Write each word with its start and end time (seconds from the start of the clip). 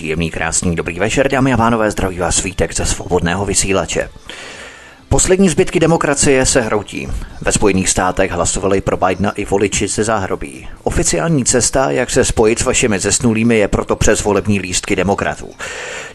Příjemný, 0.00 0.30
krásný, 0.30 0.76
dobrý 0.76 0.98
večer, 0.98 1.28
dámy 1.28 1.52
a 1.52 1.56
pánové, 1.56 1.90
zdraví 1.90 2.18
vás 2.18 2.36
svítek 2.36 2.74
ze 2.74 2.86
svobodného 2.86 3.46
vysílače. 3.46 4.10
Poslední 5.12 5.48
zbytky 5.48 5.80
demokracie 5.80 6.46
se 6.46 6.60
hroutí. 6.60 7.08
Ve 7.42 7.52
Spojených 7.52 7.88
státech 7.88 8.30
hlasovali 8.30 8.80
pro 8.80 8.96
Bidena 8.96 9.30
i 9.30 9.44
voliči 9.44 9.88
ze 9.88 10.04
záhrobí. 10.04 10.68
Oficiální 10.82 11.44
cesta, 11.44 11.90
jak 11.90 12.10
se 12.10 12.24
spojit 12.24 12.58
s 12.58 12.64
vašimi 12.64 12.98
zesnulými, 12.98 13.58
je 13.58 13.68
proto 13.68 13.96
přes 13.96 14.24
volební 14.24 14.60
lístky 14.60 14.96
demokratů. 14.96 15.50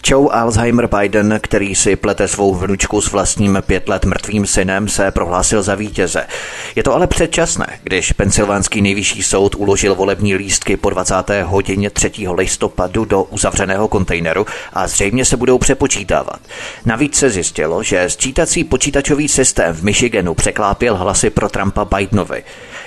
Joe 0.07 0.29
Alzheimer 0.31 0.89
Biden, 0.99 1.39
který 1.43 1.75
si 1.75 1.95
plete 1.95 2.27
svou 2.27 2.55
vnučku 2.55 3.01
s 3.01 3.11
vlastním 3.11 3.63
pět 3.67 3.89
let 3.89 4.05
mrtvým 4.05 4.45
synem, 4.45 4.87
se 4.87 5.11
prohlásil 5.11 5.63
za 5.63 5.75
vítěze. 5.75 6.25
Je 6.75 6.83
to 6.83 6.93
ale 6.93 7.07
předčasné, 7.07 7.67
když 7.83 8.11
pensylvánský 8.11 8.81
nejvyšší 8.81 9.23
soud 9.23 9.55
uložil 9.55 9.95
volební 9.95 10.35
lístky 10.35 10.77
po 10.77 10.89
20. 10.89 11.15
hodině 11.43 11.89
3. 11.89 12.11
listopadu 12.33 13.05
do 13.05 13.23
uzavřeného 13.23 13.87
kontejneru 13.87 14.45
a 14.73 14.87
zřejmě 14.87 15.25
se 15.25 15.37
budou 15.37 15.57
přepočítávat. 15.57 16.39
Navíc 16.85 17.15
se 17.15 17.29
zjistilo, 17.29 17.83
že 17.83 18.09
sčítací 18.09 18.63
počítačový 18.85 19.27
systém 19.27 19.73
v 19.73 19.83
Michiganu 19.83 20.33
překlápěl 20.33 20.97
hlasy 20.97 21.29
pro 21.29 21.49
Trumpa 21.49 21.85
Bidenovi. 21.85 22.43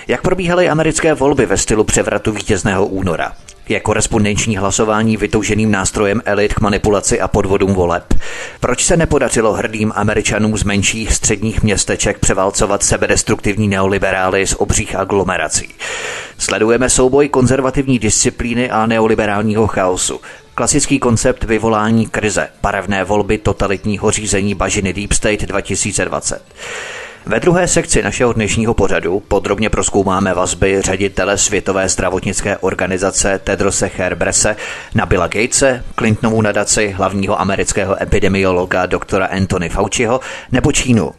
Jak 0.07 0.21
probíhaly 0.21 0.69
americké 0.69 1.13
volby 1.13 1.45
ve 1.45 1.57
stylu 1.57 1.83
převratu 1.83 2.31
vítězného 2.31 2.85
února? 2.85 3.33
Je 3.69 3.79
korespondenční 3.79 4.57
hlasování 4.57 5.17
vytouženým 5.17 5.71
nástrojem 5.71 6.21
elit 6.25 6.53
k 6.53 6.61
manipulaci 6.61 7.21
a 7.21 7.27
podvodům 7.27 7.73
voleb? 7.73 8.13
Proč 8.59 8.85
se 8.85 8.97
nepodařilo 8.97 9.53
hrdým 9.53 9.91
američanům 9.95 10.57
z 10.57 10.63
menších 10.63 11.13
středních 11.13 11.63
městeček 11.63 12.19
převálcovat 12.19 12.83
sebedestruktivní 12.83 13.67
neoliberály 13.67 14.47
z 14.47 14.55
obřích 14.57 14.95
aglomerací? 14.95 15.69
Sledujeme 16.37 16.89
souboj 16.89 17.29
konzervativní 17.29 17.99
disciplíny 17.99 18.69
a 18.69 18.85
neoliberálního 18.85 19.67
chaosu. 19.67 20.21
Klasický 20.59 20.99
koncept 20.99 21.43
vyvolání 21.43 22.07
krize, 22.07 22.49
barevné 22.61 23.03
volby 23.03 23.37
totalitního 23.37 24.11
řízení 24.11 24.55
bažiny 24.55 24.93
Deep 24.93 25.11
State 25.11 25.41
2020. 25.41 26.41
Ve 27.25 27.39
druhé 27.39 27.67
sekci 27.67 28.03
našeho 28.03 28.33
dnešního 28.33 28.73
pořadu 28.73 29.19
podrobně 29.19 29.69
proskoumáme 29.69 30.33
vazby 30.33 30.81
ředitele 30.81 31.37
Světové 31.37 31.89
zdravotnické 31.89 32.57
organizace 32.57 33.39
Tedrose 33.43 33.91
Herbrese 33.97 34.55
na 34.95 35.05
Billa 35.05 35.27
Gatese, 35.27 35.83
Clintonovu 35.97 36.41
nadaci 36.41 36.89
hlavního 36.97 37.41
amerického 37.41 38.03
epidemiologa 38.03 38.85
doktora 38.85 39.25
Anthony 39.25 39.69
Fauciho 39.69 40.19
nebo 40.51 40.71
Čínu. 40.71 41.11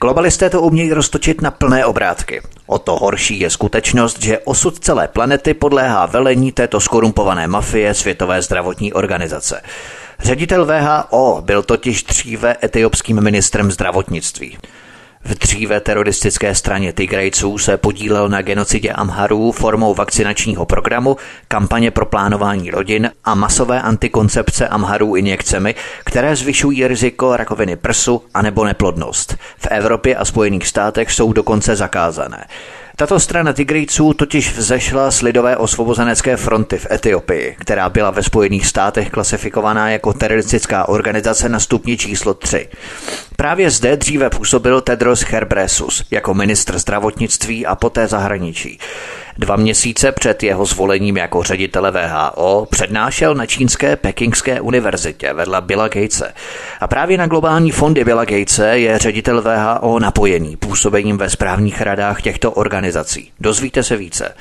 Globalisté 0.00 0.50
to 0.50 0.62
umějí 0.62 0.92
roztočit 0.92 1.42
na 1.42 1.50
plné 1.50 1.86
obrátky. 1.86 2.42
O 2.66 2.78
to 2.78 2.96
horší 2.96 3.40
je 3.40 3.50
skutečnost, 3.50 4.22
že 4.22 4.38
osud 4.38 4.78
celé 4.78 5.08
planety 5.08 5.54
podléhá 5.54 6.06
velení 6.06 6.52
této 6.52 6.80
skorumpované 6.80 7.46
mafie 7.46 7.94
Světové 7.94 8.42
zdravotní 8.42 8.92
organizace. 8.92 9.62
Ředitel 10.18 10.66
VHO 10.66 11.42
byl 11.44 11.62
totiž 11.62 12.02
dříve 12.02 12.56
etiopským 12.64 13.20
ministrem 13.20 13.72
zdravotnictví. 13.72 14.58
V 15.26 15.38
dříve 15.38 15.80
teroristické 15.80 16.54
straně 16.54 16.92
Tigrejců 16.92 17.58
se 17.58 17.76
podílel 17.76 18.28
na 18.28 18.42
genocidě 18.42 18.92
Amharů 18.92 19.52
formou 19.52 19.94
vakcinačního 19.94 20.66
programu, 20.66 21.16
kampaně 21.48 21.90
pro 21.90 22.06
plánování 22.06 22.70
rodin 22.70 23.10
a 23.24 23.34
masové 23.34 23.82
antikoncepce 23.82 24.68
Amharů 24.68 25.16
injekcemi, 25.16 25.74
které 26.04 26.36
zvyšují 26.36 26.86
riziko 26.86 27.36
rakoviny 27.36 27.76
prsu 27.76 28.22
anebo 28.34 28.64
neplodnost. 28.64 29.36
V 29.58 29.66
Evropě 29.70 30.16
a 30.16 30.24
Spojených 30.24 30.66
státech 30.66 31.12
jsou 31.12 31.32
dokonce 31.32 31.76
zakázané. 31.76 32.44
Tato 32.98 33.20
strana 33.20 33.52
Tigrejců 33.52 34.14
totiž 34.14 34.56
vzešla 34.56 35.10
z 35.10 35.22
Lidové 35.22 35.56
osvobozenecké 35.56 36.36
fronty 36.36 36.78
v 36.78 36.86
Etiopii, 36.90 37.56
která 37.58 37.88
byla 37.88 38.10
ve 38.10 38.22
Spojených 38.22 38.66
státech 38.66 39.10
klasifikovaná 39.10 39.90
jako 39.90 40.12
teroristická 40.12 40.88
organizace 40.88 41.48
na 41.48 41.60
stupni 41.60 41.96
číslo 41.96 42.34
3. 42.34 42.68
Právě 43.36 43.70
zde 43.70 43.96
dříve 43.96 44.30
působil 44.30 44.80
Tedros 44.80 45.20
Herbresus 45.20 46.04
jako 46.10 46.34
ministr 46.34 46.78
zdravotnictví 46.78 47.66
a 47.66 47.74
poté 47.74 48.06
zahraničí. 48.06 48.78
Dva 49.38 49.56
měsíce 49.56 50.12
před 50.12 50.42
jeho 50.42 50.66
zvolením 50.66 51.16
jako 51.16 51.42
ředitele 51.42 51.90
VHO 51.90 52.66
přednášel 52.70 53.34
na 53.34 53.46
čínské 53.46 53.96
Pekingské 53.96 54.60
univerzitě 54.60 55.32
vedle 55.32 55.60
Billa 55.60 55.88
Gatese. 55.88 56.32
A 56.80 56.86
právě 56.86 57.18
na 57.18 57.26
globální 57.26 57.70
fondy 57.70 58.04
Billa 58.04 58.24
Gatese 58.24 58.78
je 58.78 58.98
ředitel 58.98 59.42
VHO 59.42 59.98
napojený 59.98 60.56
působením 60.56 61.18
ve 61.18 61.30
správních 61.30 61.80
radách 61.80 62.22
těchto 62.22 62.52
organizací. 62.52 63.30
Dozvíte 63.40 63.82
se 63.82 63.96
více. 63.96 64.34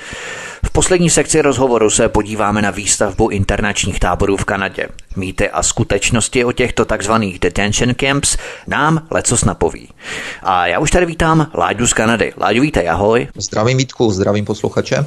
V 0.66 0.72
poslední 0.72 1.10
sekci 1.10 1.42
rozhovoru 1.42 1.90
se 1.90 2.10
podíváme 2.10 2.62
na 2.62 2.72
výstavbu 2.72 3.30
internačních 3.30 4.00
táborů 4.00 4.38
v 4.38 4.46
Kanadě. 4.46 4.88
Mýty 5.16 5.50
a 5.50 5.64
skutečnosti 5.64 6.46
o 6.46 6.52
těchto 6.52 6.86
takzvaných 6.86 7.40
detention 7.40 7.94
camps 7.96 8.38
nám 8.68 9.08
lecos 9.12 9.44
napoví. 9.44 9.90
A 10.44 10.68
já 10.68 10.80
už 10.80 10.92
tady 10.92 11.06
vítám 11.06 11.52
Láďu 11.54 11.88
z 11.88 11.94
Kanady. 11.94 12.34
Láďu, 12.38 12.62
vítej, 12.62 12.90
ahoj. 12.90 13.28
Zdravím 13.36 13.78
Vítku, 13.78 14.12
zdravím 14.12 14.46
posluchače. 14.46 15.06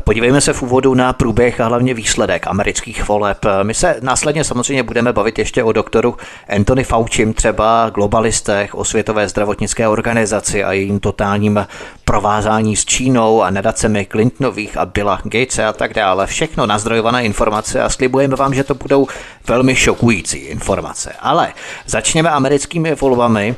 Podívejme 0.00 0.40
se 0.40 0.52
v 0.52 0.62
úvodu 0.62 0.94
na 0.94 1.12
průběh 1.12 1.60
a 1.60 1.66
hlavně 1.66 1.94
výsledek 1.94 2.46
amerických 2.46 3.08
voleb. 3.08 3.38
My 3.62 3.74
se 3.74 3.96
následně 4.02 4.44
samozřejmě 4.44 4.82
budeme 4.82 5.12
bavit 5.12 5.38
ještě 5.38 5.64
o 5.64 5.72
doktoru 5.72 6.16
Anthony 6.48 6.84
Fauci, 6.84 7.32
třeba 7.34 7.90
globalistech, 7.94 8.74
o 8.74 8.84
Světové 8.84 9.28
zdravotnické 9.28 9.88
organizaci 9.88 10.64
a 10.64 10.72
jejím 10.72 11.00
totálním 11.00 11.66
provázání 12.04 12.76
s 12.76 12.84
Čínou 12.84 13.42
a 13.42 13.50
nadacemi 13.50 14.06
Clintonových 14.10 14.76
a 14.76 14.86
Billa 14.86 15.20
Gatese 15.24 15.64
a 15.64 15.72
tak 15.72 15.94
dále. 15.94 16.26
Všechno 16.26 16.66
nazdrojované 16.66 17.24
informace 17.24 17.82
a 17.82 17.88
slibujeme 17.88 18.36
vám, 18.36 18.54
že 18.54 18.64
to 18.64 18.74
budou 18.74 19.06
velmi 19.48 19.76
šokující 19.76 20.38
informace. 20.38 21.12
Ale 21.20 21.52
začněme 21.86 22.30
americkými 22.30 22.94
volbami. 22.94 23.56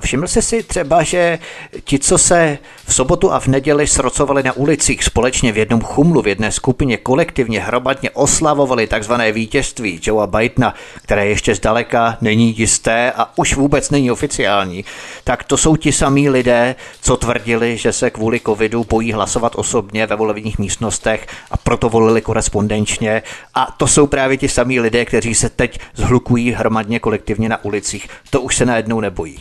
Všiml 0.00 0.26
jsi 0.26 0.42
si 0.42 0.62
třeba, 0.62 1.02
že 1.02 1.38
ti, 1.84 1.98
co 1.98 2.18
se 2.18 2.58
v 2.86 2.94
sobotu 2.94 3.32
a 3.32 3.40
v 3.40 3.46
neděli 3.46 3.86
srocovali 3.86 4.42
na 4.42 4.52
ulicích 4.52 5.04
společně 5.04 5.52
v 5.52 5.58
jednom 5.58 5.80
chumlu, 5.80 6.22
v 6.22 6.28
jedné 6.28 6.52
skupině 6.52 6.96
kolektivně 6.96 7.60
hromadně 7.60 8.10
oslavovali 8.10 8.86
takzvané 8.86 9.32
vítězství 9.32 10.00
Joea 10.02 10.26
Bidena, 10.26 10.74
které 11.02 11.26
ještě 11.26 11.54
zdaleka 11.54 12.16
není 12.20 12.58
jisté 12.58 13.12
a 13.16 13.38
už 13.38 13.54
vůbec 13.54 13.90
není 13.90 14.10
oficiální, 14.10 14.84
tak 15.24 15.44
to 15.44 15.56
jsou 15.56 15.76
ti 15.76 15.92
samí 15.92 16.28
lidé, 16.28 16.74
co 17.00 17.16
tvrdili, 17.16 17.76
že 17.76 17.92
se 17.92 18.10
kvůli 18.10 18.40
covidu 18.40 18.84
bojí 18.88 19.12
hlasovat 19.12 19.52
osobně 19.56 20.06
ve 20.06 20.16
volebních 20.16 20.58
místnostech 20.58 21.26
a 21.50 21.56
proto 21.56 21.88
volili 21.88 22.22
korespondenčně. 22.22 23.22
A 23.54 23.74
to 23.76 23.86
jsou 23.86 24.06
právě 24.06 24.36
ti 24.36 24.48
samí 24.48 24.80
lidé, 24.80 25.04
kteří 25.04 25.34
se 25.34 25.48
teď 25.48 25.80
zhlukují 25.94 26.52
hromadně 26.52 27.00
kolektivně 27.00 27.48
na 27.48 27.64
ulicích. 27.64 28.08
To 28.30 28.40
už 28.40 28.56
se 28.56 28.66
najednou 28.66 29.00
nebojí. 29.00 29.38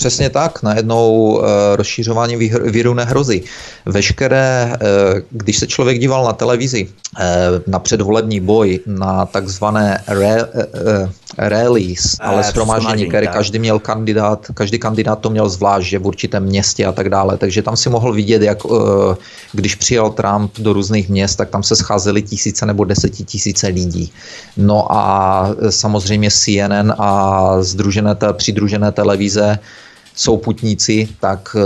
Přesně 0.00 0.30
tak, 0.30 0.62
najednou 0.62 1.40
e, 1.42 1.76
rozšířování 1.76 2.36
víru 2.64 2.94
nehrozí. 2.94 3.42
Veškeré, 3.86 4.72
e, 4.72 4.76
když 5.30 5.58
se 5.58 5.66
člověk 5.66 5.98
díval 5.98 6.24
na 6.24 6.32
televizi, 6.32 6.88
e, 7.20 7.48
na 7.66 7.78
předvolební 7.78 8.40
boj, 8.40 8.80
na 8.86 9.26
takzvané 9.26 10.00
re, 10.08 10.48
rallies, 11.38 12.16
ale 12.20 12.42
shromáždění, 12.42 13.08
které 13.08 13.26
každý 13.26 13.58
měl 13.58 13.78
kandidát, 13.78 14.46
každý 14.54 14.78
kandidát 14.78 15.18
to 15.20 15.30
měl 15.30 15.48
zvlášť, 15.48 15.88
že 15.88 15.98
v 15.98 16.06
určitém 16.06 16.44
městě 16.44 16.86
a 16.86 16.92
tak 16.92 17.08
dále, 17.08 17.36
takže 17.36 17.62
tam 17.62 17.76
si 17.76 17.90
mohl 17.90 18.12
vidět, 18.12 18.42
jak 18.42 18.58
když 19.52 19.74
přijel 19.74 20.10
Trump 20.10 20.52
do 20.58 20.72
různých 20.72 21.08
měst, 21.08 21.36
tak 21.36 21.48
tam 21.50 21.62
se 21.62 21.76
scházely 21.76 22.22
tisíce 22.22 22.66
nebo 22.66 22.84
desetitisíce 22.84 23.66
lidí. 23.66 24.12
No 24.56 24.92
a 24.92 25.02
samozřejmě 25.70 26.30
CNN 26.30 26.92
a 26.98 27.56
združené, 27.60 28.16
přidružené 28.32 28.92
televize 28.92 29.58
souputníci, 30.16 31.08
tak 31.20 31.54
uh, 31.54 31.62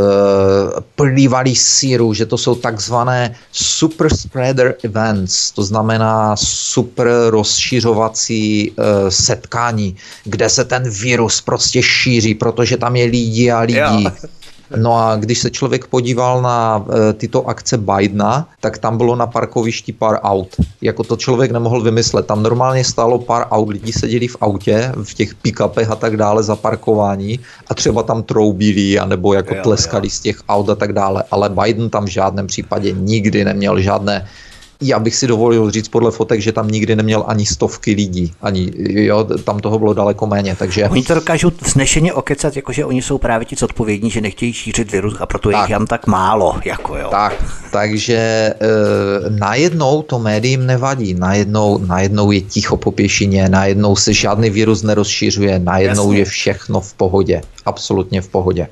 plývali 0.94 1.54
síru, 1.54 2.14
že 2.14 2.26
to 2.26 2.38
jsou 2.38 2.54
takzvané 2.54 3.34
super 3.52 4.16
spreader 4.16 4.74
events, 4.82 5.50
to 5.50 5.62
znamená 5.62 6.36
super 6.36 7.08
rozšiřovací 7.28 8.70
uh, 8.70 8.84
setkání, 9.08 9.96
kde 10.24 10.48
se 10.48 10.64
ten 10.64 10.90
virus 10.90 11.40
prostě 11.40 11.82
šíří, 11.82 12.34
protože 12.34 12.76
tam 12.76 12.96
je 12.96 13.04
lidi 13.06 13.50
a 13.50 13.60
lidi. 13.60 14.08
No 14.76 14.96
a 14.96 15.16
když 15.16 15.38
se 15.38 15.50
člověk 15.50 15.86
podíval 15.86 16.42
na 16.42 16.84
e, 16.84 17.12
tyto 17.12 17.48
akce 17.48 17.78
Bidena, 17.78 18.48
tak 18.60 18.78
tam 18.78 18.96
bylo 18.96 19.16
na 19.16 19.26
parkovišti 19.26 19.92
pár 19.92 20.18
aut. 20.22 20.48
Jako 20.80 21.04
to 21.04 21.16
člověk 21.16 21.50
nemohl 21.50 21.82
vymyslet. 21.82 22.26
Tam 22.26 22.42
normálně 22.42 22.84
stálo 22.84 23.18
pár 23.18 23.46
aut, 23.50 23.68
lidi 23.68 23.92
seděli 23.92 24.28
v 24.28 24.36
autě, 24.40 24.92
v 25.02 25.14
těch 25.14 25.34
pick-upech 25.34 25.90
a 25.90 25.96
tak 25.96 26.16
dále 26.16 26.42
za 26.42 26.56
parkování 26.56 27.40
a 27.68 27.74
třeba 27.74 28.02
tam 28.02 28.22
troubili, 28.22 28.98
anebo 28.98 29.34
jako 29.34 29.54
jo, 29.54 29.60
tleskali 29.62 30.06
jo. 30.06 30.10
z 30.10 30.20
těch 30.20 30.38
aut 30.48 30.68
a 30.68 30.74
tak 30.74 30.92
dále. 30.92 31.24
Ale 31.30 31.48
Biden 31.48 31.90
tam 31.90 32.04
v 32.04 32.10
žádném 32.10 32.46
případě 32.46 32.92
nikdy 32.92 33.44
neměl 33.44 33.80
žádné 33.80 34.26
já 34.86 34.98
bych 34.98 35.16
si 35.16 35.26
dovolil 35.26 35.70
říct 35.70 35.88
podle 35.88 36.10
fotek, 36.10 36.40
že 36.40 36.52
tam 36.52 36.68
nikdy 36.68 36.96
neměl 36.96 37.24
ani 37.26 37.46
stovky 37.46 37.92
lidí, 37.92 38.32
ani, 38.42 38.72
jo, 38.78 39.24
tam 39.44 39.60
toho 39.60 39.78
bylo 39.78 39.94
daleko 39.94 40.26
méně, 40.26 40.56
takže... 40.58 40.88
Oni 40.88 41.02
to 41.02 41.14
dokážou 41.14 41.50
vznešeně 41.62 42.12
okecat, 42.12 42.56
jakože 42.56 42.84
oni 42.84 43.02
jsou 43.02 43.18
právě 43.18 43.44
ti 43.44 43.56
zodpovědní, 43.56 44.10
že 44.10 44.20
nechtějí 44.20 44.52
šířit 44.52 44.92
virus 44.92 45.16
a 45.20 45.26
proto 45.26 45.50
je 45.50 45.56
jich 45.56 45.68
tam 45.68 45.86
tak 45.86 46.06
málo, 46.06 46.56
jako 46.64 46.96
jo. 46.96 47.08
Tak, 47.10 47.44
takže 47.72 48.14
e, 48.16 48.54
najednou 49.28 50.02
to 50.02 50.18
médiím 50.18 50.66
nevadí, 50.66 51.14
najednou, 51.14 51.78
najednou 51.78 52.30
je 52.30 52.40
ticho 52.40 52.76
po 52.76 52.90
pěšině, 52.90 53.48
najednou 53.48 53.96
se 53.96 54.12
žádný 54.12 54.50
virus 54.50 54.82
nerozšířuje, 54.82 55.58
najednou 55.58 56.04
Jasně. 56.04 56.18
je 56.18 56.24
všechno 56.24 56.80
v 56.80 56.94
pohodě, 56.94 57.42
absolutně 57.64 58.20
v 58.20 58.28
pohodě. 58.28 58.68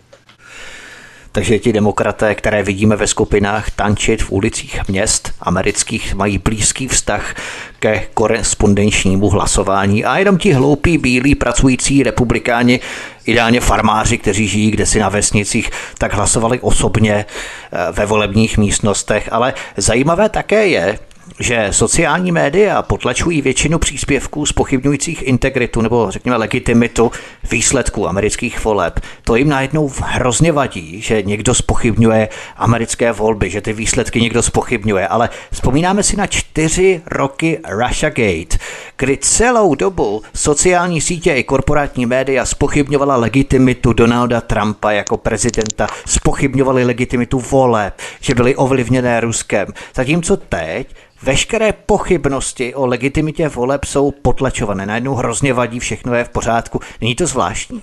Takže 1.33 1.59
ti 1.59 1.73
demokraté, 1.73 2.35
které 2.35 2.63
vidíme 2.63 2.97
ve 2.97 3.07
skupinách 3.07 3.71
tančit 3.71 4.23
v 4.23 4.33
ulicích 4.33 4.89
měst 4.89 5.33
amerických, 5.41 6.15
mají 6.15 6.39
blízký 6.39 6.89
vztah 6.89 7.35
ke 7.79 8.07
korespondenčnímu 8.15 9.29
hlasování 9.29 10.05
a 10.05 10.19
jenom 10.19 10.39
ti 10.39 10.53
hloupí 10.53 10.99
bílí 10.99 11.35
pracující 11.35 12.03
republikáni, 12.03 12.81
ideálně 13.27 13.61
farmáři, 13.61 14.19
kteří 14.19 14.49
žijí 14.49 14.71
kde 14.71 14.87
si 14.87 14.99
na 14.99 15.09
vesnicích, 15.09 15.71
tak 15.99 16.15
hlasovali 16.15 16.61
osobně 16.61 17.15
eh, 17.25 17.93
ve 17.93 18.07
volebních 18.07 18.59
místnostech. 18.59 19.29
Ale 19.33 19.55
zajímavé 19.77 20.29
také 20.29 20.67
je, 20.67 20.99
že 21.41 21.69
sociální 21.71 22.33
média 22.33 22.83
potlačují 22.83 23.43
většinu 23.43 23.79
příspěvků 23.79 24.47
spochybňujících 24.47 25.23
integritu 25.23 25.81
nebo 25.81 26.11
řekněme 26.11 26.37
legitimitu 26.37 27.11
výsledků 27.51 28.09
amerických 28.09 28.65
voleb. 28.65 29.01
To 29.25 29.37
jim 29.37 29.49
najednou 29.49 29.93
hrozně 30.03 30.53
vadí, 30.53 31.01
že 31.01 31.23
někdo 31.23 31.55
spochybňuje 31.55 32.29
americké 32.57 33.13
volby, 33.13 33.51
že 33.51 33.61
ty 33.61 33.73
výsledky 33.73 34.21
někdo 34.21 34.43
spochybňuje, 34.43 35.09
ale 35.09 35.29
vzpomínáme 35.53 36.03
si 36.03 36.17
na 36.17 36.27
čtyři 36.27 37.03
roky 37.07 37.59
Russiagate, 37.69 38.59
kdy 38.97 39.17
celou 39.17 39.75
dobu 39.75 40.23
sociální 40.35 41.01
sítě 41.01 41.35
i 41.35 41.45
korporátní 41.45 42.07
média 42.07 42.47
spochybňovala 42.47 43.17
legitimitu 43.17 43.93
Donalda 43.93 44.41
Trumpa 44.41 44.93
jako 44.93 45.17
prezidenta, 45.17 45.87
spochybňovali 46.07 46.85
legitimitu 46.85 47.41
voleb, 47.41 47.95
že 48.21 48.35
byly 48.35 48.57
ovlivněné 48.57 49.21
Ruskem. 49.21 49.69
Zatímco 49.95 50.37
teď 50.37 50.89
Veškeré 51.23 51.73
pochybnosti 51.73 52.75
o 52.75 52.87
legitimitě 52.87 53.49
voleb 53.49 53.85
jsou 53.85 54.11
potlačované. 54.11 54.87
Najednou 54.87 55.15
hrozně 55.15 55.55
vadí, 55.55 55.79
všechno 55.79 56.15
je 56.15 56.25
v 56.25 56.29
pořádku. 56.29 56.81
Není 57.01 57.15
to 57.15 57.27
zvláštní? 57.27 57.83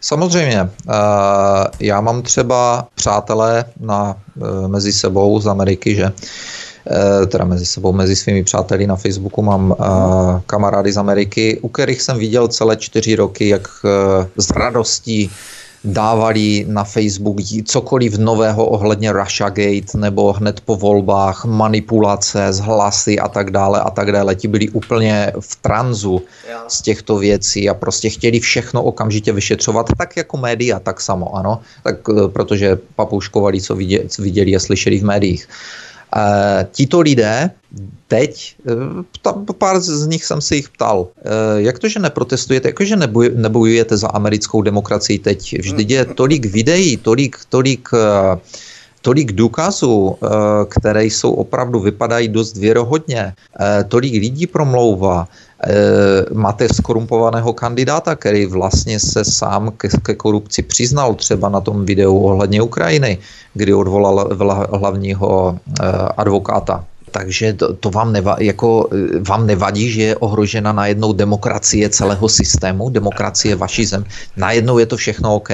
Samozřejmě. 0.00 0.60
Eh, 0.60 0.96
já 1.80 2.00
mám 2.00 2.22
třeba 2.22 2.88
přátelé 2.94 3.64
na, 3.80 4.16
eh, 4.36 4.68
mezi 4.68 4.92
sebou 4.92 5.40
z 5.40 5.46
Ameriky, 5.46 5.94
že 5.94 6.12
eh, 6.90 7.26
teda 7.26 7.44
mezi 7.44 7.66
sebou, 7.66 7.92
mezi 7.92 8.16
svými 8.16 8.44
přáteli 8.44 8.86
na 8.86 8.96
Facebooku 8.96 9.42
mám 9.42 9.74
kamarády 10.46 10.92
z 10.92 10.96
Ameriky, 10.96 11.58
u 11.62 11.68
kterých 11.68 12.02
jsem 12.02 12.18
viděl 12.18 12.48
celé 12.48 12.76
čtyři 12.76 13.16
roky, 13.16 13.48
jak 13.48 13.68
s 14.36 14.50
radostí 14.50 15.30
dávali 15.84 16.64
na 16.68 16.84
Facebook 16.84 17.36
cokoliv 17.64 18.18
nového 18.18 18.66
ohledně 18.66 19.12
Russiagate 19.12 19.98
nebo 19.98 20.32
hned 20.32 20.60
po 20.60 20.76
volbách, 20.76 21.44
manipulace 21.44 22.52
z 22.52 22.60
hlasy 22.60 23.18
a 23.18 23.28
tak 23.28 23.50
dále 23.50 23.80
a 23.80 23.90
tak 23.90 24.12
dále. 24.12 24.34
Ti 24.34 24.48
byli 24.48 24.68
úplně 24.68 25.32
v 25.40 25.56
tranzu 25.56 26.22
z 26.68 26.82
těchto 26.82 27.18
věcí 27.18 27.68
a 27.68 27.74
prostě 27.74 28.10
chtěli 28.10 28.40
všechno 28.40 28.82
okamžitě 28.82 29.32
vyšetřovat, 29.32 29.86
tak 29.98 30.16
jako 30.16 30.36
média, 30.36 30.80
tak 30.80 31.00
samo, 31.00 31.36
ano. 31.36 31.60
Tak 31.82 31.96
eh, 32.10 32.28
protože 32.28 32.78
papouškovali, 32.96 33.60
co 33.60 33.76
viděli, 33.76 34.08
co 34.08 34.22
viděli 34.22 34.56
a 34.56 34.60
slyšeli 34.60 34.98
v 34.98 35.04
médiích. 35.04 35.48
Tito 36.72 37.00
lidé 37.00 37.50
teď, 38.08 38.56
eh, 38.66 39.52
pár 39.52 39.80
z 39.80 40.06
nich 40.06 40.24
jsem 40.24 40.40
se 40.40 40.56
jich 40.56 40.68
ptal, 40.68 41.08
eh, 41.18 41.22
jak 41.56 41.78
to, 41.78 41.88
že 41.88 42.00
neprotestujete, 42.00 42.68
jakože 42.68 42.96
nebojujete 43.34 43.96
za 43.96 44.08
americkou 44.08 44.62
demokracii 44.62 45.18
teď? 45.18 45.60
Vždyť 45.60 45.90
je 45.90 46.04
tolik 46.04 46.46
videí, 46.46 46.96
tolik, 46.96 47.36
tolik 47.48 47.88
tolik 49.02 49.32
důkazů, 49.32 50.16
které 50.68 51.04
jsou 51.04 51.32
opravdu, 51.32 51.80
vypadají 51.80 52.28
dost 52.28 52.56
věrohodně, 52.56 53.32
tolik 53.88 54.12
lidí 54.12 54.46
promlouvá, 54.46 55.28
máte 56.32 56.68
skorumpovaného 56.68 57.52
kandidáta, 57.52 58.16
který 58.16 58.46
vlastně 58.46 59.00
se 59.00 59.24
sám 59.24 59.72
ke, 59.76 59.88
ke 60.02 60.14
korupci 60.14 60.62
přiznal 60.62 61.14
třeba 61.14 61.48
na 61.48 61.60
tom 61.60 61.86
videu 61.86 62.18
ohledně 62.18 62.62
Ukrajiny, 62.62 63.18
kdy 63.54 63.74
odvolal 63.74 64.28
hlavního 64.72 65.58
advokáta 66.16 66.84
takže 67.10 67.52
to, 67.52 67.74
to 67.74 67.90
vám, 67.90 68.12
neva, 68.12 68.36
jako, 68.38 68.88
eh, 68.92 69.18
vám 69.20 69.46
nevadí, 69.46 69.90
že 69.90 70.02
je 70.02 70.16
ohrožena 70.16 70.72
najednou 70.72 71.12
demokracie 71.12 71.88
celého 71.88 72.28
systému, 72.28 72.90
demokracie 72.90 73.56
vaší 73.56 73.84
zem. 73.84 74.04
Najednou 74.36 74.78
je 74.78 74.86
to 74.86 74.96
všechno 74.96 75.36
OK? 75.36 75.50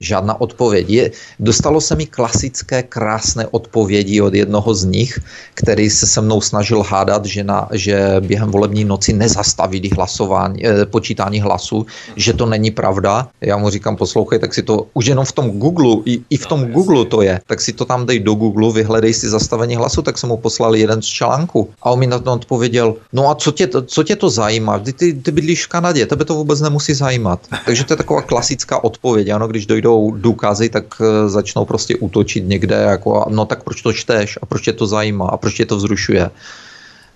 Žádná 0.00 0.40
odpověď. 0.40 0.90
Je, 0.90 1.04
dostalo 1.40 1.80
se 1.80 1.96
mi 1.96 2.06
klasické 2.06 2.82
krásné 2.82 3.46
odpovědi 3.50 4.20
od 4.20 4.34
jednoho 4.34 4.74
z 4.74 4.84
nich, 4.84 5.12
který 5.54 5.90
se 5.90 6.06
se 6.06 6.20
mnou 6.20 6.40
snažil 6.40 6.82
hádat, 6.82 7.24
že, 7.24 7.44
na, 7.44 7.68
že 7.72 8.20
během 8.20 8.50
volební 8.50 8.84
noci 8.84 9.12
nezastavili 9.12 9.88
hlasování, 9.88 10.66
eh, 10.66 10.86
počítání 10.86 11.40
hlasů, 11.40 11.86
že 12.16 12.32
to 12.32 12.46
není 12.46 12.70
pravda. 12.70 13.28
Já 13.40 13.56
mu 13.56 13.70
říkám, 13.70 13.96
poslouchej, 13.96 14.38
tak 14.38 14.54
si 14.54 14.62
to 14.62 14.86
už 14.94 15.06
jenom 15.06 15.24
v 15.24 15.32
tom 15.32 15.46
Google, 15.50 16.02
i, 16.04 16.20
i 16.30 16.36
v 16.36 16.46
tom 16.46 16.60
no, 16.60 16.68
Google 16.68 17.04
to 17.04 17.22
je, 17.22 17.40
tak 17.46 17.60
si 17.60 17.72
to 17.72 17.84
tam 17.84 18.06
dej 18.06 18.20
do 18.20 18.34
Google, 18.34 18.72
vyhledej 18.72 19.14
si 19.14 19.28
zastavení 19.28 19.76
hlasu, 19.76 20.02
tak 20.02 20.18
jsem 20.18 20.28
mu 20.28 20.36
poslal 20.36 20.76
jeden 20.76 20.95
jeden 20.96 21.02
z 21.02 21.06
článku. 21.06 21.70
A 21.82 21.90
on 21.90 21.98
mi 21.98 22.06
na 22.06 22.18
to 22.18 22.32
odpověděl, 22.32 22.94
no 23.12 23.30
a 23.30 23.34
co 23.34 23.52
tě, 23.52 23.68
co 23.86 24.02
tě 24.02 24.16
to 24.16 24.30
zajímá? 24.30 24.78
Ty, 24.78 24.92
ty, 24.92 25.12
ty 25.12 25.30
bydlíš 25.30 25.66
v 25.66 25.68
Kanadě, 25.68 26.06
tebe 26.06 26.24
to 26.24 26.34
vůbec 26.34 26.60
nemusí 26.60 26.94
zajímat. 26.94 27.40
Takže 27.64 27.84
to 27.84 27.92
je 27.92 27.96
taková 27.96 28.22
klasická 28.22 28.84
odpověď. 28.84 29.28
Ano, 29.28 29.48
když 29.48 29.66
dojdou 29.66 30.10
důkazy, 30.16 30.68
tak 30.68 31.00
uh, 31.00 31.28
začnou 31.28 31.64
prostě 31.64 31.96
útočit 31.96 32.48
někde, 32.48 32.76
jako, 32.76 33.26
no 33.28 33.44
tak 33.44 33.62
proč 33.62 33.82
to 33.82 33.92
čteš 33.92 34.38
a 34.42 34.46
proč 34.46 34.62
tě 34.62 34.72
to 34.72 34.86
zajímá 34.86 35.28
a 35.28 35.36
proč 35.36 35.54
tě 35.54 35.66
to 35.66 35.76
vzrušuje. 35.76 36.30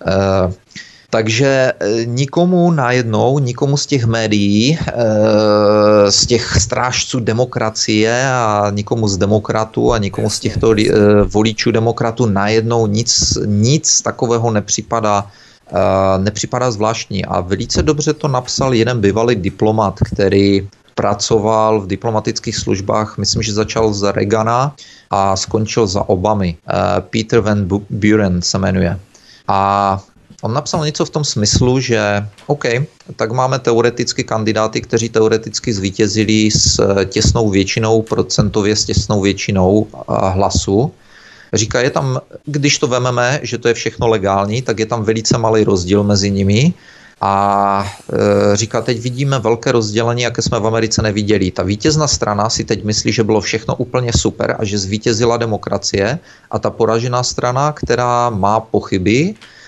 Uh, 0.01 0.53
takže 1.11 1.45
e, 1.45 2.05
nikomu 2.05 2.71
najednou, 2.71 3.39
nikomu 3.39 3.77
z 3.77 3.85
těch 3.85 4.05
médií, 4.05 4.79
e, 4.79 6.11
z 6.11 6.25
těch 6.25 6.61
strážců 6.61 7.19
demokracie 7.19 8.31
a 8.31 8.71
nikomu 8.71 9.07
z 9.07 9.17
demokratů 9.17 9.93
a 9.93 9.97
nikomu 9.97 10.29
z 10.29 10.39
těchto 10.39 10.71
e, 10.71 10.83
voličů 11.23 11.71
demokratů 11.71 12.25
najednou 12.25 12.87
nic, 12.87 13.37
nic 13.45 14.01
takového 14.01 14.51
nepřipadá 14.51 15.27
nepřipadá 16.17 16.71
zvláštní. 16.71 17.25
A 17.25 17.39
velice 17.39 17.83
dobře 17.83 18.13
to 18.13 18.27
napsal 18.27 18.73
jeden 18.73 19.01
bývalý 19.01 19.35
diplomat, 19.35 19.99
který 20.03 20.67
pracoval 20.95 21.81
v 21.81 21.87
diplomatických 21.87 22.57
službách, 22.57 23.17
myslím, 23.17 23.41
že 23.41 23.53
začal 23.53 23.93
z 23.93 24.11
Reagana 24.11 24.75
a 25.09 25.35
skončil 25.35 25.87
za 25.87 26.09
Obamy. 26.09 26.57
Peter 26.99 27.39
Van 27.39 27.67
Buren 27.89 28.41
se 28.41 28.59
jmenuje. 28.59 28.99
A 29.47 29.99
On 30.41 30.53
napsal 30.53 30.85
něco 30.85 31.05
v 31.05 31.09
tom 31.09 31.23
smyslu, 31.23 31.79
že 31.79 32.27
OK, 32.47 32.65
tak 33.15 33.31
máme 33.31 33.59
teoreticky 33.59 34.23
kandidáty, 34.23 34.81
kteří 34.81 35.09
teoreticky 35.09 35.73
zvítězili 35.73 36.51
s 36.51 36.79
eh, 36.79 37.05
těsnou 37.05 37.49
většinou, 37.49 38.01
procentově 38.01 38.75
s 38.75 38.85
těsnou 38.85 39.21
většinou 39.21 39.87
hlasu. 40.07 40.91
Říká, 41.53 41.81
je 41.81 41.89
tam, 41.89 42.21
když 42.45 42.79
to 42.79 42.87
vememe, 42.87 43.39
že 43.43 43.57
to 43.57 43.67
je 43.67 43.73
všechno 43.73 44.07
legální, 44.07 44.61
tak 44.61 44.79
je 44.79 44.85
tam 44.85 45.03
velice 45.03 45.37
malý 45.37 45.63
rozdíl 45.63 46.03
mezi 46.03 46.31
nimi. 46.31 46.73
A 47.21 47.85
e, 48.13 48.55
říká, 48.55 48.81
teď 48.81 48.99
vidíme 48.99 49.39
velké 49.39 49.71
rozdělení, 49.71 50.21
jaké 50.21 50.41
jsme 50.41 50.59
v 50.59 50.67
Americe 50.67 51.01
neviděli. 51.01 51.51
Ta 51.51 51.63
vítězná 51.63 52.07
strana 52.07 52.49
si 52.49 52.63
teď 52.63 52.83
myslí, 52.83 53.11
že 53.11 53.23
bylo 53.23 53.41
všechno 53.41 53.75
úplně 53.75 54.11
super 54.17 54.55
a 54.59 54.65
že 54.65 54.77
zvítězila 54.77 55.37
demokracie 55.37 56.19
a 56.51 56.59
ta 56.59 56.69
poražená 56.69 57.23
strana, 57.23 57.71
která 57.71 58.29
má 58.29 58.59
pochyby, 58.59 59.35
Eh, 59.35 59.59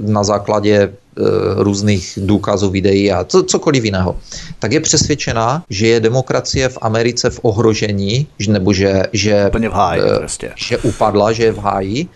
na 0.00 0.24
základě 0.24 0.74
eh, 0.76 1.22
různých 1.56 2.18
důkazů, 2.22 2.70
videí 2.70 3.12
a 3.12 3.24
co, 3.24 3.42
cokoliv 3.42 3.84
jiného, 3.84 4.16
tak 4.58 4.72
je 4.72 4.80
přesvědčená, 4.80 5.64
že 5.70 5.86
je 5.86 6.00
demokracie 6.00 6.68
v 6.68 6.78
Americe 6.80 7.30
v 7.30 7.40
ohrožení, 7.42 8.26
nebo 8.48 8.72
že, 8.72 9.02
že, 9.12 9.50
v 9.54 9.72
háji, 9.72 10.02
eh, 10.02 10.18
prostě. 10.18 10.52
že 10.56 10.78
upadla, 10.78 11.32
že 11.32 11.44
je 11.44 11.52
v 11.52 11.58
háji 11.58 12.08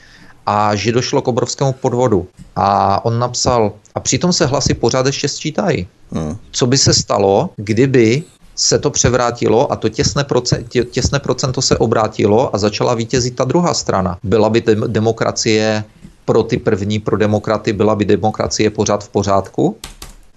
a 0.47 0.75
že 0.75 0.93
došlo 0.93 1.23
k 1.23 1.29
obrovskému 1.29 1.73
podvodu. 1.73 2.27
A 2.57 3.05
on 3.05 3.19
napsal, 3.19 3.73
a 3.95 4.01
přitom 4.01 4.33
se 4.33 4.47
hlasy 4.47 4.75
pořád 4.75 5.07
ještě 5.07 5.29
sčítají. 5.29 5.87
Hmm. 6.13 6.37
Co 6.51 6.67
by 6.67 6.79
se 6.79 6.95
stalo, 6.95 7.51
kdyby 7.57 8.23
se 8.57 8.79
to 8.79 8.91
převrátilo 8.91 9.73
a 9.73 9.77
to 9.77 9.89
těsné, 9.89 10.25
procent, 10.25 10.69
tě, 10.69 10.85
těsné 10.85 11.19
procento 11.19 11.63
se 11.63 11.77
obrátilo 11.77 12.55
a 12.55 12.59
začala 12.59 12.95
vítězit 12.95 13.37
ta 13.37 13.45
druhá 13.45 13.75
strana. 13.75 14.19
Byla 14.23 14.51
by 14.51 14.63
demokracie 14.87 15.85
pro 16.25 16.43
ty 16.43 16.57
první, 16.57 16.99
pro 16.99 17.17
demokraty, 17.17 17.73
byla 17.73 17.95
by 17.95 18.05
demokracie 18.05 18.71
pořád 18.71 19.05
v 19.05 19.09
pořádku? 19.09 19.77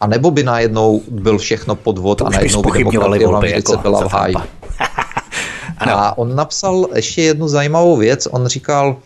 A 0.01 0.07
nebo 0.07 0.31
by 0.31 0.43
najednou 0.43 1.01
byl 1.09 1.37
všechno 1.37 1.75
podvod 1.75 2.21
a 2.21 2.29
najednou 2.29 2.61
by 2.61 2.83
demokracie 2.83 3.53
v 3.53 3.55
jako 3.55 3.77
byla 3.77 4.07
v 4.07 4.13
háji. 4.13 4.35
a 5.79 6.17
on 6.17 6.35
napsal 6.35 6.87
ještě 6.95 7.21
jednu 7.21 7.47
zajímavou 7.47 7.97
věc. 7.97 8.27
On 8.31 8.47
říkal, 8.47 8.97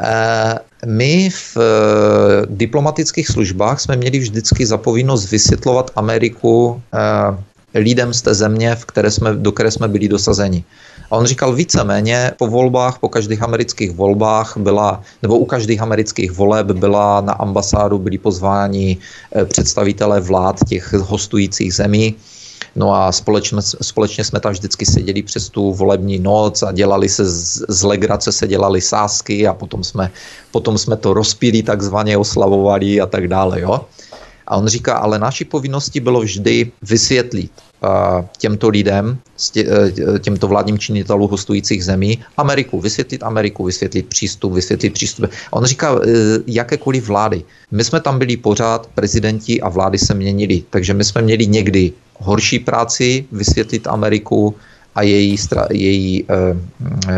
eh, 0.00 0.58
my 0.86 1.30
v 1.30 1.56
eh, 1.56 2.46
diplomatických 2.50 3.28
službách 3.28 3.80
jsme 3.80 3.96
měli 3.96 4.18
vždycky 4.18 4.66
zapovinnost 4.66 5.30
vysvětlovat 5.30 5.90
Ameriku 5.96 6.82
eh, 6.94 7.80
lidem 7.80 8.14
z 8.14 8.22
té 8.22 8.34
země, 8.34 8.74
v 8.74 8.84
které 8.84 9.10
jsme, 9.10 9.34
do 9.34 9.52
které 9.52 9.70
jsme 9.70 9.88
byli 9.88 10.08
dosazeni. 10.08 10.64
A 11.10 11.16
on 11.16 11.26
říkal 11.26 11.54
víceméně 11.54 12.32
po 12.36 12.46
volbách, 12.46 12.98
po 12.98 13.08
každých 13.08 13.42
amerických 13.42 13.90
volbách 13.90 14.56
byla, 14.56 15.02
nebo 15.22 15.38
u 15.38 15.44
každých 15.44 15.80
amerických 15.80 16.32
voleb 16.32 16.66
byla 16.66 17.20
na 17.20 17.32
ambasádu 17.32 17.98
byli 17.98 18.18
pozváni 18.18 18.96
eh, 19.32 19.44
představitelé 19.44 20.20
vlád 20.20 20.56
těch 20.68 20.92
hostujících 20.92 21.74
zemí. 21.74 22.14
No 22.76 22.94
a 22.94 23.12
společně, 23.12 23.58
společně 23.62 24.24
jsme 24.24 24.40
tam 24.40 24.52
vždycky 24.52 24.86
seděli 24.86 25.22
přes 25.22 25.48
tu 25.48 25.72
volební 25.72 26.18
noc 26.18 26.62
a 26.62 26.72
dělali 26.72 27.08
se 27.08 27.24
z, 27.24 27.64
z 27.68 27.82
legrace, 27.82 28.32
se 28.32 28.48
dělali 28.48 28.80
sásky 28.80 29.46
a 29.46 29.54
potom 29.54 29.84
jsme, 29.84 30.10
potom 30.52 30.78
jsme 30.78 30.96
to 30.96 31.14
rozpíli 31.14 31.62
takzvaně, 31.62 32.16
oslavovali 32.16 33.00
a 33.00 33.06
tak 33.06 33.28
dále. 33.28 33.60
Jo? 33.60 33.80
A 34.46 34.56
on 34.56 34.68
říká, 34.68 34.94
ale 34.94 35.18
naší 35.18 35.44
povinností 35.44 36.00
bylo 36.00 36.20
vždy 36.20 36.72
vysvětlit 36.82 37.52
těmto 38.38 38.68
lidem, 38.68 39.18
uh, 39.56 40.18
těmto 40.18 40.48
vládním 40.48 40.78
činitelům 40.78 41.30
hostujících 41.30 41.84
zemí, 41.84 42.18
Ameriku, 42.36 42.80
vysvětlit 42.80 43.22
Ameriku, 43.22 43.64
vysvětlit 43.64 44.06
přístup, 44.06 44.52
vysvětlit 44.52 44.90
přístup. 44.90 45.30
On 45.50 45.64
říká, 45.64 45.92
uh, 45.92 46.02
jakékoliv 46.46 47.06
vlády. 47.06 47.44
My 47.70 47.84
jsme 47.84 48.00
tam 48.00 48.18
byli 48.18 48.36
pořád, 48.36 48.86
prezidenti 48.94 49.60
a 49.60 49.68
vlády 49.68 49.98
se 49.98 50.14
měnili, 50.14 50.62
takže 50.70 50.94
my 50.94 51.04
jsme 51.04 51.22
měli 51.22 51.46
někdy 51.46 51.92
horší 52.18 52.58
práci 52.58 53.24
vysvětlit 53.32 53.86
Ameriku 53.86 54.54
a 54.94 55.02
její, 55.02 55.36
její 55.70 56.24
uh, 56.24 56.56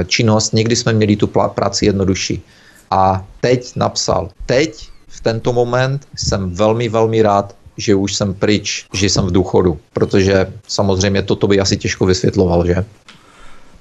činnost, 0.07 0.53
někdy 0.53 0.77
jsme 0.77 0.93
měli 0.93 1.17
tu 1.17 1.27
práci 1.27 1.87
jednodušší. 1.87 2.43
A 2.91 3.27
teď 3.41 3.77
napsal, 3.77 4.31
teď 4.47 4.89
v 5.09 5.21
tento 5.21 5.53
moment 5.53 6.09
jsem 6.17 6.51
velmi, 6.51 6.89
velmi 6.89 7.23
rád, 7.23 7.55
že 7.81 7.95
už 7.95 8.15
jsem 8.15 8.35
pryč, 8.35 8.87
že 8.95 9.07
jsem 9.07 9.25
v 9.27 9.33
důchodu, 9.33 9.79
protože 9.93 10.53
samozřejmě 10.69 11.23
toto 11.23 11.47
by 11.47 11.61
asi 11.61 11.77
těžko 11.77 12.07
vysvětloval, 12.07 12.67
že? 12.67 12.85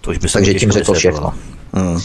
To 0.01 0.11
už 0.11 0.17
by 0.17 0.27
Takže 0.29 0.53
tím 0.53 0.71
řekl 0.71 0.93
všechno. 0.93 1.33
Hmm. 1.73 1.99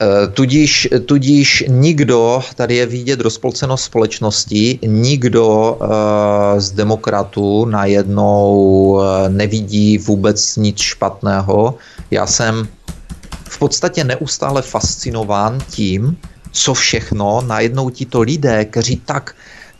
Eh, 0.00 0.28
tudíž, 0.28 0.88
tudíž 1.06 1.64
nikdo, 1.68 2.42
tady 2.54 2.76
je 2.76 2.86
vidět 2.86 3.20
rozpolcenost 3.20 3.84
společnosti, 3.84 4.78
nikdo 4.86 5.78
uh, 5.80 5.88
z 6.58 6.70
demokratů 6.70 7.64
najednou 7.64 8.52
uh, 8.90 9.02
nevidí 9.28 9.98
vůbec 9.98 10.56
nic 10.56 10.78
špatného. 10.78 11.74
Já 12.10 12.26
jsem 12.26 12.68
v 13.44 13.58
podstatě 13.58 14.04
neustále 14.04 14.62
fascinován 14.62 15.58
tím, 15.70 16.16
co 16.52 16.74
všechno 16.74 17.42
najednou 17.46 17.90
tito 17.90 18.20
lidé, 18.20 18.64
kteří 18.64 18.96
tak 18.96 19.34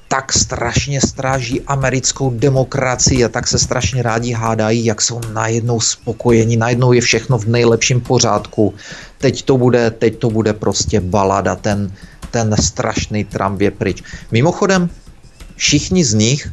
tak 0.08 0.32
strašně 0.32 1.00
stráží 1.00 1.61
americkou 1.61 2.30
demokracii 2.30 3.25
a 3.25 3.28
tak 3.28 3.46
se 3.46 3.58
strašně 3.58 4.02
rádi 4.02 4.32
hádají, 4.32 4.84
jak 4.84 5.02
jsou 5.02 5.20
najednou 5.32 5.80
spokojení, 5.80 6.56
najednou 6.56 6.92
je 6.92 7.00
všechno 7.00 7.38
v 7.38 7.46
nejlepším 7.46 8.00
pořádku. 8.00 8.75
Teď 9.18 9.42
to 9.42 9.58
bude, 9.58 9.90
teď 9.90 10.18
to 10.18 10.30
bude 10.30 10.52
prostě 10.52 11.00
balada, 11.00 11.56
ten, 11.56 11.92
ten 12.30 12.56
strašný 12.61 13.25
Trump 13.25 13.61
je 13.61 13.70
pryč. 13.70 14.02
Mimochodem, 14.30 14.90
všichni 15.56 16.04
z 16.04 16.14
nich 16.14 16.46
e, 16.46 16.52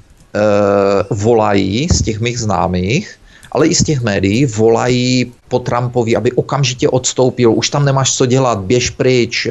volají, 1.09 1.87
z 1.91 2.01
těch 2.01 2.19
mých 2.19 2.39
známých, 2.39 3.20
ale 3.51 3.67
i 3.67 3.75
z 3.75 3.83
těch 3.83 4.01
médií 4.01 4.45
volají 4.45 5.31
po 5.47 5.59
Trumpovi, 5.59 6.15
aby 6.15 6.31
okamžitě 6.31 6.89
odstoupil, 6.89 7.53
už 7.53 7.69
tam 7.69 7.85
nemáš 7.85 8.15
co 8.15 8.25
dělat, 8.25 8.59
běž 8.59 8.89
pryč, 8.89 9.47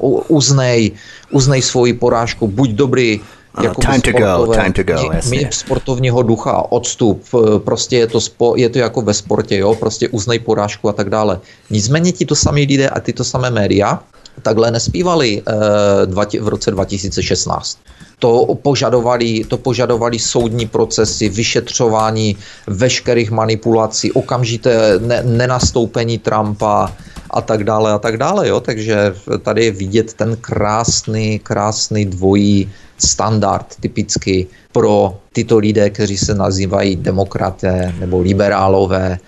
uh, 0.00 0.20
uznej, 0.28 0.90
uznej 1.30 1.62
svoji 1.62 1.92
porážku, 1.92 2.48
buď 2.48 2.70
dobrý, 2.70 3.20
jako 3.62 3.80
time 3.80 4.00
to 4.00 4.12
go, 4.12 4.54
time 4.54 4.72
to 4.72 4.82
go, 4.82 5.10
jasně. 5.12 5.48
sportovního 5.52 6.22
ducha, 6.22 6.72
odstup, 6.72 7.22
eh, 7.34 7.58
prostě 7.58 7.96
je 7.96 8.06
to, 8.06 8.20
spo, 8.20 8.56
je 8.56 8.68
to 8.68 8.78
jako 8.78 9.02
ve 9.02 9.14
sportě, 9.14 9.56
jo, 9.56 9.74
prostě 9.74 10.08
uznej 10.08 10.38
porážku 10.38 10.88
a 10.88 10.92
tak 10.92 11.10
dále. 11.10 11.40
Nicméně 11.70 12.12
ti 12.12 12.26
to 12.26 12.34
samý 12.34 12.66
lidé 12.66 12.88
a 12.88 13.00
ty 13.00 13.12
to 13.12 13.24
samé 13.24 13.50
média 13.50 14.02
takhle 14.42 14.70
nespívali 14.70 15.42
uh, 15.42 16.40
v 16.40 16.48
roce 16.48 16.70
2016 16.70 17.78
to 18.20 18.54
požadovali, 18.62 19.44
to 19.48 19.56
požadovali 19.56 20.18
soudní 20.18 20.68
procesy, 20.68 21.28
vyšetřování 21.28 22.36
veškerých 22.66 23.30
manipulací, 23.30 24.12
okamžité 24.12 25.00
ne, 25.00 25.22
nenastoupení 25.24 26.18
Trumpa 26.18 26.92
a 27.30 27.40
tak 27.40 27.64
dále 27.64 27.92
a 27.92 27.98
tak 27.98 28.16
dále. 28.16 28.48
Jo? 28.48 28.60
Takže 28.60 29.14
tady 29.42 29.64
je 29.64 29.70
vidět 29.70 30.14
ten 30.14 30.36
krásný, 30.36 31.38
krásný 31.38 32.04
dvojí 32.04 32.70
standard 32.98 33.66
typicky 33.80 34.46
pro 34.72 35.16
tyto 35.32 35.58
lidé, 35.58 35.90
kteří 35.90 36.18
se 36.18 36.34
nazývají 36.34 36.96
demokraté 36.96 37.94
nebo 37.98 38.20
liberálové, 38.20 39.18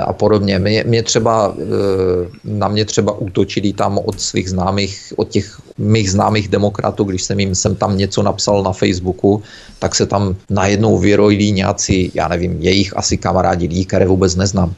a 0.00 0.12
podobně. 0.12 0.58
Mě, 0.58 0.84
mě 0.86 1.02
třeba, 1.02 1.54
eh, 1.54 2.28
na 2.44 2.68
mě 2.68 2.84
třeba 2.84 3.12
útočili 3.12 3.72
tam 3.72 3.98
od 3.98 4.20
svých 4.20 4.50
známých, 4.50 5.12
od 5.16 5.28
těch 5.28 5.60
mých 5.78 6.10
známých 6.10 6.48
demokratů, 6.48 7.04
když 7.04 7.22
jsem 7.22 7.40
jim 7.40 7.54
jsem 7.54 7.74
tam 7.74 7.98
něco 7.98 8.22
napsal 8.22 8.62
na 8.62 8.72
Facebooku, 8.72 9.42
tak 9.78 9.94
se 9.94 10.06
tam 10.06 10.36
najednou 10.50 10.98
vyrojili 10.98 11.52
nějací, 11.52 12.10
já 12.14 12.28
nevím, 12.28 12.56
jejich 12.60 12.96
asi 12.96 13.16
kamarádi 13.16 13.66
lidí, 13.66 13.84
které 13.84 14.06
vůbec 14.06 14.36
neznám. 14.36 14.74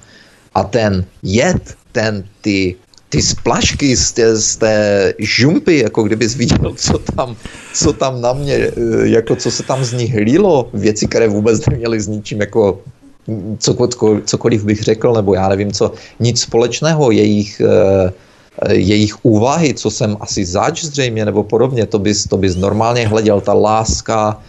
A 0.55 0.65
ten 0.65 1.05
jed, 1.23 1.75
ten 1.93 2.25
ty 2.41 2.77
ty 3.15 3.23
splašky 3.23 3.97
z 3.97 4.13
té, 4.13 4.37
z 4.37 4.57
té 4.57 4.77
žumpy, 5.19 5.79
jako 5.79 6.03
kdybys 6.03 6.35
viděl, 6.35 6.75
co 6.75 6.99
tam, 6.99 7.37
co 7.75 7.93
tam 7.93 8.21
na 8.21 8.33
mě, 8.33 8.55
eh, 8.55 8.73
jako 9.15 9.37
co 9.37 9.51
se 9.51 9.63
tam 9.63 9.85
z 9.85 9.93
nich 9.93 10.15
hlílo, 10.15 10.71
věci, 10.75 11.07
které 11.07 11.29
vůbec 11.29 11.67
neměly 11.67 12.01
s 12.01 12.11
ničím 12.11 12.41
jako 12.41 12.83
cokoliv, 13.59 13.95
cokoliv 14.25 14.65
bych 14.65 14.83
řekl, 14.83 15.13
nebo 15.13 15.35
já 15.35 15.49
nevím 15.49 15.73
co, 15.73 15.93
nic 16.21 16.41
společného, 16.41 17.11
jejich, 17.11 17.61
eh, 17.61 18.75
jejich 18.75 19.25
úvahy, 19.25 19.75
co 19.75 19.91
jsem 19.91 20.17
asi 20.21 20.45
zač 20.45 20.85
zřejmě, 20.85 21.25
nebo 21.25 21.45
podobně, 21.45 21.87
to 21.87 21.99
bys, 21.99 22.25
to 22.25 22.37
bys 22.37 22.57
normálně 22.57 23.09
hleděl, 23.09 23.41
ta 23.41 23.53
láska, 23.53 24.41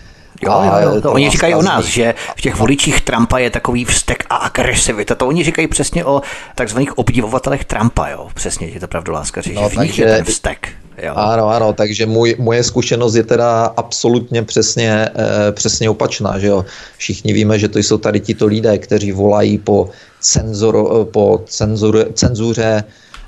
Jo, 0.41 0.61
jo, 0.63 0.93
jo. 0.93 1.01
To 1.01 1.11
oni 1.11 1.29
říkají 1.29 1.55
o 1.55 1.61
nás, 1.61 1.85
že 1.85 2.13
v 2.37 2.41
těch 2.41 2.55
voličích 2.55 3.01
Trumpa 3.01 3.37
je 3.37 3.49
takový 3.49 3.85
vztek 3.85 4.23
a 4.29 4.35
agresivita. 4.35 5.15
To 5.15 5.27
oni 5.27 5.43
říkají 5.43 5.67
přesně 5.67 6.05
o 6.05 6.21
takzvaných 6.55 6.97
obdivovatelech 6.97 7.65
Trumpa, 7.65 8.07
jo. 8.07 8.27
Přesně, 8.33 8.67
je 8.67 8.79
to 8.79 8.87
pravdu 8.87 9.11
láska, 9.11 9.41
že 9.41 9.53
no, 9.53 9.69
v 9.69 9.75
nich 9.75 9.99
je 9.99 10.05
ten 10.05 10.25
vztek. 10.25 10.69
Jo. 11.03 11.13
Ano, 11.15 11.49
ano, 11.49 11.73
takže 11.73 12.05
můj, 12.05 12.35
moje 12.39 12.63
zkušenost 12.63 13.15
je 13.15 13.23
teda 13.23 13.65
absolutně 13.65 14.43
přesně, 14.43 15.09
e, 15.15 15.51
přesně 15.51 15.89
opačná, 15.89 16.39
že 16.39 16.47
jo. 16.47 16.65
Všichni 16.97 17.33
víme, 17.33 17.59
že 17.59 17.67
to 17.67 17.79
jsou 17.79 17.97
tady 17.97 18.19
tito 18.19 18.45
lidé, 18.45 18.77
kteří 18.77 19.11
volají 19.11 19.57
po, 19.57 19.89
cenzor, 20.19 21.05
po 21.11 21.43
cenzur, 21.45 22.07
cenzuře, 22.13 22.83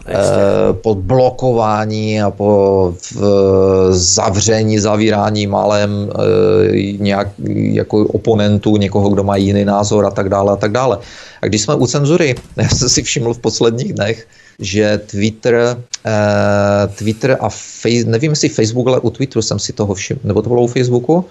Eh, 0.08 0.74
po 0.74 0.96
blokování 0.96 2.22
a 2.22 2.32
po 2.32 2.94
zavření, 3.90 4.80
zavírání 4.80 5.48
malem 5.48 6.10
eh, 6.10 6.82
nějak 7.00 7.28
jako 7.54 7.98
oponentů, 7.98 8.78
někoho, 8.78 9.10
kdo 9.10 9.24
má 9.24 9.36
jiný 9.36 9.66
názor 9.66 10.06
a 10.06 10.12
tak 10.12 10.30
dále 10.30 10.54
a 10.54 10.56
tak 10.56 10.72
dále. 10.72 10.98
A 11.42 11.46
když 11.46 11.62
jsme 11.62 11.76
u 11.76 11.88
cenzury, 11.88 12.36
já 12.58 12.70
jsem 12.70 12.90
si 12.90 13.04
všiml 13.04 13.34
v 13.34 13.40
posledních 13.40 13.94
dnech, 13.94 14.28
že 14.60 14.98
Twitter, 14.98 15.78
uh, 16.06 16.96
Twitter 16.96 17.38
a 17.40 17.50
face, 17.50 18.04
nevím 18.06 18.32
jestli 18.32 18.50
Facebook, 18.50 18.88
ale 18.88 19.00
u 19.00 19.10
Twitteru 19.10 19.42
jsem 19.42 19.60
si 19.60 19.74
toho 19.74 19.94
všiml, 19.94 20.20
nebo 20.24 20.42
to 20.42 20.50
bylo 20.50 20.64
u 20.64 20.68
Facebooku, 20.68 21.14
uh, 21.16 21.24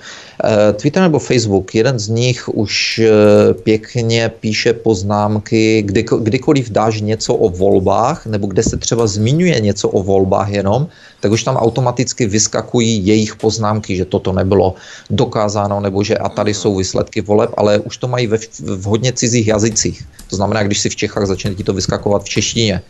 Twitter 0.72 1.02
nebo 1.02 1.18
Facebook, 1.18 1.74
jeden 1.74 1.98
z 1.98 2.08
nich 2.08 2.48
už 2.48 3.00
uh, 3.02 3.62
pěkně 3.62 4.30
píše 4.40 4.72
poznámky, 4.72 5.82
kdy, 5.82 6.04
kdykoliv 6.20 6.70
dáš 6.70 7.00
něco 7.00 7.34
o 7.34 7.48
volbách, 7.48 8.26
nebo 8.26 8.46
kde 8.46 8.62
se 8.62 8.76
třeba 8.76 9.06
zmiňuje 9.06 9.60
něco 9.60 9.88
o 9.88 10.02
volbách 10.02 10.50
jenom, 10.50 10.88
tak 11.20 11.32
už 11.32 11.44
tam 11.44 11.56
automaticky 11.56 12.26
vyskakují 12.26 13.06
jejich 13.06 13.36
poznámky, 13.36 13.96
že 13.96 14.04
toto 14.04 14.32
nebylo 14.32 14.74
dokázáno, 15.10 15.80
nebo 15.80 16.04
že 16.04 16.18
a 16.18 16.28
tady 16.28 16.54
jsou 16.54 16.76
výsledky 16.76 17.20
voleb, 17.20 17.50
ale 17.56 17.78
už 17.78 17.96
to 17.96 18.08
mají 18.08 18.26
ve, 18.26 18.38
v 18.60 18.84
hodně 18.84 19.12
cizích 19.12 19.46
jazycích. 19.46 20.04
To 20.30 20.36
znamená, 20.36 20.62
když 20.62 20.78
si 20.78 20.88
v 20.90 20.96
Čechách 20.96 21.26
začne 21.26 21.54
ti 21.54 21.64
to 21.64 21.72
vyskakovat 21.72 22.22
v 22.22 22.28
češtině, 22.28 22.82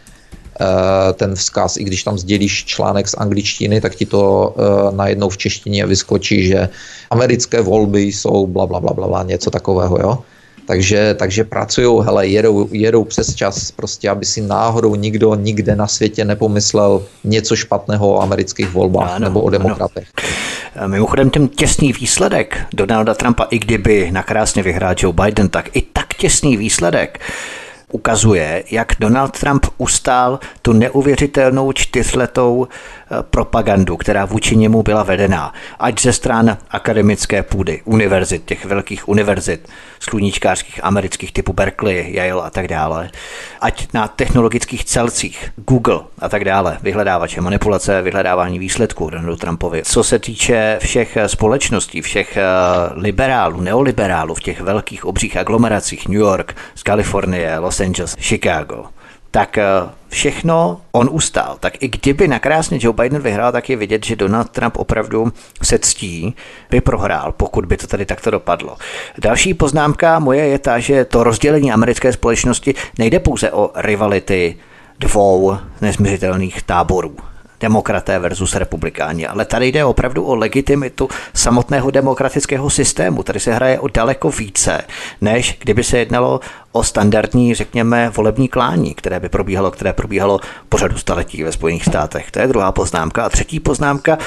ten 1.15 1.35
vzkaz, 1.35 1.77
i 1.77 1.85
když 1.85 2.05
tam 2.05 2.19
sdělíš 2.19 2.65
článek 2.65 3.09
z 3.09 3.15
angličtiny, 3.15 3.81
tak 3.81 3.95
ti 3.95 4.07
to 4.07 4.55
najednou 4.91 5.29
v 5.29 5.37
češtině 5.37 5.87
vyskočí, 5.87 6.47
že 6.47 6.69
americké 7.11 7.61
volby 7.61 8.01
jsou 8.03 8.47
bla, 8.47 8.67
bla, 8.67 8.81
bla, 8.81 8.93
bla, 8.93 9.07
bla 9.07 9.23
něco 9.23 9.51
takového, 9.51 9.99
jo. 10.01 10.19
Takže, 10.67 11.15
takže 11.19 11.45
pracují, 11.45 12.05
hele, 12.05 12.27
jedou, 12.27 12.69
jedou 12.73 13.05
přes 13.05 13.35
čas, 13.35 13.71
prostě, 13.71 14.11
aby 14.11 14.27
si 14.27 14.41
náhodou 14.41 14.95
nikdo 14.95 15.35
nikde 15.35 15.77
na 15.77 15.87
světě 15.87 16.25
nepomyslel 16.25 17.03
něco 17.25 17.57
špatného 17.57 18.15
o 18.15 18.23
amerických 18.23 18.73
volbách 18.73 19.11
ano, 19.11 19.25
nebo 19.25 19.41
o 19.41 19.51
demokratech. 19.51 20.09
Ano. 20.77 20.89
Mimochodem 20.89 21.31
ten 21.31 21.49
těsný 21.49 21.93
výsledek 21.93 22.59
Donalda 22.75 23.15
Trumpa, 23.15 23.47
i 23.51 23.59
kdyby 23.59 24.11
nakrásně 24.11 24.63
vyhrál 24.63 24.95
Joe 24.99 25.15
Biden, 25.25 25.49
tak 25.49 25.77
i 25.77 25.83
tak 25.83 26.15
těsný 26.15 26.57
výsledek 26.57 27.21
ukazuje, 27.97 28.65
jak 28.71 28.93
Donald 29.01 29.39
Trump 29.41 29.67
ustál 29.79 30.39
tu 30.63 30.73
neuvěřitelnou 30.73 31.73
čtyřletou 31.73 32.69
propagandu, 33.21 33.97
která 33.97 34.25
vůči 34.25 34.57
němu 34.57 34.83
byla 34.83 35.03
vedená, 35.03 35.55
ať 35.79 36.01
ze 36.01 36.13
stran 36.13 36.57
akademické 36.71 37.43
půdy, 37.43 37.83
univerzit, 37.85 38.45
těch 38.45 38.65
velkých 38.65 39.09
univerzit, 39.09 39.69
sluníčkářských 40.01 40.85
amerických 40.85 41.33
typu 41.33 41.53
Berkeley, 41.53 42.15
Yale 42.15 42.43
a 42.43 42.51
tak 42.51 42.69
dále, 42.69 43.11
ať 43.61 43.93
na 43.95 44.09
technologických 44.09 44.85
celcích, 44.85 45.51
Google 45.57 46.01
a 46.19 46.29
tak 46.29 46.45
dále, 46.45 46.79
vyhledávače, 46.83 47.41
manipulace, 47.41 48.03
vyhledávání 48.03 48.59
výsledků 48.59 49.11
Donaldu 49.11 49.37
Trumpovi. 49.37 49.83
Co 49.85 50.05
se 50.05 50.19
týče 50.19 50.79
všech 50.81 51.19
společností, 51.27 52.03
všech 52.03 52.37
eh, 52.37 52.43
liberálů, 52.95 53.61
neoliberálů 53.61 54.35
v 54.35 54.41
těch 54.41 54.61
velkých 54.61 55.05
obřích 55.05 55.37
aglomeracích 55.37 56.09
New 56.09 56.19
York, 56.19 56.57
z 56.75 56.83
Kalifornie, 56.83 57.59
Los 57.59 57.81
Angeles, 57.81 58.17
Chicago, 58.21 58.85
tak 59.37 59.59
eh, 59.59 59.65
všechno 60.09 60.81
on 60.93 61.09
ustál. 61.13 61.57
Tak 61.61 61.83
i 61.83 61.89
kdyby 61.89 62.29
nakrásně 62.29 62.79
Joe 62.81 62.95
Biden 63.03 63.23
vyhrál, 63.23 63.53
tak 63.53 63.71
je 63.71 63.77
vidět, 63.77 64.05
že 64.05 64.17
Donald 64.17 64.51
Trump 64.51 64.77
opravdu 64.77 65.33
se 65.63 65.79
ctí, 65.79 66.35
by 66.71 66.81
prohrál, 66.81 67.33
pokud 67.33 67.67
by 67.67 67.77
to 67.77 67.87
tady 67.87 68.07
takto 68.07 68.31
dopadlo. 68.31 68.77
Další 69.19 69.55
poznámka 69.55 70.19
moje 70.19 70.47
je 70.47 70.59
ta, 70.59 70.79
že 70.79 71.05
to 71.05 71.25
rozdělení 71.25 71.73
americké 71.73 72.13
společnosti 72.13 72.75
nejde 72.99 73.21
pouze 73.21 73.53
o 73.53 73.71
rivality 73.75 74.57
dvou 74.99 75.59
nezměřitelných 75.81 76.63
táborů 76.63 77.17
demokraté 77.61 78.19
versus 78.19 78.55
republikáni. 78.55 79.27
Ale 79.27 79.45
tady 79.45 79.67
jde 79.67 79.85
opravdu 79.85 80.25
o 80.25 80.35
legitimitu 80.35 81.09
samotného 81.35 81.91
demokratického 81.91 82.71
systému. 82.71 83.23
Tady 83.23 83.41
se 83.41 83.55
hraje 83.55 83.81
o 83.81 83.89
daleko 83.89 84.31
více, 84.31 84.83
než 85.21 85.59
kdyby 85.61 85.85
se 85.85 85.99
jednalo 85.99 86.41
o 86.77 86.83
standardní, 86.83 87.55
řekněme, 87.55 88.11
volební 88.17 88.49
klání, 88.49 88.95
které 88.95 89.21
by 89.21 89.29
probíhalo, 89.29 89.71
které 89.71 89.93
probíhalo 89.93 90.41
pořadu 90.69 90.99
staletí 90.99 91.43
ve 91.43 91.53
Spojených 91.53 91.85
státech. 91.85 92.31
To 92.31 92.39
je 92.39 92.47
druhá 92.47 92.73
poznámka. 92.73 93.25
A 93.25 93.29
třetí 93.29 93.61
poznámka, 93.61 94.19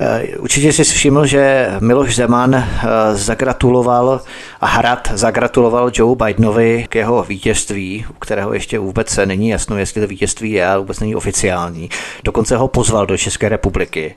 eh, 0.00 0.26
určitě 0.38 0.72
si 0.72 0.84
všiml, 0.84 1.26
že 1.26 1.70
Miloš 1.80 2.16
Zeman 2.16 2.54
eh, 2.54 2.64
zagratuloval 3.12 4.20
a 4.60 4.66
Hrad 4.66 5.08
zagratuloval 5.14 5.90
Joe 5.94 6.16
Bidenovi 6.16 6.86
k 6.88 6.94
jeho 6.94 7.22
vítězství, 7.22 8.06
u 8.10 8.18
kterého 8.18 8.54
ještě 8.54 8.78
vůbec 8.78 9.18
není 9.24 9.48
jasno, 9.48 9.78
jestli 9.78 10.00
to 10.00 10.06
vítězství 10.06 10.52
je, 10.52 10.66
ale 10.66 10.78
vůbec 10.78 11.00
není 11.00 11.14
oficiální. 11.14 11.90
Dokonce 12.24 12.56
ho 12.56 12.68
pozval 12.68 13.06
do 13.06 13.18
České 13.18 13.48
republiky. 13.48 14.14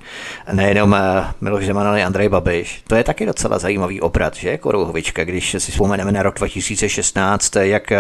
Nejenom 0.51 0.93
eh, 0.93 1.23
Miloš 1.41 1.65
Zeman, 1.65 1.87
ale 1.87 2.03
Andrej 2.03 2.29
Babiš. 2.29 2.83
To 2.87 2.95
je 2.95 3.03
taky 3.03 3.25
docela 3.25 3.59
zajímavý 3.59 4.01
obrat, 4.01 4.35
že, 4.35 4.57
Korouhovička, 4.57 5.23
když 5.23 5.55
si 5.59 5.71
vzpomeneme 5.71 6.11
na 6.11 6.23
rok 6.23 6.35
2016, 6.35 7.55
jak 7.67 7.91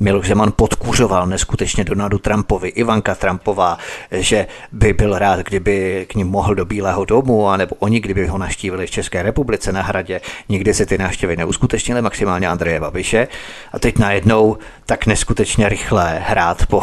Miloš 0.00 0.28
Zeman 0.28 0.52
podkuřoval 0.56 1.26
neskutečně 1.26 1.84
Donaldu 1.84 2.18
Trumpovi, 2.18 2.68
Ivanka 2.68 3.14
Trumpová, 3.14 3.78
že 4.10 4.46
by 4.72 4.92
byl 4.92 5.18
rád, 5.18 5.40
kdyby 5.40 6.06
k 6.08 6.14
ním 6.14 6.26
mohl 6.26 6.54
do 6.54 6.64
Bílého 6.64 7.04
domu, 7.04 7.48
anebo 7.48 7.76
oni, 7.78 8.00
kdyby 8.00 8.26
ho 8.26 8.38
naštívili 8.38 8.86
v 8.86 8.90
České 8.90 9.22
republice 9.22 9.72
na 9.72 9.82
hradě. 9.82 10.20
Nikdy 10.48 10.74
se 10.74 10.86
ty 10.86 10.98
návštěvy 10.98 11.36
neuskutečnily, 11.36 12.02
maximálně 12.02 12.48
Andreje 12.48 12.80
Babiše. 12.80 13.28
A 13.72 13.78
teď 13.78 13.98
najednou 13.98 14.56
tak 14.86 15.06
neskutečně 15.06 15.68
rychle 15.68 16.22
hrát 16.26 16.66
po 16.66 16.82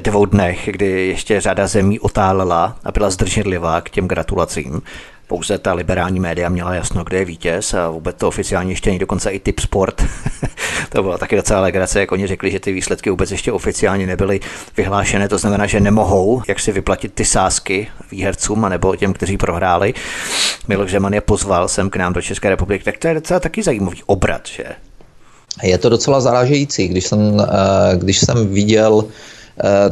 dvou 0.00 0.24
dnech, 0.24 0.68
kdy 0.72 1.06
ještě 1.06 1.40
řada 1.40 1.66
zemí 1.66 2.00
otálela 2.00 2.76
a 2.84 2.92
byla 2.92 3.10
zdrženlivá 3.10 3.80
k 3.80 3.90
těm 3.90 4.08
gratulacím 4.08 4.82
pouze 5.26 5.58
ta 5.58 5.72
liberální 5.72 6.20
média 6.20 6.48
měla 6.48 6.74
jasno, 6.74 7.04
kde 7.04 7.18
je 7.18 7.24
vítěz 7.24 7.74
a 7.74 7.88
vůbec 7.88 8.16
to 8.16 8.28
oficiálně 8.28 8.72
ještě 8.72 8.90
ani 8.90 8.98
dokonce 8.98 9.30
i 9.30 9.38
typ 9.38 9.60
sport. 9.60 10.04
to 10.92 11.02
byla 11.02 11.18
taky 11.18 11.36
docela 11.36 11.60
legrace, 11.60 12.00
jak 12.00 12.12
oni 12.12 12.26
řekli, 12.26 12.50
že 12.50 12.60
ty 12.60 12.72
výsledky 12.72 13.10
vůbec 13.10 13.30
ještě 13.30 13.52
oficiálně 13.52 14.06
nebyly 14.06 14.40
vyhlášené, 14.76 15.28
to 15.28 15.38
znamená, 15.38 15.66
že 15.66 15.80
nemohou 15.80 16.42
jak 16.48 16.60
si 16.60 16.72
vyplatit 16.72 17.14
ty 17.14 17.24
sázky 17.24 17.88
výhercům 18.10 18.68
nebo 18.68 18.96
těm, 18.96 19.12
kteří 19.12 19.36
prohráli. 19.36 19.94
Miloš 20.68 20.90
Zeman 20.90 21.14
je 21.14 21.20
pozval 21.20 21.68
sem 21.68 21.90
k 21.90 21.96
nám 21.96 22.12
do 22.12 22.22
České 22.22 22.50
republiky, 22.50 22.84
tak 22.84 22.98
to 22.98 23.08
je 23.08 23.14
docela 23.14 23.40
taky 23.40 23.62
zajímavý 23.62 24.02
obrat, 24.06 24.48
že? 24.48 24.64
Je 25.62 25.78
to 25.78 25.88
docela 25.88 26.20
zarážející, 26.20 26.88
když 26.88 27.06
jsem, 27.06 27.40
eh, 27.40 27.96
když 27.96 28.18
jsem 28.18 28.48
viděl 28.48 29.04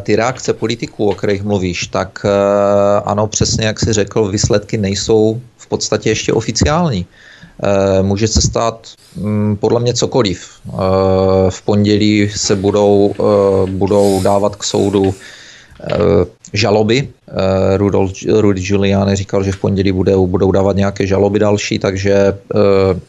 ty 0.03 0.17
reakce 0.17 0.53
politiků, 0.53 1.11
o 1.11 1.15
kterých 1.15 1.43
mluvíš, 1.43 1.87
tak 1.87 2.27
eh, 2.27 2.31
ano, 3.05 3.27
přesně 3.27 3.67
jak 3.67 3.81
jsi 3.81 3.93
řekl, 3.93 4.29
výsledky 4.29 4.79
nejsou 4.79 5.41
v 5.57 5.67
podstatě 5.67 6.09
ještě 6.09 6.33
oficiální. 6.33 7.07
Eh, 7.63 8.03
může 8.03 8.29
se 8.29 8.41
stát 8.41 8.89
mm, 9.17 9.57
podle 9.57 9.81
mě 9.81 9.95
cokoliv. 9.95 10.51
V 11.51 11.63
pondělí 11.63 12.31
se 12.37 12.57
budou, 12.57 13.15
budou 13.67 14.23
dávat 14.23 14.57
k 14.57 14.65
soudu 14.65 15.15
žaloby. 16.53 17.09
Rudolf, 17.77 18.13
Rudy 18.29 18.61
Giuliani 18.61 19.17
říkal, 19.17 19.45
že 19.45 19.53
v 19.53 19.57
pondělí 19.57 19.93
bude, 19.93 20.17
budou 20.17 20.53
dávat 20.53 20.77
nějaké 20.77 21.07
žaloby 21.07 21.39
další, 21.39 21.79
takže 21.79 22.39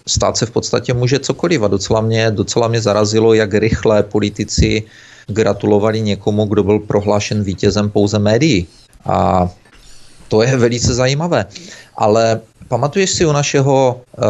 stát 0.08 0.38
se 0.38 0.46
v 0.46 0.52
podstatě 0.52 0.94
může 0.94 1.20
cokoliv. 1.20 1.64
A 1.64 1.68
docela 1.68 2.02
mě, 2.02 2.32
docela 2.32 2.68
mě 2.68 2.82
zarazilo, 2.82 3.34
jak 3.34 3.54
rychle 3.54 4.04
politici 4.04 4.84
gratulovali 5.28 6.02
někomu, 6.02 6.46
kdo 6.46 6.64
byl 6.64 6.80
prohlášen 6.80 7.44
vítězem 7.44 7.90
pouze 7.90 8.20
médií. 8.20 8.68
A 9.06 9.50
to 10.28 10.42
je 10.42 10.58
velice 10.58 10.94
zajímavé. 10.94 11.46
Ale 11.98 12.42
pamatuješ 12.68 13.10
si 13.12 13.26
u 13.26 13.32
našeho 13.32 14.02
uh, 14.18 14.24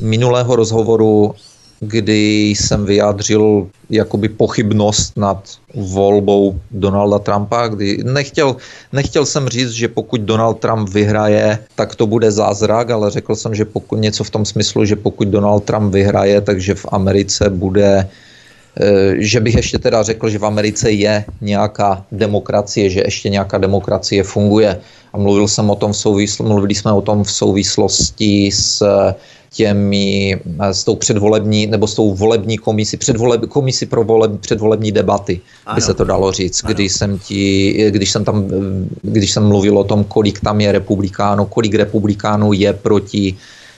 minulého 0.00 0.56
rozhovoru, 0.56 1.34
kdy 1.80 2.50
jsem 2.50 2.86
vyjádřil 2.86 3.68
jakoby 3.90 4.28
pochybnost 4.28 5.12
nad 5.16 5.38
volbou 5.74 6.60
Donalda 6.70 7.18
Trumpa, 7.18 7.68
kdy 7.68 7.98
nechtěl, 8.04 8.56
nechtěl 8.92 9.26
jsem 9.26 9.48
říct, 9.48 9.70
že 9.70 9.88
pokud 9.88 10.20
Donald 10.20 10.54
Trump 10.54 10.88
vyhraje, 10.88 11.58
tak 11.74 11.94
to 11.94 12.06
bude 12.06 12.30
zázrak, 12.30 12.90
ale 12.90 13.10
řekl 13.10 13.34
jsem, 13.34 13.54
že 13.54 13.64
pokud 13.64 13.96
něco 13.96 14.24
v 14.24 14.30
tom 14.30 14.44
smyslu, 14.44 14.84
že 14.84 14.96
pokud 14.96 15.28
Donald 15.28 15.64
Trump 15.64 15.92
vyhraje, 15.92 16.40
takže 16.40 16.74
v 16.74 16.86
Americe 16.92 17.50
bude 17.50 17.86
Eh, 17.98 18.08
že 19.18 19.40
bych 19.40 19.54
ještě 19.54 19.78
teda 19.78 20.02
řekl, 20.02 20.30
že 20.30 20.38
v 20.38 20.46
Americe 20.46 20.90
je 20.90 21.24
nějaká 21.40 22.04
demokracie, 22.12 22.90
že 22.90 23.00
ještě 23.00 23.28
nějaká 23.28 23.58
demokracie 23.58 24.22
funguje. 24.22 24.78
A 25.12 25.18
mluvil 25.18 25.48
jsem 25.48 25.70
o 25.70 25.74
tom 25.74 25.92
v 25.92 25.96
souvisl, 25.96 26.42
mluvili 26.42 26.74
jsme 26.74 26.92
o 26.92 27.00
tom 27.00 27.24
v 27.24 27.30
souvislosti 27.30 28.50
s 28.52 28.84
těmi, 29.56 30.36
s 30.60 30.84
tou 30.84 30.94
předvolební, 30.94 31.66
nebo 31.66 31.86
s 31.86 31.94
tou 31.94 32.14
volební 32.14 32.58
komisi, 32.58 32.96
předvoleb, 32.96 33.40
komisi 33.48 33.86
pro 33.86 34.04
voleb, 34.04 34.40
předvolební 34.40 34.92
debaty, 34.92 35.40
ano. 35.66 35.74
by 35.74 35.80
se 35.80 35.94
to 35.94 36.04
dalo 36.04 36.32
říct, 36.32 36.64
ano. 36.64 36.74
když 36.74 36.92
jsem, 36.92 37.18
ti, 37.18 37.72
když, 37.90 38.10
jsem 38.10 38.24
tam, 38.24 38.44
když 39.02 39.30
jsem 39.30 39.48
mluvil 39.48 39.78
o 39.78 39.84
tom, 39.84 40.04
kolik 40.04 40.40
tam 40.40 40.60
je 40.60 40.72
republikánů, 40.72 41.46
kolik 41.46 41.74
republikánů 41.74 42.52
je 42.52 42.72
proti 42.72 43.36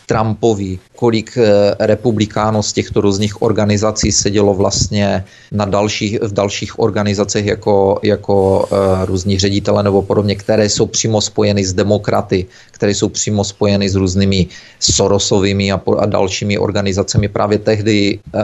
Trumpovi, 0.09 0.79
kolik 0.97 1.37
eh, 1.37 1.77
republikánů 1.79 2.63
z 2.63 2.73
těchto 2.73 3.01
různých 3.01 3.43
organizací 3.43 4.13
sedělo 4.13 4.55
vlastně 4.55 5.25
na 5.53 5.65
dalších, 5.65 6.21
v 6.23 6.33
dalších 6.33 6.79
organizacích 6.79 7.47
jako, 7.47 8.01
jako 8.03 8.69
uh, 8.73 9.05
různí 9.05 9.39
ředitele 9.39 9.83
nebo 9.83 10.03
podobně, 10.03 10.35
které 10.37 10.69
jsou 10.69 10.87
přímo 10.87 11.21
spojeny 11.21 11.65
s 11.65 11.73
demokraty, 11.73 12.47
které 12.71 12.95
jsou 12.95 13.09
přímo 13.09 13.45
spojeny 13.45 13.89
s 13.89 13.95
různými 13.95 14.47
Sorosovými 14.81 15.73
a, 15.73 15.81
a 15.99 16.07
dalšími 16.07 16.59
organizacemi. 16.59 17.29
Právě 17.29 17.59
tehdy 17.59 18.19
uh, 18.19 18.41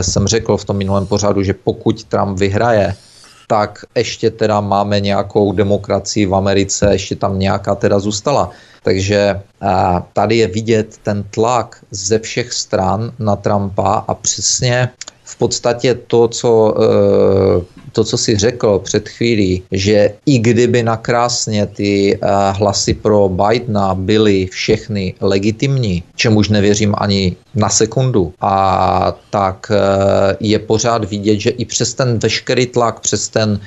jsem 0.00 0.26
řekl 0.26 0.56
v 0.56 0.64
tom 0.64 0.76
minulém 0.76 1.06
pořadu, 1.06 1.42
že 1.42 1.54
pokud 1.54 2.04
Trump 2.04 2.38
vyhraje, 2.38 2.94
tak 3.48 3.84
ještě 3.96 4.30
teda 4.30 4.60
máme 4.60 5.00
nějakou 5.00 5.52
demokracii 5.52 6.26
v 6.26 6.34
Americe, 6.34 6.92
ještě 6.92 7.16
tam 7.16 7.38
nějaká 7.38 7.74
teda 7.74 7.98
zůstala. 7.98 8.50
Takže 8.82 9.40
tady 10.12 10.36
je 10.36 10.46
vidět 10.46 10.98
ten 11.02 11.24
tlak 11.30 11.84
ze 11.90 12.18
všech 12.18 12.52
stran 12.52 13.12
na 13.18 13.36
Trumpa 13.36 14.04
a 14.08 14.14
přesně 14.14 14.88
v 15.30 15.36
podstatě 15.36 15.94
to, 15.94 16.28
co, 16.28 16.74
eh, 16.74 17.64
to, 17.92 18.04
co 18.04 18.18
si 18.18 18.36
řekl 18.36 18.78
před 18.78 19.08
chvílí, 19.08 19.62
že 19.72 20.10
i 20.26 20.38
kdyby 20.38 20.82
nakrásně 20.82 21.66
ty 21.66 22.14
eh, 22.14 22.18
hlasy 22.52 22.94
pro 22.94 23.28
Bidena 23.28 23.94
byly 23.94 24.46
všechny 24.46 25.14
legitimní, 25.20 26.02
čemuž 26.16 26.48
nevěřím 26.48 26.94
ani 26.98 27.36
na 27.54 27.68
sekundu, 27.68 28.34
a 28.40 29.14
tak 29.30 29.70
eh, 29.70 30.36
je 30.40 30.58
pořád 30.58 31.04
vidět, 31.04 31.40
že 31.40 31.50
i 31.50 31.64
přes 31.64 31.94
ten 31.94 32.18
veškerý 32.18 32.66
tlak, 32.66 33.00
přes 33.00 33.28
ten 33.28 33.60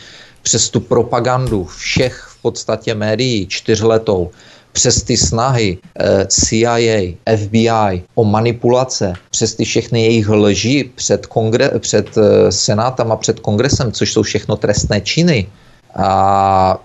přes 0.43 0.69
tu 0.69 0.79
propagandu 0.79 1.63
všech 1.63 2.27
v 2.29 2.41
podstatě 2.41 2.95
médií 2.95 3.47
čtyřletou, 3.47 4.31
přes 4.73 5.03
ty 5.03 5.17
snahy 5.17 5.77
eh, 5.99 6.25
CIA, 6.29 7.15
FBI 7.37 8.03
o 8.15 8.23
manipulace, 8.23 9.13
přes 9.29 9.55
ty 9.55 9.65
všechny 9.65 10.03
jejich 10.03 10.29
lži 10.29 10.91
před, 10.95 11.25
kongre- 11.25 11.79
před 11.79 12.17
eh, 12.17 12.51
senátem 12.51 13.11
a 13.11 13.15
před 13.15 13.39
kongresem, 13.39 13.91
což 13.91 14.13
jsou 14.13 14.23
všechno 14.23 14.55
trestné 14.55 15.01
činy, 15.01 15.47
a 15.95 16.81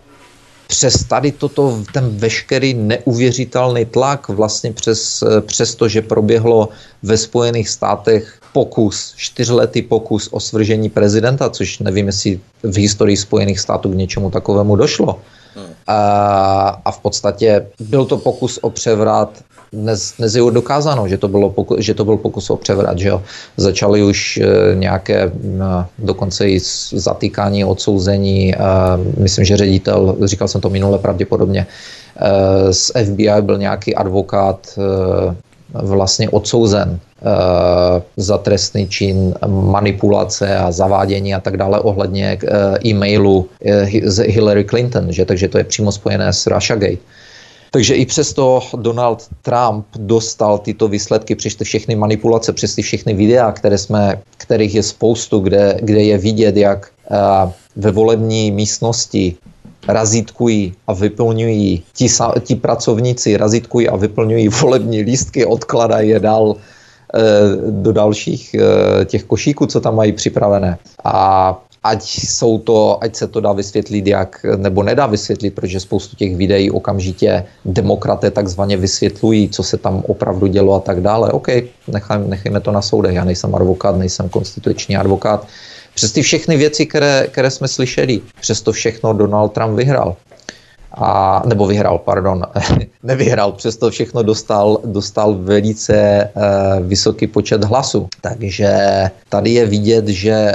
přes 0.67 1.05
tady 1.05 1.33
toto, 1.33 1.81
ten 1.93 2.17
veškerý 2.17 2.75
neuvěřitelný 2.75 3.85
tlak, 3.85 4.29
vlastně 4.29 4.73
přes, 4.73 5.23
eh, 5.23 5.41
přes 5.41 5.75
to, 5.75 5.89
že 5.89 6.03
proběhlo 6.03 6.69
ve 7.03 7.17
Spojených 7.17 7.69
státech 7.69 8.41
pokus, 8.53 9.15
čtyřletý 9.17 9.83
pokus 9.83 10.29
o 10.33 10.41
svržení 10.41 10.89
prezidenta, 10.89 11.51
což 11.51 11.79
nevím, 11.79 12.07
jestli 12.07 12.41
v 12.63 12.77
historii 12.77 13.17
Spojených 13.17 13.61
států 13.61 13.91
k 13.91 13.95
něčemu 13.97 14.31
takovému 14.31 14.77
došlo. 14.77 15.21
A, 15.89 16.81
a 16.85 16.91
v 16.91 16.99
podstatě 16.99 17.67
byl 17.81 18.05
to 18.05 18.17
pokus 18.17 18.59
o 18.63 18.71
převrat 18.71 19.31
dnes, 19.73 20.15
dnes 20.19 20.35
je 20.35 20.43
dokázáno, 20.51 21.09
že 21.09 21.17
to, 21.17 21.29
bylo 21.29 21.51
pokus, 21.51 21.79
že 21.81 21.95
to 21.95 22.05
byl 22.05 22.17
pokus 22.17 22.51
o 22.51 22.57
převrat. 22.57 22.99
Že 22.99 23.09
jo. 23.09 23.23
Začaly 23.57 24.03
už 24.03 24.37
e, 24.37 24.75
nějaké, 24.75 25.23
e, 25.23 25.31
dokonce 25.99 26.49
i 26.49 26.61
zatýkání, 26.93 27.65
odsouzení. 27.65 28.55
E, 28.55 28.59
myslím, 29.19 29.45
že 29.45 29.57
ředitel, 29.57 30.17
říkal 30.25 30.49
jsem 30.49 30.61
to 30.61 30.71
minule 30.71 30.99
pravděpodobně, 30.99 31.67
e, 32.17 32.73
z 32.73 32.93
FBI 33.05 33.41
byl 33.41 33.59
nějaký 33.59 33.95
advokát 33.95 34.79
e, 34.79 35.48
vlastně 35.75 36.31
odsouzen 36.31 37.01
Eh, 37.19 38.03
za 38.17 38.39
trestný 38.39 38.89
čin 38.89 39.35
manipulace 39.47 40.57
a 40.57 40.71
zavádění 40.73 41.35
a 41.35 41.41
tak 41.41 41.57
dále 41.57 41.81
ohledně 41.81 42.39
eh, 42.39 42.79
e-mailu 42.87 43.49
eh, 43.65 43.91
z 44.11 44.23
Hillary 44.31 44.65
Clinton, 44.65 45.13
že? 45.13 45.25
takže 45.25 45.49
to 45.49 45.59
je 45.59 45.65
přímo 45.65 45.93
spojené 45.93 46.33
s 46.33 46.47
Russiagate. 46.47 47.03
Takže 47.71 47.95
i 47.95 48.07
přesto 48.07 48.63
Donald 48.77 49.27
Trump 49.43 49.87
dostal 49.99 50.59
tyto 50.59 50.89
výsledky 50.89 51.35
přes 51.35 51.55
ty 51.55 51.65
všechny 51.65 51.97
manipulace, 51.97 52.53
přes 52.53 52.75
ty 52.75 52.83
všechny 52.83 53.15
videa, 53.15 53.53
které 53.53 53.79
jsme, 53.79 54.23
kterých 54.37 54.75
je 54.75 54.83
spoustu, 54.83 55.39
kde, 55.39 55.77
kde 55.83 56.03
je 56.03 56.19
vidět, 56.19 56.57
jak 56.57 56.91
ve 57.77 57.91
volební 57.91 58.51
místnosti 58.51 59.37
razítkují 59.89 60.75
a 60.87 60.93
vyplňují, 60.93 61.83
ti, 61.93 62.07
ti 62.41 62.55
pracovníci 62.55 63.37
razítkují 63.37 63.89
a 63.89 63.97
vyplňují 63.97 64.49
volební 64.49 65.03
lístky, 65.03 65.47
odkladají 65.47 66.09
je 66.09 66.21
dál 66.21 66.57
Eh, 67.15 67.71
do 67.71 67.93
dalších 67.93 68.55
eh, 68.55 69.05
těch 69.05 69.25
košíků, 69.25 69.67
co 69.67 69.81
tam 69.81 69.97
mají 69.97 70.13
připravené. 70.13 70.79
A 71.05 71.63
ať, 71.83 72.03
jsou 72.05 72.59
to, 72.59 72.99
ať 73.05 73.17
se 73.17 73.27
to 73.27 73.41
dá 73.41 73.53
vysvětlit, 73.53 74.07
jak, 74.07 74.47
nebo 74.57 74.83
nedá 74.83 75.07
vysvětlit, 75.07 75.51
protože 75.51 75.81
spoustu 75.81 76.17
těch 76.17 76.37
videí 76.37 76.71
okamžitě 76.71 77.45
demokraté 77.65 78.31
takzvaně 78.31 78.77
vysvětlují, 78.77 79.49
co 79.49 79.63
se 79.63 79.77
tam 79.77 80.03
opravdu 80.09 80.47
dělo 80.47 80.75
a 80.75 80.81
tak 80.81 81.01
dále. 81.01 81.33
OK, 81.33 81.49
nechajme, 81.89 82.25
nechajme 82.29 82.61
to 82.61 82.73
na 82.73 82.83
soudech. 82.83 83.15
Já 83.15 83.25
nejsem 83.25 83.55
advokát, 83.55 83.97
nejsem 83.97 84.29
konstituční 84.29 84.97
advokát. 84.97 85.47
Přes 85.99 86.13
ty 86.13 86.23
všechny 86.23 86.57
věci, 86.57 86.87
které, 86.87 87.27
které 87.31 87.51
jsme 87.51 87.69
slyšeli, 87.69 88.21
přes 88.41 88.63
to 88.63 88.73
všechno 88.73 89.13
Donald 89.13 89.49
Trump 89.49 89.77
vyhrál 89.77 90.17
a, 90.95 91.43
nebo 91.47 91.67
vyhrál, 91.67 91.99
pardon, 91.99 92.47
nevyhrál, 93.03 93.53
přesto 93.53 93.91
všechno 93.91 94.23
dostal, 94.23 94.79
dostal 94.85 95.35
velice 95.35 96.31
uh, 96.35 96.87
vysoký 96.87 97.27
počet 97.27 97.65
hlasů. 97.65 98.09
Takže 98.21 98.71
tady 99.29 99.51
je 99.51 99.67
vidět, 99.67 100.09
že 100.09 100.53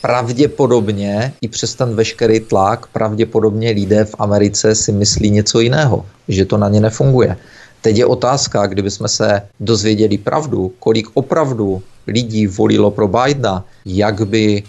pravděpodobně 0.00 1.32
i 1.40 1.48
přes 1.48 1.74
ten 1.74 1.94
veškerý 1.94 2.40
tlak, 2.40 2.86
pravděpodobně 2.86 3.70
lidé 3.70 4.04
v 4.04 4.14
Americe 4.18 4.74
si 4.74 4.92
myslí 4.92 5.30
něco 5.30 5.60
jiného, 5.60 6.06
že 6.28 6.44
to 6.44 6.58
na 6.58 6.68
ně 6.68 6.80
nefunguje. 6.80 7.36
Teď 7.80 7.96
je 7.96 8.06
otázka, 8.06 8.66
kdybychom 8.66 9.08
se 9.08 9.42
dozvěděli 9.60 10.18
pravdu, 10.18 10.72
kolik 10.78 11.06
opravdu 11.14 11.82
lidí 12.06 12.46
volilo 12.46 12.90
pro 12.90 13.08
Bidena, 13.08 13.64
jak 13.84 14.26
by 14.26 14.62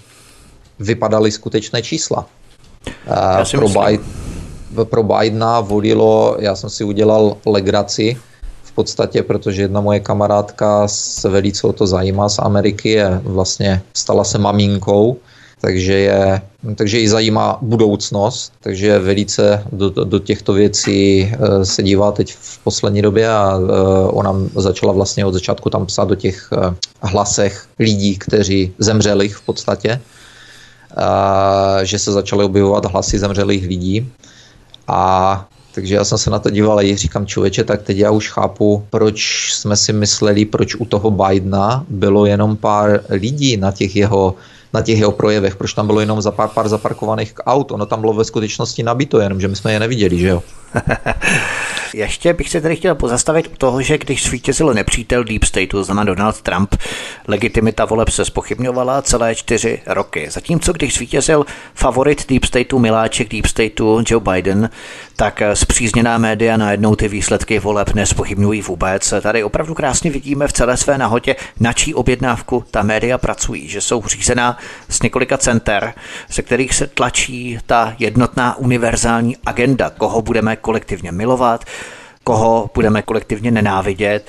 vypadaly 0.80 1.32
skutečné 1.32 1.82
čísla. 1.82 2.26
Já 3.08 3.46
si 3.46 3.58
pro 3.58 3.67
myslím. 3.67 3.84
Biden, 3.86 4.06
pro 4.84 5.04
Bidena 5.04 5.60
volilo, 5.60 6.38
já 6.39 6.56
jsem 6.56 6.69
si 6.69 6.84
udělal 6.84 7.38
legraci 7.46 8.17
v 8.63 8.72
podstatě, 8.72 9.24
protože 9.24 9.62
jedna 9.62 9.82
moje 9.82 10.00
kamarádka 10.00 10.88
se 10.88 11.30
velice 11.30 11.67
o 11.67 11.74
to 11.74 11.88
zajímá 11.88 12.30
z 12.30 12.39
Ameriky, 12.39 12.89
je 12.89 13.22
vlastně 13.24 13.82
stala 13.93 14.24
se 14.24 14.38
maminkou, 14.38 15.17
takže, 15.63 15.93
je, 15.93 16.41
takže 16.76 16.99
ji 16.99 17.10
zajímá 17.10 17.58
budoucnost, 17.62 18.54
takže 18.60 18.99
velice 18.99 19.63
do, 19.71 19.89
do 19.89 20.19
těchto 20.19 20.54
věcí 20.54 21.23
eh, 21.23 21.65
se 21.65 21.84
dívá 21.84 22.12
teď 22.12 22.36
v 22.36 22.60
poslední 22.63 23.02
době 23.02 23.30
a 23.30 23.56
eh, 23.56 23.71
ona 24.12 24.36
začala 24.56 24.93
vlastně 24.93 25.26
od 25.26 25.34
začátku 25.34 25.69
tam 25.69 25.86
psát 25.86 26.08
do 26.08 26.15
těch 26.15 26.49
eh, 26.52 26.76
hlasech 27.02 27.65
lidí, 27.80 28.17
kteří 28.17 28.73
zemřeli 28.80 29.30
v 29.30 29.41
podstatě, 29.41 30.02
že 31.84 31.99
se 31.99 32.12
začaly 32.12 32.45
objevovat 32.45 32.86
hlasy 32.86 33.19
zemřelých 33.19 33.67
lidí. 33.67 34.12
A 34.88 35.47
takže 35.76 35.95
já 35.95 36.04
jsem 36.04 36.17
se 36.17 36.30
na 36.30 36.39
to 36.39 36.49
díval 36.49 36.80
a 36.80 36.95
říkám 36.95 37.26
člověče, 37.26 37.63
tak 37.63 37.82
teď 37.82 37.97
já 37.97 38.12
už 38.12 38.30
chápu, 38.30 38.86
proč 38.89 39.49
jsme 39.54 39.76
si 39.76 39.93
mysleli, 39.93 40.45
proč 40.45 40.76
u 40.76 40.86
toho 40.86 41.12
Bidena 41.12 41.86
bylo 41.89 42.26
jenom 42.26 42.58
pár 42.58 43.02
lidí 43.10 43.58
na 43.58 43.71
těch 43.71 43.95
jeho 43.95 44.36
na 44.73 44.81
těch 44.81 44.99
jeho 44.99 45.12
projevech, 45.12 45.55
proč 45.55 45.73
tam 45.73 45.88
bylo 45.88 45.99
jenom 45.99 46.21
za 46.21 46.31
pár, 46.31 46.49
pár 46.49 46.67
zaparkovaných 46.67 47.33
aut. 47.45 47.71
Ono 47.71 47.86
tam 47.86 48.01
bylo 48.01 48.13
ve 48.13 48.25
skutečnosti 48.25 48.83
nabito, 48.83 49.19
jenom 49.19 49.41
že 49.41 49.47
my 49.47 49.55
jsme 49.55 49.73
je 49.73 49.79
neviděli, 49.79 50.17
že 50.17 50.27
jo? 50.27 50.43
Ještě 51.93 52.33
bych 52.33 52.49
se 52.49 52.62
tady 52.62 52.75
chtěl 52.75 52.95
pozastavit 52.95 53.47
u 53.47 53.55
toho, 53.57 53.81
že 53.81 53.97
když 53.97 54.23
svítězil 54.23 54.73
nepřítel 54.73 55.23
Deep 55.23 55.43
Stateu, 55.43 55.67
to 55.67 55.83
znamená 55.83 56.03
Donald 56.03 56.41
Trump, 56.41 56.75
legitimita 57.27 57.86
voleb 57.86 58.09
se 58.09 58.25
spochybňovala 58.25 59.01
celé 59.01 59.36
čtyři 59.36 59.81
roky. 59.86 60.29
Zatímco 60.29 60.73
když 60.73 60.93
svítězil 60.93 61.45
favorit 61.73 62.29
Deep 62.29 62.45
Stateu, 62.45 62.79
miláček 62.79 63.29
Deep 63.29 63.45
Stateu 63.45 64.03
Joe 64.07 64.23
Biden, 64.31 64.69
tak 65.15 65.41
zpřízněná 65.53 66.17
média 66.17 66.57
najednou 66.57 66.95
ty 66.95 67.07
výsledky 67.07 67.59
voleb 67.59 67.93
nespochybňují 67.93 68.62
vůbec. 68.62 69.13
Tady 69.21 69.43
opravdu 69.43 69.73
krásně 69.73 70.12
vidíme 70.12 70.47
v 70.47 70.53
celé 70.53 70.77
své 70.77 70.97
nahotě, 70.97 71.36
na 71.59 71.73
čí 71.73 71.93
objednávku 71.93 72.63
ta 72.71 72.83
média 72.83 73.17
pracují, 73.17 73.67
že 73.67 73.81
jsou 73.81 74.03
řízená 74.07 74.57
z 74.89 75.01
několika 75.01 75.38
center, 75.38 75.93
se 76.29 76.41
kterých 76.41 76.73
se 76.75 76.88
tlačí 76.88 77.59
ta 77.65 77.95
jednotná 77.99 78.57
univerzální 78.57 79.38
agenda, 79.45 79.89
koho 79.89 80.21
budeme 80.21 80.55
kolektivně 80.63 81.12
milovat, 81.12 81.65
koho 82.23 82.69
budeme 82.73 83.02
kolektivně 83.02 83.52
nenávidět. 83.52 84.28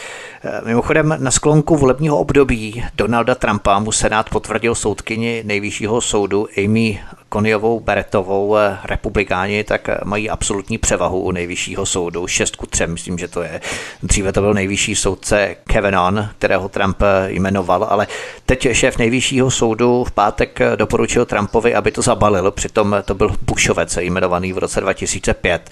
Mimochodem 0.64 1.16
na 1.18 1.30
sklonku 1.30 1.76
volebního 1.76 2.18
období 2.18 2.84
Donalda 2.94 3.34
Trumpa 3.34 3.78
mu 3.78 3.92
Senát 3.92 4.30
potvrdil 4.30 4.74
soudkyni 4.74 5.42
nejvyššího 5.46 6.00
soudu 6.00 6.48
Amy 6.64 7.00
Koniovou 7.28 7.80
Beretovou. 7.80 8.56
Republikáni 8.84 9.64
tak 9.64 9.88
mají 10.04 10.30
absolutní 10.30 10.78
převahu 10.78 11.20
u 11.20 11.30
nejvyššího 11.30 11.86
soudu, 11.86 12.26
6 12.26 12.56
ku 12.56 12.66
3, 12.66 12.86
myslím, 12.86 13.18
že 13.18 13.28
to 13.28 13.42
je. 13.42 13.60
Dříve 14.02 14.32
to 14.32 14.40
byl 14.40 14.54
nejvyšší 14.54 14.94
soudce 14.94 15.56
Kevin 15.64 15.96
On, 15.96 16.28
kterého 16.38 16.68
Trump 16.68 17.02
jmenoval, 17.26 17.86
ale 17.90 18.06
teď 18.46 18.68
šéf 18.72 18.98
nejvyššího 18.98 19.50
soudu 19.50 20.04
v 20.04 20.12
pátek 20.12 20.58
doporučil 20.76 21.24
Trumpovi, 21.24 21.74
aby 21.74 21.90
to 21.90 22.02
zabalil, 22.02 22.50
přitom 22.50 22.96
to 23.04 23.14
byl 23.14 23.36
Bushovec 23.42 23.96
jmenovaný 23.96 24.52
v 24.52 24.58
roce 24.58 24.80
2005. 24.80 25.70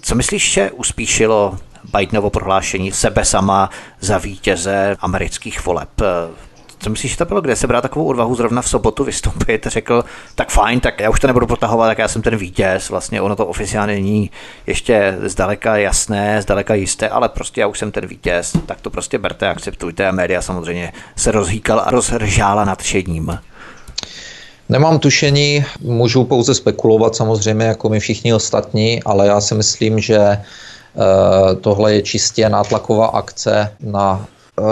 Co 0.00 0.14
myslíš, 0.14 0.52
že 0.52 0.70
uspíšilo 0.70 1.58
Bidenovo 1.96 2.30
prohlášení 2.30 2.92
sebe 2.92 3.24
sama 3.24 3.70
za 4.00 4.18
vítěze 4.18 4.96
amerických 5.00 5.66
voleb. 5.66 5.88
Co 6.78 6.90
myslíš, 6.90 7.10
že 7.10 7.18
to 7.18 7.24
bylo? 7.24 7.40
Kde 7.40 7.56
se 7.56 7.66
bral 7.66 7.82
takovou 7.82 8.06
odvahu 8.06 8.34
zrovna 8.34 8.62
v 8.62 8.68
sobotu 8.68 9.04
vystoupit? 9.04 9.66
Řekl, 9.66 10.04
tak 10.34 10.50
fajn, 10.50 10.80
tak 10.80 11.00
já 11.00 11.10
už 11.10 11.20
to 11.20 11.26
nebudu 11.26 11.46
protahovat, 11.46 11.88
tak 11.90 11.98
já 11.98 12.08
jsem 12.08 12.22
ten 12.22 12.36
vítěz. 12.36 12.90
Vlastně 12.90 13.20
ono 13.20 13.36
to 13.36 13.46
oficiálně 13.46 13.94
není 13.94 14.30
ještě 14.66 15.18
zdaleka 15.22 15.76
jasné, 15.76 16.42
zdaleka 16.42 16.74
jisté, 16.74 17.08
ale 17.08 17.28
prostě 17.28 17.60
já 17.60 17.66
už 17.66 17.78
jsem 17.78 17.92
ten 17.92 18.06
vítěz. 18.06 18.52
Tak 18.66 18.80
to 18.80 18.90
prostě 18.90 19.18
berte, 19.18 19.48
akceptujte. 19.48 20.08
A 20.08 20.12
média 20.12 20.42
samozřejmě 20.42 20.92
se 21.16 21.32
rozhýkal 21.32 21.82
a 21.86 21.90
rozhržála 21.90 22.64
nadšením. 22.64 23.38
Nemám 24.68 24.98
tušení, 24.98 25.64
můžu 25.80 26.24
pouze 26.24 26.54
spekulovat 26.54 27.16
samozřejmě, 27.16 27.66
jako 27.66 27.88
my 27.88 28.00
všichni 28.00 28.34
ostatní, 28.34 29.02
ale 29.02 29.26
já 29.26 29.40
si 29.40 29.54
myslím, 29.54 30.00
že 30.00 30.38
tohle 31.60 31.94
je 31.94 32.02
čistě 32.02 32.48
nátlaková 32.48 33.06
akce 33.06 33.72
na 33.80 34.26
eh, 34.58 34.62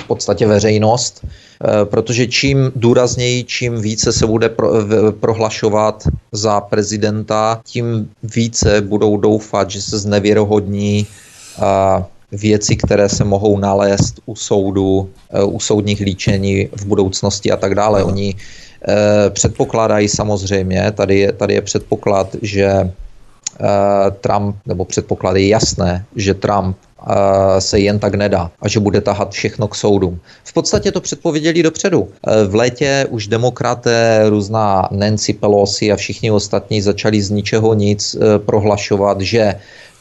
v 0.00 0.04
podstatě 0.06 0.46
veřejnost, 0.46 1.24
eh, 1.24 1.84
protože 1.84 2.26
čím 2.26 2.72
důrazněji, 2.76 3.44
čím 3.44 3.80
více 3.80 4.12
se 4.12 4.26
bude 4.26 4.48
pro, 4.48 4.72
prohlašovat 5.20 6.08
za 6.32 6.60
prezidenta, 6.60 7.60
tím 7.64 8.10
více 8.22 8.80
budou 8.80 9.16
doufat, 9.16 9.70
že 9.70 9.82
se 9.82 9.98
znevěrohodní 9.98 11.06
věci, 12.32 12.76
které 12.76 13.08
se 13.08 13.24
mohou 13.24 13.58
nalézt 13.58 14.20
u 14.26 14.36
soudu, 14.36 15.10
u 15.44 15.60
soudních 15.60 16.00
líčení 16.00 16.68
v 16.72 16.86
budoucnosti 16.86 17.50
a 17.50 17.56
tak 17.56 17.74
dále. 17.74 18.04
Oni 18.04 18.34
Předpokládají 19.30 20.08
samozřejmě, 20.08 20.92
tady 20.92 21.18
je, 21.18 21.32
tady 21.32 21.54
je 21.54 21.62
předpoklad, 21.62 22.36
že 22.42 22.92
Trump, 24.20 24.56
nebo 24.66 24.84
předpoklad 24.84 25.36
je 25.36 25.48
jasné, 25.48 26.04
že 26.16 26.34
Trump 26.34 26.76
se 27.58 27.80
jen 27.80 27.98
tak 27.98 28.14
nedá 28.14 28.50
a 28.62 28.68
že 28.68 28.80
bude 28.80 29.00
tahat 29.00 29.30
všechno 29.30 29.68
k 29.68 29.74
soudům. 29.74 30.20
V 30.44 30.52
podstatě 30.52 30.92
to 30.92 31.00
předpověděli 31.00 31.62
dopředu. 31.62 32.08
V 32.48 32.54
létě 32.54 33.06
už 33.10 33.26
demokraté, 33.26 34.22
různá 34.28 34.88
Nancy 34.90 35.32
Pelosi 35.32 35.92
a 35.92 35.96
všichni 35.96 36.30
ostatní 36.30 36.82
začali 36.82 37.22
z 37.22 37.30
ničeho 37.30 37.74
nic 37.74 38.16
prohlašovat, 38.46 39.20
že 39.20 39.54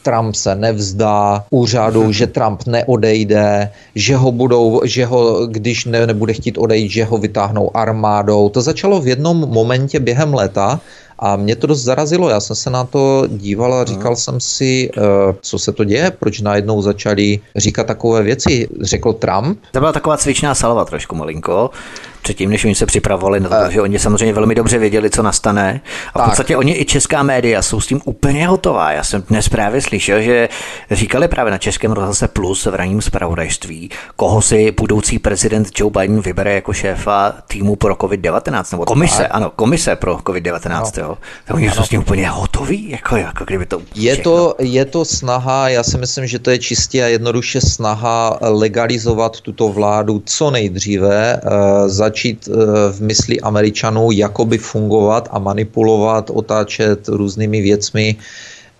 Trump 0.03 0.35
se 0.35 0.55
nevzdá 0.55 1.45
úřadu, 1.49 2.11
že 2.17 2.27
Trump 2.27 2.63
neodejde, 2.67 3.71
že 3.95 4.15
ho 4.15 4.31
budou, 4.31 4.81
že 4.85 5.05
ho, 5.05 5.47
když 5.47 5.85
ne, 5.85 6.07
nebude 6.07 6.33
chtít 6.33 6.57
odejít, 6.57 6.91
že 6.91 7.03
ho 7.03 7.17
vytáhnou 7.17 7.77
armádou. 7.77 8.49
To 8.49 8.61
začalo 8.61 9.01
v 9.01 9.07
jednom 9.07 9.37
momentě 9.37 9.99
během 9.99 10.33
léta 10.33 10.79
a 11.19 11.35
mě 11.35 11.55
to 11.55 11.67
dost 11.67 11.83
zarazilo, 11.83 12.29
já 12.29 12.39
jsem 12.39 12.55
se 12.55 12.69
na 12.69 12.83
to 12.83 13.23
díval 13.27 13.73
a 13.73 13.85
říkal 13.85 14.15
jsem 14.15 14.39
si, 14.39 14.89
uh, 14.97 15.03
co 15.41 15.59
se 15.59 15.71
to 15.71 15.83
děje, 15.83 16.11
proč 16.11 16.41
najednou 16.41 16.81
začali 16.81 17.39
říkat 17.55 17.87
takové 17.87 18.23
věci. 18.23 18.69
Řekl 18.81 19.13
Trump. 19.13 19.59
To 19.71 19.79
byla 19.79 19.93
taková 19.93 20.17
cvičná 20.17 20.55
salva 20.55 20.85
trošku 20.85 21.15
malinko 21.15 21.69
předtím, 22.27 22.49
než 22.49 22.65
oni 22.65 22.75
se 22.75 22.85
připravovali 22.85 23.39
na 23.39 23.49
to, 23.49 23.55
uh, 23.55 23.69
že 23.69 23.81
oni 23.81 23.99
samozřejmě 23.99 24.33
velmi 24.33 24.55
dobře 24.55 24.77
věděli, 24.77 25.09
co 25.09 25.23
nastane. 25.23 25.81
A 26.13 26.19
v 26.19 26.21
tak. 26.21 26.25
podstatě 26.25 26.57
oni 26.57 26.79
i 26.79 26.85
česká 26.85 27.23
média 27.23 27.61
jsou 27.61 27.81
s 27.81 27.87
tím 27.87 28.01
úplně 28.05 28.47
hotová. 28.47 28.91
Já 28.91 29.03
jsem 29.03 29.23
dnes 29.29 29.49
právě 29.49 29.81
slyšel, 29.81 30.21
že 30.21 30.49
říkali 30.91 31.27
právě 31.27 31.51
na 31.51 31.57
Českém 31.57 31.91
rozhlase 31.91 32.27
Plus 32.27 32.65
v 32.65 32.75
ranním 32.75 33.01
zpravodajství, 33.01 33.89
koho 34.15 34.41
si 34.41 34.71
budoucí 34.71 35.19
prezident 35.19 35.67
Joe 35.79 35.91
Biden 35.91 36.21
vybere 36.21 36.53
jako 36.53 36.73
šéfa 36.73 37.33
týmu 37.47 37.75
pro 37.75 37.95
COVID-19, 37.95 38.63
nebo 38.71 38.85
komise, 38.85 39.23
tak. 39.23 39.27
ano, 39.31 39.51
komise 39.55 39.95
pro 39.95 40.17
COVID-19. 40.17 40.91
No. 40.97 41.03
Jo. 41.03 41.17
Oni 41.51 41.71
jsou 41.71 41.83
s 41.83 41.89
tím 41.89 41.99
úplně 41.99 42.29
hotoví, 42.29 42.89
jako, 42.89 43.17
jako 43.17 43.45
kdyby 43.45 43.65
to 43.65 43.81
je 43.95 44.17
to, 44.17 44.55
je 44.59 44.85
to 44.85 45.05
snaha, 45.05 45.69
já 45.69 45.83
si 45.83 45.97
myslím, 45.97 46.27
že 46.27 46.39
to 46.39 46.51
je 46.51 46.57
čistě 46.59 47.03
a 47.03 47.07
jednoduše 47.07 47.61
snaha 47.61 48.37
legalizovat 48.41 49.41
tuto 49.41 49.69
vládu 49.69 50.21
co 50.25 50.51
nejdříve, 50.51 51.41
uh, 51.45 51.87
začít 52.17 52.49
uh, 52.49 52.57
v 52.89 52.99
mysli 53.01 53.37
Američanů 53.45 54.09
jakoby 54.11 54.57
fungovat 54.57 55.29
a 55.29 55.37
manipulovat, 55.37 56.33
otáčet 56.33 57.07
různými 57.07 57.61
věcmi 57.61 58.15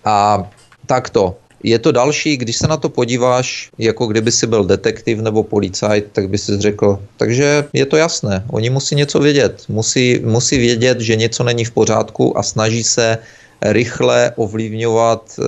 a 0.04 0.42
takto. 0.86 1.38
Je 1.62 1.78
to 1.78 1.92
další, 1.92 2.36
když 2.36 2.56
se 2.56 2.66
na 2.66 2.76
to 2.76 2.90
podíváš, 2.90 3.70
jako 3.78 4.06
kdyby 4.06 4.30
si 4.30 4.46
byl 4.46 4.66
detektiv 4.66 5.22
nebo 5.22 5.42
policajt, 5.42 6.10
tak 6.12 6.30
by 6.30 6.38
si 6.38 6.58
řekl, 6.58 6.98
takže 7.18 7.66
je 7.72 7.86
to 7.86 7.96
jasné, 7.98 8.42
oni 8.50 8.70
musí 8.70 8.94
něco 8.94 9.18
vědět, 9.18 9.66
musí, 9.70 10.22
musí 10.22 10.58
vědět, 10.58 11.02
že 11.02 11.18
něco 11.18 11.42
není 11.42 11.64
v 11.66 11.74
pořádku 11.74 12.38
a 12.38 12.42
snaží 12.42 12.82
se 12.82 13.18
rychle 13.62 14.32
ovlivňovat, 14.38 15.22
e, 15.34 15.42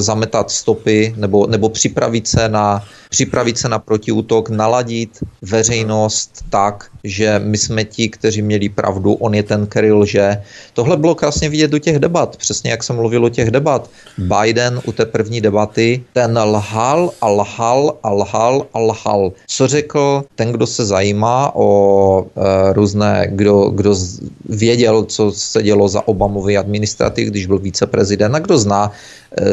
zametat 0.00 0.50
stopy 0.50 1.14
nebo, 1.14 1.46
nebo 1.46 1.70
připravit 1.70 2.26
se 2.26 2.48
na 2.50 2.82
připravit 3.12 3.58
se 3.58 3.68
na 3.68 3.78
protiútok, 3.78 4.48
naladit 4.48 5.20
veřejnost 5.42 6.48
tak, 6.50 6.88
že 7.04 7.36
my 7.44 7.58
jsme 7.58 7.84
ti, 7.84 8.08
kteří 8.08 8.42
měli 8.42 8.68
pravdu, 8.68 9.12
on 9.20 9.34
je 9.34 9.42
ten, 9.42 9.66
který 9.68 9.92
lže. 9.92 10.40
Tohle 10.72 10.96
bylo 10.96 11.14
krásně 11.14 11.48
vidět 11.48 11.70
do 11.70 11.78
těch 11.78 11.98
debat, 11.98 12.36
přesně 12.36 12.70
jak 12.70 12.82
jsem 12.82 12.96
mluvil 12.96 13.24
o 13.24 13.28
těch 13.28 13.50
debat. 13.50 13.90
Biden 14.18 14.80
u 14.84 14.92
té 14.92 15.04
první 15.04 15.40
debaty, 15.40 16.04
ten 16.12 16.38
lhal 16.38 17.12
a 17.20 17.28
lhal 17.28 18.00
a 18.02 18.10
lhal 18.10 18.66
a 18.72 18.78
lhal. 18.78 19.32
Co 19.46 19.68
řekl 19.68 20.24
ten, 20.34 20.52
kdo 20.52 20.66
se 20.66 20.84
zajímá 20.84 21.52
o 21.54 21.68
e, 22.24 22.72
různé, 22.72 23.28
kdo, 23.30 23.70
kdo 23.70 23.92
věděl, 24.48 25.04
co 25.04 25.32
se 25.32 25.62
dělo 25.62 25.88
za 25.88 26.08
Obamovy 26.08 26.56
administrativ, 26.56 27.28
když 27.28 27.46
byl 27.46 27.58
viceprezident 27.58 28.34
a 28.34 28.38
kdo 28.38 28.58
zná 28.58 28.92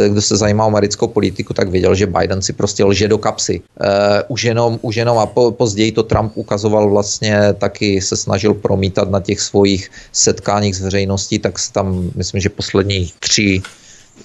kdo 0.08 0.22
se 0.22 0.38
zajímá 0.38 0.66
o 0.66 0.68
americkou 0.68 1.08
politiku, 1.08 1.54
tak 1.54 1.70
věděl, 1.70 1.96
že 1.96 2.08
Biden 2.08 2.42
si 2.42 2.54
prostě 2.54 2.84
lže 2.84 3.08
do 3.08 3.18
kapsy. 3.18 3.62
Uh, 3.62 3.88
už, 4.28 4.44
jenom, 4.44 4.80
už 4.82 4.96
jenom 4.96 5.18
a 5.18 5.26
po, 5.26 5.52
později 5.52 5.92
to 5.92 6.04
Trump 6.04 6.32
ukazoval 6.36 6.90
vlastně, 6.90 7.54
taky 7.58 8.02
se 8.02 8.18
snažil 8.18 8.54
promítat 8.54 9.10
na 9.10 9.20
těch 9.20 9.40
svých 9.40 9.92
setkáních 10.12 10.76
s 10.76 10.82
veřejností, 10.82 11.40
tak 11.40 11.56
tam, 11.72 12.12
myslím, 12.16 12.42
že 12.42 12.50
poslední 12.50 13.12
tři 13.20 13.62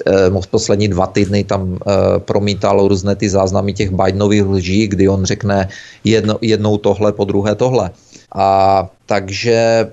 eh, 0.07 0.49
poslední 0.51 0.89
dva 0.89 1.07
týdny 1.07 1.45
tam 1.45 1.79
promítal 2.19 2.89
různé 2.89 3.17
ty 3.17 3.31
záznamy 3.31 3.73
těch 3.73 3.91
Bidenových 3.91 4.47
lží, 4.47 4.87
kdy 4.89 5.09
on 5.09 5.25
řekne 5.25 5.69
jedno, 6.05 6.39
jednou 6.41 6.79
tohle, 6.79 7.13
po 7.13 7.25
druhé 7.25 7.55
tohle. 7.55 7.91
A 8.35 8.89
takže 9.07 9.53
e, 9.53 9.91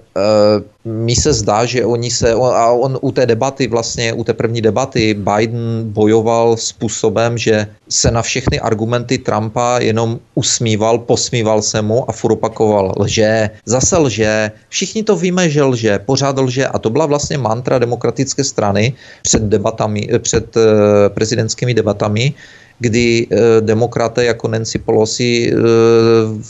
mi 0.85 1.15
se 1.15 1.33
zdá, 1.33 1.65
že 1.65 1.85
oni 1.85 2.11
se, 2.11 2.31
a 2.33 2.71
on 2.71 2.97
u 3.01 3.11
té 3.11 3.25
debaty 3.25 3.67
vlastně, 3.67 4.13
u 4.13 4.23
té 4.23 4.33
první 4.33 4.61
debaty 4.61 5.13
Biden 5.13 5.83
bojoval 5.83 6.57
způsobem, 6.57 7.37
že 7.37 7.67
se 7.89 8.11
na 8.11 8.21
všechny 8.21 8.59
argumenty 8.59 9.17
Trumpa 9.17 9.79
jenom 9.79 10.19
usmíval, 10.35 10.97
posmíval 10.99 11.61
se 11.61 11.81
mu 11.81 12.09
a 12.09 12.11
furt 12.13 12.31
opakoval 12.31 12.93
lže, 12.97 13.49
zase 13.65 13.97
lže, 13.97 14.51
všichni 14.69 15.03
to 15.03 15.15
víme, 15.15 15.49
že 15.49 15.63
lže, 15.63 15.99
pořád 15.99 16.37
lže. 16.37 16.67
A 16.67 16.79
to 16.79 16.89
byla 16.89 17.05
vlastně 17.05 17.37
mantra 17.37 17.79
demokratické 17.79 18.43
strany 18.43 18.93
před 19.21 19.43
debatami, 19.43 20.09
před 20.19 20.57
e, 20.57 20.61
prezidentskými 21.09 21.73
debatami, 21.73 22.33
kdy 22.81 23.27
eh, 23.29 23.61
demokraté 23.61 24.25
jako 24.25 24.47
Nancy 24.47 24.79
Pelosi 24.79 25.53
eh, 25.53 25.55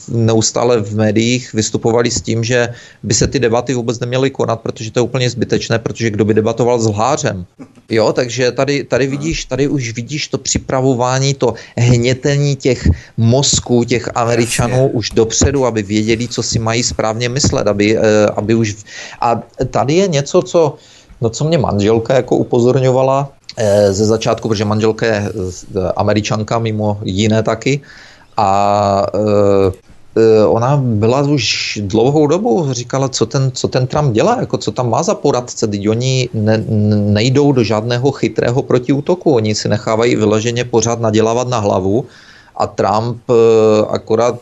neustále 0.07 0.79
v 0.79 0.95
médiích 0.95 1.53
vystupovali 1.53 2.11
s 2.11 2.21
tím, 2.21 2.43
že 2.43 2.71
by 3.03 3.13
se 3.13 3.27
ty 3.27 3.39
debaty 3.39 3.73
vůbec 3.73 3.99
neměly 3.99 4.29
konat, 4.31 4.63
protože 4.63 4.91
to 4.91 4.99
je 4.99 5.03
úplně 5.03 5.29
zbytečné, 5.29 5.79
protože 5.79 6.09
kdo 6.09 6.25
by 6.25 6.33
debatoval 6.33 6.79
s 6.79 6.87
lhářem. 6.87 7.45
Jo, 7.91 8.13
takže 8.13 8.51
tady, 8.51 8.83
tady 8.83 9.07
vidíš, 9.07 9.45
tady 9.45 9.67
už 9.67 9.93
vidíš 9.93 10.27
to 10.27 10.37
připravování, 10.37 11.33
to 11.33 11.53
hnětení 11.77 12.55
těch 12.55 12.87
mozků, 13.17 13.83
těch 13.83 14.09
Američanů 14.15 14.87
Jasně. 14.87 14.95
už 14.95 15.09
dopředu, 15.09 15.65
aby 15.65 15.83
věděli, 15.83 16.27
co 16.27 16.43
si 16.43 16.59
mají 16.59 16.83
správně 16.83 17.29
myslet, 17.29 17.67
aby, 17.67 17.97
eh, 17.97 18.25
aby 18.35 18.55
už... 18.55 18.75
A 19.19 19.43
tady 19.69 19.93
je 19.93 20.07
něco, 20.07 20.41
co 20.41 20.79
No 21.21 21.29
co 21.29 21.43
mě 21.43 21.57
manželka 21.57 22.13
jako 22.13 22.35
upozorňovala, 22.35 23.29
Eh, 23.57 23.93
ze 23.93 24.05
začátku, 24.05 24.47
protože 24.47 24.65
manželka 24.65 25.05
je 25.05 25.31
eh, 25.31 25.91
američanka, 25.95 26.59
mimo 26.59 26.99
jiné 27.03 27.43
taky. 27.43 27.81
A 28.37 29.05
eh, 29.15 30.45
ona 30.45 30.77
byla 30.77 31.21
už 31.21 31.79
dlouhou 31.83 32.27
dobu, 32.27 32.67
říkala, 32.71 33.09
co 33.09 33.25
ten, 33.25 33.51
co 33.53 33.67
ten 33.67 33.87
Trump 33.87 34.13
dělá, 34.13 34.37
jako 34.39 34.57
co 34.57 34.71
tam 34.71 34.89
má 34.89 35.03
za 35.03 35.15
poradce, 35.15 35.67
teď 35.67 35.89
oni 35.89 36.29
ne, 36.33 36.63
nejdou 37.15 37.51
do 37.51 37.63
žádného 37.63 38.11
chytrého 38.11 38.63
protiútoku, 38.63 39.35
oni 39.35 39.55
si 39.55 39.69
nechávají 39.69 40.15
vyloženě 40.15 40.63
pořád 40.65 40.99
nadělávat 40.99 41.47
na 41.47 41.59
hlavu 41.59 42.05
a 42.55 42.67
Trump 42.67 43.23
akorát 43.89 44.35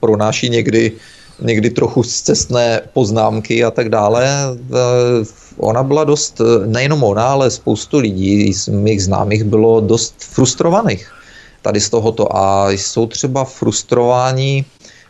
pronáší 0.00 0.48
někdy, 0.50 0.92
někdy 1.42 1.70
trochu 1.70 2.02
zcestné 2.02 2.80
poznámky 2.92 3.64
a 3.64 3.70
tak 3.70 3.88
dále. 3.88 4.28
Ona 5.56 5.82
byla 5.82 6.04
dost, 6.04 6.40
nejenom 6.66 7.04
ona, 7.04 7.26
ale 7.28 7.50
spoustu 7.50 7.98
lidí 7.98 8.52
z 8.52 8.68
mých 8.68 9.04
známých 9.04 9.44
bylo 9.44 9.80
dost 9.80 10.14
frustrovaných 10.18 11.12
tady 11.62 11.80
z 11.80 11.90
tohoto. 11.90 12.36
A 12.36 12.70
jsou 12.70 13.06
třeba 13.06 13.44
frustrováni 13.44 14.64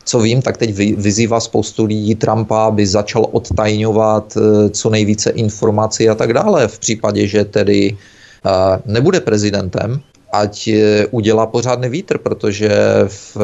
co 0.06 0.20
vím, 0.20 0.42
tak 0.42 0.56
teď 0.56 0.74
vyzývá 0.96 1.40
spoustu 1.40 1.84
lidí 1.84 2.14
Trumpa, 2.14 2.66
aby 2.66 2.86
začal 2.86 3.26
odtajňovat 3.32 4.36
eh, 4.36 4.70
co 4.70 4.90
nejvíce 4.90 5.30
informací 5.30 6.08
a 6.08 6.14
tak 6.14 6.32
dále 6.32 6.68
v 6.68 6.78
případě, 6.78 7.26
že 7.26 7.44
tedy 7.44 7.96
nebude 8.86 9.20
prezidentem, 9.20 10.00
ať 10.32 10.70
udělá 11.10 11.46
pořádný 11.46 11.88
vítr, 11.88 12.18
protože 12.18 12.70
v, 13.08 13.36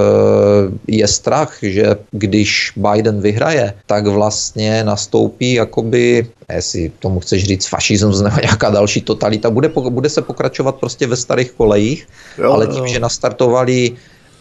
je 0.87 1.09
strach, 1.09 1.59
že 1.63 1.97
když 2.11 2.73
Biden 2.77 3.21
vyhraje, 3.21 3.75
tak 3.87 4.07
vlastně 4.07 4.85
nastoupí 4.85 5.55
jakoby, 5.55 6.27
jestli 6.55 6.93
tomu 6.99 7.21
chceš 7.21 7.45
říct 7.45 7.67
fašismus 7.69 8.21
nebo 8.21 8.37
nějaká 8.43 8.71
další 8.71 9.01
totalita, 9.01 9.51
bude, 9.51 9.69
bude 9.69 10.09
se 10.09 10.23
pokračovat 10.23 10.75
prostě 10.75 11.07
ve 11.07 11.17
starých 11.17 11.53
kolejích, 11.53 12.07
jo, 12.39 12.53
ale 12.53 12.67
tím, 12.67 12.85
jo. 12.85 12.87
že 12.87 13.01
nastartovali 13.01 13.93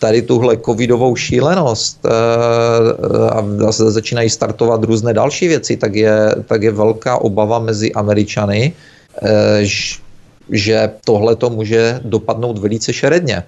tady 0.02 0.22
tuhle 0.22 0.58
covidovou 0.58 1.16
šílenost 1.16 2.06
eh, 2.06 2.10
a 3.30 3.46
zase 3.58 3.92
začínají 3.92 4.30
startovat 4.30 4.84
různé 4.84 5.14
další 5.14 5.48
věci, 5.48 5.78
tak 5.78 5.96
je, 5.96 6.36
tak 6.46 6.64
je 6.64 6.72
velká 6.72 7.18
obava 7.18 7.60
mezi 7.60 7.94
Američany, 7.94 8.74
eh, 9.22 9.62
že 10.52 10.90
tohle 11.06 11.36
to 11.36 11.50
může 11.50 12.00
dopadnout 12.04 12.58
velice 12.58 12.94
šeredně. 12.94 13.44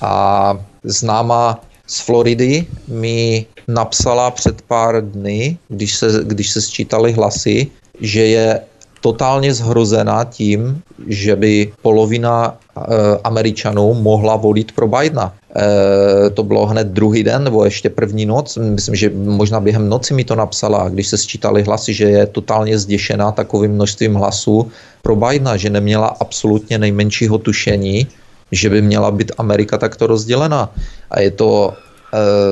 A 0.00 0.52
známa 0.84 1.60
z 1.86 2.00
Floridy 2.00 2.66
mi 2.88 3.46
napsala 3.68 4.30
před 4.30 4.62
pár 4.62 5.10
dny, 5.10 5.58
když 5.68 5.94
se, 5.94 6.20
když 6.22 6.50
se 6.50 6.60
sčítali 6.60 7.12
hlasy, 7.12 7.66
že 8.00 8.26
je 8.26 8.60
totálně 9.00 9.54
zhrozena 9.54 10.24
tím, 10.24 10.82
že 11.06 11.36
by 11.36 11.72
polovina 11.82 12.56
e, 12.56 12.80
Američanů 13.24 13.94
mohla 13.94 14.36
volit 14.36 14.72
pro 14.72 14.88
Bidena. 14.88 15.34
E, 15.56 16.30
to 16.30 16.42
bylo 16.42 16.66
hned 16.66 16.86
druhý 16.86 17.22
den, 17.22 17.44
nebo 17.44 17.64
ještě 17.64 17.90
první 17.90 18.26
noc. 18.26 18.56
Myslím, 18.56 18.94
že 18.94 19.10
možná 19.14 19.60
během 19.60 19.88
noci 19.88 20.14
mi 20.14 20.24
to 20.24 20.34
napsala, 20.34 20.88
když 20.88 21.06
se 21.08 21.18
sčítali 21.18 21.62
hlasy, 21.62 21.94
že 21.94 22.04
je 22.04 22.26
totálně 22.26 22.78
zděšená 22.78 23.32
takovým 23.32 23.72
množstvím 23.72 24.14
hlasů 24.14 24.70
pro 25.02 25.16
Bidena, 25.16 25.56
že 25.56 25.70
neměla 25.70 26.16
absolutně 26.20 26.78
nejmenšího 26.78 27.38
tušení, 27.38 28.06
že 28.52 28.70
by 28.70 28.82
měla 28.82 29.10
být 29.10 29.32
Amerika 29.38 29.78
takto 29.78 30.06
rozdělena. 30.06 30.70
A 31.10 31.20
je 31.20 31.30
to 31.30 31.74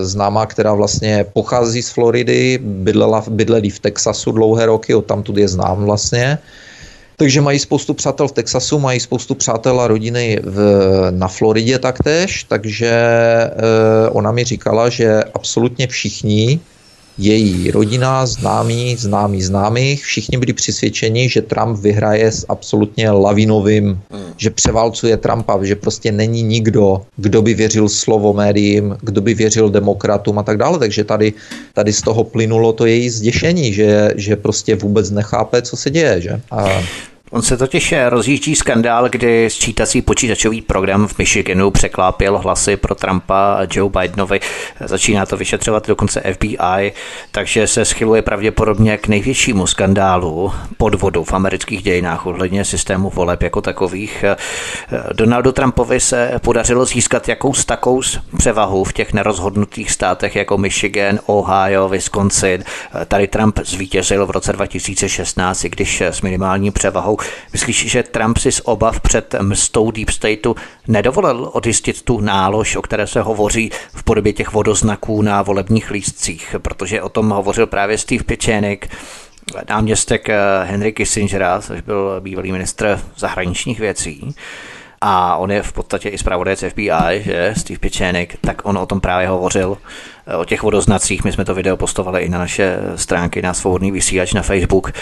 známá, 0.01 0.47
která 0.47 0.75
vlastně 0.75 1.27
pochází 1.33 1.83
z 1.83 1.91
Floridy, 1.91 2.59
bydlela, 2.63 3.25
bydleli 3.29 3.71
v 3.71 3.79
Texasu 3.79 4.33
dlouhé 4.33 4.67
roky, 4.67 4.95
od 4.95 5.07
tamtud 5.07 5.37
je 5.37 5.49
znám 5.49 5.85
vlastně. 5.85 6.39
Takže 7.17 7.41
mají 7.41 7.59
spoustu 7.59 7.95
přátel 7.95 8.29
v 8.29 8.33
Texasu, 8.33 8.79
mají 8.79 9.01
spoustu 9.01 9.35
přátel 9.35 9.81
a 9.81 9.87
rodiny 9.87 10.41
v, 10.43 10.59
na 11.11 11.29
Floridě 11.29 11.79
taktéž, 11.79 12.45
takže 12.45 12.91
e, 12.91 13.51
ona 14.11 14.33
mi 14.33 14.45
říkala, 14.45 14.89
že 14.89 15.25
absolutně 15.35 15.87
všichni 15.87 16.61
její 17.19 17.71
rodina, 17.71 18.27
známí, 18.27 18.97
známí 18.97 19.43
známých, 19.43 20.05
všichni 20.05 20.39
byli 20.39 20.53
přesvědčeni, 20.53 21.29
že 21.29 21.43
Trump 21.43 21.79
vyhraje 21.79 22.33
s 22.33 22.47
absolutně 22.49 23.11
lavinovým, 23.11 24.01
hmm. 24.11 24.35
že 24.37 24.51
převálcuje 24.51 25.17
Trumpa, 25.17 25.65
že 25.65 25.77
prostě 25.77 26.13
není 26.13 26.43
nikdo, 26.43 27.03
kdo 27.17 27.43
by 27.43 27.55
věřil 27.55 27.89
slovo 27.89 28.33
médiím, 28.33 28.97
kdo 29.01 29.21
by 29.21 29.35
věřil 29.35 29.71
demokratům 29.71 30.39
a 30.39 30.43
tak 30.43 30.59
dále. 30.59 30.79
Takže 30.79 31.05
tady, 31.05 31.33
tady 31.73 31.93
z 31.93 32.03
toho 32.03 32.25
plynulo 32.25 32.73
to 32.73 32.87
její 32.87 33.11
zděšení, 33.11 33.73
že, 33.73 34.11
že 34.17 34.37
prostě 34.37 34.77
vůbec 34.77 35.11
nechápe, 35.11 35.63
co 35.63 35.77
se 35.77 35.91
děje. 35.91 36.21
Že? 36.21 36.41
A 36.51 36.83
On 37.31 37.43
se 37.43 37.57
totiž 37.57 37.95
rozjíždí 38.09 38.57
skandál, 38.57 39.09
kdy 39.09 39.51
sčítací 39.51 40.03
počítačový 40.03 40.63
program 40.63 41.09
v 41.09 41.19
Michiganu 41.19 41.71
překlápěl 41.71 42.39
hlasy 42.39 42.77
pro 42.77 42.95
Trumpa 42.95 43.55
a 43.55 43.67
Joe 43.71 43.91
Bidenovi. 43.91 44.41
Začíná 44.81 45.27
to 45.27 45.37
vyšetřovat 45.37 45.89
dokonce 45.89 46.23
FBI, 46.33 46.93
takže 47.31 47.67
se 47.67 47.85
schyluje 47.85 48.23
pravděpodobně 48.23 48.99
k 48.99 49.09
největšímu 49.09 49.67
skandálu 49.67 50.53
podvodu 50.77 51.25
v 51.25 51.33
amerických 51.33 51.83
dějinách 51.83 52.27
ohledně 52.27 52.65
systému 52.65 53.11
voleb 53.11 53.43
jako 53.43 53.61
takových. 53.61 54.25
Donaldu 55.13 55.53
Trumpovi 55.53 56.01
se 56.01 56.33
podařilo 56.43 56.85
získat 56.85 57.29
jakous 57.29 57.65
takou 57.65 58.03
převahu 58.39 58.85
v 58.85 58.93
těch 58.93 59.13
nerozhodnutých 59.13 59.91
státech 59.91 60.37
jako 60.37 60.59
Michigan, 60.59 61.19
Ohio, 61.27 61.89
Wisconsin. 61.89 62.65
Tady 63.09 63.27
Trump 63.27 63.59
zvítězil 63.65 64.27
v 64.27 64.31
roce 64.31 64.53
2016, 64.53 65.65
i 65.65 65.69
když 65.69 66.01
s 66.01 66.23
minimální 66.23 66.71
převahou 66.71 67.17
Myslíš, 67.53 67.91
že 67.91 68.03
Trump 68.03 68.39
si 68.39 68.53
z 68.53 68.61
obav 68.65 69.01
před 69.01 69.35
mstou 69.41 69.91
Deep 69.91 70.11
Stateu 70.11 70.55
nedovolil 70.89 71.51
odjistit 71.53 72.03
tu 72.03 72.21
nálož, 72.21 72.77
o 72.77 72.83
které 72.83 73.07
se 73.07 73.21
hovoří 73.21 73.71
v 73.95 74.03
podobě 74.03 74.33
těch 74.33 74.53
vodoznaků 74.53 75.23
na 75.23 75.43
volebních 75.43 75.91
lístcích, 75.91 76.57
protože 76.63 77.03
o 77.03 77.09
tom 77.09 77.31
hovořil 77.31 77.67
právě 77.67 77.99
Steve 77.99 78.25
Pěčenik, 78.25 78.89
náměstek 79.69 80.29
eh, 80.29 80.39
Henry 80.65 80.93
Kissingera, 80.93 81.61
což 81.61 81.81
byl 81.81 82.21
bývalý 82.21 82.53
ministr 82.53 83.01
zahraničních 83.17 83.81
věcí 83.81 84.35
a 85.07 85.37
on 85.37 85.51
je 85.51 85.63
v 85.63 85.73
podstatě 85.73 86.09
i 86.09 86.19
zpravodajec 86.19 86.65
FBI, 86.69 87.21
že 87.21 87.55
Steve 87.57 87.79
Pěčenik, 87.79 88.37
tak 88.41 88.63
on 88.65 88.79
o 88.79 88.87
tom 88.87 89.01
právě 89.01 89.29
hovořil, 89.29 89.77
eh, 90.27 90.37
o 90.37 90.45
těch 90.45 90.63
vodoznacích, 90.63 91.25
my 91.25 91.33
jsme 91.33 91.45
to 91.45 91.55
video 91.55 91.77
postovali 91.77 92.23
i 92.23 92.29
na 92.29 92.39
naše 92.39 92.79
stránky, 92.97 93.43
na 93.43 93.55
svobodný 93.55 93.93
vysílač 93.93 94.33
na 94.33 94.43
Facebook, 94.43 94.93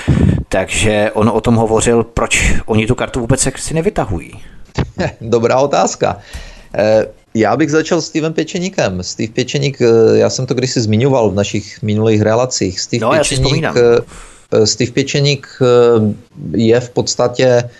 takže 0.49 1.11
on 1.15 1.29
o 1.29 1.41
tom 1.41 1.55
hovořil, 1.55 2.05
proč 2.05 2.55
oni 2.67 2.87
tu 2.87 2.95
kartu 2.95 3.21
vůbec 3.21 3.49
si 3.57 3.75
nevytahují. 3.75 4.33
Dobrá 5.21 5.59
otázka. 5.59 6.19
Eh, 6.75 7.07
já 7.35 7.57
bych 7.57 7.71
začal 7.71 8.01
s 8.01 8.07
Stevem 8.07 8.33
Pěčeníkem. 8.33 9.03
Steve 9.03 9.33
Pěčeník, 9.33 9.83
eh, 9.83 10.19
já 10.19 10.31
jsem 10.31 10.47
to 10.47 10.55
kdysi 10.55 10.81
zmiňoval 10.81 11.31
v 11.31 11.35
našich 11.35 11.83
minulých 11.83 12.23
relacích. 12.23 12.81
Steve 12.81 13.01
no, 13.01 13.11
Pěčeník, 13.11 13.67
Steve 14.65 14.91
Pěčeník 14.91 15.49
je 16.53 16.81
v 16.81 16.91
podstatě 16.91 17.71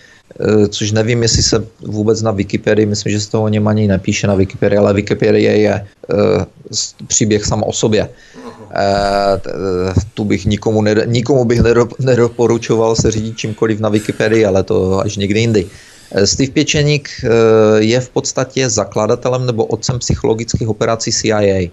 což 0.69 0.91
nevím, 0.91 1.21
jestli 1.23 1.43
se 1.43 1.65
vůbec 1.81 2.21
na 2.21 2.31
Wikipedii, 2.31 2.85
myslím, 2.85 3.11
že 3.11 3.21
se 3.21 3.31
to 3.31 3.43
o 3.43 3.47
něm 3.47 3.67
ani 3.67 3.87
nepíše 3.87 4.27
na 4.27 4.35
Wikipedii, 4.35 4.77
ale 4.77 4.93
Wikipedie 4.93 5.57
je 5.57 5.85
uh, 6.13 6.43
příběh 7.07 7.45
sam 7.45 7.63
o 7.63 7.73
sobě. 7.73 8.09
Uh, 8.73 9.93
tu 10.13 10.25
bych 10.25 10.45
nikomu, 10.45 10.81
ne, 10.81 10.95
nikomu 11.05 11.45
bych 11.45 11.61
nedoporučoval 11.99 12.95
se 12.95 13.11
řídit 13.11 13.37
čímkoliv 13.37 13.79
na 13.79 13.89
Wikipedii, 13.89 14.45
ale 14.45 14.63
to 14.63 14.99
až 14.99 15.17
někdy 15.17 15.39
jindy. 15.39 15.65
Steve 16.25 16.51
Pěčeník 16.51 17.09
je 17.77 17.99
v 17.99 18.09
podstatě 18.09 18.69
zakladatelem 18.69 19.45
nebo 19.45 19.65
otcem 19.65 19.99
psychologických 19.99 20.67
operací 20.69 21.11
CIA 21.11 21.69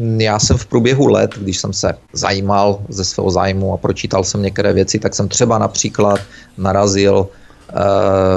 já 0.00 0.38
jsem 0.38 0.56
v 0.56 0.66
průběhu 0.66 1.06
let, 1.06 1.30
když 1.36 1.58
jsem 1.58 1.72
se 1.72 1.94
zajímal 2.12 2.78
ze 2.88 3.04
svého 3.04 3.30
zájmu 3.30 3.74
a 3.74 3.76
pročítal 3.76 4.24
jsem 4.24 4.42
některé 4.42 4.72
věci, 4.72 4.98
tak 4.98 5.14
jsem 5.14 5.28
třeba 5.28 5.58
například 5.58 6.20
narazil 6.58 7.28
eh, 7.28 7.74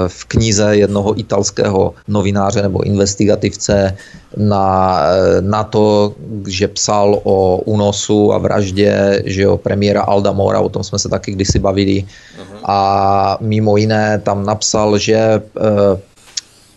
v 0.08 0.24
knize 0.24 0.76
jednoho 0.76 1.20
italského 1.20 1.94
novináře 2.08 2.62
nebo 2.62 2.82
investigativce 2.82 3.96
na, 4.36 4.98
eh, 5.00 5.40
na 5.40 5.64
to, 5.64 6.14
že 6.46 6.68
psal 6.68 7.20
o 7.24 7.56
únosu 7.64 8.32
a 8.32 8.38
vraždě 8.38 9.22
že 9.24 9.42
jo, 9.42 9.56
premiéra 9.56 10.02
Alda 10.02 10.32
Mora, 10.32 10.60
o 10.60 10.68
tom 10.68 10.84
jsme 10.84 10.98
se 10.98 11.08
taky 11.08 11.32
kdysi 11.32 11.58
bavili. 11.58 12.04
Uh-huh. 12.04 12.58
A 12.64 13.38
mimo 13.40 13.76
jiné 13.76 14.20
tam 14.24 14.46
napsal, 14.46 14.98
že 14.98 15.16
eh, 15.16 16.00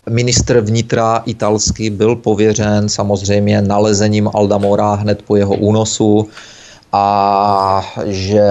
Ministr 0.08 0.60
vnitra 0.60 1.22
italský 1.26 1.90
byl 1.90 2.16
pověřen 2.16 2.88
samozřejmě 2.88 3.62
nalezením 3.62 4.30
Aldamora 4.34 4.94
hned 4.94 5.22
po 5.22 5.36
jeho 5.36 5.54
únosu 5.54 6.28
a 6.92 7.82
že 8.06 8.50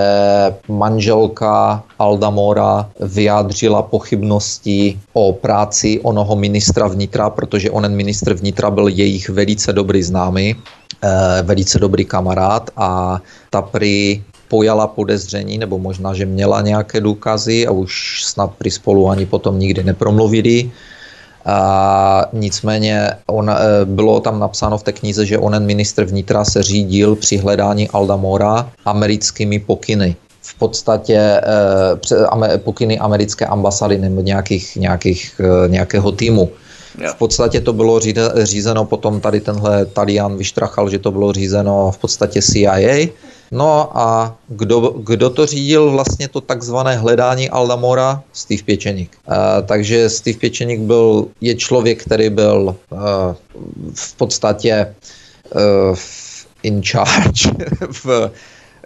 manželka 0.68 1.84
Aldamora 2.00 2.90
vyjádřila 3.00 3.82
pochybnosti 3.82 5.00
o 5.14 5.34
práci 5.34 6.00
onoho 6.04 6.36
ministra 6.36 6.88
vnitra, 6.88 7.30
protože 7.30 7.72
onen 7.72 7.96
ministr 7.96 8.34
vnitra 8.34 8.72
byl 8.72 8.88
jejich 8.88 9.30
velice 9.30 9.74
dobrý 9.74 10.04
známý, 10.04 10.56
eh, 10.56 11.42
velice 11.44 11.80
dobrý 11.80 12.06
kamarád 12.06 12.70
a 12.78 13.20
ta 13.50 13.62
prý 13.62 14.24
pojala 14.48 14.88
podezření, 14.88 15.58
nebo 15.58 15.80
možná, 15.80 16.14
že 16.14 16.26
měla 16.26 16.62
nějaké 16.62 17.02
důkazy 17.02 17.68
a 17.68 17.72
už 17.72 18.24
snad 18.26 18.52
při 18.58 18.72
spolu 18.72 19.10
ani 19.10 19.26
potom 19.26 19.60
nikdy 19.60 19.84
nepromluvili 19.84 20.72
a 21.46 22.26
nicméně 22.34 23.12
on, 23.28 23.50
e, 23.50 23.56
bylo 23.86 24.20
tam 24.20 24.40
napsáno 24.40 24.78
v 24.78 24.84
té 24.84 24.92
knize, 24.92 25.26
že 25.26 25.38
onen 25.38 25.66
ministr 25.66 26.04
vnitra 26.04 26.46
se 26.46 26.64
řídil 26.64 27.16
při 27.16 27.38
hledání 27.38 27.90
Aldamora 27.90 28.70
americkými 28.86 29.60
pokyny. 29.60 30.16
V 30.42 30.58
podstatě 30.58 31.18
eh, 31.18 32.58
pokyny 32.58 33.00
americké 33.00 33.46
ambasady 33.46 33.98
nebo 33.98 34.22
nějakých, 34.22 34.76
nějakých, 34.76 35.42
eh, 35.44 35.68
nějakého 35.70 36.12
týmu. 36.12 36.50
V 37.12 37.16
podstatě 37.16 37.62
to 37.62 37.74
bylo 37.74 38.00
řízeno, 38.44 38.86
potom 38.86 39.22
tady 39.22 39.42
tenhle 39.42 39.86
Talian 39.86 40.38
vyštrachal, 40.38 40.90
že 40.90 41.00
to 41.00 41.12
bylo 41.12 41.34
řízeno 41.34 41.92
v 41.92 41.98
podstatě 41.98 42.42
CIA 42.42 43.08
No 43.52 43.98
a 43.98 44.36
kdo, 44.48 44.80
kdo 44.80 45.30
to 45.30 45.46
řídil 45.46 45.92
vlastně 45.92 46.28
to 46.28 46.42
takzvané 46.42 46.98
hledání 46.98 47.50
Aldamora? 47.50 48.24
Steve 48.34 48.64
Pěčeník. 48.64 49.18
Uh, 49.28 49.36
takže 49.66 50.10
Steve 50.10 50.38
Pěčeník 50.38 50.80
byl, 50.80 51.28
je 51.42 51.56
člověk, 51.56 52.04
který 52.04 52.30
byl 52.30 52.76
uh, 52.90 53.00
v 53.94 54.14
podstatě 54.14 54.96
uh, 55.56 55.98
in 56.64 56.82
charge, 56.84 57.52
v, 58.04 58.32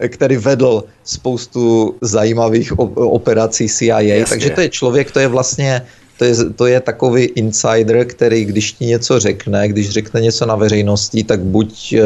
který 0.07 0.37
vedl 0.37 0.83
spoustu 1.03 1.95
zajímavých 2.01 2.79
operací 2.95 3.69
CIA. 3.69 3.99
Jasně. 3.99 4.25
Takže 4.25 4.49
to 4.49 4.61
je 4.61 4.69
člověk, 4.69 5.11
to 5.11 5.19
je 5.19 5.27
vlastně 5.27 5.81
to 6.23 6.27
je, 6.27 6.35
to 6.55 6.65
je 6.65 6.79
takový 6.79 7.23
insider, 7.23 8.05
který 8.05 8.45
když 8.45 8.71
ti 8.71 8.85
něco 8.85 9.19
řekne, 9.19 9.67
když 9.67 9.89
řekne 9.89 10.21
něco 10.21 10.45
na 10.45 10.55
veřejnosti, 10.55 11.23
tak 11.23 11.39
buď 11.43 11.93
e, 11.93 11.99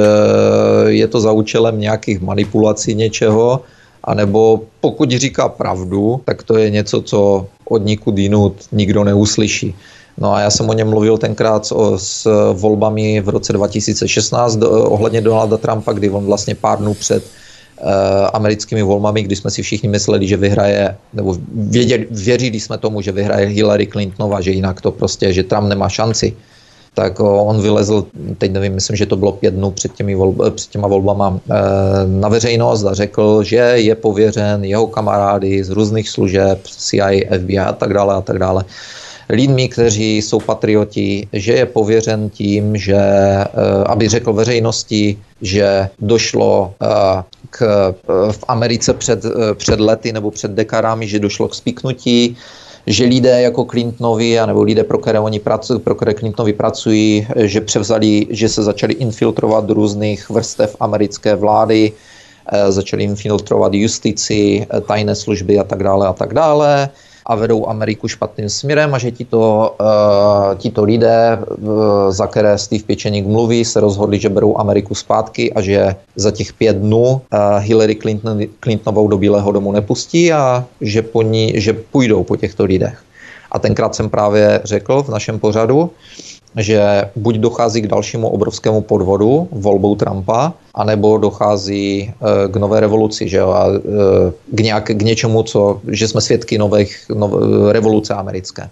je 0.87 1.07
to 1.07 1.19
za 1.19 1.31
účelem 1.31 1.79
nějakých 1.79 2.21
manipulací 2.21 2.95
něčeho, 2.95 3.61
anebo 4.03 4.61
pokud 4.81 5.11
říká 5.11 5.49
pravdu, 5.49 6.21
tak 6.25 6.43
to 6.43 6.57
je 6.57 6.69
něco, 6.69 7.01
co 7.01 7.47
od 7.69 7.85
nikud 7.85 8.17
jinut 8.17 8.53
nikdo 8.71 9.03
neuslyší. 9.03 9.75
No 10.17 10.33
a 10.33 10.39
já 10.39 10.49
jsem 10.49 10.69
o 10.69 10.73
něm 10.73 10.89
mluvil 10.89 11.17
tenkrát 11.17 11.65
s, 11.65 11.73
s 11.97 12.25
volbami 12.53 13.21
v 13.21 13.29
roce 13.29 13.53
2016 13.53 14.55
do, 14.55 14.69
ohledně 14.69 15.21
Donalda 15.21 15.57
Trumpa, 15.57 15.93
kdy 15.93 16.09
on 16.09 16.25
vlastně 16.25 16.55
pár 16.55 16.77
dnů 16.77 16.93
před 16.93 17.23
Eh, 17.23 17.46
americkými 18.33 18.83
volbami, 18.83 19.23
kdy 19.23 19.35
jsme 19.35 19.51
si 19.51 19.61
všichni 19.61 19.89
mysleli, 19.89 20.27
že 20.27 20.37
vyhraje, 20.37 20.95
nebo 21.13 21.37
věděli, 21.53 22.07
věřili 22.11 22.59
jsme 22.59 22.77
tomu, 22.77 23.01
že 23.01 23.11
vyhraje 23.11 23.47
Hillary 23.47 23.87
Clintonova, 23.87 24.41
že 24.41 24.51
jinak 24.51 24.81
to 24.81 24.91
prostě, 24.91 25.33
že 25.33 25.43
Trump 25.43 25.69
nemá 25.69 25.89
šanci, 25.89 26.33
tak 26.93 27.19
on 27.19 27.61
vylezl, 27.61 28.05
teď 28.37 28.51
nevím, 28.51 28.73
myslím, 28.73 28.95
že 28.95 29.05
to 29.05 29.15
bylo 29.15 29.31
pět 29.31 29.53
dnů 29.53 29.71
před, 29.71 29.93
těmi 29.93 30.15
volb, 30.15 30.37
před 30.55 30.69
těma 30.69 30.87
volbama 30.87 31.39
na 32.05 32.29
veřejnost 32.29 32.83
a 32.85 32.93
řekl, 32.93 33.43
že 33.43 33.55
je 33.55 33.95
pověřen 33.95 34.65
jeho 34.65 34.87
kamarády 34.87 35.63
z 35.63 35.69
různých 35.69 36.09
služeb, 36.09 36.59
CIA, 36.65 37.21
FBI 37.37 37.59
a 37.59 37.73
tak 37.73 37.93
dále 37.93 38.15
a 38.15 38.21
tak 38.21 38.39
dále 38.39 38.65
lidmi, 39.29 39.69
kteří 39.69 40.17
jsou 40.17 40.39
patrioti, 40.39 41.27
že 41.33 41.53
je 41.53 41.65
pověřen 41.65 42.29
tím, 42.29 42.77
že 42.77 42.97
aby 43.85 44.07
řekl 44.07 44.33
veřejnosti, 44.33 45.17
že 45.41 45.89
došlo 45.99 46.73
k, 47.49 47.93
v 48.31 48.43
Americe 48.47 48.93
před, 48.93 49.25
před 49.53 49.79
lety 49.79 50.13
nebo 50.13 50.31
před 50.31 50.51
dekadami, 50.51 51.07
že 51.07 51.19
došlo 51.19 51.47
k 51.47 51.55
spiknutí 51.55 52.37
že 52.87 53.05
lidé 53.05 53.41
jako 53.41 53.65
Clintonovi, 53.65 54.39
nebo 54.45 54.63
lidé, 54.63 54.83
pro 54.83 54.97
které 54.97 55.19
oni 55.19 55.39
pracují, 55.39 55.79
pro 55.79 55.95
které 55.95 56.13
Clintonovi 56.13 56.53
pracují, 56.53 57.27
že 57.35 57.61
převzali, 57.61 58.27
že 58.29 58.49
se 58.49 58.63
začali 58.63 58.93
infiltrovat 58.93 59.65
do 59.65 59.73
různých 59.73 60.29
vrstev 60.29 60.75
americké 60.79 61.35
vlády, 61.35 61.91
eh, 61.91 62.71
začali 62.71 63.03
infiltrovat 63.03 63.73
justici, 63.73 64.63
eh, 64.63 64.81
tajné 64.81 65.15
služby 65.15 65.59
a 65.59 65.63
tak 65.63 65.83
dále 65.83 66.07
a 66.07 66.13
tak 66.13 66.33
dále 66.33 66.89
a 67.27 67.35
vedou 67.35 67.69
Ameriku 67.69 68.07
špatným 68.07 68.49
směrem 68.49 68.93
a 68.93 68.97
že 68.97 69.11
tito, 69.11 69.75
uh, 69.79 70.55
tito 70.55 70.83
lidé, 70.83 71.39
za 72.09 72.27
které 72.27 72.57
Steve 72.57 72.83
Pěčeník 72.83 73.27
mluví, 73.27 73.65
se 73.65 73.79
rozhodli, 73.79 74.19
že 74.19 74.29
berou 74.29 74.57
Ameriku 74.57 74.95
zpátky 74.95 75.53
a 75.53 75.61
že 75.61 75.95
za 76.15 76.31
těch 76.31 76.53
pět 76.53 76.77
dnů 76.77 77.03
uh, 77.03 77.19
Hillary 77.59 77.95
Clinton, 77.95 78.39
Clintonovou 78.59 79.07
do 79.07 79.17
Bílého 79.17 79.51
domu 79.51 79.71
nepustí 79.71 80.33
a 80.33 80.65
že, 80.81 81.01
po 81.01 81.21
ní, 81.21 81.53
že 81.55 81.73
půjdou 81.73 82.23
po 82.23 82.35
těchto 82.35 82.65
lidech. 82.65 83.03
A 83.51 83.59
tenkrát 83.59 83.95
jsem 83.95 84.09
právě 84.09 84.61
řekl 84.63 85.03
v 85.03 85.09
našem 85.09 85.39
pořadu, 85.39 85.91
že 86.57 87.09
buď 87.15 87.35
dochází 87.35 87.81
k 87.81 87.87
dalšímu 87.87 88.27
obrovskému 88.27 88.81
podvodu 88.81 89.47
volbou 89.51 89.95
Trumpa, 89.95 90.53
anebo 90.73 91.17
dochází 91.17 92.09
eh, 92.09 92.47
k 92.47 92.55
nové 92.55 92.79
revoluci, 92.79 93.29
že 93.29 93.37
jo, 93.37 93.49
a 93.49 93.67
eh, 93.69 94.33
k, 94.51 94.59
nějak, 94.59 94.83
k 94.83 95.01
něčemu, 95.01 95.43
co, 95.43 95.81
že 95.87 96.07
jsme 96.07 96.21
svědky 96.21 96.57
nových, 96.57 97.05
nové 97.15 97.73
revoluce 97.73 98.13
americké. 98.13 98.69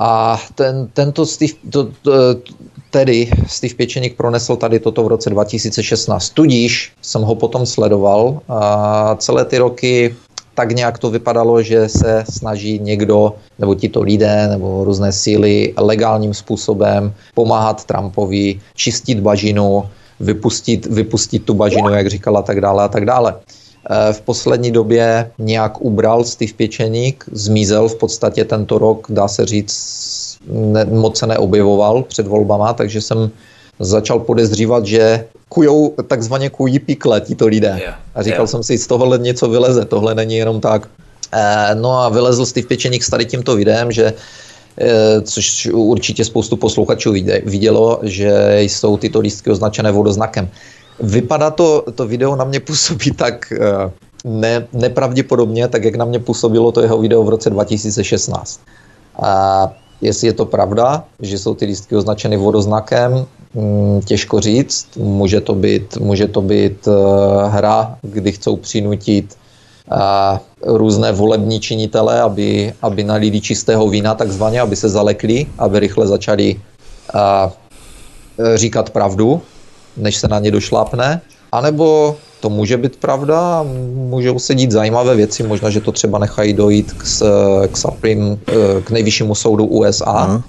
A 0.00 0.40
ten, 0.54 0.88
tento 0.92 1.26
Steve, 1.26 1.52
to, 1.70 1.88
to, 2.02 2.12
tedy 2.90 3.30
Steve 3.46 3.74
Pěčeník 3.74 4.16
pronesl 4.16 4.56
tady 4.56 4.78
toto 4.78 5.04
v 5.04 5.08
roce 5.08 5.30
2016. 5.30 6.30
Tudíž 6.30 6.92
jsem 7.02 7.22
ho 7.22 7.34
potom 7.34 7.66
sledoval 7.66 8.40
a 8.48 9.16
celé 9.18 9.44
ty 9.44 9.58
roky 9.58 10.14
tak 10.54 10.72
nějak 10.72 10.98
to 10.98 11.10
vypadalo, 11.10 11.62
že 11.62 11.88
se 11.88 12.24
snaží 12.30 12.78
někdo, 12.78 13.34
nebo 13.58 13.74
tito 13.74 14.02
lidé, 14.02 14.48
nebo 14.48 14.84
různé 14.84 15.12
síly 15.12 15.74
legálním 15.76 16.34
způsobem 16.34 17.14
pomáhat 17.34 17.84
Trumpovi, 17.84 18.60
čistit 18.74 19.20
bažinu, 19.20 19.84
vypustit, 20.20 20.86
vypustit 20.86 21.44
tu 21.44 21.54
bažinu, 21.54 21.88
jak 21.88 22.06
říkala, 22.06 22.42
tak 22.42 22.60
dále 22.60 22.84
a 22.84 22.88
tak 22.88 23.04
dále. 23.04 23.34
E, 23.90 24.12
v 24.12 24.20
poslední 24.20 24.70
době 24.70 25.30
nějak 25.38 25.80
ubral 25.80 26.24
Steve 26.24 26.52
Pěčeník, 26.52 27.24
zmizel 27.32 27.88
v 27.88 27.96
podstatě 27.96 28.44
tento 28.44 28.78
rok, 28.78 29.06
dá 29.10 29.28
se 29.28 29.46
říct, 29.46 30.38
ne, 30.48 30.84
moc 30.84 31.18
se 31.18 31.26
neobjevoval 31.26 32.02
před 32.02 32.26
volbama, 32.26 32.72
takže 32.72 33.00
jsem 33.00 33.30
začal 33.78 34.18
podezřívat, 34.18 34.86
že 34.86 35.24
kujou, 35.48 35.94
takzvaně 36.06 36.50
kují 36.50 36.78
pikle 36.78 37.20
tito 37.20 37.46
lidé. 37.46 37.94
A 38.14 38.22
říkal 38.22 38.40
yeah. 38.40 38.50
jsem 38.50 38.62
si, 38.62 38.78
z 38.78 38.86
tohohle 38.86 39.18
něco 39.18 39.48
vyleze, 39.48 39.84
tohle 39.84 40.14
není 40.14 40.36
jenom 40.36 40.60
tak. 40.60 40.88
E, 41.32 41.74
no 41.74 41.98
a 41.98 42.08
vylezl 42.08 42.46
Steve 42.46 42.66
Pěčeník 42.66 43.02
s 43.04 43.10
tady 43.10 43.24
tímto 43.26 43.56
videem, 43.56 43.92
že 43.92 44.14
e, 44.78 45.20
což 45.20 45.66
určitě 45.72 46.24
spoustu 46.24 46.56
posluchačů 46.56 47.12
vidělo, 47.44 47.98
že 48.02 48.58
jsou 48.60 48.96
tyto 48.96 49.20
lístky 49.20 49.50
označené 49.50 49.92
vodoznakem. 49.92 50.48
Vypadá 51.00 51.50
to, 51.50 51.84
to 51.94 52.06
video 52.06 52.36
na 52.36 52.44
mě 52.44 52.60
působí 52.60 53.10
tak 53.16 53.52
e, 53.52 53.90
ne, 54.24 54.66
nepravděpodobně, 54.72 55.68
tak 55.68 55.84
jak 55.84 55.94
na 55.94 56.04
mě 56.04 56.18
působilo 56.18 56.72
to 56.72 56.80
jeho 56.80 56.98
video 56.98 57.22
v 57.22 57.28
roce 57.28 57.50
2016. 57.50 58.60
A 59.22 59.72
jestli 60.00 60.26
je 60.26 60.32
to 60.32 60.46
pravda, 60.46 61.04
že 61.20 61.38
jsou 61.38 61.54
ty 61.54 61.64
lístky 61.64 61.96
označeny 61.96 62.36
vodoznakem, 62.36 63.26
Mm, 63.54 64.00
těžko 64.04 64.40
říct. 64.40 64.88
Může 64.96 65.40
to 65.40 65.54
být, 65.54 65.96
může 65.96 66.28
to 66.28 66.42
být 66.42 66.86
uh, 66.86 66.94
hra, 67.48 67.96
kdy 68.02 68.32
chcou 68.32 68.56
přinutit 68.56 69.38
uh, 69.92 70.38
různé 70.62 71.12
volební 71.12 71.60
činitele, 71.60 72.20
aby, 72.20 72.72
aby 72.82 73.04
nalili 73.04 73.40
čistého 73.40 73.88
vína 73.88 74.14
takzvaně, 74.14 74.60
aby 74.60 74.76
se 74.76 74.88
zalekli, 74.88 75.46
aby 75.58 75.80
rychle 75.80 76.06
začali 76.06 76.56
uh, 76.58 77.52
říkat 78.54 78.90
pravdu, 78.90 79.42
než 79.96 80.16
se 80.16 80.28
na 80.28 80.38
ně 80.38 80.50
došlápne. 80.50 81.20
A 81.52 81.60
nebo 81.60 82.16
to 82.44 82.50
může 82.50 82.76
být 82.76 82.96
pravda, 82.96 83.64
můžou 83.94 84.38
se 84.38 84.54
dít 84.54 84.72
zajímavé 84.72 85.16
věci, 85.16 85.42
možná, 85.42 85.70
že 85.70 85.80
to 85.80 85.92
třeba 85.92 86.18
nechají 86.18 86.52
dojít 86.52 86.92
k, 86.92 87.04
k, 87.72 87.76
Supreme, 87.76 88.36
k 88.84 88.90
nejvyššímu 88.90 89.34
soudu 89.34 89.64
USA. 89.64 90.04
Uh-huh 90.04 90.42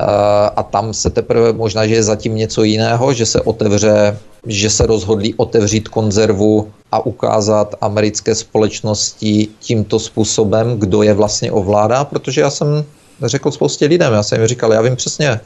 Eh, 0.00 0.50
a 0.56 0.62
tam 0.62 0.94
se 0.94 1.10
teprve 1.10 1.52
možná, 1.52 1.86
že 1.86 1.94
je 1.94 2.02
zatím 2.02 2.36
něco 2.36 2.62
jiného, 2.62 3.12
že 3.12 3.26
se 3.26 3.40
otevře, 3.40 4.18
že 4.46 4.70
se 4.70 4.86
rozhodli 4.86 5.34
otevřít 5.36 5.88
konzervu 5.88 6.72
a 6.92 7.06
ukázat 7.06 7.74
americké 7.80 8.34
společnosti 8.34 9.48
tímto 9.60 9.98
způsobem, 9.98 10.78
kdo 10.78 11.02
je 11.02 11.14
vlastně 11.14 11.52
ovládá, 11.52 12.04
protože 12.04 12.40
já 12.40 12.50
jsem 12.50 12.84
řekl 13.22 13.50
spoustě 13.50 13.86
lidem, 13.86 14.12
já 14.12 14.22
jsem 14.22 14.38
jim 14.38 14.48
říkal, 14.48 14.72
já 14.72 14.80
vím 14.80 14.96
přesně, 14.96 15.28
eh, 15.30 15.40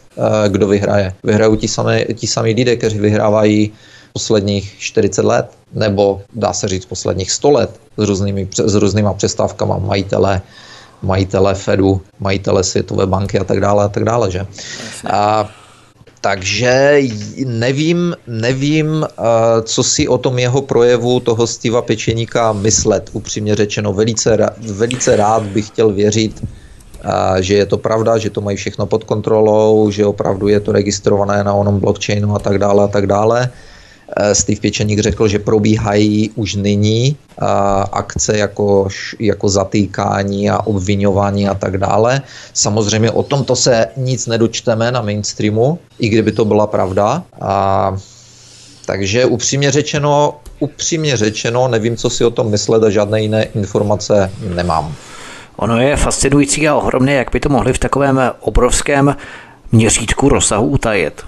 kdo 0.48 0.66
vyhraje. 0.68 1.14
Vyhrajou 1.24 1.56
ti 1.56 1.68
samé, 1.68 2.04
ti 2.04 2.26
samí 2.26 2.54
lidé, 2.54 2.76
kteří 2.76 2.98
vyhrávají 2.98 3.72
posledních 4.18 4.74
40 4.78 5.22
let, 5.22 5.50
nebo 5.72 6.22
dá 6.34 6.52
se 6.52 6.68
říct 6.68 6.86
posledních 6.86 7.30
100 7.30 7.50
let 7.50 7.80
s 7.98 8.08
různými, 8.08 8.48
s 8.64 8.74
různýma 8.74 9.14
přestávkama 9.14 9.78
majitele 9.78 10.42
majitele 11.02 11.54
Fedu, 11.54 12.00
majitele 12.20 12.64
Světové 12.64 13.06
banky 13.06 13.38
a 13.38 13.44
tak 13.44 13.60
dále 13.60 13.84
a 13.84 13.88
tak 13.88 14.04
dále, 14.04 14.30
že? 14.30 14.46
A, 15.10 15.50
takže 16.20 17.02
nevím, 17.44 18.16
nevím, 18.26 19.06
co 19.62 19.82
si 19.82 20.08
o 20.08 20.18
tom 20.18 20.38
jeho 20.38 20.62
projevu 20.62 21.20
toho 21.20 21.46
Steva 21.46 21.82
Pečeníka 21.82 22.52
myslet, 22.52 23.10
upřímně 23.12 23.54
řečeno. 23.54 23.92
Velice, 23.92 24.38
velice 24.56 25.16
rád 25.16 25.42
bych 25.42 25.66
chtěl 25.66 25.92
věřit, 25.92 26.44
že 27.40 27.54
je 27.54 27.66
to 27.66 27.78
pravda, 27.78 28.18
že 28.18 28.30
to 28.30 28.40
mají 28.40 28.56
všechno 28.56 28.86
pod 28.86 29.04
kontrolou, 29.04 29.90
že 29.90 30.06
opravdu 30.06 30.48
je 30.48 30.60
to 30.60 30.72
registrované 30.72 31.44
na 31.44 31.52
onom 31.52 31.80
blockchainu 31.80 32.34
a 32.34 32.38
tak 32.38 32.58
dále 32.58 32.84
a 32.84 32.88
tak 32.88 33.06
dále. 33.06 33.50
Eh, 34.16 34.34
Steve 34.34 34.60
Pěčeník 34.60 34.98
řekl, 34.98 35.28
že 35.28 35.38
probíhají 35.38 36.30
už 36.34 36.54
nyní 36.54 37.16
eh, 37.16 37.44
akce 37.92 38.38
jako, 38.38 38.88
jako 39.18 39.48
zatýkání 39.48 40.50
a 40.50 40.66
obvinování 40.66 41.48
a 41.48 41.54
tak 41.54 41.78
dále. 41.78 42.22
Samozřejmě 42.52 43.10
o 43.10 43.22
tomto 43.22 43.56
se 43.56 43.86
nic 43.96 44.26
nedočteme 44.26 44.92
na 44.92 45.02
mainstreamu, 45.02 45.78
i 45.98 46.08
kdyby 46.08 46.32
to 46.32 46.44
byla 46.44 46.66
pravda. 46.66 47.22
A, 47.40 47.96
takže 48.86 49.24
upřímně 49.24 49.70
řečeno, 49.70 50.36
upřímně 50.58 51.16
řečeno, 51.16 51.68
nevím, 51.68 51.96
co 51.96 52.10
si 52.10 52.24
o 52.24 52.30
tom 52.30 52.50
myslet 52.50 52.84
a 52.84 52.90
žádné 52.90 53.22
jiné 53.22 53.42
informace 53.42 54.30
nemám. 54.54 54.94
Ono 55.56 55.80
je 55.80 55.96
fascinující 55.96 56.68
a 56.68 56.74
ohromné, 56.74 57.12
jak 57.12 57.30
by 57.32 57.40
to 57.40 57.48
mohli 57.48 57.72
v 57.72 57.78
takovém 57.78 58.20
obrovském 58.40 59.16
měřítku 59.72 60.28
rozsahu 60.28 60.66
utajit. 60.66 61.22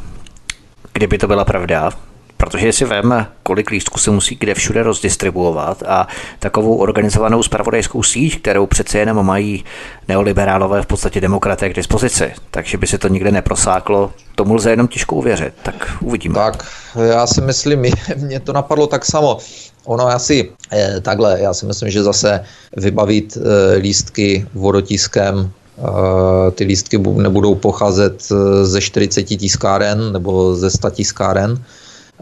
Kdyby 0.92 1.18
to 1.18 1.26
byla 1.26 1.44
pravda, 1.44 1.90
Protože 2.36 2.72
si 2.72 2.84
vem, 2.84 3.26
kolik 3.42 3.70
lístků 3.70 3.98
se 3.98 4.10
musí 4.10 4.36
kde 4.40 4.54
všude 4.54 4.82
rozdistribuovat 4.82 5.82
a 5.86 6.08
takovou 6.38 6.76
organizovanou 6.76 7.42
spravodajskou 7.42 8.02
síť, 8.02 8.40
kterou 8.40 8.66
přece 8.66 8.98
jenom 8.98 9.26
mají 9.26 9.64
neoliberálové 10.08 10.82
v 10.82 10.86
podstatě 10.86 11.20
demokraté 11.20 11.68
k 11.68 11.74
dispozici, 11.74 12.32
takže 12.50 12.78
by 12.78 12.86
se 12.86 12.98
to 12.98 13.08
nikde 13.08 13.30
neprosáklo, 13.30 14.12
tomu 14.34 14.54
lze 14.54 14.70
jenom 14.70 14.88
těžko 14.88 15.16
uvěřit, 15.16 15.54
tak 15.62 15.96
uvidíme. 16.00 16.34
Tak, 16.34 16.66
já 17.02 17.26
si 17.26 17.40
myslím, 17.40 17.84
mě 18.16 18.40
to 18.40 18.52
napadlo 18.52 18.86
tak 18.86 19.04
samo. 19.04 19.38
Ono 19.84 20.06
asi 20.06 20.50
eh, 20.72 21.00
takhle, 21.00 21.40
já 21.40 21.54
si 21.54 21.66
myslím, 21.66 21.90
že 21.90 22.02
zase 22.02 22.40
vybavit 22.76 23.38
eh, 23.38 23.76
lístky 23.76 24.46
vodotiskem 24.54 25.50
eh, 25.78 26.50
ty 26.50 26.64
lístky 26.64 26.98
nebudou 26.98 27.54
pocházet 27.54 28.28
ze 28.62 28.80
40 28.80 29.22
tiskáren 29.22 30.12
nebo 30.12 30.56
ze 30.56 30.70
100 30.70 30.90
tiskáren, 30.90 31.64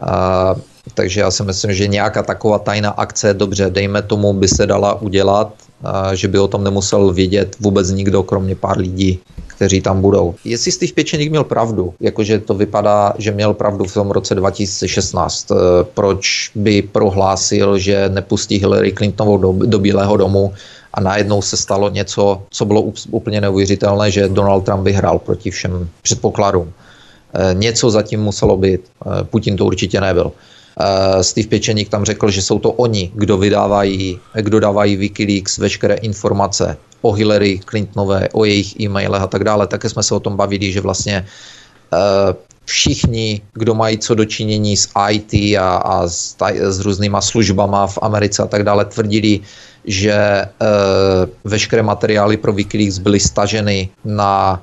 a, 0.01 0.55
takže 0.93 1.19
já 1.19 1.31
si 1.31 1.43
myslím, 1.43 1.73
že 1.73 1.87
nějaká 1.87 2.23
taková 2.23 2.59
tajná 2.59 2.89
akce, 2.89 3.33
dobře, 3.33 3.69
dejme 3.69 4.01
tomu, 4.01 4.33
by 4.33 4.47
se 4.47 4.65
dala 4.65 5.01
udělat, 5.01 5.53
a, 5.83 6.15
že 6.15 6.27
by 6.27 6.39
o 6.39 6.47
tom 6.47 6.63
nemusel 6.63 7.13
vědět 7.13 7.55
vůbec 7.59 7.89
nikdo, 7.89 8.23
kromě 8.23 8.55
pár 8.55 8.77
lidí, 8.77 9.19
kteří 9.47 9.81
tam 9.81 10.01
budou. 10.01 10.35
Jestli 10.45 10.71
Steve 10.71 10.91
Pěčeník 10.93 11.29
měl 11.29 11.43
pravdu, 11.43 11.93
jakože 11.99 12.39
to 12.39 12.53
vypadá, 12.53 13.13
že 13.17 13.31
měl 13.31 13.53
pravdu 13.53 13.85
v 13.85 13.93
tom 13.93 14.11
roce 14.11 14.35
2016, 14.35 15.51
e, 15.51 15.55
proč 15.93 16.51
by 16.55 16.81
prohlásil, 16.81 17.77
že 17.77 18.09
nepustí 18.09 18.57
Hillary 18.57 18.93
Clintonovou 18.93 19.37
do, 19.37 19.65
do 19.65 19.79
Bílého 19.79 20.17
domu 20.17 20.53
a 20.93 21.01
najednou 21.01 21.41
se 21.41 21.57
stalo 21.57 21.89
něco, 21.89 22.41
co 22.49 22.65
bylo 22.65 22.91
úplně 23.11 23.41
neuvěřitelné, 23.41 24.11
že 24.11 24.27
Donald 24.27 24.61
Trump 24.61 24.83
vyhrál 24.83 25.19
proti 25.19 25.51
všem 25.51 25.89
předpokladům. 26.01 26.73
Něco 27.53 27.89
zatím 27.89 28.21
muselo 28.21 28.57
být. 28.57 28.81
Putin 29.23 29.57
to 29.57 29.65
určitě 29.65 30.01
nebyl. 30.01 30.31
Steve 31.21 31.47
Pečeník 31.47 31.89
tam 31.89 32.05
řekl, 32.05 32.31
že 32.31 32.41
jsou 32.41 32.59
to 32.59 32.71
oni, 32.71 33.11
kdo 33.13 33.37
vydávají, 33.37 34.19
kdo 34.33 34.59
dávají 34.59 34.95
Wikileaks 34.95 35.57
veškeré 35.57 35.95
informace 35.95 36.77
o 37.01 37.11
Hillary 37.11 37.59
Clintonové, 37.69 38.29
o 38.33 38.45
jejich 38.45 38.79
e-mailech 38.79 39.21
a 39.21 39.27
tak 39.27 39.43
dále. 39.43 39.67
Také 39.67 39.89
jsme 39.89 40.03
se 40.03 40.15
o 40.15 40.19
tom 40.19 40.35
bavili, 40.35 40.71
že 40.71 40.81
vlastně 40.81 41.25
všichni, 42.65 43.41
kdo 43.53 43.75
mají 43.75 43.97
co 43.97 44.15
dočinění 44.15 44.77
s 44.77 44.89
IT 45.11 45.33
a, 45.57 45.77
a 45.77 46.07
s, 46.07 46.35
s 46.59 46.79
různýma 46.79 47.21
službama 47.21 47.87
v 47.87 47.97
Americe 48.01 48.43
a 48.43 48.47
tak 48.47 48.63
dále, 48.63 48.85
tvrdili, 48.85 49.39
že 49.85 50.11
e, 50.11 50.49
veškeré 51.43 51.83
materiály 51.83 52.37
pro 52.37 52.53
Wikileaks 52.53 52.97
byly 52.97 53.19
staženy 53.19 53.89
na, 54.05 54.61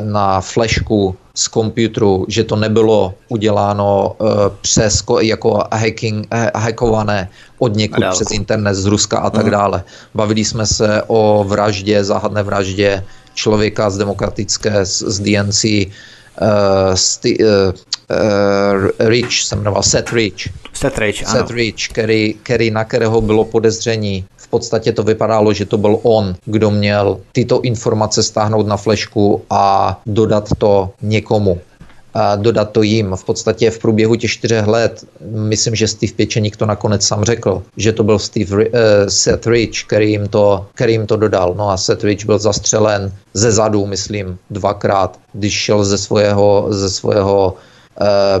na 0.00 0.40
flešku 0.40 1.16
z 1.38 1.48
komputeru, 1.48 2.26
že 2.28 2.44
to 2.44 2.56
nebylo 2.56 3.14
uděláno 3.28 4.16
e, 4.18 4.24
přes 4.60 5.02
jako 5.20 5.62
hacking, 5.72 6.26
e, 6.30 6.50
hackované 6.54 7.28
od 7.58 7.76
někud 7.76 8.04
přes 8.10 8.30
internet 8.30 8.74
z 8.74 8.84
Ruska 8.84 9.18
a 9.18 9.30
tak 9.30 9.44
mm. 9.44 9.50
dále. 9.50 9.84
Bavili 10.14 10.44
jsme 10.44 10.66
se 10.66 11.02
o 11.06 11.44
vraždě, 11.48 12.04
záhadné 12.04 12.42
vraždě 12.42 13.04
člověka 13.34 13.90
z 13.90 13.98
demokratické, 13.98 14.86
z, 14.86 14.98
z 14.98 15.16
DNC, 15.20 15.64
uh, 15.64 16.94
sti, 16.94 17.38
uh, 17.38 17.46
uh, 17.46 19.08
Rich, 19.08 19.42
se 19.42 19.56
jmenoval 19.56 19.82
Seth 19.82 20.12
Rich. 20.12 20.48
Seth 20.74 20.98
Rich, 20.98 21.22
ano. 21.26 21.38
Seth 21.38 21.50
Rich, 21.50 21.88
který, 21.88 22.34
který, 22.42 22.70
na 22.70 22.84
kterého 22.84 23.20
bylo 23.20 23.44
podezření. 23.44 24.24
V 24.48 24.50
podstatě 24.50 24.92
to 24.92 25.02
vypadalo, 25.02 25.52
že 25.52 25.64
to 25.64 25.78
byl 25.78 25.98
on, 26.02 26.34
kdo 26.44 26.70
měl 26.70 27.20
tyto 27.32 27.60
informace 27.60 28.22
stáhnout 28.22 28.66
na 28.66 28.76
flešku 28.76 29.42
a 29.50 30.00
dodat 30.06 30.48
to 30.58 30.90
někomu 31.02 31.60
a 32.14 32.36
dodat 32.36 32.72
to 32.72 32.82
jim. 32.82 33.12
V 33.16 33.24
podstatě 33.24 33.70
v 33.70 33.78
průběhu 33.78 34.16
těch 34.16 34.30
čtyřech 34.30 34.66
let, 34.66 35.04
myslím, 35.20 35.74
že 35.74 35.88
Steve 35.88 36.12
Pěčeník 36.16 36.56
to 36.56 36.66
nakonec 36.66 37.06
sám 37.06 37.24
řekl, 37.24 37.62
že 37.76 37.92
to 37.92 38.04
byl 38.04 38.18
Steve, 38.18 38.56
uh, 38.56 38.72
Seth 39.08 39.46
Rich, 39.46 39.84
který 39.84 40.10
jim, 40.10 40.28
to, 40.28 40.66
který 40.74 40.92
jim 40.92 41.06
to 41.06 41.16
dodal. 41.16 41.54
No 41.54 41.70
a 41.70 41.76
Seth 41.76 42.04
Rich 42.04 42.26
byl 42.26 42.38
zastřelen 42.38 43.12
ze 43.34 43.52
zadu, 43.52 43.86
myslím, 43.86 44.38
dvakrát, 44.50 45.18
když 45.32 45.52
šel 45.52 45.84
ze 45.84 45.98
svého, 45.98 46.66
ze 46.70 46.90
svého 46.90 47.52
uh, 47.52 47.58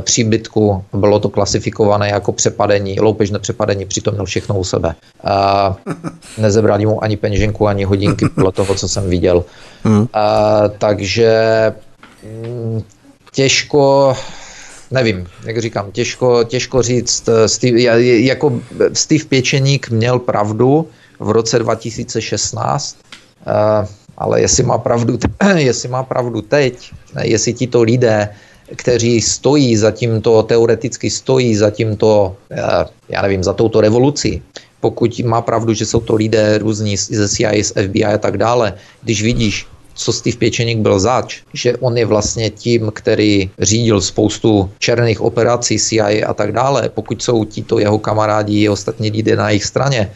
příbytku. 0.00 0.84
Bylo 0.92 1.20
to 1.20 1.28
klasifikované 1.28 2.08
jako 2.08 2.32
přepadení, 2.32 3.00
loupežné 3.00 3.38
přepadení, 3.38 3.84
přitom 3.84 4.14
měl 4.14 4.24
všechno 4.24 4.58
u 4.58 4.64
sebe. 4.64 4.94
Uh, 5.24 5.94
nezebrali 6.38 6.86
mu 6.86 7.04
ani 7.04 7.16
peněženku, 7.16 7.68
ani 7.68 7.84
hodinky 7.84 8.28
podle 8.34 8.52
toho, 8.52 8.74
co 8.74 8.88
jsem 8.88 9.10
viděl. 9.10 9.44
Hmm. 9.84 10.00
Uh, 10.00 10.06
takže 10.78 11.32
mm, 12.22 12.82
těžko, 13.32 14.16
nevím, 14.90 15.26
jak 15.44 15.58
říkám, 15.58 15.92
těžko, 15.92 16.44
těžko 16.44 16.82
říct. 16.82 17.28
Eh, 17.28 17.48
Steve, 17.48 17.80
jako 18.02 18.60
Steve 18.92 19.24
Pěčeník 19.24 19.90
měl 19.90 20.18
pravdu 20.18 20.88
v 21.18 21.30
roce 21.30 21.58
2016, 21.58 22.96
eh, 23.46 23.86
ale 24.18 24.40
jestli 24.40 24.62
má 24.62 24.78
pravdu, 24.78 25.18
jestli 25.56 25.88
má 25.88 26.02
pravdu 26.02 26.42
teď, 26.42 26.92
jestli 27.22 27.52
ti 27.54 27.66
to 27.66 27.82
lidé, 27.82 28.28
kteří 28.76 29.20
stojí 29.20 29.76
za 29.76 29.90
tímto, 29.90 30.42
teoreticky 30.42 31.10
stojí 31.10 31.56
za 31.56 31.70
tímto, 31.70 32.36
eh, 32.50 32.84
já 33.08 33.22
nevím, 33.22 33.44
za 33.44 33.52
touto 33.52 33.80
revolucí, 33.80 34.42
pokud 34.80 35.20
má 35.24 35.40
pravdu, 35.42 35.74
že 35.74 35.86
jsou 35.86 36.00
to 36.00 36.14
lidé 36.14 36.58
různí 36.58 36.96
ze 36.96 37.28
CIA, 37.28 37.62
z 37.62 37.72
FBI 37.72 38.04
a 38.04 38.18
tak 38.18 38.36
dále, 38.38 38.74
když 39.02 39.22
vidíš, 39.22 39.66
co 39.98 40.12
Steve 40.12 40.36
Pěčeník 40.36 40.78
byl 40.78 41.00
zač, 41.00 41.42
že 41.54 41.76
on 41.76 41.98
je 41.98 42.06
vlastně 42.06 42.50
tím, 42.50 42.90
který 42.94 43.50
řídil 43.58 44.00
spoustu 44.00 44.70
černých 44.78 45.20
operací 45.20 45.78
CIA 45.78 46.22
a 46.26 46.34
tak 46.34 46.52
dále. 46.52 46.88
Pokud 46.88 47.22
jsou 47.22 47.44
tito 47.44 47.78
jeho 47.78 47.98
kamarádi 47.98 48.68
a 48.68 48.72
ostatní 48.72 49.10
lidé 49.10 49.36
na 49.36 49.50
jejich 49.50 49.64
straně, 49.64 50.10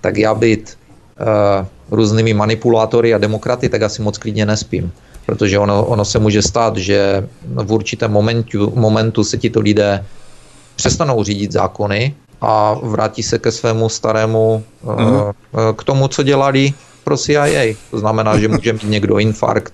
tak 0.00 0.16
já 0.16 0.34
být 0.34 0.76
uh, 0.76 1.66
různými 1.90 2.34
manipulátory 2.34 3.14
a 3.14 3.18
demokraty, 3.18 3.68
tak 3.68 3.82
asi 3.82 4.02
moc 4.02 4.18
klidně 4.18 4.46
nespím. 4.46 4.92
Protože 5.26 5.58
ono, 5.58 5.84
ono 5.86 6.04
se 6.04 6.18
může 6.18 6.42
stát, 6.42 6.76
že 6.76 7.28
v 7.44 7.72
určitém 7.72 8.10
momentu, 8.10 8.72
momentu 8.76 9.24
se 9.24 9.38
tito 9.38 9.60
lidé 9.60 10.04
přestanou 10.76 11.24
řídit 11.24 11.52
zákony 11.52 12.14
a 12.40 12.74
vrátí 12.82 13.22
se 13.22 13.38
ke 13.38 13.52
svému 13.52 13.88
starému, 13.88 14.64
mm-hmm. 14.84 15.34
k 15.76 15.84
tomu, 15.84 16.08
co 16.08 16.22
dělali 16.22 16.72
pro 17.04 17.16
CIA. 17.16 17.74
To 17.90 17.98
znamená, 17.98 18.38
že 18.38 18.48
může 18.48 18.72
mít 18.72 18.84
někdo 18.84 19.18
infarkt, 19.18 19.72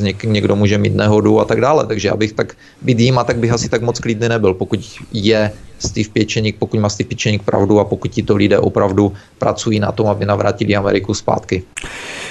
něk, 0.00 0.24
někdo 0.24 0.56
může 0.56 0.78
mít 0.78 0.94
nehodu 0.94 1.40
a 1.40 1.44
tak 1.44 1.60
dále. 1.60 1.86
Takže 1.86 2.10
abych 2.10 2.32
tak 2.32 2.54
být 2.82 3.12
a 3.16 3.24
tak 3.24 3.38
bych 3.38 3.52
asi 3.52 3.68
tak 3.68 3.82
moc 3.82 3.98
klidný 3.98 4.28
nebyl, 4.28 4.54
pokud 4.54 4.80
je 5.12 5.52
Steve 5.78 6.08
Pěčeník, 6.12 6.56
pokud 6.58 6.80
má 6.80 6.88
Steve 6.88 7.08
Pěčeník 7.08 7.42
pravdu 7.42 7.80
a 7.80 7.84
pokud 7.84 8.08
ti 8.10 8.22
to 8.22 8.36
lidé 8.36 8.58
opravdu 8.58 9.12
pracují 9.38 9.80
na 9.80 9.92
tom, 9.92 10.06
aby 10.06 10.26
navrátili 10.26 10.76
Ameriku 10.76 11.14
zpátky. 11.14 11.62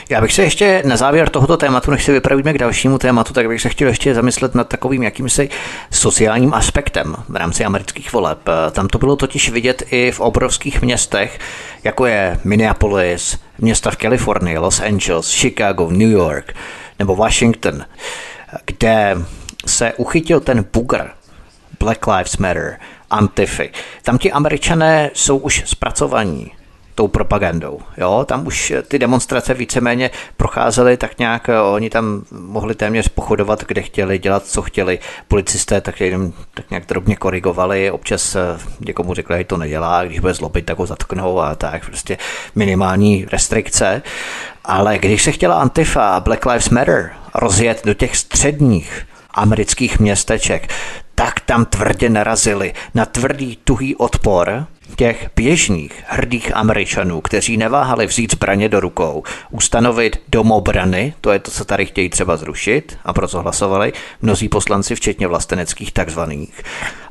Já 0.09 0.21
bych 0.21 0.33
se 0.33 0.43
ještě 0.43 0.83
na 0.85 0.97
závěr 0.97 1.29
tohoto 1.29 1.57
tématu, 1.57 1.91
než 1.91 2.03
se 2.03 2.11
vypravíme 2.11 2.53
k 2.53 2.57
dalšímu 2.57 2.97
tématu, 2.97 3.33
tak 3.33 3.47
bych 3.47 3.61
se 3.61 3.69
chtěl 3.69 3.87
ještě 3.87 4.13
zamyslet 4.13 4.55
nad 4.55 4.67
takovým 4.67 5.03
jakýmsi 5.03 5.49
sociálním 5.91 6.53
aspektem 6.53 7.15
v 7.29 7.35
rámci 7.35 7.65
amerických 7.65 8.13
voleb. 8.13 8.39
Tam 8.71 8.87
to 8.87 8.97
bylo 8.97 9.15
totiž 9.15 9.49
vidět 9.49 9.83
i 9.91 10.11
v 10.11 10.19
obrovských 10.19 10.81
městech, 10.81 11.39
jako 11.83 12.05
je 12.05 12.39
Minneapolis, 12.43 13.39
města 13.57 13.91
v 13.91 13.97
Kalifornii, 13.97 14.57
Los 14.57 14.79
Angeles, 14.79 15.31
Chicago, 15.31 15.91
New 15.91 16.11
York 16.11 16.53
nebo 16.99 17.15
Washington, 17.15 17.85
kde 18.65 19.17
se 19.65 19.93
uchytil 19.97 20.39
ten 20.39 20.65
bugr 20.73 21.09
Black 21.79 22.07
Lives 22.07 22.37
Matter, 22.37 22.77
Antify. 23.09 23.69
Tam 24.03 24.17
ti 24.17 24.31
američané 24.31 25.11
jsou 25.13 25.37
už 25.37 25.63
zpracovaní 25.65 26.51
tou 26.97 27.07
propagandou. 27.07 27.79
Jo? 27.97 28.25
Tam 28.27 28.47
už 28.47 28.73
ty 28.87 28.99
demonstrace 28.99 29.53
víceméně 29.53 30.09
procházely 30.37 30.97
tak 30.97 31.19
nějak, 31.19 31.49
oni 31.71 31.89
tam 31.89 32.23
mohli 32.31 32.75
téměř 32.75 33.07
pochodovat, 33.07 33.63
kde 33.67 33.81
chtěli, 33.81 34.19
dělat, 34.19 34.45
co 34.45 34.61
chtěli. 34.61 34.99
Policisté 35.27 35.81
tak 35.81 36.01
jenom 36.01 36.33
tak 36.53 36.69
nějak 36.69 36.85
drobně 36.85 37.15
korigovali, 37.15 37.91
občas 37.91 38.35
eh, 38.35 38.39
někomu 38.79 39.13
řekli, 39.13 39.37
že 39.37 39.43
to 39.43 39.57
nedělá, 39.57 40.05
když 40.05 40.19
bude 40.19 40.33
zlobit, 40.33 40.65
tak 40.65 40.77
ho 40.77 40.85
zatknou 40.85 41.39
a 41.39 41.55
tak, 41.55 41.85
prostě 41.85 42.17
minimální 42.55 43.25
restrikce. 43.31 44.01
Ale 44.65 44.97
když 44.97 45.23
se 45.23 45.31
chtěla 45.31 45.61
Antifa 45.61 46.19
Black 46.19 46.45
Lives 46.45 46.69
Matter 46.69 47.11
rozjet 47.35 47.85
do 47.85 47.93
těch 47.93 48.17
středních 48.17 49.07
amerických 49.33 49.99
městeček, 49.99 50.73
tak 51.27 51.39
tam 51.39 51.65
tvrdě 51.65 52.09
narazili 52.09 52.73
na 52.93 53.05
tvrdý 53.05 53.57
tuhý 53.63 53.95
odpor 53.95 54.65
těch 54.95 55.29
běžných 55.35 56.03
hrdých 56.07 56.55
Američanů, 56.55 57.21
kteří 57.21 57.57
neváhali 57.57 58.07
vzít 58.07 58.31
zbraně 58.31 58.69
do 58.69 58.79
rukou, 58.79 59.23
ustanovit 59.51 60.21
domobrany, 60.27 61.13
to 61.21 61.31
je 61.31 61.39
to, 61.39 61.51
co 61.51 61.65
tady 61.65 61.85
chtějí 61.85 62.09
třeba 62.09 62.37
zrušit 62.37 62.97
a 63.05 63.13
proto 63.13 63.41
hlasovali 63.41 63.93
mnozí 64.21 64.49
poslanci, 64.49 64.95
včetně 64.95 65.27
vlasteneckých 65.27 65.91
takzvaných. 65.91 66.61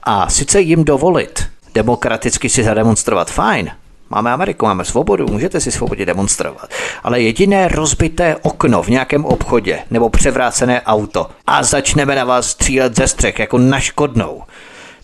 A 0.02 0.30
sice 0.30 0.60
jim 0.60 0.84
dovolit 0.84 1.48
demokraticky 1.74 2.48
si 2.48 2.64
zademonstrovat, 2.64 3.30
fajn, 3.30 3.70
Máme 4.10 4.32
Ameriku, 4.32 4.66
máme 4.66 4.84
svobodu, 4.84 5.26
můžete 5.26 5.60
si 5.60 5.72
svobodně 5.72 6.06
demonstrovat. 6.06 6.68
Ale 7.02 7.20
jediné 7.20 7.68
rozbité 7.68 8.36
okno 8.42 8.82
v 8.82 8.88
nějakém 8.88 9.24
obchodě 9.24 9.78
nebo 9.90 10.10
převrácené 10.10 10.82
auto 10.82 11.30
a 11.46 11.62
začneme 11.62 12.14
na 12.14 12.24
vás 12.24 12.46
střílet 12.50 12.96
ze 12.96 13.08
střech 13.08 13.38
jako 13.38 13.58
na 13.58 13.80
škodnou, 13.80 14.42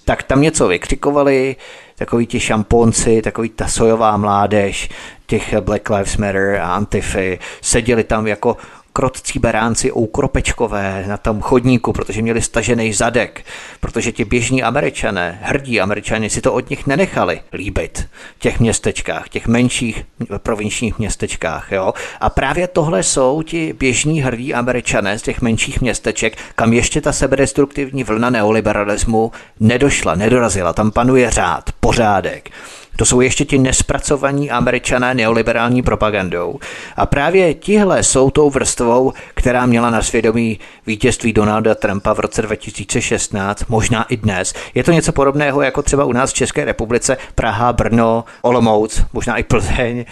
tak 0.05 0.23
tam 0.23 0.41
něco 0.41 0.69
vykřikovali, 0.69 1.57
takový 1.97 2.27
ti 2.27 2.41
šamponci, 2.41 3.23
takový 3.23 3.49
ta 3.49 3.69
sojová 3.69 4.17
mládež, 4.17 4.89
těch 5.27 5.61
Black 5.61 5.91
Lives 5.91 6.17
Matter 6.17 6.57
a 6.63 6.75
Antify, 6.75 7.39
seděli 7.61 8.05
tam 8.05 8.27
jako 8.27 8.57
krotcí 8.93 9.39
beránci 9.39 9.93
ukropečkové 9.93 11.05
na 11.09 11.17
tom 11.17 11.41
chodníku, 11.41 11.93
protože 11.93 12.23
měli 12.23 12.43
stažený 12.43 12.93
zadek, 12.93 13.45
protože 13.81 14.13
ti 14.13 14.25
běžní 14.25 14.63
američané, 14.63 15.39
hrdí 15.43 15.81
američani 15.81 16.31
si 16.31 16.41
to 16.41 16.53
od 16.53 16.71
nich 16.71 16.87
nenechali 16.87 17.41
líbit 17.53 18.09
v 18.37 18.39
těch 18.39 18.61
městečkách, 18.61 19.29
těch 19.29 19.47
menších 19.47 20.05
provinčních 20.39 20.99
městečkách. 20.99 21.73
Jo? 21.73 21.93
A 22.21 22.31
právě 22.31 22.69
tohle 22.69 23.03
jsou 23.03 23.43
ti 23.43 23.73
běžní 23.73 24.23
hrdí 24.23 24.55
američané 24.55 25.19
z 25.19 25.23
těch 25.23 25.43
menších 25.43 25.81
městeček, 25.81 26.37
kam 26.55 26.73
ještě 26.73 27.01
ta 27.01 27.13
sebedestruktivní 27.13 28.05
vlna 28.05 28.31
neoliberalismu 28.31 29.33
nedošla, 29.61 30.15
nedorazila. 30.15 30.73
Tam 30.73 30.91
panuje 30.91 31.31
řád, 31.31 31.71
pořádek. 31.81 32.51
To 32.97 33.05
jsou 33.05 33.21
ještě 33.21 33.45
ti 33.45 33.59
nespracovaní 33.59 34.51
američané 34.51 35.15
neoliberální 35.15 35.83
propagandou. 35.83 36.59
A 36.97 37.07
právě 37.07 37.55
tihle 37.55 38.03
jsou 38.03 38.31
tou 38.31 38.51
vrstvou, 38.51 39.13
která 39.35 39.67
měla 39.67 39.91
na 39.91 40.03
svědomí 40.03 40.59
vítězství 40.87 41.33
Donalda 41.33 41.75
Trumpa 41.75 42.13
v 42.13 42.21
roce 42.21 42.43
2016, 42.43 43.65
možná 43.69 44.05
i 44.05 44.17
dnes. 44.17 44.55
Je 44.75 44.85
to 44.85 44.93
něco 44.93 45.13
podobného 45.13 45.63
jako 45.63 45.83
třeba 45.83 46.05
u 46.05 46.13
nás 46.13 46.31
v 46.31 46.35
České 46.35 46.65
republice 46.65 47.17
Praha, 47.35 47.73
Brno, 47.73 48.25
Olomouc, 48.43 49.05
možná 49.13 49.37
i 49.37 49.43
Plzeň, 49.43 50.05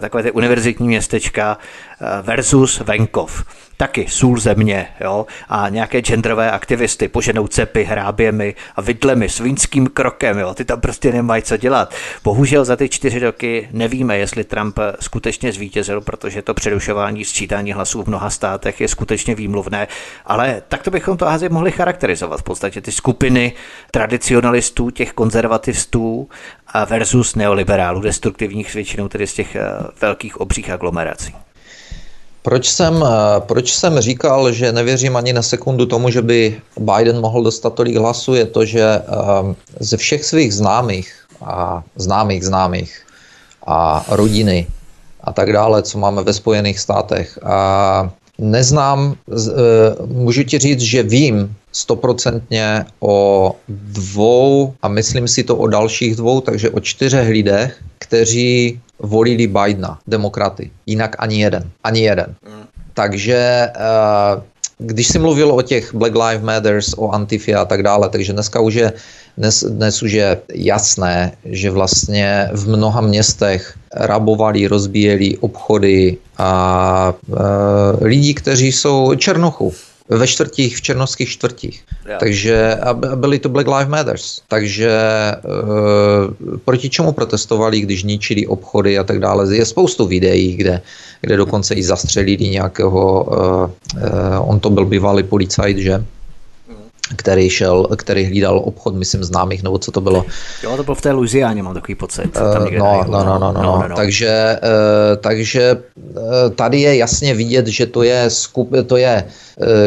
takové 0.00 0.22
ty 0.22 0.30
univerzitní 0.30 0.86
městečka, 0.86 1.58
versus 2.22 2.80
venkov 2.80 3.44
taky 3.78 4.06
sůl 4.08 4.40
země 4.40 4.86
jo? 5.00 5.26
a 5.48 5.68
nějaké 5.68 6.00
genderové 6.00 6.50
aktivisty 6.50 7.08
poženou 7.08 7.46
cepy, 7.46 7.84
hráběmi 7.84 8.54
a 8.76 8.82
vidlemi, 8.82 9.28
svínským 9.28 9.86
krokem. 9.86 10.38
Jo? 10.38 10.54
Ty 10.54 10.64
tam 10.64 10.80
prostě 10.80 11.12
nemají 11.12 11.42
co 11.42 11.56
dělat. 11.56 11.94
Bohužel 12.24 12.64
za 12.64 12.76
ty 12.76 12.88
čtyři 12.88 13.18
roky 13.18 13.68
nevíme, 13.72 14.18
jestli 14.18 14.44
Trump 14.44 14.78
skutečně 15.00 15.52
zvítězil, 15.52 16.00
protože 16.00 16.42
to 16.42 16.54
přerušování 16.54 17.24
sčítání 17.24 17.72
hlasů 17.72 18.02
v 18.02 18.06
mnoha 18.06 18.30
státech 18.30 18.80
je 18.80 18.88
skutečně 18.88 19.34
výmluvné, 19.34 19.88
ale 20.26 20.62
takto 20.68 20.90
bychom 20.90 21.16
to 21.16 21.28
asi 21.28 21.48
mohli 21.48 21.72
charakterizovat. 21.72 22.40
V 22.40 22.42
podstatě 22.42 22.80
ty 22.80 22.92
skupiny 22.92 23.52
tradicionalistů, 23.90 24.90
těch 24.90 25.12
konzervativistů 25.12 26.28
versus 26.86 27.34
neoliberálů, 27.34 28.00
destruktivních 28.00 28.74
většinou 28.74 29.08
tedy 29.08 29.26
z 29.26 29.34
těch 29.34 29.56
eh, 29.56 29.62
velkých 30.00 30.40
obřích 30.40 30.70
aglomerací. 30.70 31.34
Proč 32.48 32.68
jsem, 32.68 33.04
eh, 33.04 33.40
proč 33.40 33.76
jsem 33.76 34.00
říkal, 34.00 34.52
že 34.52 34.72
nevěřím 34.72 35.16
ani 35.16 35.32
na 35.32 35.42
sekundu 35.42 35.86
tomu, 35.86 36.10
že 36.10 36.22
by 36.22 36.60
Biden 36.80 37.20
mohl 37.20 37.44
dostat 37.44 37.74
tolik 37.76 37.96
hlasů, 37.96 38.34
je 38.34 38.46
to, 38.46 38.64
že 38.64 38.80
eh, 38.80 39.04
ze 39.80 39.96
všech 39.96 40.24
svých 40.24 40.54
známých 40.54 41.12
a 41.44 41.84
známých 41.96 42.48
známých 42.48 43.04
a 43.68 44.00
rodiny 44.08 44.66
a 45.20 45.32
tak 45.32 45.52
dále, 45.52 45.82
co 45.82 45.98
máme 45.98 46.24
ve 46.24 46.32
Spojených 46.32 46.80
státech, 46.80 47.38
a 47.44 48.08
neznám, 48.40 49.12
eh, 49.12 49.44
můžu 50.08 50.42
ti 50.48 50.56
říct, 50.58 50.80
že 50.80 51.02
vím 51.04 51.52
stoprocentně 51.72 52.88
o 53.04 53.52
dvou, 53.68 54.72
a 54.82 54.88
myslím 54.88 55.28
si 55.28 55.44
to 55.44 55.52
o 55.56 55.68
dalších 55.68 56.16
dvou, 56.16 56.40
takže 56.40 56.70
o 56.70 56.80
čtyřech 56.80 57.28
lidech, 57.28 57.76
kteří 57.98 58.80
volili 58.98 59.46
Bidena, 59.46 59.98
demokraty. 60.06 60.70
Jinak 60.86 61.16
ani 61.18 61.40
jeden. 61.40 61.70
Ani 61.84 62.00
jeden. 62.00 62.34
Mm. 62.48 62.64
Takže 62.94 63.68
uh, 63.76 64.42
když 64.78 65.06
jsi 65.08 65.18
mluvil 65.18 65.50
o 65.50 65.62
těch 65.62 65.94
Black 65.94 66.14
Lives 66.14 66.42
Matters, 66.42 66.94
o 66.96 67.10
Antifia 67.10 67.60
a 67.60 67.64
tak 67.64 67.82
dále, 67.82 68.08
takže 68.08 68.32
dneska 68.32 68.60
už 68.60 68.74
je, 68.74 68.92
dnes, 69.38 69.64
dnes 69.64 70.02
už 70.02 70.12
je 70.12 70.38
jasné, 70.54 71.32
že 71.44 71.70
vlastně 71.70 72.50
v 72.52 72.68
mnoha 72.68 73.00
městech 73.00 73.78
rabovali, 73.94 74.66
rozbíjeli 74.66 75.38
obchody 75.38 76.16
a 76.38 77.14
uh, 77.26 77.36
lidi, 78.00 78.34
kteří 78.34 78.72
jsou 78.72 79.14
černochů 79.14 79.72
ve 80.08 80.26
čtvrtích, 80.26 80.76
v 80.76 80.82
černovských 80.82 81.28
čtvrtích. 81.28 81.84
Yeah. 82.06 82.20
Takže 82.20 82.74
a 82.74 82.94
byly 82.94 83.38
to 83.38 83.48
Black 83.48 83.68
Lives 83.68 83.88
Matters. 83.88 84.40
Takže 84.48 84.90
e, 84.90 85.36
proti 86.64 86.90
čemu 86.90 87.12
protestovali, 87.12 87.80
když 87.80 88.02
ničili 88.02 88.46
obchody 88.46 88.98
a 88.98 89.04
tak 89.04 89.20
dále. 89.20 89.56
Je 89.56 89.64
spoustu 89.64 90.06
videí, 90.06 90.56
kde, 90.56 90.80
kde 91.20 91.36
dokonce 91.36 91.74
i 91.74 91.82
zastřelili 91.82 92.48
nějakého, 92.48 93.28
e, 93.32 94.06
e, 94.06 94.38
on 94.38 94.60
to 94.60 94.70
byl 94.70 94.84
bývalý 94.84 95.22
policajt, 95.22 95.78
že? 95.78 96.04
který 97.16 97.50
šel, 97.50 97.88
který 97.96 98.24
hlídal 98.24 98.58
obchod, 98.58 98.94
myslím, 98.94 99.24
známých, 99.24 99.62
nebo 99.62 99.78
co 99.78 99.92
to 99.92 100.00
bylo. 100.00 100.24
Jo, 100.62 100.76
to 100.76 100.84
bylo 100.84 100.94
v 100.94 101.00
té 101.00 101.12
Louisianě, 101.12 101.62
mám 101.62 101.74
takový 101.74 101.94
pocit. 101.94 102.32
Tam 102.32 102.64
no, 102.78 103.04
no, 103.08 103.24
no, 103.24 103.38
no, 103.38 103.52
no, 103.52 103.62
no, 103.62 103.88
no, 103.88 103.96
Takže, 103.96 104.60
uh, 104.62 105.16
takže 105.20 105.76
uh, 105.96 106.20
tady 106.54 106.80
je 106.80 106.96
jasně 106.96 107.34
vidět, 107.34 107.66
že 107.66 107.86
to 107.86 108.02
je, 108.02 108.30
skup, 108.30 108.70
to 108.86 108.96
je 108.96 109.24
uh, 109.26 109.32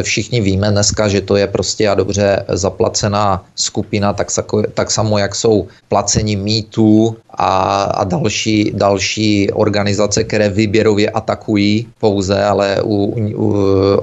všichni 0.02 0.42
víme 0.42 0.72
dneska, 0.72 1.08
že 1.08 1.22
to 1.22 1.36
je 1.36 1.48
prostě 1.48 1.90
a 1.90 1.96
dobře 1.96 2.44
zaplacená 2.48 3.46
skupina, 3.56 4.14
tak, 4.14 4.28
tak 4.74 4.92
samo, 4.92 5.18
jak 5.18 5.36
jsou 5.36 5.68
placení 5.88 6.36
mýtů 6.36 7.18
a, 7.30 7.84
a 7.84 8.04
další, 8.04 8.72
další 8.76 9.52
organizace, 9.52 10.24
které 10.24 10.50
výběrově 10.50 11.10
atakují 11.10 11.88
pouze, 12.00 12.44
ale 12.44 12.82
u, 12.84 13.16
u, 13.36 13.56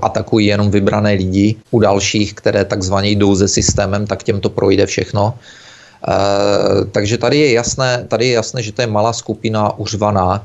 atakují 0.03 0.47
jenom 0.47 0.71
vybrané 0.71 1.13
lidi. 1.13 1.57
U 1.71 1.81
dalších, 1.81 2.35
které 2.35 2.65
takzvaně 2.65 3.11
jdou 3.11 3.37
se 3.37 3.49
systémem, 3.49 4.07
tak 4.07 4.23
těm 4.23 4.41
to 4.41 4.51
projde 4.51 4.87
všechno. 4.87 5.35
E, 6.09 6.85
takže 6.93 7.19
tady 7.19 7.39
je, 7.39 7.53
jasné, 7.53 8.05
tady 8.09 8.27
je 8.27 8.33
jasné, 8.33 8.63
že 8.63 8.73
to 8.73 8.83
je 8.83 8.87
malá 8.87 9.13
skupina 9.13 9.79
uřvaná. 9.79 10.43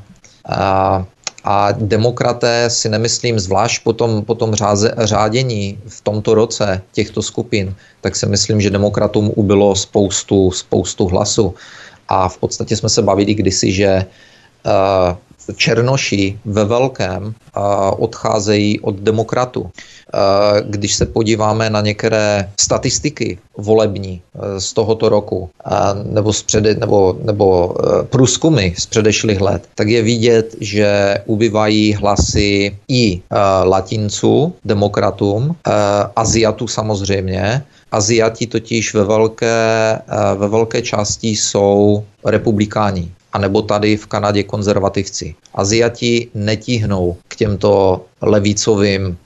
E, 0.49 1.05
a 1.43 1.71
demokraté 1.71 2.69
si 2.69 2.89
nemyslím, 2.89 3.39
zvlášť 3.39 3.83
po 3.83 3.93
tom, 3.93 4.25
po 4.25 4.35
tom 4.35 4.55
řáze, 4.55 4.95
řádění 4.97 5.79
v 5.87 6.01
tomto 6.01 6.33
roce 6.33 6.81
těchto 6.91 7.21
skupin, 7.21 7.75
tak 8.01 8.15
si 8.15 8.25
myslím, 8.25 8.61
že 8.61 8.69
demokratům 8.69 9.31
ubylo 9.35 9.75
spoustu, 9.75 10.51
spoustu 10.51 11.07
hlasu. 11.07 11.55
A 12.07 12.29
v 12.29 12.37
podstatě 12.37 12.75
jsme 12.75 12.89
se 12.89 13.01
bavili 13.01 13.33
kdysi, 13.33 13.71
že 13.71 14.05
uh, 14.65 15.15
Černoši 15.55 16.39
ve 16.45 16.65
velkém 16.65 17.23
uh, 17.23 17.33
odcházejí 17.97 18.79
od 18.79 18.95
demokratu. 18.95 19.71
Uh, 20.14 20.61
když 20.70 20.95
se 20.95 21.05
podíváme 21.05 21.70
na 21.70 21.82
některé 21.82 22.49
statistiky 22.59 23.38
volební 23.57 24.22
uh, 24.34 24.41
z 24.57 24.74
tohoto 24.74 25.09
roku 25.09 25.49
nebo, 26.03 26.34
z 26.34 26.43
přede, 26.43 26.76
nebo, 26.76 27.18
nebo 27.24 27.76
průzkumy 28.03 28.74
z 28.78 28.86
předešlých 28.86 29.41
let, 29.41 29.68
tak 29.76 29.88
je 29.88 30.01
vidět, 30.01 30.55
že 30.59 31.18
ubývají 31.26 31.93
hlasy 31.93 32.78
i 32.88 33.22
latinců, 33.64 34.53
demokratům, 34.66 35.55
Aziatů 36.16 36.68
samozřejmě, 36.68 37.64
Aziati 37.93 38.47
totiž 38.47 38.93
ve 38.93 39.03
velké, 39.03 39.45
eh, 39.45 40.36
ve 40.36 40.47
velké 40.47 40.82
části 40.82 41.30
jsou 41.30 42.03
republikáni, 42.26 43.11
anebo 43.34 43.61
tady 43.61 43.97
v 43.97 44.07
Kanadě 44.07 44.43
konzervativci. 44.43 45.36
Aziati 45.53 46.28
netíhnou 46.34 47.18
k 47.28 47.36
těmto 47.36 48.01
levicovým 48.22 49.18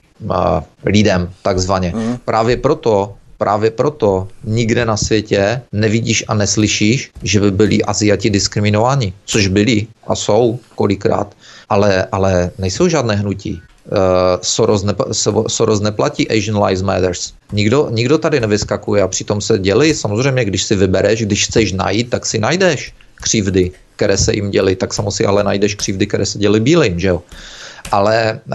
lidem, 0.84 1.30
takzvaně. 1.42 1.92
Mm. 1.96 2.16
Právě 2.24 2.56
proto 2.56 3.14
Právě 3.38 3.70
proto 3.70 4.28
nikde 4.44 4.84
na 4.84 4.96
světě 4.96 5.62
nevidíš 5.72 6.24
a 6.28 6.34
neslyšíš, 6.34 7.10
že 7.22 7.40
by 7.40 7.50
byli 7.50 7.82
Aziati 7.82 8.30
diskriminováni, 8.30 9.12
což 9.24 9.46
byli 9.46 9.86
a 10.06 10.14
jsou 10.14 10.58
kolikrát, 10.74 11.34
ale, 11.68 12.06
ale 12.12 12.50
nejsou 12.58 12.88
žádné 12.88 13.14
hnutí. 13.14 13.62
Uh, 13.88 13.98
Soros, 14.42 14.82
nepa, 14.82 15.04
Soros 15.48 15.80
neplatí 15.80 16.28
Asian 16.30 16.64
Lives 16.64 16.82
Matters. 16.82 17.32
Nikdo, 17.52 17.88
nikdo 17.90 18.18
tady 18.18 18.40
nevyskakuje 18.40 19.02
a 19.02 19.08
přitom 19.08 19.40
se 19.40 19.58
děli. 19.58 19.94
Samozřejmě, 19.94 20.44
když 20.44 20.62
si 20.62 20.76
vybereš, 20.76 21.22
když 21.22 21.46
chceš 21.46 21.72
najít, 21.72 22.10
tak 22.10 22.26
si 22.26 22.38
najdeš 22.38 22.92
křivdy, 23.14 23.70
které 23.96 24.18
se 24.18 24.34
jim 24.34 24.50
děly, 24.50 24.76
tak 24.76 24.94
samozřejmě 24.94 25.10
si 25.10 25.26
ale 25.26 25.44
najdeš 25.44 25.74
křivdy, 25.74 26.06
které 26.06 26.26
se 26.26 26.38
děly 26.38 26.60
bílým, 26.60 27.00
že 27.00 27.08
jo? 27.08 27.22
Ale 27.92 28.40
uh, 28.46 28.54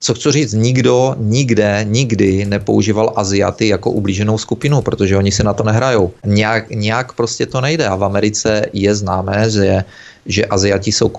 co 0.00 0.14
chci 0.14 0.32
říct, 0.32 0.52
nikdo 0.52 1.14
nikde, 1.18 1.84
nikdy 1.88 2.44
nepoužíval 2.44 3.12
Aziaty 3.16 3.68
jako 3.68 3.90
ublíženou 3.90 4.38
skupinu, 4.38 4.82
protože 4.82 5.16
oni 5.16 5.32
si 5.32 5.44
na 5.44 5.52
to 5.52 5.62
nehrajou. 5.62 6.12
Nějak, 6.26 6.70
nějak 6.70 7.12
prostě 7.12 7.46
to 7.46 7.60
nejde 7.60 7.86
a 7.86 7.94
v 7.94 8.04
Americe 8.04 8.66
je 8.72 8.94
známé, 8.94 9.50
že, 9.50 9.84
že 10.26 10.46
Aziati 10.46 10.92
jsou 10.92 11.10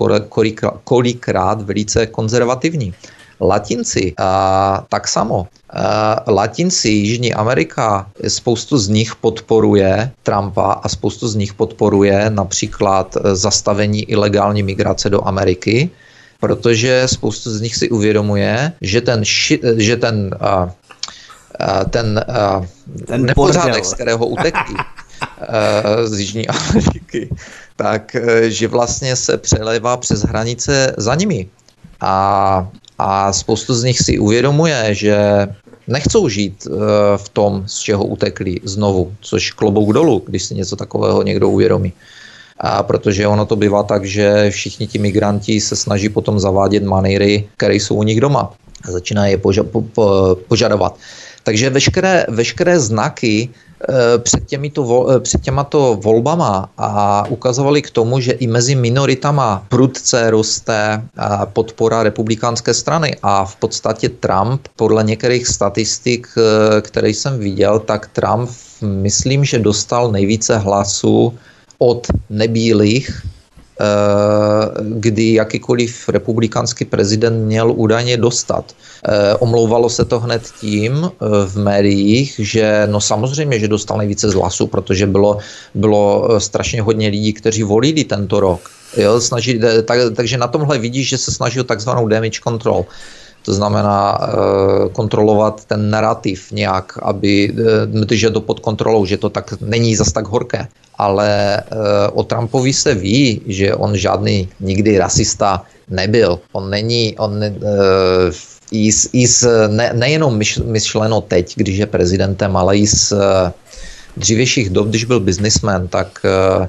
kolikrát 0.84 1.62
velice 1.62 2.06
konzervativní. 2.06 2.94
Latinci 3.40 4.14
a, 4.18 4.84
tak 4.88 5.08
samo. 5.08 5.46
A, 5.70 6.24
Latinci, 6.30 6.88
Jižní 6.88 7.34
Amerika, 7.34 8.06
spoustu 8.28 8.78
z 8.78 8.88
nich 8.88 9.14
podporuje 9.16 10.10
Trumpa 10.22 10.72
a 10.72 10.88
spoustu 10.88 11.28
z 11.28 11.34
nich 11.36 11.54
podporuje 11.54 12.30
například 12.30 13.16
zastavení 13.32 14.10
ilegální 14.10 14.62
migrace 14.62 15.10
do 15.10 15.26
Ameriky, 15.26 15.90
protože 16.40 17.02
spoustu 17.06 17.50
z 17.50 17.60
nich 17.60 17.76
si 17.76 17.90
uvědomuje, 17.90 18.72
že 18.80 19.00
ten, 19.00 19.24
ši, 19.24 19.60
že 19.76 19.96
ten, 19.96 20.34
a, 20.40 20.70
a, 21.60 21.84
ten, 21.84 22.24
a, 22.28 22.62
ten 23.06 23.26
nepořádek, 23.26 23.84
z 23.84 23.94
kterého 23.94 24.26
utekli, 24.26 24.74
z 26.04 26.18
Jižní 26.18 26.48
Ameriky, 26.48 27.28
tak 27.76 28.14
e, 28.14 28.50
že 28.50 28.68
vlastně 28.68 29.16
se 29.16 29.36
přelevá 29.36 29.96
přes 29.96 30.22
hranice 30.22 30.94
za 30.96 31.14
nimi. 31.14 31.48
A 32.00 32.68
a 32.98 33.32
spoustu 33.32 33.74
z 33.74 33.84
nich 33.84 33.98
si 33.98 34.18
uvědomuje, 34.18 34.94
že 34.94 35.16
nechcou 35.86 36.28
žít 36.28 36.66
uh, 36.66 36.76
v 37.16 37.28
tom, 37.28 37.62
z 37.66 37.78
čeho 37.78 38.04
utekli 38.04 38.60
znovu, 38.64 39.12
což 39.20 39.52
klobouk 39.52 39.92
dolů, 39.92 40.22
když 40.26 40.42
si 40.42 40.54
něco 40.54 40.76
takového 40.76 41.22
někdo 41.22 41.48
uvědomí. 41.48 41.92
A 42.58 42.82
protože 42.82 43.26
ono 43.26 43.46
to 43.46 43.56
bývá 43.56 43.82
tak, 43.82 44.04
že 44.04 44.50
všichni 44.50 44.86
ti 44.86 44.98
migranti 44.98 45.60
se 45.60 45.76
snaží 45.76 46.08
potom 46.08 46.40
zavádět 46.40 46.82
manéry, 46.82 47.48
které 47.56 47.74
jsou 47.74 47.94
u 47.94 48.02
nich 48.02 48.20
doma. 48.20 48.52
Začínají 48.88 49.32
je 49.32 49.38
poža- 49.38 49.64
po- 49.64 49.82
po- 49.82 50.36
požadovat. 50.48 50.96
Takže 51.42 51.70
veškeré, 51.70 52.26
veškeré 52.28 52.80
znaky 52.80 53.48
Eh, 53.88 54.18
před, 54.18 54.46
těmito, 54.46 55.06
eh, 55.10 55.20
před 55.20 55.40
těmato 55.40 55.98
volbama 56.00 56.70
a 56.78 57.24
ukazovali 57.28 57.82
k 57.82 57.90
tomu, 57.90 58.20
že 58.20 58.32
i 58.32 58.46
mezi 58.46 58.74
minoritama 58.74 59.66
prudce 59.68 60.30
roste 60.30 61.02
eh, 61.02 61.46
podpora 61.52 62.02
republikánské 62.02 62.74
strany 62.74 63.16
a 63.22 63.44
v 63.44 63.56
podstatě 63.56 64.08
Trump, 64.08 64.68
podle 64.76 65.04
některých 65.04 65.46
statistik, 65.46 66.28
které 66.80 67.08
jsem 67.08 67.38
viděl, 67.38 67.78
tak 67.78 68.06
Trump 68.06 68.50
myslím, 68.80 69.44
že 69.44 69.58
dostal 69.58 70.12
nejvíce 70.12 70.56
hlasů 70.56 71.38
od 71.78 72.06
nebílých 72.30 73.22
kdy 74.80 75.32
jakýkoliv 75.32 76.08
republikánský 76.08 76.84
prezident 76.84 77.44
měl 77.44 77.72
údajně 77.72 78.16
dostat. 78.16 78.72
Omlouvalo 79.38 79.90
se 79.90 80.04
to 80.04 80.20
hned 80.20 80.42
tím 80.60 81.10
v 81.46 81.56
médiích, 81.58 82.40
že 82.42 82.88
no 82.90 83.00
samozřejmě, 83.00 83.58
že 83.58 83.68
dostal 83.68 83.98
nejvíce 83.98 84.30
z 84.30 84.34
hlasu, 84.34 84.66
protože 84.66 85.06
bylo, 85.06 85.38
bylo 85.74 86.28
strašně 86.40 86.82
hodně 86.82 87.08
lidí, 87.08 87.32
kteří 87.32 87.62
volili 87.62 88.04
tento 88.04 88.40
rok. 88.40 88.70
Jo, 88.96 89.20
snaží, 89.20 89.60
tak, 89.84 89.98
takže 90.16 90.38
na 90.38 90.48
tomhle 90.48 90.78
vidíš, 90.78 91.08
že 91.08 91.18
se 91.18 91.32
snaží 91.32 91.60
o 91.60 91.64
takzvanou 91.64 92.08
damage 92.08 92.40
control. 92.44 92.84
To 93.42 93.54
znamená 93.54 94.18
kontrolovat 94.92 95.64
ten 95.64 95.90
narrativ 95.90 96.52
nějak, 96.52 96.98
aby 97.02 97.52
e, 97.52 97.86
držet 97.86 98.30
to 98.30 98.40
pod 98.40 98.60
kontrolou, 98.60 99.06
že 99.06 99.16
to 99.16 99.30
tak 99.30 99.54
není 99.60 99.96
zas 99.96 100.12
tak 100.12 100.26
horké. 100.26 100.68
Ale 100.98 101.56
e, 101.56 101.62
o 102.12 102.22
Trumpovi 102.22 102.72
se 102.72 102.94
ví, 102.94 103.40
že 103.46 103.74
on 103.74 103.96
žádný 103.96 104.48
nikdy 104.60 104.98
rasista 104.98 105.62
nebyl. 105.90 106.38
On 106.52 106.70
není, 106.70 107.16
on 107.18 107.42
e, 107.42 107.52
i 108.72 109.26
z, 109.26 109.46
ne, 109.68 109.92
nejenom 109.94 110.40
myšleno 110.64 111.20
teď, 111.20 111.54
když 111.56 111.76
je 111.78 111.86
prezidentem, 111.86 112.56
ale 112.56 112.78
i 112.78 112.86
z 112.86 113.12
dřívějších 114.16 114.70
dob, 114.70 114.88
když 114.88 115.04
byl 115.04 115.20
biznismen, 115.20 115.88
tak 115.88 116.20
e, 116.24 116.28
e, 116.64 116.68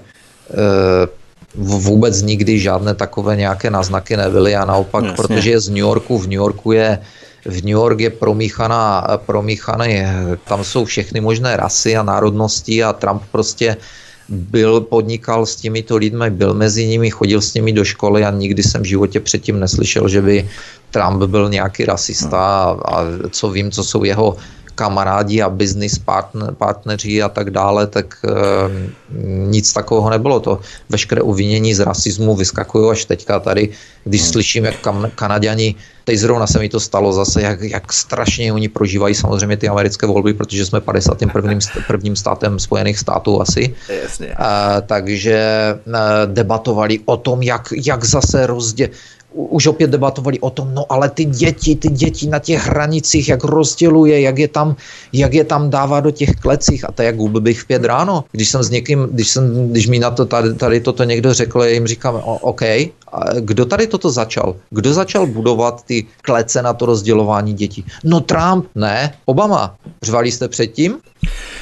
vůbec 1.56 2.22
nikdy 2.22 2.60
žádné 2.60 2.94
takové 2.94 3.36
nějaké 3.36 3.70
náznaky 3.70 4.18
nebyly 4.18 4.56
a 4.56 4.66
naopak, 4.66 5.04
Jasně. 5.04 5.16
protože 5.16 5.50
je 5.50 5.60
z 5.60 5.70
New 5.70 5.78
Yorku, 5.78 6.18
v 6.18 6.24
New 6.24 6.40
Yorku 6.44 6.72
je 6.72 7.00
v 7.46 7.64
New 7.64 7.80
York 7.80 8.00
je 8.00 8.10
promíchaná, 8.10 9.08
promíchaný, 9.26 10.04
tam 10.44 10.64
jsou 10.64 10.86
všechny 10.86 11.22
možné 11.22 11.58
rasy 11.58 11.98
a 11.98 12.04
národnosti 12.04 12.84
a 12.84 12.94
Trump 12.94 13.24
prostě 13.32 13.78
byl, 14.30 14.82
podnikal 14.82 15.46
s 15.46 15.56
těmito 15.56 15.98
lidmi, 15.98 16.30
byl 16.30 16.54
mezi 16.54 16.88
nimi, 16.88 17.10
chodil 17.10 17.42
s 17.42 17.54
nimi 17.54 17.74
do 17.74 17.84
školy 17.84 18.26
a 18.26 18.32
nikdy 18.32 18.64
jsem 18.64 18.82
v 18.82 18.86
životě 18.86 19.20
předtím 19.20 19.60
neslyšel, 19.60 20.08
že 20.08 20.22
by 20.22 20.50
Trump 20.92 21.24
byl 21.24 21.50
nějaký 21.50 21.86
rasista 21.86 22.40
a, 22.40 22.78
a 22.96 23.06
co 23.32 23.50
vím, 23.50 23.72
co 23.72 23.84
jsou 23.84 24.04
jeho 24.04 24.38
kamarádi 24.78 25.42
a 25.42 25.50
business 25.50 25.98
partner, 25.98 26.54
partneři 26.54 27.26
a 27.26 27.30
tak 27.30 27.50
dále, 27.50 27.90
tak 27.90 28.22
e, 28.22 28.30
nic 29.50 29.66
takového 29.74 30.10
nebylo. 30.10 30.40
To 30.40 30.62
veškeré 30.90 31.22
uvinění 31.22 31.74
z 31.74 31.82
rasismu 31.82 32.38
vyskakují 32.38 32.92
až 32.92 33.06
teďka 33.06 33.40
tady, 33.40 33.70
když 34.04 34.22
hmm. 34.22 34.32
slyším, 34.32 34.66
jak 34.66 34.78
kam, 34.86 35.10
Kanaděni, 35.16 35.76
teď 36.06 36.18
zrovna 36.18 36.48
se 36.48 36.60
mi 36.60 36.70
to 36.70 36.80
stalo 36.80 37.14
zase, 37.14 37.42
jak, 37.42 37.62
jak 37.62 37.94
strašně 37.94 38.54
oni 38.54 38.70
prožívají 38.70 39.16
samozřejmě 39.16 39.58
ty 39.58 39.68
americké 39.68 40.06
volby, 40.08 40.34
protože 40.34 40.66
jsme 40.66 40.82
51. 40.82 41.34
prvním 41.88 42.16
státem 42.16 42.60
Spojených 42.60 43.00
států 43.00 43.42
asi. 43.42 43.76
Jasně. 43.90 44.28
E, 44.28 44.38
takže 44.86 45.34
e, 45.34 45.76
debatovali 46.26 47.00
o 47.06 47.18
tom, 47.18 47.42
jak, 47.42 47.74
jak 47.74 48.06
zase 48.06 48.48
rozdě, 48.48 48.90
už 49.38 49.68
opět 49.68 49.90
debatovali 49.90 50.40
o 50.40 50.50
tom, 50.50 50.74
no 50.74 50.86
ale 50.90 51.10
ty 51.10 51.26
děti, 51.26 51.76
ty 51.76 51.90
děti 51.90 52.28
na 52.28 52.40
těch 52.40 52.68
hranicích, 52.68 53.30
jak 53.30 53.44
rozděluje, 53.44 54.22
jak 54.22 54.38
je 54.38 54.48
tam, 54.48 54.76
jak 55.14 55.34
je 55.34 55.44
tam 55.44 55.70
dává 55.70 56.00
do 56.00 56.12
těch 56.12 56.32
klecích 56.36 56.90
a 56.90 56.92
to 56.92 57.02
jak 57.02 57.16
bych 57.16 57.60
v 57.60 57.68
pět 57.68 57.86
ráno. 57.86 58.24
Když 58.32 58.50
jsem 58.50 58.64
s 58.64 58.70
někým, 58.70 59.08
když, 59.12 59.28
jsem, 59.28 59.70
když 59.72 59.88
mi 59.88 60.00
na 60.00 60.12
to 60.12 60.26
tady, 60.26 60.54
tady 60.54 60.80
toto 60.80 61.04
někdo 61.04 61.34
řekl, 61.34 61.64
já 61.64 61.70
jim 61.70 61.88
říkám, 61.88 62.22
OK, 62.24 62.62
a 62.62 63.34
kdo 63.40 63.66
tady 63.66 63.88
toto 63.88 64.10
začal? 64.10 64.56
Kdo 64.70 64.94
začal 64.94 65.28
budovat 65.28 65.84
ty 65.84 66.06
klece 66.22 66.62
na 66.62 66.74
to 66.74 66.86
rozdělování 66.86 67.54
dětí? 67.54 67.86
No 68.04 68.20
Trump, 68.20 68.66
ne, 68.76 69.14
Obama. 69.26 69.76
Řvali 70.04 70.32
jste 70.32 70.48
předtím? 70.48 70.98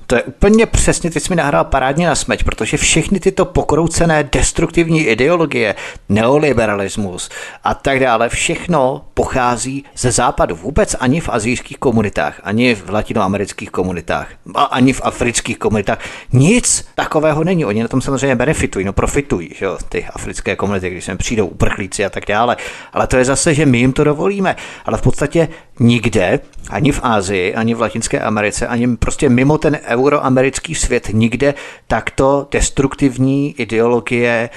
To 0.07 0.15
je 0.15 0.23
úplně 0.23 0.65
přesně, 0.65 1.11
ty 1.11 1.19
jsi 1.19 1.30
mi 1.30 1.36
nahrál 1.36 1.63
parádně 1.63 2.07
na 2.07 2.15
smeč, 2.15 2.43
protože 2.43 2.78
všechny 2.78 3.19
tyto 3.19 3.45
pokroucené 3.45 4.30
destruktivní 4.32 5.01
ideologie, 5.01 5.76
neoliberalismus 6.09 7.30
a 7.66 7.74
tak 7.74 7.99
dále, 7.99 8.30
všechno 8.30 9.05
pochází 9.13 9.84
ze 9.97 10.11
západu. 10.11 10.55
Vůbec 10.55 10.95
ani 10.99 11.22
v 11.22 11.30
azijských 11.30 11.78
komunitách, 11.78 12.41
ani 12.43 12.76
v 12.76 12.89
latinoamerických 12.89 13.72
komunitách, 13.72 14.28
ani 14.72 14.93
v 14.93 15.01
afrických 15.03 15.57
komunitách. 15.57 15.99
Nic 16.34 16.88
takového 16.95 17.43
není. 17.43 17.66
Oni 17.66 17.82
na 17.82 17.88
tom 17.88 18.01
samozřejmě 18.01 18.36
benefitují, 18.36 18.86
no 18.86 18.93
profitují, 18.93 19.49
že 19.55 19.66
jo, 19.66 19.78
ty 19.89 20.05
africké 20.05 20.55
komunity, 20.55 20.89
když 20.89 21.05
sem 21.05 21.18
přijdou 21.18 21.47
uprchlíci 21.47 22.05
a 22.05 22.09
tak 22.09 22.26
dále. 22.28 22.57
Ale 22.93 23.07
to 23.07 23.18
je 23.18 23.26
zase, 23.26 23.53
že 23.53 23.66
my 23.66 23.78
jim 23.78 23.93
to 23.93 24.03
dovolíme. 24.03 24.55
Ale 24.86 24.97
v 24.97 25.01
podstatě 25.01 25.47
nikde, 25.80 26.39
ani 26.70 26.91
v 26.91 26.99
Ázii, 27.03 27.55
ani 27.55 27.74
v 27.74 27.82
Latinské 27.82 28.20
Americe, 28.20 28.68
ani 28.68 28.97
prostě 28.97 29.30
mimo 29.30 29.57
ten 29.57 29.80
euroamerický 29.86 30.76
svět, 30.76 31.09
nikde 31.13 31.53
takto 31.88 32.47
destruktivní 32.51 33.55
ideologie 33.57 34.49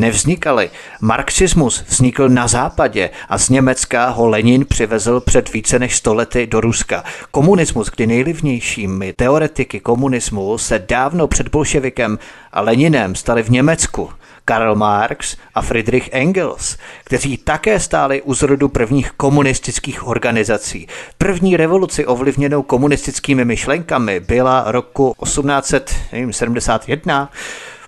nevznikaly. 0.00 0.70
Marxismus 1.00 1.84
vznikl 1.88 2.28
na 2.28 2.48
západě 2.48 3.10
a 3.28 3.38
z 3.38 3.48
Německa 3.48 4.08
ho 4.08 4.28
Lenin 4.28 4.64
přivezl 4.64 5.20
před 5.20 5.52
více 5.52 5.78
než 5.78 5.96
stolety 5.96 6.46
do 6.46 6.60
Ruska. 6.60 7.04
Komunismus, 7.30 7.90
kdy 7.90 8.06
nejlivnějšími 8.06 9.12
teoretiky 9.12 9.80
komunismu 9.80 10.58
se 10.58 10.84
dávno 10.88 11.26
před 11.26 11.48
bolševikem 11.48 12.18
a 12.52 12.60
Leninem 12.60 13.14
stali 13.14 13.42
v 13.42 13.50
Německu. 13.50 14.10
Karl 14.48 14.74
Marx 14.74 15.36
a 15.54 15.62
Friedrich 15.62 16.08
Engels, 16.12 16.76
kteří 17.04 17.36
také 17.36 17.80
stáli 17.80 18.22
u 18.22 18.34
zrodu 18.34 18.68
prvních 18.68 19.10
komunistických 19.10 20.06
organizací. 20.06 20.86
První 21.18 21.56
revoluci 21.56 22.06
ovlivněnou 22.06 22.62
komunistickými 22.62 23.44
myšlenkami 23.44 24.20
byla 24.20 24.64
roku 24.66 25.14
1871 25.24 27.30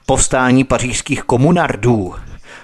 povstání 0.09 0.65
pařížských 0.65 1.23
komunardů. 1.23 2.15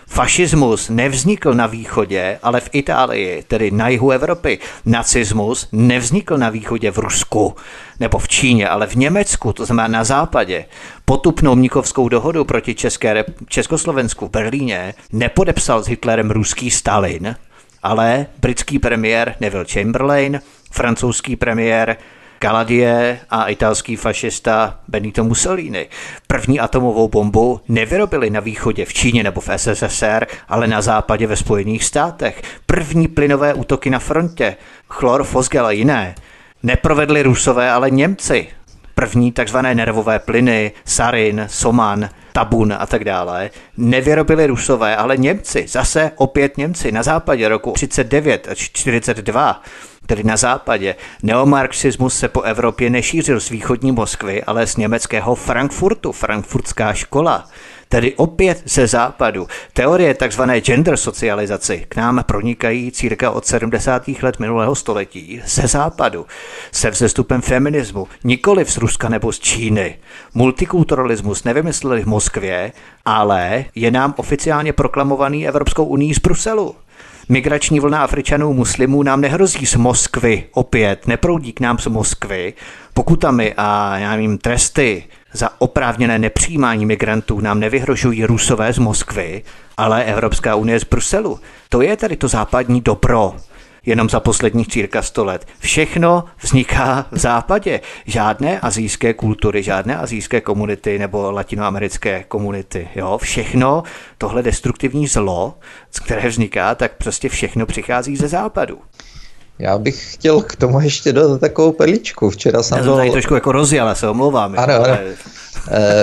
Fašismus 0.06 0.88
nevznikl 0.88 1.54
na 1.54 1.66
východě, 1.66 2.38
ale 2.42 2.60
v 2.60 2.68
Itálii, 2.72 3.42
tedy 3.48 3.70
na 3.70 3.88
jihu 3.88 4.10
Evropy. 4.10 4.58
Nacismus 4.86 5.68
nevznikl 5.72 6.38
na 6.38 6.50
východě 6.50 6.90
v 6.90 6.98
Rusku 6.98 7.56
nebo 8.00 8.18
v 8.18 8.28
Číně, 8.28 8.68
ale 8.68 8.86
v 8.86 8.94
Německu, 8.94 9.52
to 9.52 9.66
znamená 9.66 9.88
na 9.88 10.04
západě. 10.04 10.64
Potupnou 11.04 11.54
mnikovskou 11.54 12.08
dohodu 12.08 12.44
proti 12.44 12.74
České, 12.74 13.24
Československu 13.48 14.26
v 14.26 14.30
Berlíně 14.30 14.94
nepodepsal 15.12 15.82
s 15.82 15.86
Hitlerem 15.86 16.30
ruský 16.30 16.70
Stalin, 16.70 17.36
ale 17.82 18.26
britský 18.40 18.78
premiér 18.78 19.34
Neville 19.40 19.66
Chamberlain, 19.72 20.40
francouzský 20.70 21.36
premiér 21.36 21.96
Galadie 22.44 23.20
a 23.30 23.48
italský 23.48 23.96
fašista 23.96 24.78
Benito 24.88 25.24
Mussolini. 25.24 25.88
První 26.26 26.60
atomovou 26.60 27.08
bombu 27.08 27.60
nevyrobili 27.68 28.30
na 28.30 28.40
východě 28.40 28.84
v 28.84 28.92
Číně 28.92 29.22
nebo 29.22 29.40
v 29.40 29.48
SSSR, 29.56 30.26
ale 30.48 30.66
na 30.66 30.82
západě 30.82 31.26
ve 31.26 31.36
Spojených 31.36 31.84
státech. 31.84 32.42
První 32.66 33.08
plynové 33.08 33.54
útoky 33.54 33.90
na 33.90 33.98
frontě, 33.98 34.56
chlor, 34.88 35.24
fosgel 35.24 35.66
a 35.66 35.70
jiné, 35.70 36.14
neprovedli 36.62 37.22
Rusové, 37.22 37.70
ale 37.70 37.90
Němci. 37.90 38.46
První 38.94 39.32
takzvané 39.32 39.74
nervové 39.74 40.18
plyny, 40.18 40.72
sarin, 40.84 41.44
soman, 41.48 42.08
tabun 42.32 42.74
a 42.78 42.86
tak 42.86 43.04
dále, 43.04 43.50
nevyrobili 43.76 44.46
Rusové, 44.46 44.96
ale 44.96 45.16
Němci, 45.16 45.64
zase 45.68 46.10
opět 46.16 46.58
Němci 46.58 46.92
na 46.92 47.02
západě 47.02 47.48
roku 47.48 47.72
39 47.72 48.48
až 48.48 48.58
42 48.58 49.62
tedy 50.06 50.24
na 50.24 50.36
západě. 50.36 50.94
Neomarxismus 51.22 52.18
se 52.18 52.28
po 52.28 52.42
Evropě 52.42 52.90
nešířil 52.90 53.40
z 53.40 53.50
východní 53.50 53.92
Moskvy, 53.92 54.44
ale 54.44 54.66
z 54.66 54.76
německého 54.76 55.34
Frankfurtu, 55.34 56.12
frankfurtská 56.12 56.94
škola 56.94 57.48
tedy 57.94 58.14
opět 58.14 58.62
ze 58.64 58.86
západu. 58.86 59.46
Teorie 59.72 60.14
tzv. 60.14 60.42
gender 60.42 60.96
socializaci 60.96 61.86
k 61.88 61.96
nám 61.96 62.24
pronikají 62.26 62.92
círka 62.92 63.30
od 63.30 63.46
70. 63.46 64.08
let 64.22 64.38
minulého 64.38 64.74
století 64.74 65.40
ze 65.46 65.66
západu, 65.66 66.26
se 66.72 66.90
vzestupem 66.90 67.40
feminismu, 67.40 68.08
nikoli 68.24 68.64
z 68.64 68.76
Ruska 68.76 69.08
nebo 69.08 69.32
z 69.32 69.38
Číny. 69.38 69.98
Multikulturalismus 70.34 71.44
nevymysleli 71.44 72.02
v 72.02 72.06
Moskvě, 72.06 72.72
ale 73.04 73.64
je 73.74 73.90
nám 73.90 74.14
oficiálně 74.16 74.72
proklamovaný 74.72 75.48
Evropskou 75.48 75.84
unii 75.84 76.14
z 76.14 76.18
Bruselu. 76.18 76.74
Migrační 77.28 77.80
vlna 77.80 78.02
Afričanů 78.04 78.52
muslimů 78.52 79.02
nám 79.02 79.20
nehrozí 79.20 79.66
z 79.66 79.74
Moskvy 79.74 80.44
opět, 80.52 81.06
neproudí 81.06 81.52
k 81.52 81.60
nám 81.60 81.78
z 81.78 81.86
Moskvy 81.86 82.54
pokutami 82.94 83.54
a 83.56 83.98
já 83.98 84.10
nevím, 84.10 84.38
tresty 84.38 85.04
za 85.32 85.48
oprávněné 85.58 86.18
nepřijímání 86.18 86.86
migrantů 86.86 87.40
nám 87.40 87.60
nevyhrožují 87.60 88.24
Rusové 88.24 88.72
z 88.72 88.78
Moskvy, 88.78 89.42
ale 89.76 90.04
Evropská 90.04 90.54
unie 90.54 90.80
z 90.80 90.84
Bruselu. 90.84 91.40
To 91.68 91.82
je 91.82 91.96
tedy 91.96 92.16
to 92.16 92.28
západní 92.28 92.80
dobro, 92.80 93.34
jenom 93.86 94.10
za 94.10 94.20
posledních 94.20 94.68
círka 94.68 95.02
100 95.02 95.24
let. 95.24 95.46
Všechno 95.58 96.24
vzniká 96.42 97.06
v 97.12 97.18
západě. 97.18 97.80
Žádné 98.06 98.60
azijské 98.60 99.14
kultury, 99.14 99.62
žádné 99.62 99.96
azijské 99.96 100.40
komunity 100.40 100.98
nebo 100.98 101.32
latinoamerické 101.32 102.24
komunity. 102.28 102.88
Jo? 102.96 103.18
Všechno 103.18 103.82
tohle 104.18 104.42
destruktivní 104.42 105.06
zlo, 105.06 105.54
z 105.90 106.00
které 106.00 106.28
vzniká, 106.28 106.74
tak 106.74 106.92
prostě 106.98 107.28
všechno 107.28 107.66
přichází 107.66 108.16
ze 108.16 108.28
západu. 108.28 108.78
Já 109.58 109.78
bych 109.78 110.14
chtěl 110.14 110.42
k 110.42 110.56
tomu 110.56 110.80
ještě 110.80 111.12
dodat 111.12 111.40
takovou 111.40 111.72
perličku. 111.72 112.30
Včera 112.30 112.62
jsem 112.62 112.78
Já 112.78 112.84
jsem 112.84 112.96
tady 112.96 113.10
trošku 113.10 113.34
jako 113.34 113.52
rozjel, 113.52 113.94
se 113.94 114.08
omlouvám. 114.08 114.54
Ano, 114.58 114.74
ano. 114.74 114.98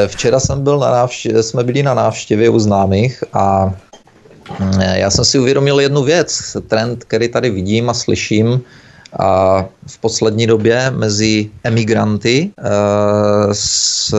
Včera 0.08 0.40
jsem 0.40 0.64
byl 0.64 0.80
na 0.80 0.92
návště- 0.92 1.44
jsme 1.44 1.64
byli 1.64 1.84
na 1.84 1.94
návštěvě 1.94 2.50
u 2.50 2.60
známých 2.60 3.24
a 3.34 3.74
já 4.94 5.10
jsem 5.10 5.26
si 5.26 5.40
uvědomil 5.40 5.80
jednu 5.80 6.04
věc, 6.04 6.58
trend, 6.68 7.04
který 7.04 7.28
tady 7.28 7.50
vidím 7.50 7.90
a 7.90 7.94
slyším 7.94 8.62
a 9.20 9.66
v 9.88 9.98
poslední 9.98 10.48
době 10.48 10.92
mezi 10.96 11.50
emigranty 11.64 12.52
z 13.52 14.14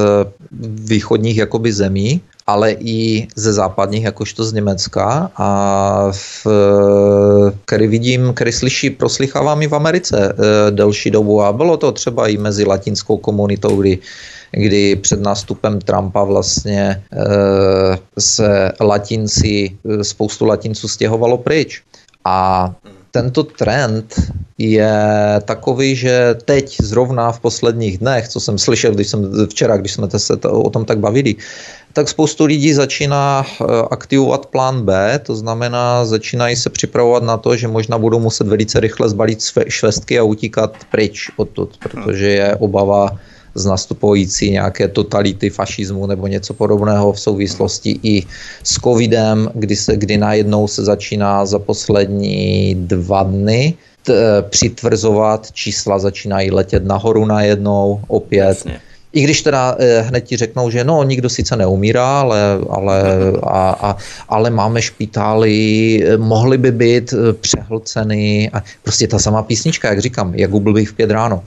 východních 0.85 1.37
jakoby 1.37 1.73
zemí, 1.73 2.21
ale 2.47 2.73
i 2.73 3.29
ze 3.37 3.53
západních, 3.53 4.05
jakožto 4.05 4.45
z 4.45 4.53
Německa. 4.53 5.31
A 5.37 6.13
v, 6.13 6.47
který 7.65 7.87
vidím, 7.87 8.33
který 8.35 8.53
slyší, 8.53 8.91
proslychávám 8.91 9.63
i 9.63 9.69
v 9.69 9.75
Americe 9.75 10.35
delší 10.71 11.11
dobu. 11.11 11.43
A 11.43 11.53
bylo 11.53 11.77
to 11.77 11.93
třeba 11.93 12.29
i 12.29 12.37
mezi 12.37 12.65
latinskou 12.65 13.17
komunitou, 13.17 13.77
kdy 13.77 13.99
kdy 14.53 14.97
před 14.97 15.21
nástupem 15.21 15.81
Trumpa 15.81 16.25
vlastně 16.25 16.81
e, 16.81 17.03
se 18.19 18.73
latinci, 18.81 19.77
spoustu 20.03 20.47
latinců 20.47 20.89
stěhovalo 20.89 21.39
pryč. 21.39 21.83
A 22.25 22.71
tento 23.13 23.45
trend 23.45 24.33
je 24.59 24.95
takový, 25.45 25.97
že 25.97 26.35
teď 26.45 26.77
zrovna 26.81 27.33
v 27.33 27.41
posledních 27.41 27.99
dnech, 27.99 28.29
co 28.29 28.41
jsem 28.41 28.59
slyšel, 28.59 28.95
když 28.95 29.09
jsem 29.09 29.47
včera, 29.47 29.77
když 29.77 29.93
jsme 29.93 30.09
se 30.17 30.37
o 30.37 30.71
tom 30.71 30.85
tak 30.85 30.99
bavili, 30.99 31.37
tak 31.93 32.09
spoustu 32.09 32.45
lidí 32.45 32.73
začíná 32.73 33.45
eh, 33.45 33.65
aktivovat 33.91 34.47
plán 34.47 34.83
B, 34.83 35.19
to 35.19 35.37
znamená, 35.37 36.05
začínají 36.05 36.57
se 36.57 36.71
připravovat 36.71 37.23
na 37.23 37.37
to, 37.37 37.57
že 37.57 37.69
možná 37.69 37.99
budou 37.99 38.19
muset 38.19 38.49
velice 38.49 38.81
rychle 38.81 39.09
zbalit 39.09 39.39
švestky 39.69 40.19
a 40.19 40.23
utíkat 40.23 40.77
pryč 40.91 41.31
odtud, 41.37 41.77
protože 41.83 42.29
je 42.29 42.57
obava 42.57 43.19
z 43.55 43.65
nastupující 43.67 44.51
nějaké 44.51 44.89
totality 44.89 45.51
fašismu 45.51 46.07
nebo 46.07 46.27
něco 46.27 46.55
podobného 46.55 47.13
v 47.13 47.21
souvislosti 47.21 47.99
i 48.03 48.23
s 48.63 48.75
covidem, 48.81 49.51
kdy, 49.55 49.77
se, 49.77 49.97
kdy 49.97 50.19
najednou 50.19 50.69
se 50.69 50.85
začíná 50.85 51.47
za 51.47 51.59
poslední 51.59 52.75
dva 52.75 53.23
dny 53.23 53.75
t, 54.03 54.13
přitvrzovat, 54.43 55.53
čísla 55.53 55.99
začínají 55.99 56.51
letět 56.51 56.85
nahoru 56.85 57.25
najednou 57.25 58.01
opět. 58.09 58.49
Jasně. 58.49 58.81
I 59.13 59.21
když 59.21 59.43
teda 59.43 59.77
eh, 59.79 60.01
hned 60.01 60.21
ti 60.21 60.37
řeknou, 60.37 60.71
že 60.71 60.85
no, 60.85 61.03
nikdo 61.05 61.29
sice 61.29 61.57
neumírá, 61.57 62.21
ale, 62.21 62.41
ale, 62.71 63.03
a, 63.43 63.71
a, 63.71 63.97
ale 64.29 64.51
máme 64.51 64.83
špitály, 64.83 65.55
eh, 66.05 66.17
mohly 66.17 66.59
by 66.59 66.73
být 66.73 67.13
eh, 67.13 67.33
přehlceny. 67.33 68.51
A 68.53 68.63
prostě 68.83 69.09
ta 69.09 69.19
samá 69.19 69.43
písnička, 69.43 69.89
jak 69.89 70.01
říkám, 70.01 70.35
jak 70.35 70.51
Google 70.51 70.73
bych 70.73 70.89
v 70.89 70.93
pět 70.93 71.11
ráno. 71.11 71.45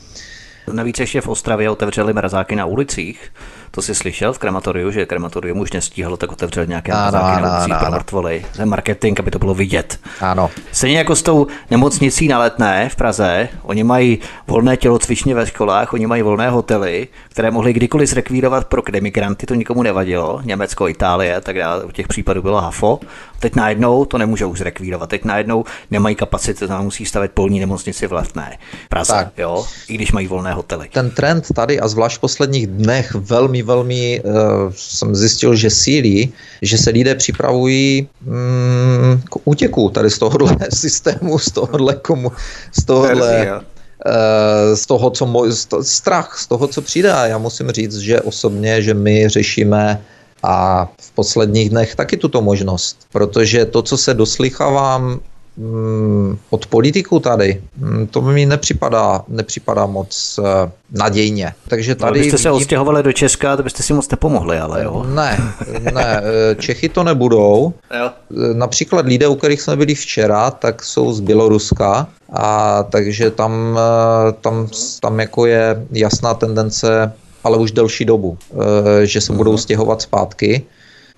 Navíc 0.72 0.99
ještě 0.99 1.22
v 1.22 1.28
Ostravě 1.28 1.70
otevřeli 1.70 2.13
mrazáky 2.13 2.55
na 2.55 2.66
ulicích. 2.66 3.32
To 3.76 3.82
jsi 3.82 3.95
slyšel 3.95 4.34
v 4.34 4.39
krematoriu, 4.39 4.91
že 4.91 5.05
krematorium 5.05 5.59
už 5.59 5.71
nestíhalo, 5.71 6.17
tak 6.17 6.32
otevřeli 6.32 6.67
nějaké 6.67 6.91
ano, 6.91 7.11
na 7.11 7.39
ulicích 7.39 7.76
pro 7.80 7.91
mrtvoly. 7.91 8.45
To 8.55 8.61
je 8.61 8.65
marketing, 8.65 9.19
aby 9.19 9.32
to 9.32 9.39
bylo 9.39 9.53
vidět. 9.53 9.99
Ano. 10.21 10.51
Stejně 10.71 10.97
jako 10.97 11.15
s 11.15 11.21
tou 11.21 11.47
nemocnicí 11.71 12.28
na 12.28 12.39
letné 12.39 12.89
v 12.89 12.95
Praze, 12.95 13.49
oni 13.63 13.84
mají 13.84 14.19
volné 14.47 14.78
tělocvičně 14.78 15.36
ve 15.36 15.45
školách, 15.45 15.93
oni 15.93 16.07
mají 16.07 16.21
volné 16.21 16.49
hotely, 16.49 17.07
které 17.30 17.51
mohli 17.51 17.73
kdykoliv 17.73 18.09
zrekvírovat 18.09 18.67
pro 18.67 18.82
demigranty, 18.91 19.45
to 19.45 19.55
nikomu 19.55 19.84
nevadilo. 19.84 20.41
Německo, 20.43 20.88
Itálie, 20.88 21.41
tak 21.41 21.57
dále, 21.57 21.84
u 21.84 21.91
těch 21.91 22.07
případů 22.07 22.41
bylo 22.41 22.61
HAFO. 22.61 22.99
Teď 23.39 23.55
najednou 23.55 24.05
to 24.05 24.17
nemůžou 24.17 24.49
už 24.49 24.57
zrekvírovat, 24.57 25.09
teď 25.09 25.26
najednou 25.26 25.65
nemají 25.91 26.15
kapacity, 26.15 26.67
tam 26.67 26.84
musí 26.84 27.05
stavit 27.05 27.32
polní 27.32 27.59
nemocnici 27.59 28.07
v 28.07 28.13
letné 28.13 28.57
Praze, 28.89 29.13
tak. 29.13 29.28
jo, 29.38 29.65
i 29.88 29.93
když 29.93 30.11
mají 30.11 30.28
volné 30.28 30.53
hotely. 30.53 30.89
Ten 30.93 31.11
trend 31.11 31.47
tady 31.55 31.80
a 31.80 31.88
zvlášť 31.88 32.17
v 32.17 32.19
posledních 32.19 32.67
dnech 32.67 33.15
velmi, 33.15 33.64
velmi 33.66 34.22
uh, 34.22 34.34
jsem 34.76 35.16
zjistil, 35.16 35.55
že 35.55 35.70
sílí, 35.70 36.34
že 36.61 36.78
se 36.78 36.89
lidé 36.89 37.16
připravují 37.16 38.07
mm, 38.22 39.22
k 39.30 39.36
útěku 39.43 39.89
tady 39.89 40.09
z 40.09 40.20
tohohle 40.20 40.57
systému, 40.74 41.39
z 41.39 41.51
tohohle 41.51 41.93
komu, 41.95 42.32
z 42.80 42.86
tohohle 42.86 43.61
eh, 44.05 44.76
z 44.76 44.86
toho, 44.86 45.09
co 45.09 45.26
moj, 45.26 45.49
strach 45.82 46.38
z 46.39 46.47
toho, 46.47 46.68
co 46.68 46.82
přijde. 46.82 47.11
A 47.13 47.26
já 47.26 47.38
musím 47.38 47.72
říct, 47.72 47.97
že 47.97 48.22
osobně, 48.22 48.82
že 48.82 48.93
my 48.93 49.30
řešíme 49.30 50.01
a 50.43 50.86
v 51.01 51.11
posledních 51.11 51.70
dnech 51.70 51.95
taky 51.95 52.18
tuto 52.18 52.41
možnost, 52.41 52.97
protože 53.11 53.66
to, 53.66 53.82
co 53.82 53.97
se 53.97 54.13
doslychávám 54.13 55.20
od 56.49 56.66
politiků 56.66 57.20
tady, 57.20 57.62
mm, 57.78 58.08
to 58.08 58.22
mi 58.22 58.45
nepřipadá, 58.45 59.24
nepřipadá 59.28 59.86
moc 59.86 60.39
uh, 60.39 60.45
nadějně. 60.91 61.53
Takže 61.68 61.95
tady 61.95 62.20
Kdybyste 62.20 62.38
se 62.38 62.51
odstěhovali 62.51 63.03
do 63.03 63.14
Česka, 63.14 63.58
to 63.58 63.64
byste 63.64 63.84
si 63.84 63.93
moc 63.93 64.10
nepomohli, 64.10 64.58
ale 64.58 64.84
jo? 64.84 65.06
Ne, 65.10 65.39
ne, 65.93 66.22
eh, 66.24 66.56
Čechy 66.56 66.89
to 66.89 67.03
nebudou. 67.03 67.74
Jo. 67.99 68.10
Eh, 68.32 68.53
například 68.53 69.06
lidé, 69.06 69.28
u 69.28 69.36
kterých 69.36 69.62
jsme 69.62 69.76
byli 69.76 69.95
včera, 69.95 70.51
tak 70.51 70.84
jsou 70.84 71.14
z 71.14 71.20
Běloruska, 71.20 72.08
a 72.34 72.84
takže 72.84 73.32
tam, 73.32 73.80
tam, 74.41 74.68
tam 75.01 75.20
jako 75.20 75.45
je 75.45 75.86
jasná 75.91 76.34
tendence 76.34 77.12
ale 77.45 77.58
už 77.58 77.72
delší 77.72 78.06
dobu, 78.06 78.38
eh, 78.53 79.06
že 79.06 79.22
se 79.22 79.34
budou 79.34 79.51
mhm. 79.51 79.58
stěhovat 79.58 80.01
zpátky. 80.01 80.64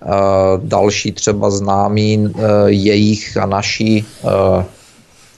Eh, 0.02 0.60
další 0.62 1.12
třeba 1.12 1.50
známí 1.50 2.26
eh, 2.26 2.42
jejich 2.66 3.36
a 3.36 3.46
naší, 3.46 4.06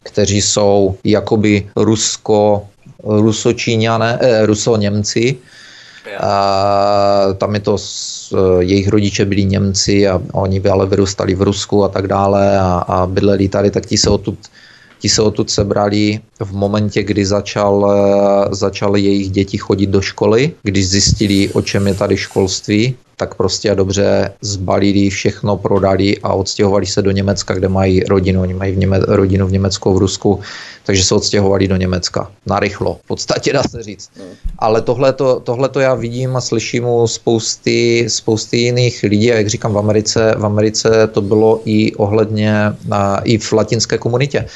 kteří 0.02 0.42
jsou 0.42 0.96
jakoby 1.04 1.70
rusko, 1.76 2.66
rusočíňané, 3.04 4.18
ruso-němci, 4.44 5.36
a 6.20 7.26
tam 7.38 7.54
je 7.54 7.60
to, 7.60 7.76
jejich 8.60 8.88
rodiče 8.88 9.24
byli 9.24 9.44
Němci 9.44 10.08
a 10.08 10.20
oni 10.32 10.60
ale 10.60 10.86
vyrůstali 10.86 11.34
v 11.34 11.42
Rusku 11.42 11.84
a 11.84 11.88
tak 11.88 12.06
dále 12.06 12.58
a, 12.58 12.84
a 12.88 13.06
bydleli 13.06 13.48
tady, 13.48 13.70
tak 13.70 13.86
ti 13.86 13.98
se 13.98 14.10
odtud 14.10 14.38
Ti 15.00 15.08
se 15.08 15.22
odtud 15.22 15.50
sebrali 15.50 16.20
v 16.44 16.52
momentě, 16.52 17.02
kdy 17.02 17.24
začal, 17.26 17.88
eh, 17.88 18.54
začal 18.54 18.96
jejich 18.96 19.30
děti 19.30 19.58
chodit 19.58 19.88
do 19.88 20.00
školy, 20.00 20.52
když 20.62 20.88
zjistili, 20.88 21.48
o 21.56 21.62
čem 21.62 21.86
je 21.86 21.94
tady 21.94 22.16
školství, 22.16 22.94
tak 23.20 23.34
prostě 23.34 23.70
a 23.70 23.74
dobře 23.74 24.32
zbalili 24.40 25.10
všechno, 25.10 25.56
prodali 25.56 26.18
a 26.18 26.32
odstěhovali 26.32 26.86
se 26.86 27.02
do 27.02 27.10
Německa, 27.10 27.54
kde 27.54 27.68
mají 27.68 28.00
rodinu. 28.08 28.40
Oni 28.40 28.54
mají 28.54 28.72
v 28.72 28.78
Něme- 28.78 29.04
rodinu 29.04 29.46
v 29.46 29.52
Německu, 29.52 29.94
v 29.94 29.98
Rusku, 29.98 30.40
takže 30.84 31.04
se 31.04 31.14
odstěhovali 31.14 31.68
do 31.68 31.76
Německa. 31.76 32.32
Narychlo, 32.46 32.98
v 33.04 33.06
podstatě 33.06 33.52
dá 33.52 33.62
se 33.62 33.82
říct. 33.82 34.10
Ale 34.58 34.80
tohle 35.44 35.68
to 35.68 35.80
já 35.80 35.94
vidím 35.94 36.36
a 36.36 36.40
slyším 36.40 36.84
u 36.88 37.06
spousty, 37.06 38.08
spousty 38.08 38.56
jiných 38.56 39.02
lidí 39.02 39.32
a 39.32 39.36
jak 39.36 39.48
říkám, 39.48 39.72
v 39.72 39.78
Americe, 39.78 40.34
v 40.38 40.46
Americe 40.46 40.88
to 41.12 41.20
bylo 41.20 41.60
i 41.64 41.92
ohledně, 41.94 42.72
i 43.24 43.38
v 43.38 43.52
latinské 43.52 43.98
komunitě. 43.98 44.48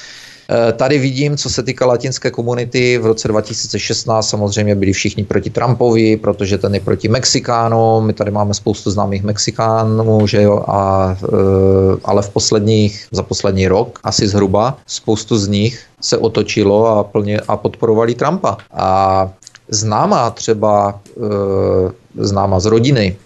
Eh, 0.51 0.73
tady 0.73 0.99
vidím, 0.99 1.37
co 1.37 1.51
se 1.51 1.63
týká 1.63 1.87
latinské 1.87 2.31
komunity, 2.31 2.99
v 2.99 3.07
roce 3.07 3.29
2016 3.29 4.29
samozřejmě 4.29 4.75
byli 4.75 4.93
všichni 4.93 5.25
proti 5.25 5.51
Trumpovi, 5.51 6.17
protože 6.17 6.59
ten 6.59 6.75
je 6.75 6.81
proti 6.81 7.09
Mexikánům, 7.09 8.07
my 8.07 8.13
tady 8.13 8.31
máme 8.31 8.55
spoustu 8.55 8.91
známých 8.91 9.23
Mexikánů, 9.23 10.27
že 10.27 10.43
jo, 10.43 10.65
a, 10.67 11.17
eh, 11.23 11.97
ale 12.05 12.23
v 12.23 12.29
posledních, 12.29 13.07
za 13.11 13.23
poslední 13.23 13.69
rok 13.69 13.99
asi 14.05 14.29
zhruba, 14.29 14.77
spoustu 14.87 15.39
z 15.39 15.49
nich 15.49 15.83
se 16.01 16.19
otočilo 16.19 16.87
a, 16.87 17.05
plně, 17.05 17.41
a 17.49 17.57
podporovali 17.57 18.15
Trumpa. 18.15 18.57
A 18.73 19.31
známá 19.69 20.31
třeba, 20.31 21.01
eh, 21.17 21.93
známá 22.15 22.61
z 22.61 22.67
rodiny 22.67 23.17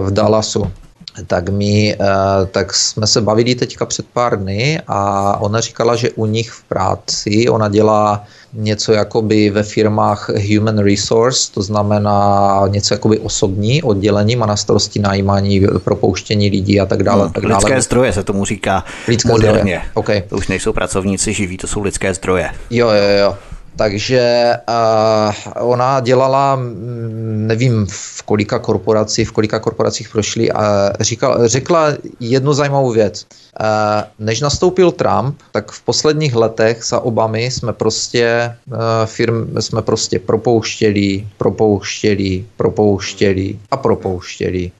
v 0.00 0.10
Dallasu, 0.10 0.66
tak 1.26 1.48
my, 1.48 1.96
eh, 2.00 2.06
tak 2.50 2.74
jsme 2.74 3.06
se 3.06 3.20
bavili 3.20 3.54
teďka 3.54 3.86
před 3.86 4.06
pár 4.12 4.38
dny 4.38 4.80
a 4.86 5.40
ona 5.40 5.60
říkala, 5.60 5.96
že 5.96 6.10
u 6.10 6.26
nich 6.26 6.50
v 6.50 6.62
práci 6.64 7.48
ona 7.48 7.68
dělá 7.68 8.24
něco 8.52 8.92
jakoby 8.92 9.50
ve 9.50 9.62
firmách 9.62 10.30
human 10.50 10.78
resource, 10.78 11.52
to 11.52 11.62
znamená 11.62 12.62
něco 12.68 12.94
jakoby 12.94 13.18
osobní 13.18 13.82
oddělení, 13.82 14.36
má 14.36 14.46
na 14.46 14.56
starosti 14.56 15.00
najímání, 15.00 15.66
propouštění 15.84 16.50
lidí 16.50 16.80
a 16.80 16.86
tak 16.86 17.02
dále. 17.02 17.22
Hmm, 17.22 17.32
tak 17.32 17.42
dále. 17.42 17.54
Lidské 17.54 17.82
zdroje 17.82 18.12
se 18.12 18.22
tomu 18.22 18.44
říká 18.44 18.84
lidské 19.08 19.32
moderně. 19.32 19.60
Zdroje. 19.60 19.82
Okay. 19.94 20.22
To 20.28 20.36
už 20.36 20.48
nejsou 20.48 20.72
pracovníci 20.72 21.32
živí, 21.32 21.56
to 21.56 21.66
jsou 21.66 21.82
lidské 21.82 22.14
zdroje. 22.14 22.50
Jo, 22.70 22.88
jo, 22.88 23.18
jo. 23.20 23.36
Takže 23.76 24.52
uh, 24.68 25.34
ona 25.68 26.00
dělala, 26.00 26.58
nevím 27.24 27.86
v 27.90 28.22
kolika 28.22 28.58
korporací, 28.58 29.24
v 29.24 29.32
kolika 29.32 29.58
korporacích 29.58 30.08
prošli 30.08 30.52
a 30.52 30.92
říkala, 31.00 31.48
řekla 31.48 31.88
jednu 32.20 32.52
zajímavou 32.52 32.90
věc. 32.92 33.26
Uh, 33.60 34.26
než 34.26 34.40
nastoupil 34.40 34.92
Trump, 34.92 35.40
tak 35.52 35.72
v 35.72 35.82
posledních 35.82 36.34
letech 36.34 36.84
za 36.84 37.00
Obamy 37.00 37.44
jsme 37.44 37.72
prostě 37.72 38.56
uh, 38.66 38.76
firm, 39.04 39.60
jsme 39.60 39.82
prostě 39.82 40.18
propouštěli, 40.18 41.26
propouštěli, 41.38 42.44
propouštěli 42.56 43.58
a 43.70 43.76
propouštěli. 43.76 44.70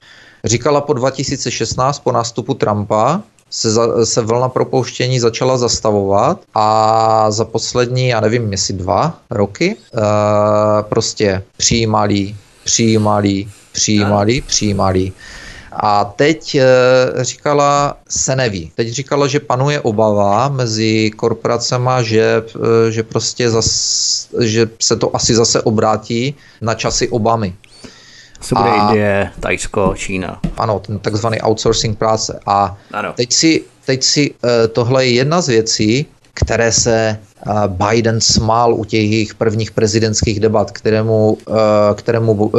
Říkala 0.45 0.81
po 0.81 0.93
2016, 0.93 1.99
po 1.99 2.11
nástupu 2.11 2.53
Trumpa, 2.53 3.21
se, 3.55 3.71
za, 3.71 4.05
se 4.05 4.21
vlna 4.21 4.49
propouštění 4.49 5.19
začala 5.19 5.57
zastavovat 5.57 6.39
a 6.53 7.31
za 7.31 7.45
poslední, 7.45 8.07
já 8.07 8.19
nevím, 8.19 8.51
jestli 8.51 8.73
dva 8.73 9.17
roky, 9.29 9.75
uh, 9.75 10.01
prostě 10.89 11.43
přijímali, 11.57 12.35
přijímali, 12.63 13.47
Přijímali, 13.75 14.41
přijímali. 14.41 15.11
A 15.71 16.05
teď 16.05 16.55
e, 16.55 16.65
říkala, 17.21 17.97
se 18.09 18.35
neví. 18.35 18.71
Teď 18.75 18.87
říkala, 18.89 19.27
že 19.27 19.39
panuje 19.39 19.81
obava 19.81 20.49
mezi 20.49 21.11
korporacemi, 21.11 21.91
že, 22.01 22.43
e, 22.87 22.91
že 22.91 23.03
prostě 23.03 23.49
zas, 23.49 23.69
že 24.39 24.69
se 24.79 24.95
to 24.95 25.15
asi 25.15 25.35
zase 25.35 25.61
obrátí 25.61 26.35
na 26.61 26.73
časy 26.73 27.09
Obamy. 27.09 27.53
Se 28.45 28.55
bude 28.55 28.69
a, 28.69 28.75
Indie, 28.75 29.31
Tajsko, 29.39 29.93
Čína. 29.95 30.39
Ano, 30.57 30.79
ten 30.79 30.99
takzvaný 30.99 31.41
outsourcing 31.41 31.97
práce. 31.97 32.39
A 32.45 32.77
ano. 32.91 33.13
teď 33.13 33.33
si, 33.33 33.63
teď 33.85 34.03
si 34.03 34.33
e, 34.43 34.67
tohle 34.67 35.05
je 35.05 35.11
jedna 35.11 35.41
z 35.41 35.47
věcí, 35.47 36.05
které 36.35 36.71
se 36.71 37.17
Biden 37.67 38.21
smál 38.21 38.73
u 38.73 38.85
těch 38.85 39.11
jejich 39.11 39.35
prvních 39.35 39.71
prezidentských 39.71 40.39
debat, 40.39 40.71
kterému, 40.71 41.37
kterému 41.95 42.51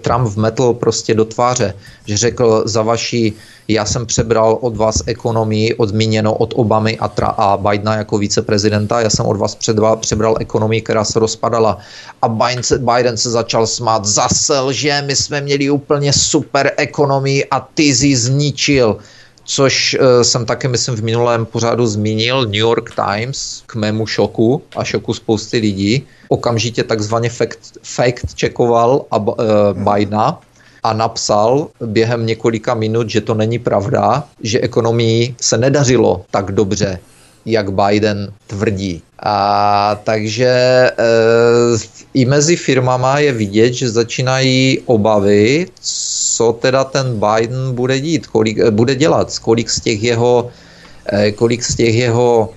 Trump 0.00 0.28
vmetl 0.28 0.72
prostě 0.72 1.14
do 1.14 1.24
tváře, 1.24 1.74
že 2.06 2.16
řekl 2.16 2.62
za 2.66 2.82
vaší, 2.82 3.32
já 3.68 3.84
jsem 3.84 4.06
přebral 4.06 4.58
od 4.60 4.76
vás 4.76 5.02
ekonomii 5.06 5.74
odmíněno 5.74 6.34
od 6.34 6.54
Obamy 6.56 6.98
a, 6.98 7.08
Tra- 7.08 7.34
a 7.36 7.56
Bidena 7.56 7.96
jako 7.96 8.18
viceprezidenta, 8.18 9.00
já 9.00 9.10
jsem 9.10 9.26
od 9.26 9.36
vás 9.36 9.54
předval, 9.54 9.96
přebral 9.96 10.36
ekonomii, 10.40 10.80
která 10.80 11.04
se 11.04 11.18
rozpadala. 11.18 11.78
A 12.22 12.28
Biden 12.28 12.62
se, 12.62 12.78
Biden 12.78 13.16
se 13.16 13.30
začal 13.30 13.66
smát, 13.66 14.04
zase 14.04 14.54
že 14.70 15.02
my 15.06 15.16
jsme 15.16 15.40
měli 15.40 15.70
úplně 15.70 16.12
super 16.12 16.72
ekonomii 16.76 17.44
a 17.50 17.60
ty 17.74 17.82
jsi 17.82 18.16
zničil 18.16 18.96
což 19.44 19.96
uh, 20.00 20.22
jsem 20.22 20.46
také, 20.46 20.68
myslím, 20.68 20.96
v 20.96 21.02
minulém 21.02 21.46
pořádu 21.46 21.86
zmínil, 21.86 22.42
New 22.42 22.54
York 22.54 22.90
Times 22.94 23.62
k 23.66 23.74
mému 23.74 24.06
šoku 24.06 24.62
a 24.76 24.84
šoku 24.84 25.14
spousty 25.14 25.58
lidí, 25.58 26.06
okamžitě 26.28 26.84
takzvaně 26.84 27.30
fact, 27.30 27.58
fact 27.82 28.40
checkoval 28.40 29.04
uh, 29.12 29.26
Bidena 29.72 30.40
a 30.82 30.92
napsal 30.92 31.68
během 31.80 32.26
několika 32.26 32.74
minut, 32.74 33.10
že 33.10 33.20
to 33.20 33.34
není 33.34 33.58
pravda, 33.58 34.24
že 34.42 34.60
ekonomii 34.60 35.34
se 35.40 35.58
nedařilo 35.58 36.24
tak 36.30 36.52
dobře, 36.52 36.98
jak 37.46 37.72
Biden 37.72 38.32
tvrdí. 38.46 39.02
A 39.22 40.00
takže 40.04 40.46
e, 40.46 40.92
i 42.14 42.24
mezi 42.24 42.56
firmama 42.56 43.18
je 43.18 43.32
vidět, 43.32 43.72
že 43.72 43.90
začínají 43.90 44.80
obavy, 44.84 45.66
co 45.80 46.52
teda 46.52 46.84
ten 46.84 47.20
Biden 47.20 47.74
bude 47.74 48.00
dít, 48.00 48.26
kolik, 48.26 48.58
eh, 48.58 48.70
bude 48.70 48.94
dělat, 48.94 49.38
kolik 49.38 49.70
z 49.70 49.80
těch 49.80 50.02
jeho, 50.02 50.50
e, 51.12 51.32
kolik 51.32 51.64
z 51.64 51.74
těch 51.74 51.94
jeho 51.94 52.50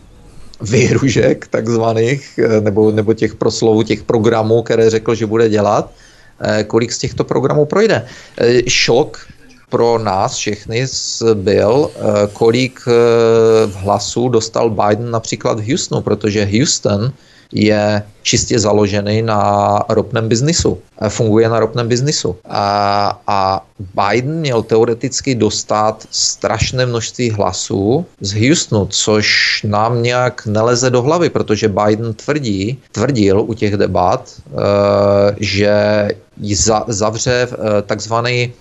výhružek 0.61 1.47
takzvaných, 1.47 2.39
nebo, 2.59 2.91
nebo 2.91 3.13
těch 3.13 3.35
proslovů, 3.35 3.83
těch 3.83 4.03
programů, 4.03 4.61
které 4.61 4.89
řekl, 4.89 5.15
že 5.15 5.25
bude 5.25 5.49
dělat, 5.49 5.91
kolik 6.67 6.91
z 6.91 6.97
těchto 6.97 7.23
programů 7.23 7.65
projde. 7.65 8.05
Šok 8.67 9.21
pro 9.69 9.99
nás 9.99 10.35
všechny 10.35 10.87
byl, 11.33 11.89
eh, 11.95 12.01
kolik 12.33 12.79
eh, 12.87 12.91
hlasů 13.75 14.29
dostal 14.29 14.69
Biden 14.69 15.11
například 15.11 15.59
v 15.59 15.69
Houstonu, 15.69 16.01
protože 16.01 16.45
Houston 16.45 17.11
je 17.51 18.03
čistě 18.23 18.59
založený 18.59 19.21
na 19.21 19.79
ropném 19.89 20.27
biznisu. 20.27 20.79
Eh, 21.01 21.09
funguje 21.09 21.49
na 21.49 21.59
ropném 21.59 21.87
biznisu. 21.87 22.35
A, 22.45 23.19
a 23.27 23.65
Biden 23.79 24.39
měl 24.39 24.63
teoreticky 24.63 25.35
dostat 25.35 26.07
strašné 26.11 26.85
množství 26.85 27.31
hlasů 27.31 28.05
z 28.21 28.33
Houstonu, 28.33 28.87
což 28.91 29.61
nám 29.67 30.03
nějak 30.03 30.45
neleze 30.45 30.89
do 30.89 31.01
hlavy, 31.01 31.29
protože 31.29 31.67
Biden 31.67 32.13
tvrdí, 32.13 32.79
tvrdil 32.91 33.41
u 33.41 33.53
těch 33.53 33.77
debat, 33.77 34.33
že 35.39 36.07
zavře 36.87 37.47
takzvaný 37.85 38.53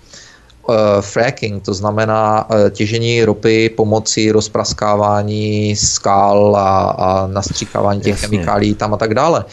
fracking, 1.01 1.63
to 1.63 1.73
znamená 1.73 2.49
uh, 2.49 2.69
těžení 2.69 3.23
ropy 3.23 3.69
pomocí 3.69 4.31
rozpraskávání 4.31 5.75
skal 5.75 6.55
a, 6.55 6.79
a 6.89 7.27
nastříkávání 7.27 8.01
těch 8.01 8.11
Jasně. 8.11 8.27
chemikálí 8.27 8.73
tam 8.73 8.93
a 8.93 8.97
tak 8.97 9.13
dále. 9.13 9.45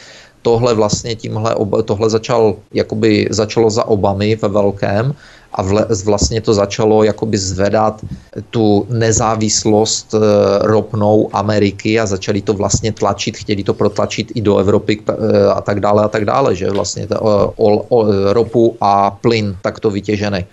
Tohle 0.42 0.74
vlastně 0.74 1.14
tímhle, 1.14 1.56
tohle 1.84 2.10
začal, 2.10 2.54
jakoby 2.72 3.28
začalo 3.30 3.70
za 3.70 3.84
Obamy 3.84 4.36
ve 4.36 4.48
velkém 4.48 5.14
a 5.54 5.62
vle, 5.62 5.86
vlastně 6.04 6.40
to 6.40 6.54
začalo 6.54 7.04
jakoby 7.04 7.38
zvedat 7.38 8.04
tu 8.50 8.86
nezávislost 8.90 10.14
e, 10.14 10.18
ropnou 10.66 11.30
Ameriky 11.32 12.00
a 12.00 12.06
začali 12.06 12.42
to 12.42 12.52
vlastně 12.52 12.92
tlačit, 12.92 13.36
chtěli 13.36 13.64
to 13.64 13.74
protlačit 13.74 14.32
i 14.34 14.40
do 14.40 14.58
Evropy 14.58 14.98
e, 14.98 15.46
a 15.46 15.60
tak 15.60 15.80
dále 15.80 16.04
a 16.04 16.08
tak 16.08 16.24
dále, 16.24 16.54
že 16.54 16.70
vlastně 16.70 17.06
to, 17.06 17.20
o, 17.20 17.86
o, 17.88 18.32
ropu 18.32 18.76
a 18.80 19.10
plyn 19.10 19.56
takto 19.62 19.90
vytěžený. 19.90 20.44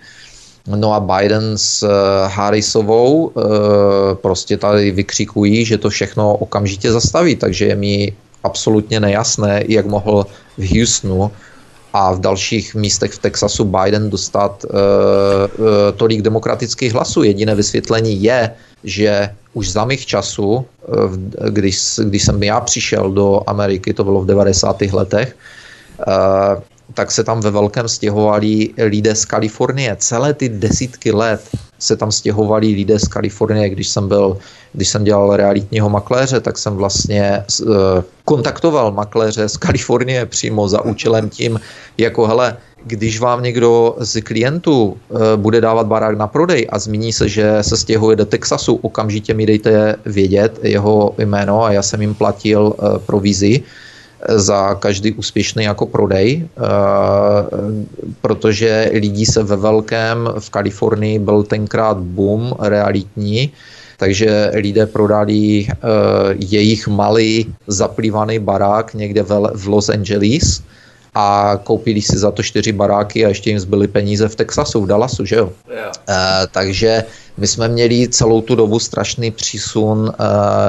No 0.66 0.94
a 0.94 1.00
Biden 1.00 1.58
s 1.58 1.82
eh, 1.82 1.88
Harrisovou 2.28 3.30
eh, 3.30 3.42
prostě 4.14 4.56
tady 4.56 4.90
vykřikují, 4.90 5.64
že 5.64 5.78
to 5.78 5.90
všechno 5.90 6.34
okamžitě 6.34 6.92
zastaví, 6.92 7.36
takže 7.36 7.66
je 7.66 7.76
mi 7.76 8.12
absolutně 8.44 9.00
nejasné, 9.00 9.64
jak 9.68 9.86
mohl 9.86 10.26
v 10.58 10.78
Houstonu 10.78 11.30
a 11.92 12.12
v 12.12 12.20
dalších 12.20 12.74
místech 12.74 13.12
v 13.12 13.18
Texasu 13.18 13.64
Biden 13.64 14.10
dostat 14.10 14.64
uh, 14.64 14.70
uh, 15.58 15.66
tolik 15.96 16.22
demokratických 16.22 16.92
hlasů. 16.92 17.22
Jediné 17.22 17.54
vysvětlení 17.54 18.22
je, 18.22 18.50
že 18.84 19.28
už 19.52 19.72
za 19.72 19.84
mých 19.84 20.06
časů, 20.06 20.48
uh, 20.48 20.64
když, 21.48 22.00
když 22.04 22.22
jsem 22.22 22.42
já 22.42 22.60
přišel 22.60 23.12
do 23.12 23.40
Ameriky, 23.46 23.94
to 23.94 24.04
bylo 24.04 24.20
v 24.20 24.26
90. 24.26 24.82
letech, 24.82 25.36
tak 26.94 27.10
se 27.10 27.24
tam 27.24 27.40
ve 27.40 27.50
velkém 27.50 27.88
stěhovali 27.88 28.70
lidé 28.78 29.14
z 29.14 29.24
Kalifornie. 29.24 29.96
Celé 29.98 30.34
ty 30.34 30.48
desítky 30.48 31.12
let 31.12 31.40
se 31.78 31.96
tam 31.96 32.12
stěhovali 32.12 32.66
lidé 32.66 32.98
z 32.98 33.08
Kalifornie. 33.08 33.68
Když 33.68 33.88
jsem 33.88 34.08
byl, 34.08 34.38
když 34.72 34.88
jsem 34.88 35.04
dělal 35.04 35.36
realitního 35.36 35.90
makléře, 35.90 36.40
tak 36.40 36.58
jsem 36.58 36.74
vlastně 36.74 37.44
uh, 37.62 37.74
kontaktoval 38.24 38.92
makléře 38.92 39.48
z 39.48 39.56
Kalifornie 39.56 40.26
přímo 40.26 40.68
za 40.68 40.84
účelem 40.84 41.28
tím, 41.28 41.60
jako 41.98 42.26
hele, 42.26 42.56
když 42.84 43.20
vám 43.20 43.42
někdo 43.42 43.96
z 43.98 44.20
klientů 44.20 44.84
uh, 44.84 45.18
bude 45.36 45.60
dávat 45.60 45.86
barák 45.86 46.18
na 46.18 46.26
prodej 46.26 46.66
a 46.70 46.78
zmíní 46.78 47.12
se, 47.12 47.28
že 47.28 47.58
se 47.60 47.76
stěhuje 47.76 48.16
do 48.16 48.26
Texasu, 48.26 48.74
okamžitě 48.82 49.34
mi 49.34 49.46
dejte 49.46 49.96
vědět 50.06 50.58
jeho 50.62 51.14
jméno 51.18 51.64
a 51.64 51.72
já 51.72 51.82
jsem 51.82 52.00
jim 52.00 52.14
platil 52.14 52.62
uh, 52.62 52.98
provizi 52.98 53.62
za 54.28 54.74
každý 54.74 55.12
úspěšný 55.12 55.64
jako 55.64 55.86
prodej, 55.86 56.42
eh, 56.44 56.60
protože 58.20 58.90
lidí 58.92 59.26
se 59.26 59.42
ve 59.42 59.56
velkém 59.56 60.28
v 60.38 60.50
Kalifornii 60.50 61.18
byl 61.18 61.42
tenkrát 61.42 61.98
boom 61.98 62.54
realitní, 62.60 63.52
takže 64.02 64.50
lidé 64.54 64.86
prodali 64.86 65.66
uh, 65.66 66.34
jejich 66.34 66.88
malý 66.88 67.54
zaplývaný 67.66 68.38
barák 68.38 68.94
někde 68.94 69.22
v 69.54 69.66
Los 69.66 69.88
Angeles 69.88 70.62
a 71.14 71.54
koupili 71.64 72.02
si 72.02 72.18
za 72.18 72.30
to 72.30 72.42
čtyři 72.42 72.72
baráky 72.72 73.24
a 73.24 73.28
ještě 73.28 73.50
jim 73.50 73.60
zbyly 73.60 73.88
peníze 73.88 74.28
v 74.28 74.36
Texasu, 74.36 74.82
v 74.82 74.86
Dallasu, 74.86 75.24
že 75.24 75.36
jo? 75.36 75.52
Yeah. 75.70 75.92
Uh, 76.08 76.14
takže 76.50 77.04
my 77.38 77.46
jsme 77.46 77.68
měli 77.68 78.08
celou 78.08 78.40
tu 78.40 78.54
dobu 78.54 78.78
strašný 78.78 79.30
přísun 79.30 79.98
uh, 79.98 80.12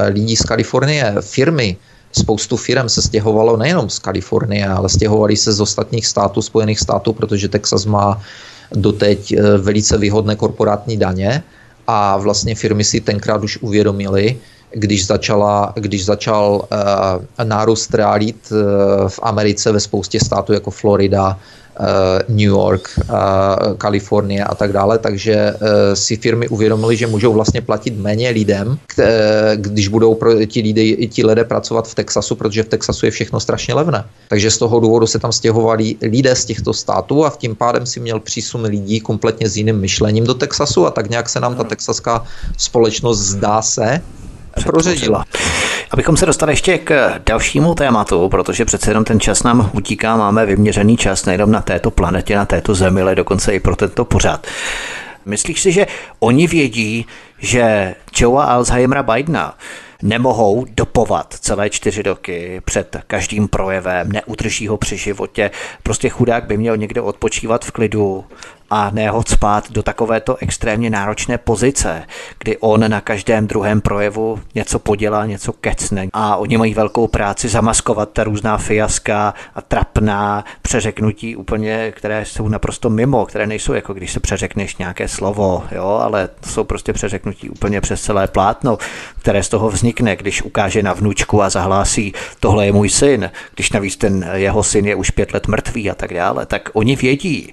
lidí 0.08 0.36
z 0.36 0.42
Kalifornie, 0.42 1.14
firmy, 1.20 1.76
spoustu 2.18 2.56
firm 2.56 2.88
se 2.88 3.02
stěhovalo 3.02 3.56
nejenom 3.56 3.90
z 3.90 3.98
Kalifornie, 3.98 4.68
ale 4.68 4.88
stěhovali 4.88 5.36
se 5.36 5.52
z 5.52 5.60
ostatních 5.60 6.06
států, 6.06 6.42
Spojených 6.42 6.80
států, 6.80 7.12
protože 7.12 7.48
Texas 7.48 7.86
má 7.86 8.20
doteď 8.72 9.32
eh, 9.32 9.58
velice 9.58 9.98
výhodné 9.98 10.36
korporátní 10.36 10.96
daně 10.96 11.42
a 11.86 12.16
vlastně 12.16 12.54
firmy 12.54 12.84
si 12.84 13.00
tenkrát 13.00 13.42
už 13.42 13.58
uvědomili, 13.60 14.36
když, 14.74 15.06
začala, 15.06 15.72
když 15.76 16.04
začal 16.04 16.66
uh, 16.66 17.44
nárůst 17.44 17.94
realit 17.94 18.36
uh, 18.50 18.58
v 19.08 19.20
Americe 19.22 19.72
ve 19.72 19.80
spoustě 19.80 20.20
států 20.20 20.52
jako 20.52 20.70
Florida, 20.70 21.38
New 22.28 22.48
York, 22.48 22.88
eh, 22.98 23.14
Kalifornie 23.78 24.44
a 24.44 24.54
tak 24.54 24.72
dále, 24.72 24.98
takže 24.98 25.34
eh, 25.34 25.96
si 25.96 26.16
firmy 26.16 26.48
uvědomily, 26.48 26.96
že 26.96 27.06
můžou 27.06 27.32
vlastně 27.32 27.60
platit 27.60 27.98
méně 27.98 28.30
lidem, 28.30 28.78
když 29.54 29.88
budou 29.88 30.18
ti 30.46 30.60
lidé, 30.60 31.06
ti 31.06 31.26
lidé 31.26 31.44
pracovat 31.44 31.88
v 31.88 31.94
Texasu, 31.94 32.34
protože 32.34 32.62
v 32.62 32.68
Texasu 32.68 33.06
je 33.06 33.10
všechno 33.10 33.40
strašně 33.40 33.74
levné. 33.74 34.04
Takže 34.28 34.50
z 34.50 34.58
toho 34.58 34.80
důvodu 34.80 35.06
se 35.06 35.18
tam 35.18 35.32
stěhovali 35.32 35.96
lidé 36.02 36.36
z 36.36 36.44
těchto 36.44 36.72
států 36.72 37.24
a 37.24 37.30
v 37.30 37.36
tím 37.36 37.54
pádem 37.54 37.86
si 37.86 38.00
měl 38.00 38.20
přísun 38.20 38.62
lidí 38.62 39.00
kompletně 39.00 39.48
s 39.48 39.56
jiným 39.56 39.80
myšlením 39.80 40.24
do 40.24 40.34
Texasu 40.34 40.86
a 40.86 40.90
tak 40.90 41.10
nějak 41.10 41.28
se 41.28 41.40
nám 41.40 41.54
ta 41.54 41.64
texaská 41.64 42.24
společnost 42.56 43.18
zdá 43.18 43.62
se 43.62 44.00
proředila. 44.62 45.24
Abychom 45.94 46.16
se 46.16 46.26
dostali 46.26 46.52
ještě 46.52 46.78
k 46.78 47.20
dalšímu 47.26 47.74
tématu, 47.74 48.28
protože 48.28 48.64
přece 48.64 48.90
jenom 48.90 49.04
ten 49.04 49.20
čas 49.20 49.42
nám 49.42 49.70
utíká, 49.72 50.16
máme 50.16 50.46
vyměřený 50.46 50.96
čas 50.96 51.24
nejenom 51.24 51.50
na 51.50 51.60
této 51.60 51.90
planetě, 51.90 52.36
na 52.36 52.46
této 52.46 52.74
zemi, 52.74 53.02
ale 53.02 53.14
dokonce 53.14 53.54
i 53.54 53.60
pro 53.60 53.76
tento 53.76 54.04
pořad. 54.04 54.46
Myslíš 55.24 55.60
si, 55.60 55.72
že 55.72 55.86
oni 56.20 56.46
vědí, 56.46 57.06
že 57.38 57.94
Joea 58.16 58.44
Alzheimera 58.44 59.02
Bidena 59.02 59.54
nemohou 60.02 60.66
dopovat 60.70 61.34
celé 61.40 61.70
čtyři 61.70 62.02
roky 62.02 62.62
před 62.64 62.96
každým 63.06 63.48
projevem, 63.48 64.12
neudrží 64.12 64.68
ho 64.68 64.76
při 64.76 64.96
životě. 64.96 65.50
Prostě 65.82 66.08
chudák 66.08 66.46
by 66.46 66.56
měl 66.56 66.76
někde 66.76 67.00
odpočívat 67.00 67.64
v 67.64 67.70
klidu 67.70 68.24
a 68.70 68.90
ne 68.90 69.10
ho 69.10 69.22
spát 69.28 69.70
do 69.70 69.82
takovéto 69.82 70.36
extrémně 70.40 70.90
náročné 70.90 71.38
pozice, 71.38 72.02
kdy 72.38 72.56
on 72.58 72.90
na 72.90 73.00
každém 73.00 73.46
druhém 73.46 73.80
projevu 73.80 74.40
něco 74.54 74.78
podělá, 74.78 75.26
něco 75.26 75.52
kecne. 75.52 76.08
A 76.12 76.36
oni 76.36 76.58
mají 76.58 76.74
velkou 76.74 77.08
práci 77.08 77.48
zamaskovat 77.48 78.10
ta 78.12 78.24
různá 78.24 78.58
fiaska 78.58 79.34
a 79.54 79.62
trapná 79.62 80.44
přeřeknutí 80.62 81.36
úplně, 81.36 81.92
které 81.96 82.24
jsou 82.24 82.48
naprosto 82.48 82.90
mimo, 82.90 83.26
které 83.26 83.46
nejsou 83.46 83.72
jako 83.72 83.94
když 83.94 84.12
se 84.12 84.20
přeřekneš 84.20 84.76
nějaké 84.76 85.08
slovo, 85.08 85.64
jo, 85.72 85.86
ale 86.02 86.28
jsou 86.46 86.64
prostě 86.64 86.92
přeřeknutí 86.92 87.50
úplně 87.50 87.80
přes 87.80 88.02
celé 88.02 88.26
plátno, 88.26 88.78
které 89.20 89.42
z 89.42 89.48
toho 89.48 89.70
vznikne, 89.70 90.16
když 90.16 90.42
ukáže 90.42 90.82
na 90.82 90.92
vnučku 90.92 91.42
a 91.42 91.50
zahlásí, 91.50 92.12
tohle 92.40 92.66
je 92.66 92.72
můj 92.72 92.88
syn, 92.88 93.30
když 93.54 93.72
navíc 93.72 93.96
ten 93.96 94.30
jeho 94.32 94.62
syn 94.62 94.86
je 94.86 94.94
už 94.94 95.10
pět 95.10 95.34
let 95.34 95.48
mrtvý 95.48 95.90
a 95.90 95.94
tak 95.94 96.14
dále, 96.14 96.46
tak 96.46 96.68
oni 96.72 96.96
vědí, 96.96 97.52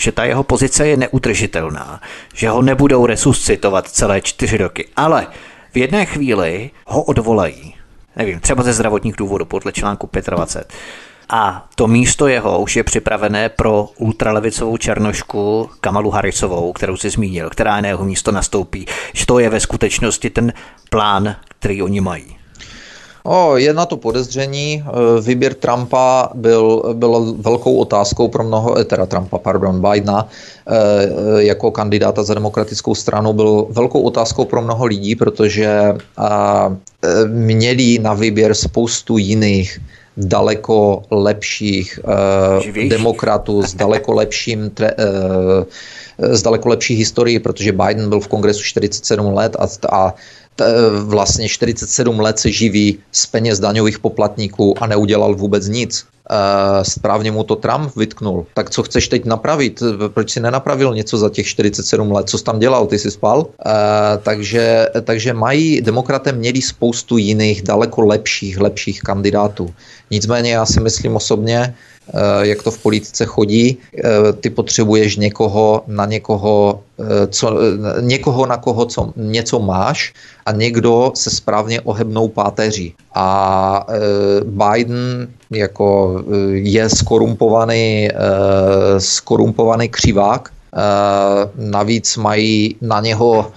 že 0.00 0.12
ta 0.12 0.24
jeho 0.24 0.42
pozice 0.42 0.86
je 0.86 0.96
neudržitelná, 0.96 2.00
že 2.34 2.48
ho 2.48 2.62
nebudou 2.62 3.06
resuscitovat 3.06 3.88
celé 3.88 4.20
čtyři 4.20 4.56
roky, 4.56 4.88
ale 4.96 5.26
v 5.72 5.76
jedné 5.76 6.06
chvíli 6.06 6.70
ho 6.86 7.02
odvolají. 7.02 7.74
Nevím, 8.16 8.40
třeba 8.40 8.62
ze 8.62 8.72
zdravotních 8.72 9.16
důvodů, 9.16 9.44
podle 9.44 9.72
článku 9.72 10.10
25. 10.30 10.78
A 11.28 11.68
to 11.74 11.86
místo 11.86 12.28
jeho 12.28 12.60
už 12.60 12.76
je 12.76 12.84
připravené 12.84 13.48
pro 13.48 13.88
ultralevicovou 13.98 14.76
černošku 14.76 15.70
Kamalu 15.80 16.10
Harrisovou, 16.10 16.72
kterou 16.72 16.96
si 16.96 17.10
zmínil, 17.10 17.50
která 17.50 17.80
na 17.80 17.88
jeho 17.88 18.04
místo 18.04 18.32
nastoupí. 18.32 18.86
Že 19.12 19.26
to 19.26 19.38
je 19.38 19.50
ve 19.50 19.60
skutečnosti 19.60 20.30
ten 20.30 20.52
plán, 20.90 21.36
který 21.58 21.82
oni 21.82 22.00
mají. 22.00 22.39
O, 23.22 23.56
je 23.56 23.72
na 23.74 23.86
to 23.86 23.96
podezření. 23.96 24.84
E, 24.86 25.20
výběr 25.20 25.54
Trumpa 25.54 26.30
byl, 26.34 26.82
byl 26.92 27.34
velkou 27.38 27.76
otázkou 27.76 28.28
pro 28.28 28.44
mnoho, 28.44 28.78
e, 28.78 28.84
teda 28.84 29.06
Trumpa, 29.06 29.38
pardon, 29.38 29.82
Bidena, 29.82 30.28
e, 30.66 31.42
jako 31.42 31.70
kandidáta 31.70 32.22
za 32.22 32.34
demokratickou 32.34 32.94
stranu 32.94 33.32
byl 33.32 33.66
velkou 33.70 34.00
otázkou 34.02 34.44
pro 34.44 34.62
mnoho 34.62 34.84
lidí, 34.86 35.16
protože 35.16 35.94
měli 37.26 37.98
na 37.98 38.14
výběr 38.14 38.54
spoustu 38.54 39.18
jiných 39.18 39.80
daleko 40.16 41.02
lepších 41.10 42.00
uh, 42.04 42.88
demokratů 42.88 43.62
s 43.62 43.74
daleko 43.74 44.12
lepším 44.12 44.70
tre, 44.70 44.90
s 46.18 46.42
daleko 46.42 46.68
lepší 46.68 46.94
historií, 46.94 47.38
protože 47.38 47.72
Biden 47.72 48.08
byl 48.08 48.20
v 48.20 48.28
kongresu 48.28 48.62
47 48.62 49.34
let 49.34 49.56
a, 49.58 49.66
a 49.96 50.14
vlastně 51.04 51.48
47 51.48 52.20
let 52.20 52.38
se 52.38 52.50
živí 52.50 52.98
z 53.12 53.26
peněz 53.26 53.60
daňových 53.60 53.98
poplatníků 53.98 54.82
a 54.82 54.86
neudělal 54.86 55.34
vůbec 55.34 55.68
nic. 55.68 56.06
Správně 56.82 57.32
mu 57.32 57.44
to 57.44 57.56
Trump 57.56 57.96
vytknul. 57.96 58.46
Tak 58.54 58.70
co 58.70 58.82
chceš 58.82 59.08
teď 59.08 59.24
napravit? 59.24 59.82
Proč 60.08 60.30
si 60.30 60.40
nenapravil 60.40 60.94
něco 60.94 61.18
za 61.18 61.30
těch 61.30 61.46
47 61.46 62.12
let? 62.12 62.28
Co 62.28 62.38
jsi 62.38 62.44
tam 62.44 62.58
dělal? 62.58 62.86
Ty 62.86 62.98
jsi 62.98 63.10
spal? 63.10 63.46
Takže, 64.22 64.86
takže 65.02 65.32
mají, 65.32 65.80
demokraté 65.80 66.32
měli 66.32 66.62
spoustu 66.62 67.18
jiných, 67.18 67.62
daleko 67.62 68.00
lepších, 68.00 68.60
lepších 68.60 69.00
kandidátů. 69.00 69.74
Nicméně 70.10 70.52
já 70.52 70.66
si 70.66 70.80
myslím 70.80 71.16
osobně, 71.16 71.74
Eh, 71.99 71.99
jak 72.40 72.62
to 72.62 72.70
v 72.70 72.78
politice 72.78 73.24
chodí. 73.26 73.78
Eh, 73.98 74.32
ty 74.32 74.50
potřebuješ 74.50 75.16
někoho 75.16 75.82
na 75.86 76.06
někoho, 76.06 76.80
eh, 76.98 77.26
co, 77.26 77.46
někoho 78.00 78.46
na 78.46 78.56
koho 78.56 78.86
co, 78.86 79.12
něco 79.16 79.60
máš 79.60 80.12
a 80.46 80.52
někdo 80.52 81.12
se 81.14 81.30
správně 81.30 81.80
ohebnou 81.80 82.28
páteří. 82.28 82.94
A 83.14 83.86
Biden 84.44 85.28
jako 85.50 86.22
je 86.52 86.88
skorumpovaný, 86.88 88.08
skorumpovaný 88.98 89.88
křivák, 89.88 90.50
navíc 91.56 92.16
mají 92.16 92.76
na 92.80 93.00
něho 93.00 93.52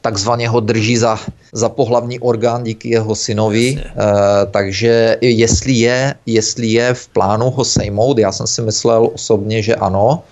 takzvaně 0.00 0.48
ho 0.48 0.60
drží 0.60 0.96
za, 0.96 1.18
za 1.52 1.68
pohlavní 1.68 2.18
orgán 2.20 2.64
díky 2.64 2.88
jeho 2.88 3.14
synovi, 3.14 3.76
uh, 3.76 4.02
takže 4.50 5.16
jestli 5.20 5.72
je, 5.72 6.14
jestli 6.26 6.66
je 6.66 6.94
v 6.94 7.08
plánu 7.08 7.50
ho 7.50 7.64
sejmout, 7.64 8.18
já 8.18 8.32
jsem 8.32 8.46
si 8.46 8.62
myslel 8.62 9.10
osobně, 9.14 9.62
že 9.62 9.74
ano, 9.74 10.22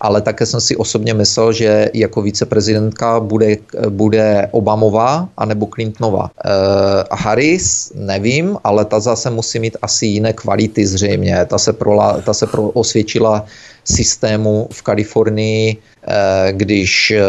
ale 0.00 0.20
také 0.20 0.46
jsem 0.46 0.60
si 0.60 0.76
osobně 0.76 1.14
myslel, 1.14 1.52
že 1.52 1.90
jako 1.94 2.22
viceprezidentka 2.22 3.20
bude, 3.20 3.56
bude 3.88 4.48
Obamová 4.50 5.28
anebo 5.36 5.66
Clintonová. 5.66 6.30
Uh, 6.30 7.18
Harris, 7.18 7.92
nevím, 7.94 8.56
ale 8.64 8.84
ta 8.84 9.00
zase 9.00 9.30
musí 9.30 9.58
mít 9.58 9.76
asi 9.82 10.06
jiné 10.06 10.32
kvality 10.32 10.86
zřejmě. 10.86 11.46
Ta 11.46 11.58
se, 11.58 11.72
prola, 11.72 12.20
ta 12.20 12.34
se 12.34 12.46
pro, 12.46 12.62
osvědčila 12.62 13.44
systému 13.88 14.68
v 14.72 14.82
Kalifornii, 14.82 15.76
eh, 15.76 16.52
když 16.52 17.10
eh, 17.10 17.24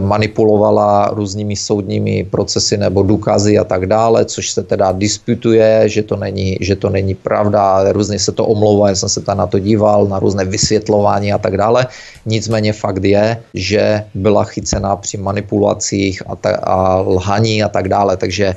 manipulovala 0.00 1.12
různými 1.12 1.56
soudními 1.56 2.24
procesy 2.24 2.76
nebo 2.76 3.02
důkazy 3.02 3.58
a 3.58 3.64
tak 3.64 3.86
dále, 3.86 4.24
což 4.24 4.50
se 4.50 4.62
teda 4.62 4.92
disputuje, 4.92 5.88
že 5.88 6.02
to 6.02 6.16
není, 6.16 6.56
že 6.60 6.76
to 6.76 6.88
není 6.90 7.14
pravda, 7.14 7.92
různě 7.92 8.18
se 8.18 8.32
to 8.32 8.46
omlouvá, 8.46 8.88
já 8.88 8.94
jsem 8.94 9.08
se 9.08 9.20
tam 9.20 9.38
na 9.38 9.46
to 9.46 9.58
díval, 9.58 10.06
na 10.06 10.18
různé 10.18 10.44
vysvětlování 10.44 11.32
a 11.32 11.38
tak 11.38 11.56
dále. 11.56 11.86
Nicméně 12.26 12.72
fakt 12.72 13.04
je, 13.04 13.36
že 13.54 14.04
byla 14.14 14.44
chycená 14.44 14.96
při 14.96 15.16
manipulacích 15.20 16.22
a, 16.26 16.36
ta, 16.36 16.50
a 16.56 16.96
lhaní 17.00 17.62
a 17.62 17.68
tak 17.68 17.88
dále, 17.88 18.16
takže 18.16 18.46
e, 18.46 18.56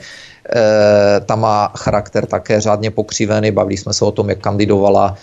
ta 1.19 1.36
má 1.36 1.71
charakter 1.75 2.25
také 2.25 2.61
řádně 2.61 2.91
pokřivený, 2.91 3.51
bavili 3.51 3.78
jsme 3.78 3.93
se 3.93 4.05
o 4.05 4.11
tom, 4.11 4.30
jak 4.30 4.39
kandidovala 4.39 5.17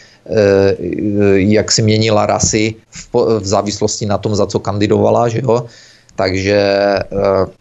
jak 1.34 1.72
si 1.72 1.82
měnila 1.82 2.26
rasy 2.26 2.74
v, 2.90 3.08
v 3.40 3.46
závislosti 3.46 4.06
na 4.06 4.18
tom, 4.18 4.36
za 4.36 4.46
co 4.46 4.58
kandidovala, 4.58 5.28
že 5.28 5.40
jo. 5.42 5.66
Takže 6.16 6.56
eh, 6.56 7.06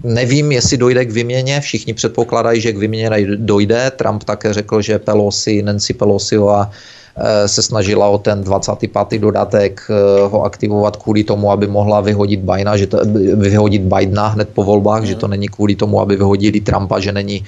nevím, 0.04 0.52
jestli 0.52 0.78
dojde 0.78 1.06
k 1.06 1.12
vyměně. 1.12 1.62
Všichni 1.62 1.94
předpokládají, 1.94 2.62
že 2.62 2.74
k 2.74 2.78
vyměně 2.78 3.10
dojde. 3.36 3.92
Trump 3.92 4.24
také 4.24 4.54
řekl, 4.54 4.82
že 4.82 5.00
Pelosi, 5.00 5.62
Nancy 5.62 5.94
Pelosiová 5.94 6.72
Eh, 6.72 7.03
se 7.46 7.62
snažila 7.62 8.10
o 8.10 8.18
ten 8.18 8.42
25. 8.42 9.22
dodatek 9.22 9.82
eh, 9.90 9.94
ho 10.28 10.44
aktivovat 10.44 10.98
kvůli 10.98 11.24
tomu, 11.24 11.52
aby 11.52 11.68
mohla 11.68 12.02
vyhodit 12.02 12.40
Bidena, 12.40 12.78
že 12.78 12.88
to, 12.88 13.00
vyhodit 13.38 13.82
Bidena 13.82 14.28
hned 14.28 14.50
po 14.50 14.64
volbách, 14.64 15.04
že 15.04 15.16
to 15.16 15.28
není 15.28 15.48
kvůli 15.48 15.76
tomu, 15.76 16.02
aby 16.02 16.16
vyhodili 16.16 16.62
Trumpa, 16.62 17.00
že 17.00 17.12
není 17.12 17.46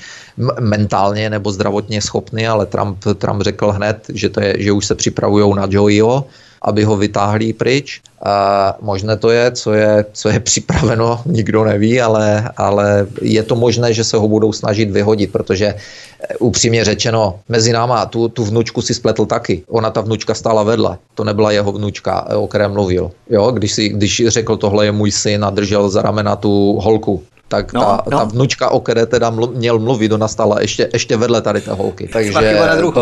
mentálně 0.59 1.29
nebo 1.29 1.51
zdravotně 1.51 2.01
schopný, 2.01 2.47
ale 2.47 2.65
Trump, 2.65 2.97
Trump 3.17 3.41
řekl 3.41 3.71
hned, 3.71 4.05
že, 4.13 4.29
to 4.29 4.41
je, 4.41 4.55
že 4.57 4.71
už 4.71 4.85
se 4.85 4.95
připravují 4.95 5.55
na 5.55 5.67
Joeyho 5.69 6.25
aby 6.65 6.83
ho 6.83 6.97
vytáhli 6.97 7.53
pryč. 7.53 8.01
A 8.25 8.73
možné 8.81 9.17
to 9.17 9.29
je, 9.29 9.51
co 9.51 9.73
je, 9.73 10.05
co 10.13 10.29
je 10.29 10.39
připraveno, 10.39 11.21
nikdo 11.25 11.63
neví, 11.63 12.01
ale, 12.01 12.49
ale 12.57 13.07
je 13.21 13.43
to 13.43 13.55
možné, 13.55 13.93
že 13.93 14.03
se 14.03 14.17
ho 14.17 14.27
budou 14.27 14.53
snažit 14.53 14.91
vyhodit, 14.91 15.31
protože 15.31 15.65
eh, 15.65 16.37
upřímně 16.39 16.83
řečeno, 16.83 17.39
mezi 17.49 17.73
náma 17.73 18.05
tu, 18.05 18.27
tu 18.27 18.43
vnučku 18.43 18.81
si 18.81 18.93
spletl 18.93 19.25
taky. 19.25 19.63
Ona 19.69 19.89
ta 19.89 20.01
vnučka 20.01 20.33
stála 20.33 20.63
vedle. 20.63 20.97
To 21.15 21.23
nebyla 21.23 21.51
jeho 21.51 21.71
vnučka, 21.71 22.27
eh, 22.29 22.35
o 22.35 22.47
které 22.47 22.67
mluvil. 22.67 23.11
Jo, 23.29 23.51
když, 23.51 23.71
si, 23.71 23.89
když 23.89 24.23
řekl, 24.27 24.57
tohle 24.57 24.85
je 24.85 24.91
můj 24.91 25.11
syn 25.11 25.45
a 25.45 25.49
držel 25.49 25.89
za 25.89 26.01
ramena 26.01 26.35
tu 26.35 26.79
holku, 26.81 27.23
tak 27.47 27.73
no, 27.73 27.81
ta, 27.81 28.03
no. 28.11 28.17
ta 28.17 28.23
vnučka, 28.23 28.69
o 28.69 28.79
které 28.79 29.05
teda 29.05 29.29
mlu, 29.29 29.51
měl 29.55 29.79
mluvit, 29.79 30.11
ona 30.11 30.27
stála 30.27 30.61
ještě, 30.61 30.89
ještě 30.93 31.17
vedle 31.17 31.41
tady 31.41 31.61
té 31.61 31.71
holky. 31.71 32.09
Takže 32.13 32.33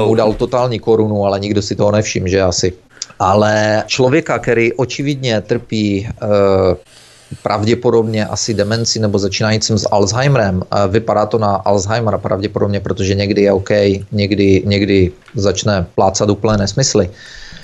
mu 0.06 0.16
dal 0.16 0.34
totální 0.34 0.80
korunu, 0.80 1.26
ale 1.26 1.40
nikdo 1.40 1.62
si 1.62 1.76
toho 1.76 1.92
nevšiml, 1.92 2.28
že 2.28 2.42
asi 2.42 2.74
ale 3.20 3.84
člověka, 3.88 4.40
který 4.40 4.74
očividně 4.74 5.42
trpí 5.42 6.08
eh, 6.10 6.76
pravděpodobně 7.44 8.26
asi 8.26 8.54
demenci 8.54 9.00
nebo 9.00 9.20
začínajícím 9.20 9.78
s 9.78 9.90
Alzheimerem. 9.92 10.62
Vypadá 10.88 11.26
to 11.26 11.38
na 11.38 11.56
Alzheimera 11.56 12.18
pravděpodobně, 12.18 12.80
protože 12.80 13.16
někdy 13.16 13.42
je 13.42 13.52
OK, 13.52 13.70
někdy, 14.12 14.64
někdy 14.66 15.12
začne 15.36 15.86
plácat 15.96 16.30
úplné 16.30 16.58
nesmysly. 16.58 17.10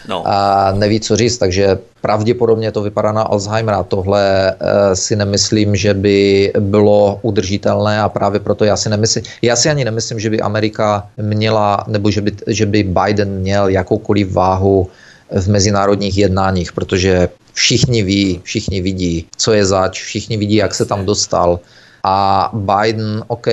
No. 0.08 0.24
A 0.26 0.72
neví, 0.72 1.00
co 1.00 1.16
říct, 1.16 1.38
takže 1.38 1.78
pravděpodobně 2.02 2.72
to 2.72 2.82
vypadá 2.82 3.12
na 3.12 3.22
Alzheimera. 3.22 3.84
Tohle 3.84 4.56
uh, 4.62 4.94
si 4.94 5.16
nemyslím, 5.16 5.76
že 5.76 5.94
by 5.94 6.52
bylo 6.60 7.20
udržitelné 7.22 8.02
a 8.02 8.10
právě 8.10 8.40
proto 8.40 8.66
já 8.66 8.78
si 8.78 8.90
nemyslím, 8.90 9.24
já 9.42 9.56
si 9.56 9.70
ani 9.70 9.86
nemyslím, 9.86 10.20
že 10.20 10.30
by 10.30 10.42
Amerika 10.42 11.08
měla, 11.18 11.84
nebo 11.88 12.12
že 12.12 12.22
by, 12.22 12.32
že 12.48 12.66
by 12.66 12.84
Biden 12.84 13.30
měl 13.30 13.68
jakoukoliv 13.68 14.32
váhu 14.32 14.90
v 15.32 15.48
mezinárodních 15.48 16.18
jednáních, 16.18 16.74
protože 16.74 17.30
všichni 17.54 18.04
ví, 18.04 18.42
všichni 18.44 18.82
vidí, 18.82 19.26
co 19.38 19.52
je 19.54 19.66
zač, 19.66 20.04
všichni 20.04 20.38
vidí, 20.38 20.56
jak 20.56 20.76
se 20.76 20.86
tam 20.86 21.06
dostal. 21.06 21.60
A 22.04 22.50
Biden, 22.54 23.24
OK, 23.28 23.48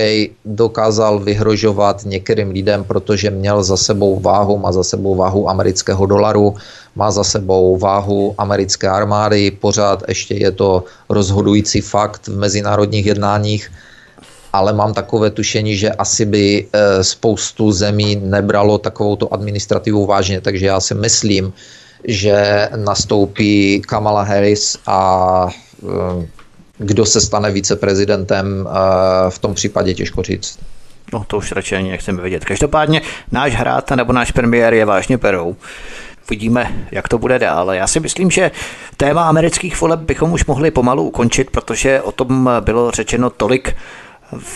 dokázal 0.45 1.19
vyhrožovat 1.19 2.05
některým 2.05 2.49
lidem, 2.51 2.83
protože 2.83 3.29
měl 3.29 3.63
za 3.63 3.77
sebou 3.77 4.19
váhu, 4.19 4.57
má 4.57 4.71
za 4.71 4.83
sebou 4.83 5.15
váhu 5.15 5.49
amerického 5.49 6.05
dolaru, 6.05 6.55
má 6.95 7.11
za 7.11 7.23
sebou 7.23 7.77
váhu 7.77 8.35
americké 8.37 8.87
armády, 8.87 9.51
pořád 9.51 10.03
ještě 10.07 10.35
je 10.35 10.51
to 10.51 10.83
rozhodující 11.09 11.81
fakt 11.81 12.27
v 12.27 12.37
mezinárodních 12.37 13.05
jednáních 13.05 13.71
ale 14.53 14.73
mám 14.73 14.93
takové 14.93 15.29
tušení, 15.29 15.77
že 15.77 15.91
asi 15.91 16.25
by 16.25 16.67
eh, 16.73 17.03
spoustu 17.03 17.71
zemí 17.71 18.15
nebralo 18.15 18.77
takovou 18.77 19.33
administrativu 19.33 20.05
vážně, 20.05 20.41
takže 20.41 20.65
já 20.65 20.79
si 20.79 20.95
myslím, 20.95 21.53
že 22.03 22.69
nastoupí 22.75 23.81
Kamala 23.81 24.23
Harris 24.23 24.77
a 24.87 25.49
kdo 26.77 27.05
se 27.05 27.21
stane 27.21 27.51
viceprezidentem, 27.51 28.67
v 29.29 29.39
tom 29.39 29.53
případě 29.53 29.93
těžko 29.93 30.23
říct. 30.23 30.59
No 31.13 31.23
to 31.27 31.37
už 31.37 31.51
radši 31.51 31.75
ani 31.75 31.91
nechceme 31.91 32.21
vidět. 32.21 32.45
Každopádně 32.45 33.01
náš 33.31 33.55
hrát 33.55 33.91
nebo 33.91 34.13
náš 34.13 34.31
premiér 34.31 34.73
je 34.73 34.85
vážně 34.85 35.17
perou. 35.17 35.55
Vidíme, 36.29 36.87
jak 36.91 37.07
to 37.07 37.17
bude 37.17 37.39
dál. 37.39 37.71
Já 37.71 37.87
si 37.87 37.99
myslím, 37.99 38.31
že 38.31 38.51
téma 38.97 39.29
amerických 39.29 39.81
voleb 39.81 39.99
bychom 39.99 40.33
už 40.33 40.45
mohli 40.45 40.71
pomalu 40.71 41.03
ukončit, 41.03 41.49
protože 41.51 42.01
o 42.01 42.11
tom 42.11 42.49
bylo 42.61 42.91
řečeno 42.91 43.29
tolik 43.29 43.75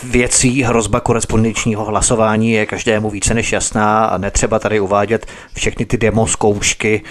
věcí 0.03 0.63
hrozba 0.63 0.99
korespondenčního 0.99 1.85
hlasování 1.85 2.51
je 2.51 2.65
každému 2.65 3.09
více 3.09 3.33
než 3.33 3.51
jasná 3.51 4.05
a 4.05 4.17
netřeba 4.17 4.59
tady 4.59 4.79
uvádět 4.79 5.25
všechny 5.53 5.85
ty 5.85 5.97
demo 5.97 6.27
zkoušky 6.27 7.01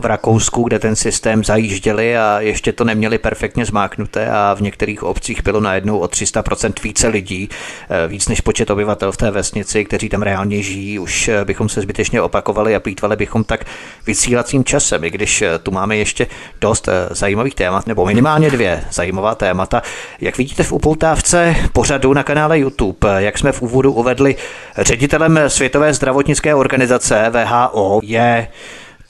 v 0.00 0.04
Rakousku, 0.04 0.62
kde 0.62 0.78
ten 0.78 0.96
systém 0.96 1.44
zajížděli 1.44 2.16
a 2.16 2.40
ještě 2.40 2.72
to 2.72 2.84
neměli 2.84 3.18
perfektně 3.18 3.64
zmáknuté 3.64 4.30
a 4.30 4.54
v 4.54 4.60
některých 4.60 5.02
obcích 5.02 5.42
bylo 5.42 5.60
najednou 5.60 5.98
o 5.98 6.06
300% 6.06 6.72
více 6.82 7.08
lidí, 7.08 7.48
eh, 7.90 8.08
víc 8.08 8.28
než 8.28 8.40
počet 8.40 8.70
obyvatel 8.70 9.12
v 9.12 9.16
té 9.16 9.30
vesnici, 9.30 9.84
kteří 9.84 10.08
tam 10.08 10.22
reálně 10.22 10.62
žijí. 10.62 10.98
Už 10.98 11.28
eh, 11.28 11.44
bychom 11.44 11.68
se 11.68 11.80
zbytečně 11.80 12.22
opakovali 12.22 12.74
a 12.74 12.80
plýtvali 12.80 13.16
bychom 13.16 13.44
tak 13.44 13.64
vysílacím 14.06 14.64
časem, 14.64 15.04
i 15.04 15.10
když 15.10 15.42
eh, 15.42 15.58
tu 15.58 15.70
máme 15.70 15.96
ještě 15.96 16.26
dost 16.60 16.88
zajímavých 17.10 17.54
témat, 17.54 17.86
nebo 17.86 18.06
minimálně 18.06 18.50
dvě 18.50 18.84
zajímavá 18.92 19.34
témata. 19.34 19.82
Jak 20.20 20.38
vidíte 20.38 20.62
v 20.62 20.72
upoutávce 20.72 21.56
pořad 21.72 22.01
pořadu 22.02 22.14
na 22.14 22.22
kanále 22.22 22.58
YouTube. 22.58 23.22
Jak 23.22 23.38
jsme 23.38 23.52
v 23.52 23.62
úvodu 23.62 23.92
uvedli, 23.92 24.36
ředitelem 24.78 25.40
Světové 25.46 25.94
zdravotnické 25.94 26.54
organizace 26.54 27.30
VHO 27.30 28.00
je 28.02 28.48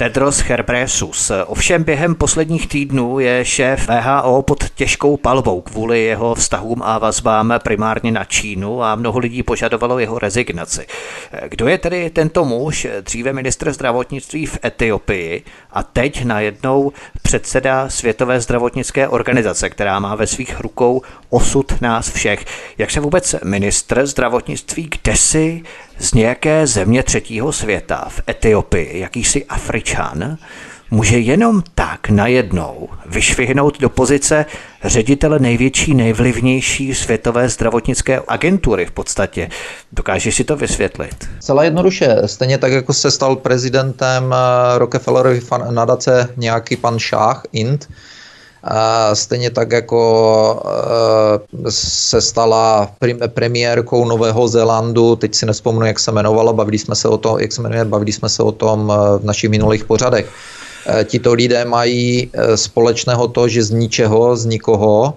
Tedros 0.02 0.42
Ghebreyesus. 0.42 1.32
Ovšem 1.46 1.84
během 1.84 2.14
posledních 2.14 2.68
týdnů 2.68 3.18
je 3.18 3.44
šéf 3.44 3.88
VHO 3.88 4.42
pod 4.42 4.70
těžkou 4.70 5.16
palbou 5.16 5.60
kvůli 5.60 6.02
jeho 6.02 6.34
vztahům 6.34 6.82
a 6.82 6.98
vazbám 6.98 7.54
primárně 7.62 8.12
na 8.12 8.24
Čínu 8.24 8.82
a 8.82 8.94
mnoho 8.94 9.18
lidí 9.18 9.42
požadovalo 9.42 9.98
jeho 9.98 10.18
rezignaci. 10.18 10.86
Kdo 11.48 11.68
je 11.68 11.78
tedy 11.78 12.10
tento 12.10 12.44
muž, 12.44 12.86
dříve 13.00 13.32
ministr 13.32 13.72
zdravotnictví 13.72 14.46
v 14.46 14.58
Etiopii 14.64 15.42
a 15.70 15.82
teď 15.82 16.24
najednou 16.24 16.92
předseda 17.22 17.88
Světové 17.88 18.40
zdravotnické 18.40 19.08
organizace, 19.08 19.70
která 19.70 19.98
má 19.98 20.14
ve 20.14 20.26
svých 20.26 20.60
rukou 20.60 21.02
osud 21.30 21.80
nás 21.80 22.10
všech. 22.10 22.44
Jak 22.78 22.90
se 22.90 23.00
vůbec 23.00 23.34
ministr 23.44 24.06
zdravotnictví 24.06 24.90
kdesi 25.02 25.62
z 25.98 26.14
nějaké 26.14 26.66
země 26.66 27.02
třetího 27.02 27.52
světa 27.52 28.04
v 28.08 28.20
Etiopii, 28.28 28.98
jakýsi 28.98 29.44
Afričan, 29.44 30.38
může 30.92 31.18
jenom 31.18 31.62
tak 31.74 32.08
najednou 32.10 32.88
vyšvihnout 33.06 33.80
do 33.80 33.88
pozice 33.88 34.46
ředitele 34.84 35.38
největší, 35.38 35.94
nejvlivnější 35.94 36.94
světové 36.94 37.48
zdravotnické 37.48 38.22
agentury 38.28 38.86
v 38.86 38.90
podstatě. 38.90 39.48
Dokážeš 39.92 40.34
si 40.34 40.44
to 40.44 40.56
vysvětlit? 40.56 41.28
Celá 41.40 41.64
jednoduše. 41.64 42.16
Stejně 42.26 42.58
tak, 42.58 42.72
jako 42.72 42.92
se 42.92 43.10
stal 43.10 43.36
prezidentem 43.36 44.34
eh, 44.34 44.78
Rockefellerovy 44.78 45.40
nadace 45.70 46.28
nějaký 46.36 46.76
pan 46.76 46.98
Šách, 46.98 47.42
Int, 47.52 47.88
stejně 49.14 49.50
tak 49.50 49.72
jako 49.72 50.62
e, 51.66 51.70
se 51.70 52.20
stala 52.20 52.90
premiérkou 53.34 54.04
Nového 54.04 54.48
Zélandu, 54.48 55.16
teď 55.16 55.34
si 55.34 55.46
nespomenu, 55.46 55.86
jak 55.86 55.98
se 55.98 56.10
jmenovala, 56.10 56.52
bavili 56.52 56.78
jsme 56.78 56.94
se 56.94 57.08
o 57.08 57.18
tom, 57.18 57.38
jak 57.38 57.52
se 57.52 57.62
jmenuje, 57.62 57.84
bavili 57.84 58.12
jsme 58.12 58.28
se 58.28 58.42
o 58.42 58.52
tom 58.52 58.92
e, 58.92 59.18
v 59.18 59.24
našich 59.24 59.50
minulých 59.50 59.84
pořadech. 59.84 60.30
E, 60.86 61.04
tito 61.04 61.32
lidé 61.32 61.64
mají 61.64 62.30
společného 62.54 63.28
to, 63.28 63.48
že 63.48 63.62
z 63.62 63.70
ničeho, 63.70 64.36
z 64.36 64.44
nikoho, 64.44 65.14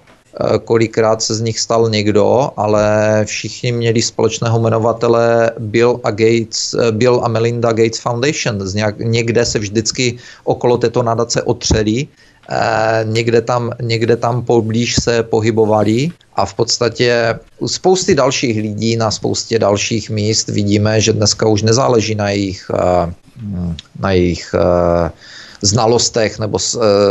kolikrát 0.63 1.21
se 1.21 1.35
z 1.35 1.41
nich 1.41 1.59
stal 1.59 1.89
někdo, 1.89 2.51
ale 2.57 3.21
všichni 3.25 3.71
měli 3.71 4.01
společného 4.01 4.59
jmenovatele 4.59 5.51
Bill 5.59 5.99
a, 6.03 6.11
Gates, 6.11 6.75
Bill 6.91 7.21
a 7.23 7.27
Melinda 7.27 7.71
Gates 7.71 7.99
Foundation. 7.99 8.67
Z 8.67 8.73
nějak, 8.73 8.99
někde 8.99 9.45
se 9.45 9.59
vždycky 9.59 10.17
okolo 10.43 10.77
této 10.77 11.03
nadace 11.03 11.43
otřeli 11.43 12.07
Eh, 12.49 13.01
někde 13.03 13.41
tam, 13.41 13.71
někde 13.81 14.15
tam 14.15 14.45
poblíž 14.45 14.95
se 14.95 15.23
pohybovali 15.23 16.11
a 16.35 16.45
v 16.45 16.53
podstatě 16.53 17.39
u 17.59 17.67
spousty 17.67 18.15
dalších 18.15 18.61
lidí 18.61 18.95
na 18.95 19.11
spoustě 19.11 19.59
dalších 19.59 20.09
míst 20.09 20.47
vidíme, 20.47 21.01
že 21.01 21.13
dneska 21.13 21.47
už 21.47 21.61
nezáleží 21.61 22.15
na 22.15 22.29
jejich, 22.29 22.71
eh, 22.73 23.13
na 23.99 24.11
jejich 24.11 24.55
eh, 24.55 25.11
znalostech 25.61 26.39
nebo 26.39 26.59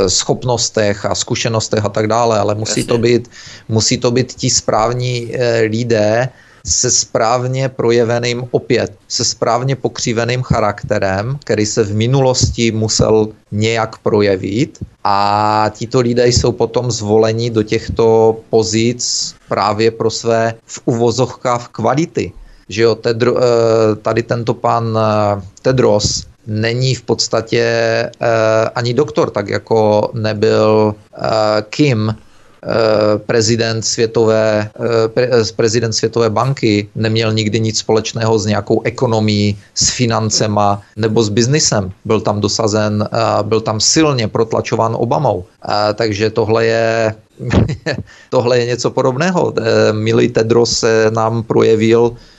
schopnostech 0.06 1.04
a 1.04 1.14
zkušenostech 1.14 1.84
a 1.84 1.88
tak 1.88 2.06
dále, 2.06 2.38
ale 2.38 2.54
musí 2.54 2.84
to 2.84 2.98
být, 2.98 3.30
musí 3.68 3.98
to 3.98 4.10
být 4.10 4.34
ti 4.34 4.50
správní 4.50 5.32
lidé, 5.68 6.28
se 6.66 6.90
správně 6.90 7.68
projeveným 7.68 8.44
opět, 8.50 8.92
se 9.08 9.24
správně 9.24 9.76
pokřiveným 9.76 10.42
charakterem, 10.42 11.38
který 11.44 11.66
se 11.66 11.82
v 11.84 11.94
minulosti 11.94 12.72
musel 12.72 13.28
nějak 13.52 13.98
projevit 13.98 14.78
a 15.04 15.70
tito 15.74 16.00
lidé 16.00 16.26
jsou 16.28 16.52
potom 16.52 16.90
zvoleni 16.90 17.50
do 17.50 17.62
těchto 17.62 18.36
pozic 18.50 19.34
právě 19.48 19.90
pro 19.90 20.10
své 20.10 20.54
v 20.66 20.80
uvozovkách 20.84 21.68
kvality. 21.68 22.32
Že 22.68 22.82
jo, 22.82 22.94
Tedro, 22.94 23.36
eh, 23.36 23.42
tady 24.02 24.22
tento 24.22 24.54
pan 24.54 24.98
eh, 24.98 25.42
Tedros 25.62 26.24
není 26.46 26.94
v 26.94 27.02
podstatě 27.02 27.60
eh, 27.60 28.10
ani 28.74 28.94
doktor, 28.94 29.30
tak 29.30 29.48
jako 29.48 30.10
nebyl 30.14 30.94
Kim, 31.70 32.14
prezident 33.26 33.82
světové, 33.82 34.70
eh, 35.16 35.20
eh, 35.22 35.52
prezident 35.56 35.92
světové 35.92 36.30
banky 36.30 36.88
neměl 36.94 37.32
nikdy 37.32 37.60
nic 37.60 37.78
společného 37.78 38.38
s 38.38 38.46
nějakou 38.46 38.82
ekonomií, 38.84 39.58
s 39.74 39.90
financema 39.90 40.82
nebo 40.96 41.22
s 41.22 41.28
biznisem. 41.28 41.92
Byl 42.04 42.20
tam 42.20 42.40
dosazen, 42.40 43.08
byl 43.42 43.60
tam 43.60 43.80
silně 43.80 44.28
protlačován 44.28 44.96
Obamou. 44.98 45.44
Takže 45.94 46.30
tohle 46.30 46.66
je 46.66 47.14
tohle 48.30 48.58
je 48.58 48.66
něco 48.66 48.90
podobného. 48.90 49.52
Milý 49.92 50.28
Tedros 50.28 50.78
se 50.78 51.10
nám 51.10 51.42
projevil 51.42 52.12
Eh, 52.12 52.33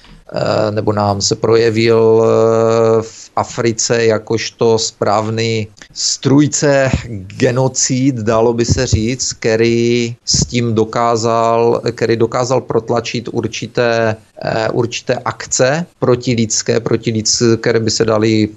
nebo 0.72 0.94
nám 0.94 1.22
se 1.22 1.36
projevil 1.36 2.24
eh, 2.26 3.02
v 3.02 3.32
Africe 3.36 4.06
jakožto 4.06 4.80
správný 4.80 5.68
strujce 5.94 6.92
genocid, 7.38 8.16
dalo 8.16 8.54
by 8.54 8.66
se 8.66 8.86
říct, 8.86 9.34
který 9.34 10.16
s 10.26 10.46
tím 10.46 10.76
dokázal, 10.76 11.82
který 11.96 12.16
dokázal 12.16 12.62
protlačit 12.62 13.30
určité, 13.32 14.16
eh, 14.42 14.70
určité 14.70 15.16
akce 15.26 15.86
protilidské, 16.00 16.80
protilidské, 16.80 17.58
které 17.58 17.80
by 17.80 17.92
se 17.92 18.06
daly 18.06 18.50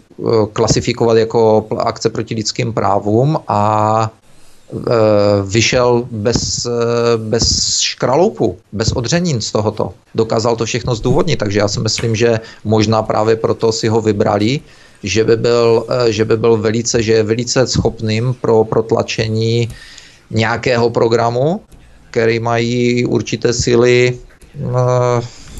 klasifikovat 0.53 1.17
jako 1.17 1.67
akce 1.79 2.11
proti 2.11 2.35
lidským 2.35 2.73
právům 2.73 3.39
a 3.49 3.61
Eh, 4.03 4.28
vyšel 5.45 6.05
bez, 6.11 6.67
eh, 6.67 7.17
bez 7.17 7.79
škraloupu, 7.81 8.59
bez 8.73 8.93
odřenin 8.93 9.41
z 9.41 9.53
tohoto. 9.53 9.95
Dokázal 10.15 10.57
to 10.57 10.65
všechno 10.65 10.95
zdůvodnit, 10.95 11.39
takže 11.39 11.59
já 11.59 11.69
si 11.69 11.81
myslím, 11.81 12.17
že 12.17 12.41
možná 12.65 13.03
právě 13.03 13.37
proto 13.37 13.73
si 13.73 13.89
ho 13.89 14.01
vybrali, 14.01 14.61
že 15.03 15.25
by 15.25 15.37
byl, 15.37 15.85
eh, 15.89 16.13
že 16.13 16.25
by 16.25 16.37
byl 16.37 16.57
velice, 16.57 17.03
že 17.03 17.13
je 17.13 17.23
velice 17.23 17.67
schopným 17.67 18.35
pro 18.41 18.65
protlačení 18.65 19.69
nějakého 20.31 20.91
programu, 20.91 21.61
který 22.11 22.41
mají 22.41 23.07
určité 23.07 23.53
síly 23.53 24.19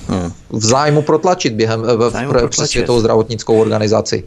hmm. 0.09 0.33
v 0.51 0.65
zájmu 0.65 1.03
protlačit 1.03 1.53
během 1.53 1.81
v, 1.81 2.11
v, 2.11 2.49
přes 2.49 2.71
světovou 2.71 3.01
zdravotnickou 3.01 3.61
organizaci. 3.61 4.25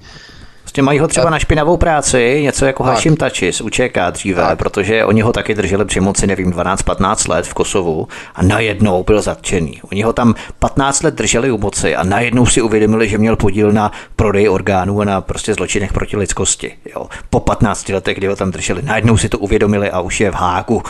Prostě 0.72 0.82
mají 0.82 1.00
ho 1.00 1.08
třeba 1.08 1.30
na 1.30 1.40
špinavou 1.40 1.78
práci, 1.78 2.40
něco 2.44 2.66
jako 2.66 2.84
tak. 2.84 2.94
Hashim 2.94 3.18
Tači 3.18 3.54
z 3.54 3.62
UČK 3.62 3.98
dříve, 4.12 4.42
tak. 4.42 4.60
protože 4.60 5.06
oni 5.06 5.22
ho 5.22 5.34
taky 5.34 5.56
drželi 5.56 5.86
při 5.86 6.00
moci, 6.00 6.28
nevím, 6.28 6.52
12-15 6.52 7.30
let 7.30 7.48
v 7.48 7.54
Kosovu 7.54 8.08
a 8.36 8.44
najednou 8.44 9.04
byl 9.04 9.22
zatčený. 9.22 9.82
Oni 9.92 10.02
ho 10.02 10.14
tam 10.14 10.36
15 10.60 11.04
let 11.04 11.14
drželi 11.14 11.52
u 11.52 11.58
moci 11.58 11.96
a 11.96 12.04
najednou 12.04 12.46
si 12.46 12.62
uvědomili, 12.62 13.10
že 13.10 13.18
měl 13.18 13.36
podíl 13.36 13.72
na 13.72 13.92
prodeji 14.16 14.50
orgánů 14.50 15.02
a 15.02 15.06
na 15.06 15.22
prostě 15.22 15.54
zločinech 15.54 15.94
proti 15.94 16.18
lidskosti. 16.18 16.74
Jo. 16.96 17.06
Po 17.30 17.40
15 17.40 17.90
letech, 17.90 18.18
kdy 18.18 18.28
ho 18.28 18.36
tam 18.36 18.52
drželi, 18.52 18.82
najednou 18.82 19.18
si 19.18 19.30
to 19.30 19.40
uvědomili 19.40 19.92
a 19.92 20.00
už 20.00 20.22
je 20.22 20.32
v 20.32 20.36
háku. 20.36 20.84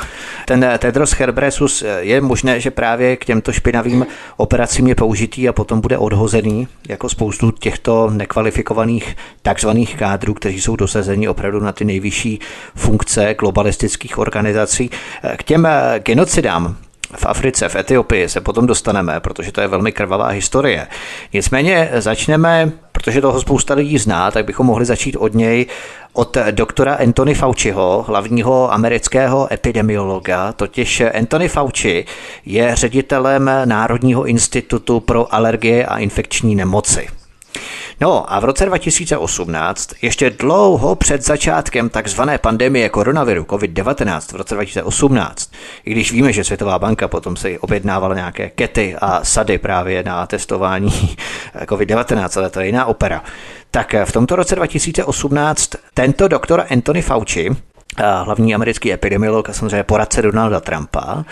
Ten 0.46 0.66
Tedros 0.78 1.12
Herbresus 1.12 1.84
je 2.00 2.22
možné, 2.22 2.60
že 2.60 2.72
právě 2.72 3.18
k 3.18 3.26
těmto 3.26 3.54
špinavým 3.54 4.06
operacím 4.38 4.88
je 4.88 4.96
použitý 4.96 5.50
a 5.50 5.54
potom 5.54 5.82
bude 5.82 5.98
odhozený 5.98 6.68
jako 6.90 7.10
spoustu 7.10 7.52
těchto 7.52 8.10
nekvalifikovaných 8.10 9.16
takzvaných 9.42 9.71
takzvaných 9.72 9.96
kádrů, 9.96 10.34
kteří 10.34 10.62
jsou 10.62 10.76
dosazeni 10.76 11.28
opravdu 11.28 11.60
na 11.60 11.72
ty 11.72 11.86
nejvyšší 11.86 12.40
funkce 12.76 13.36
globalistických 13.40 14.18
organizací. 14.18 14.90
K 15.38 15.44
těm 15.44 15.66
eh, 15.66 16.00
genocidám 16.00 16.76
v 17.16 17.26
Africe, 17.26 17.70
v 17.70 17.76
Etiopii 17.76 18.30
se 18.30 18.42
potom 18.42 18.68
dostaneme, 18.68 19.20
protože 19.20 19.52
to 19.52 19.62
je 19.62 19.68
velmi 19.68 19.92
krvavá 19.92 20.28
historie. 20.28 20.88
Nicméně 21.34 21.90
začneme 22.00 22.72
protože 22.92 23.22
toho 23.22 23.42
spousta 23.42 23.74
lidí 23.74 23.98
zná, 23.98 24.32
tak 24.32 24.46
bychom 24.46 24.68
mohli 24.68 24.86
začít 24.86 25.16
od 25.16 25.34
něj, 25.34 25.66
od 26.14 26.38
doktora 26.52 26.94
Anthony 26.94 27.34
Fauciho, 27.34 28.06
hlavního 28.08 28.74
amerického 28.74 29.54
epidemiologa. 29.54 30.52
Totiž 30.52 31.02
Anthony 31.02 31.48
Fauci 31.48 32.06
je 32.46 32.76
ředitelem 32.76 33.52
Národního 33.66 34.26
institutu 34.26 35.00
pro 35.00 35.34
alergie 35.36 35.86
a 35.86 35.98
infekční 35.98 36.56
nemoci. 36.56 37.21
No 38.02 38.34
a 38.34 38.40
v 38.40 38.44
roce 38.44 38.66
2018, 38.66 39.90
ještě 40.02 40.30
dlouho 40.30 40.96
před 40.96 41.26
začátkem 41.26 41.90
takzvané 41.90 42.38
pandemie 42.38 42.90
koronaviru 42.90 43.44
COVID-19 43.44 44.34
v 44.34 44.36
roce 44.36 44.56
2018, 44.56 45.52
i 45.86 45.92
když 45.92 46.12
víme, 46.12 46.34
že 46.34 46.44
Světová 46.44 46.80
banka 46.80 47.08
potom 47.08 47.36
si 47.36 47.60
objednávala 47.60 48.16
nějaké 48.16 48.50
kety 48.50 48.96
a 49.02 49.24
sady 49.24 49.58
právě 49.58 50.04
na 50.04 50.28
testování 50.28 50.92
COVID-19, 51.66 52.40
ale 52.40 52.50
to 52.50 52.60
je 52.60 52.66
jiná 52.66 52.86
opera, 52.86 53.24
tak 53.72 53.96
v 54.06 54.12
tomto 54.12 54.36
roce 54.36 54.56
2018 54.56 55.70
tento 55.94 56.28
doktor 56.28 56.66
Anthony 56.72 57.02
Fauci, 57.02 57.50
hlavní 58.24 58.56
americký 58.56 58.94
epidemiolog 58.94 59.50
a 59.50 59.54
samozřejmě 59.54 59.84
poradce 59.84 60.22
Donalda 60.22 60.60
Trumpa, 60.60 61.24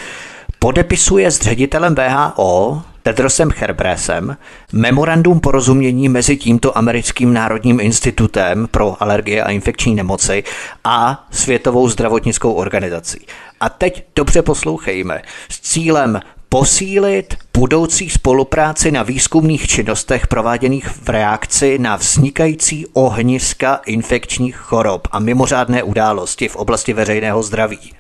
podepisuje 0.60 1.32
s 1.32 1.42
ředitelem 1.42 1.96
VHO 1.96 2.82
Tedrosem 3.10 3.49
Herbresem 3.57 4.38
memorandum 4.73 5.40
porozumění 5.40 6.10
mezi 6.10 6.38
tímto 6.38 6.77
americkým 6.77 7.34
národním 7.34 7.80
institutem 7.80 8.68
pro 8.72 9.03
alergie 9.03 9.44
a 9.44 9.52
infekční 9.52 9.95
nemoci 9.95 10.44
a 10.84 11.27
Světovou 11.31 11.90
zdravotnickou 11.90 12.53
organizací. 12.53 13.26
A 13.60 13.69
teď 13.69 14.06
dobře 14.15 14.41
poslouchejme. 14.41 15.22
S 15.49 15.60
cílem 15.60 16.19
posílit 16.49 17.38
budoucí 17.57 18.10
spolupráci 18.10 18.91
na 18.91 19.03
výzkumných 19.03 19.68
činnostech 19.68 20.27
prováděných 20.27 20.88
v 20.88 21.10
reakci 21.10 21.80
na 21.80 21.95
vznikající 21.95 22.86
ohniska 22.94 23.81
infekčních 23.86 24.56
chorob 24.56 25.07
a 25.11 25.19
mimořádné 25.19 25.84
události 25.84 26.48
v 26.48 26.56
oblasti 26.56 26.94
veřejného 26.94 27.44
zdraví. 27.44 27.94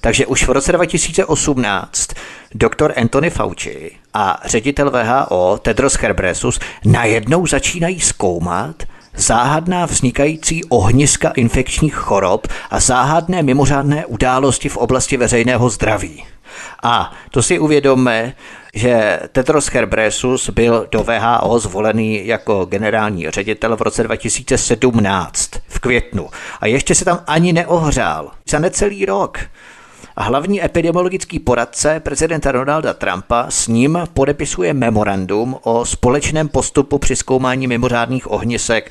Takže 0.00 0.26
už 0.26 0.48
v 0.48 0.50
roce 0.50 0.72
2018 0.72 2.08
doktor 2.54 2.92
Anthony 2.96 3.30
Fauci 3.30 4.01
a 4.14 4.40
ředitel 4.44 4.90
VHO 4.90 5.58
Tedros 5.62 5.94
Herbresus 5.94 6.60
najednou 6.84 7.46
začínají 7.46 8.00
zkoumat, 8.00 8.82
záhadná 9.16 9.86
vznikající 9.86 10.64
ohniska 10.64 11.28
infekčních 11.28 11.94
chorob 11.94 12.46
a 12.70 12.80
záhadné 12.80 13.42
mimořádné 13.42 14.06
události 14.06 14.68
v 14.68 14.76
oblasti 14.76 15.16
veřejného 15.16 15.70
zdraví. 15.70 16.24
A 16.82 17.12
to 17.30 17.42
si 17.42 17.58
uvědomme, 17.58 18.34
že 18.74 19.20
Tedros 19.32 19.66
Herbresus 19.66 20.50
byl 20.50 20.88
do 20.90 21.02
VHO 21.02 21.58
zvolený 21.58 22.26
jako 22.26 22.64
generální 22.64 23.30
ředitel 23.30 23.76
v 23.76 23.82
roce 23.82 24.02
2017 24.02 25.50
v 25.68 25.78
květnu 25.78 26.28
a 26.60 26.66
ještě 26.66 26.94
se 26.94 27.04
tam 27.04 27.20
ani 27.26 27.52
neohřál. 27.52 28.30
Za 28.48 28.58
necelý 28.58 29.04
rok 29.04 29.38
a 30.16 30.22
hlavní 30.22 30.64
epidemiologický 30.64 31.38
poradce 31.38 32.00
prezidenta 32.00 32.52
Donalda 32.52 32.94
Trumpa 32.94 33.46
s 33.48 33.68
ním 33.68 33.98
podepisuje 34.14 34.74
memorandum 34.74 35.56
o 35.62 35.84
společném 35.84 36.48
postupu 36.48 36.98
při 36.98 37.16
zkoumání 37.16 37.66
mimořádných 37.66 38.30
ohnisek 38.30 38.90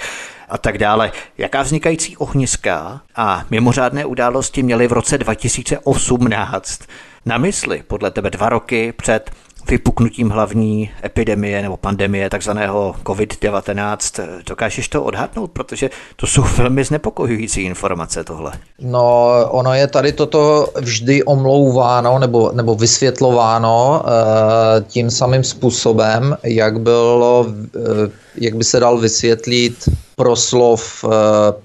a 0.49 0.57
tak 0.57 0.77
dále. 0.77 1.11
Jaká 1.37 1.61
vznikající 1.61 2.17
ohniska 2.17 3.01
a 3.15 3.45
mimořádné 3.49 4.05
události 4.05 4.63
měly 4.63 4.87
v 4.87 4.91
roce 4.91 5.17
2018 5.17 6.81
na 7.25 7.37
mysli 7.37 7.83
podle 7.87 8.11
tebe 8.11 8.29
dva 8.29 8.49
roky 8.49 8.93
před 8.97 9.31
vypuknutím 9.69 10.29
hlavní 10.29 10.89
epidemie 11.03 11.61
nebo 11.61 11.77
pandemie 11.77 12.29
takzvaného 12.29 12.95
COVID-19. 13.03 14.27
Dokážeš 14.47 14.87
to 14.87 15.03
odhadnout, 15.03 15.51
protože 15.51 15.89
to 16.15 16.27
jsou 16.27 16.43
velmi 16.57 16.83
znepokojující 16.83 17.61
informace 17.61 18.23
tohle. 18.23 18.51
No, 18.79 19.31
ono 19.49 19.73
je 19.73 19.87
tady 19.87 20.11
toto 20.11 20.67
vždy 20.79 21.23
omlouváno 21.23 22.19
nebo, 22.19 22.51
nebo 22.53 22.75
vysvětlováno 22.75 24.03
e, 24.05 24.81
tím 24.81 25.11
samým 25.11 25.43
způsobem, 25.43 26.37
jak 26.43 26.79
bylo, 26.79 27.45
e, 27.47 28.11
jak 28.35 28.55
by 28.55 28.63
se 28.63 28.79
dal 28.79 28.97
vysvětlit 28.97 29.89
proslov 30.15 31.05
e, 31.05 31.07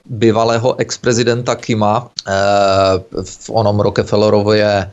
bývalého 0.04 0.80
ex-prezidenta 0.80 1.54
Kima 1.54 2.10
v 3.24 3.50
onom 3.50 3.80
Rockefellerově 3.80 4.90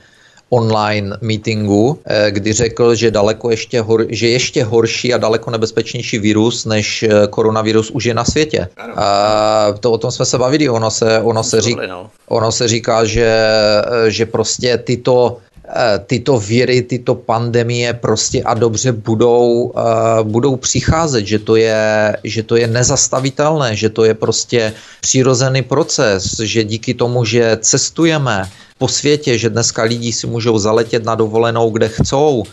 online 0.53 1.17
meetingu, 1.21 1.99
eh, 2.05 2.31
kdy 2.31 2.53
řekl, 2.53 2.95
že 2.95 3.11
daleko 3.11 3.49
ještě, 3.49 3.81
hor, 3.81 4.05
že 4.09 4.27
ještě 4.29 4.63
horší 4.63 5.13
a 5.13 5.17
daleko 5.17 5.51
nebezpečnější 5.51 6.19
virus 6.19 6.65
než 6.65 7.03
eh, 7.03 7.09
koronavirus 7.29 7.89
už 7.91 8.03
je 8.05 8.13
na 8.13 8.25
světě. 8.25 8.69
A 8.95 9.73
to 9.79 9.91
o 9.91 9.97
tom 9.97 10.11
jsme 10.11 10.25
se 10.25 10.37
bavili. 10.37 10.69
Ono 10.69 10.91
se, 10.91 11.19
ono 11.21 11.43
se, 11.43 11.61
řík, 11.61 11.77
no. 11.89 12.09
ono 12.29 12.51
se 12.51 12.67
říká, 12.67 13.05
že, 13.05 13.25
eh, 13.25 14.11
že 14.11 14.25
prostě 14.25 14.77
tyto 14.77 15.41
tyto 16.05 16.37
viry, 16.37 16.81
tyto 16.81 17.15
pandemie 17.15 17.93
prostě 17.93 18.43
a 18.43 18.53
dobře 18.53 18.91
budou, 18.91 19.73
budou 20.23 20.55
přicházet, 20.59 21.25
že 21.25 21.39
to, 21.39 21.55
je, 21.55 21.81
že 22.23 22.43
to 22.43 22.55
je 22.59 22.67
nezastavitelné, 22.67 23.71
že 23.75 23.89
to 23.89 24.03
je 24.03 24.13
prostě 24.13 24.73
přirozený 25.01 25.61
proces, 25.63 26.35
že 26.43 26.63
díky 26.63 26.93
tomu, 26.93 27.25
že 27.25 27.57
cestujeme, 27.63 28.43
po 28.77 28.87
světě, 28.87 29.37
že 29.37 29.49
dneska 29.49 29.83
lidi 29.83 30.13
si 30.13 30.27
můžou 30.27 30.57
zaletět 30.59 31.03
na 31.03 31.15
dovolenou, 31.15 31.69
kde 31.69 31.89
chcou, 31.89 32.43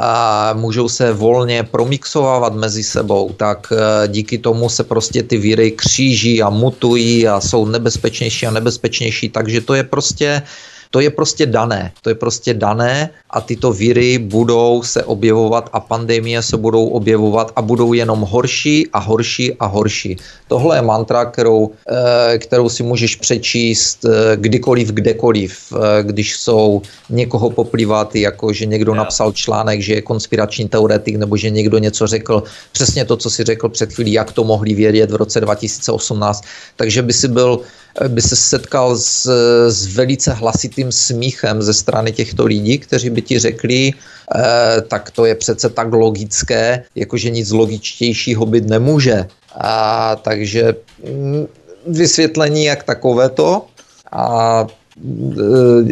a 0.00 0.52
můžou 0.52 0.88
se 0.88 1.12
volně 1.12 1.62
promixovávat 1.62 2.54
mezi 2.54 2.84
sebou, 2.84 3.32
tak 3.36 3.72
e, 3.72 4.08
díky 4.08 4.38
tomu 4.38 4.68
se 4.68 4.84
prostě 4.84 5.22
ty 5.22 5.38
víry 5.38 5.70
kříží 5.70 6.42
a 6.42 6.50
mutují 6.50 7.28
a 7.28 7.40
jsou 7.40 7.66
nebezpečnější 7.66 8.46
a 8.46 8.50
nebezpečnější, 8.50 9.28
takže 9.28 9.60
to 9.60 9.74
je 9.74 9.84
prostě 9.84 10.42
to 10.90 11.00
je 11.00 11.10
prostě 11.10 11.46
dané. 11.46 11.92
To 12.02 12.08
je 12.10 12.14
prostě 12.14 12.54
dané 12.54 13.10
a 13.30 13.40
tyto 13.40 13.72
viry 13.72 14.18
budou 14.18 14.82
se 14.82 15.04
objevovat 15.04 15.70
a 15.72 15.80
pandemie 15.80 16.42
se 16.42 16.56
budou 16.56 16.88
objevovat 16.88 17.52
a 17.56 17.62
budou 17.62 17.92
jenom 17.92 18.20
horší 18.20 18.88
a 18.92 18.98
horší 18.98 19.54
a 19.60 19.66
horší. 19.66 20.16
Tohle 20.48 20.76
je 20.76 20.82
mantra, 20.82 21.24
kterou, 21.24 21.70
eh, 21.90 22.38
kterou 22.38 22.68
si 22.68 22.82
můžeš 22.82 23.16
přečíst 23.16 24.04
eh, 24.04 24.36
kdykoliv, 24.36 24.88
kdekoliv, 24.88 25.52
eh, 25.72 26.02
když 26.02 26.36
jsou 26.36 26.82
někoho 27.10 27.50
poplývat, 27.50 28.16
jako 28.16 28.52
že 28.52 28.66
někdo 28.66 28.94
napsal 28.94 29.32
článek, 29.32 29.80
že 29.80 29.94
je 29.94 30.02
konspirační 30.02 30.68
teoretik, 30.68 31.16
nebo 31.16 31.36
že 31.36 31.50
někdo 31.50 31.78
něco 31.78 32.06
řekl, 32.06 32.42
přesně 32.72 33.04
to, 33.04 33.16
co 33.16 33.28
si 33.30 33.44
řekl 33.44 33.68
před 33.68 33.92
chvílí, 33.92 34.12
jak 34.12 34.32
to 34.32 34.44
mohli 34.44 34.74
vědět 34.74 35.10
v 35.10 35.20
roce 35.20 35.40
2018. 35.40 36.44
Takže 36.76 37.02
by 37.02 37.12
si 37.12 37.28
byl 37.28 37.60
by 38.08 38.22
se 38.22 38.36
setkal 38.36 38.96
s, 38.96 39.24
s 39.68 39.96
velice 39.96 40.32
hlasitým 40.32 40.75
smíchem 40.92 41.62
ze 41.62 41.74
strany 41.74 42.12
těchto 42.12 42.46
lidí, 42.46 42.78
kteří 42.78 43.10
by 43.10 43.22
ti 43.22 43.38
řekli, 43.38 43.92
eh, 43.92 44.82
tak 44.88 45.10
to 45.10 45.24
je 45.24 45.34
přece 45.34 45.68
tak 45.68 45.92
logické, 45.92 46.84
jakože 46.94 47.30
nic 47.30 47.50
logičtějšího 47.50 48.46
být 48.46 48.68
nemůže. 48.68 49.26
A 49.60 50.16
takže 50.16 50.74
mm, 51.04 51.46
vysvětlení 51.86 52.64
jak 52.64 52.82
takovéto 52.82 53.64
a 54.12 54.66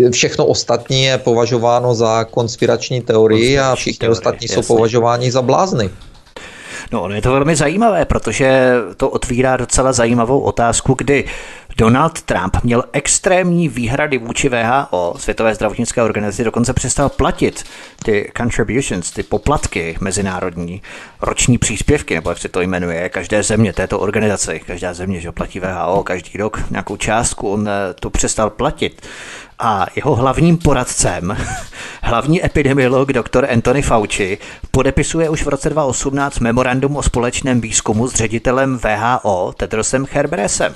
eh, 0.05 0.11
všechno 0.11 0.47
ostatní 0.47 1.02
je 1.02 1.19
považováno 1.19 1.94
za 1.94 2.24
konspirační 2.24 3.01
teorii 3.01 3.59
a 3.59 3.74
všichni 3.74 3.98
teorie, 3.98 4.12
ostatní 4.12 4.44
jasný. 4.44 4.62
jsou 4.62 4.74
považováni 4.74 5.32
za 5.32 5.43
blázny. 5.43 5.90
No, 6.93 7.11
je 7.11 7.23
to 7.23 7.32
velmi 7.32 7.56
zajímavé, 7.56 8.05
protože 8.05 8.74
to 8.97 9.09
otvírá 9.09 9.56
docela 9.56 9.93
zajímavou 9.93 10.40
otázku, 10.40 10.94
kdy 10.98 11.24
Donald 11.77 12.23
Trump 12.23 12.57
měl 12.63 12.85
extrémní 12.93 13.69
výhrady 13.69 14.19
vůči 14.19 14.49
VHO, 14.49 15.15
Světové 15.19 15.55
zdravotnické 15.55 16.03
organizaci, 16.03 16.45
dokonce 16.45 16.73
přestal 16.73 17.09
platit 17.09 17.65
ty 18.05 18.33
contributions, 18.37 19.11
ty 19.11 19.23
poplatky 19.23 19.97
mezinárodní, 20.01 20.83
roční 21.21 21.59
příspěvky, 21.59 22.15
nebo 22.15 22.29
jak 22.29 22.39
se 22.39 22.49
to 22.49 22.61
jmenuje, 22.61 23.09
každé 23.09 23.43
země 23.43 23.73
této 23.73 23.99
organizace, 23.99 24.59
každá 24.59 24.95
země, 24.95 25.21
že 25.21 25.33
platí 25.33 25.61
VHO 25.61 26.03
každý 26.03 26.39
rok 26.39 26.71
nějakou 26.71 26.97
částku, 26.97 27.51
on 27.51 27.69
eh, 27.69 27.95
to 27.95 28.11
přestal 28.11 28.51
platit. 28.51 29.07
A 29.59 29.86
jeho 29.97 30.14
hlavním 30.14 30.59
poradcem, 30.59 31.36
hlavní 32.02 32.44
epidemiolog 32.44 33.12
dr. 33.12 33.47
Anthony 33.52 33.82
Fauci, 33.82 34.39
podepisuje 34.70 35.28
už 35.28 35.43
v 35.43 35.48
roce 35.48 35.70
2018 35.70 36.39
memorandum 36.39 36.97
o 36.97 37.02
společném 37.02 37.60
výzkumu 37.60 38.09
s 38.09 38.14
ředitelem 38.14 38.78
VHO 38.78 39.52
Tedrosem 39.56 40.06
Herbresem. 40.12 40.74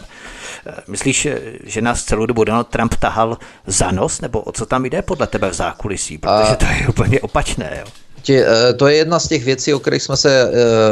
Myslíš, 0.88 1.28
že 1.64 1.82
nás 1.82 2.04
celou 2.04 2.26
dobu 2.26 2.44
Donald 2.44 2.68
Trump 2.68 2.94
tahal 2.94 3.38
za 3.66 3.90
nos, 3.90 4.20
nebo 4.20 4.40
o 4.40 4.52
co 4.52 4.66
tam 4.66 4.84
jde 4.84 5.02
podle 5.02 5.26
tebe 5.26 5.50
v 5.50 5.54
zákulisí? 5.54 6.18
Protože 6.18 6.56
to 6.56 6.64
je 6.64 6.88
úplně 6.88 7.20
opačné. 7.20 7.76
Jo? 7.78 7.86
Eh, 8.30 8.72
to 8.72 8.86
je 8.86 8.96
jedna 8.96 9.18
z 9.18 9.28
těch 9.28 9.44
věcí, 9.44 9.74
o 9.74 9.78
kterých 9.78 10.02
jsme 10.02 10.16
se 10.16 10.50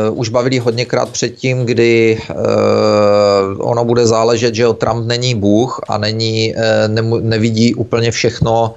uh, 0.09 0.19
už 0.19 0.29
bavili 0.29 0.59
hodněkrát 0.59 1.09
předtím, 1.11 1.67
kdy 1.67 2.19
uh, 2.31 3.71
ono 3.71 3.85
bude 3.85 4.07
záležet, 4.07 4.55
že 4.55 4.67
Trump 4.79 5.07
není 5.07 5.35
Bůh 5.35 5.81
a 5.89 5.99
není, 5.99 6.55
uh, 6.55 6.63
ne, 6.89 7.03
nevidí 7.21 7.75
úplně 7.75 8.11
všechno 8.11 8.75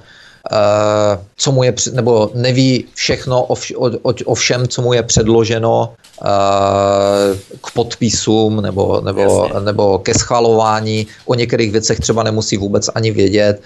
co 1.36 1.52
mu 1.52 1.62
je, 1.62 1.74
nebo 1.92 2.30
neví 2.34 2.84
všechno 2.94 3.42
o, 3.42 3.54
vš, 3.54 3.72
o, 3.76 3.90
o 4.24 4.34
všem, 4.34 4.68
co 4.68 4.82
mu 4.82 4.92
je 4.92 5.02
předloženo 5.02 5.92
k 7.60 7.70
podpisům 7.74 8.60
nebo, 8.62 9.00
nebo, 9.00 9.48
nebo 9.64 9.98
ke 9.98 10.14
schvalování. 10.14 11.06
O 11.26 11.34
některých 11.34 11.72
věcech 11.72 12.00
třeba 12.00 12.22
nemusí 12.22 12.56
vůbec 12.56 12.90
ani 12.94 13.10
vědět. 13.10 13.62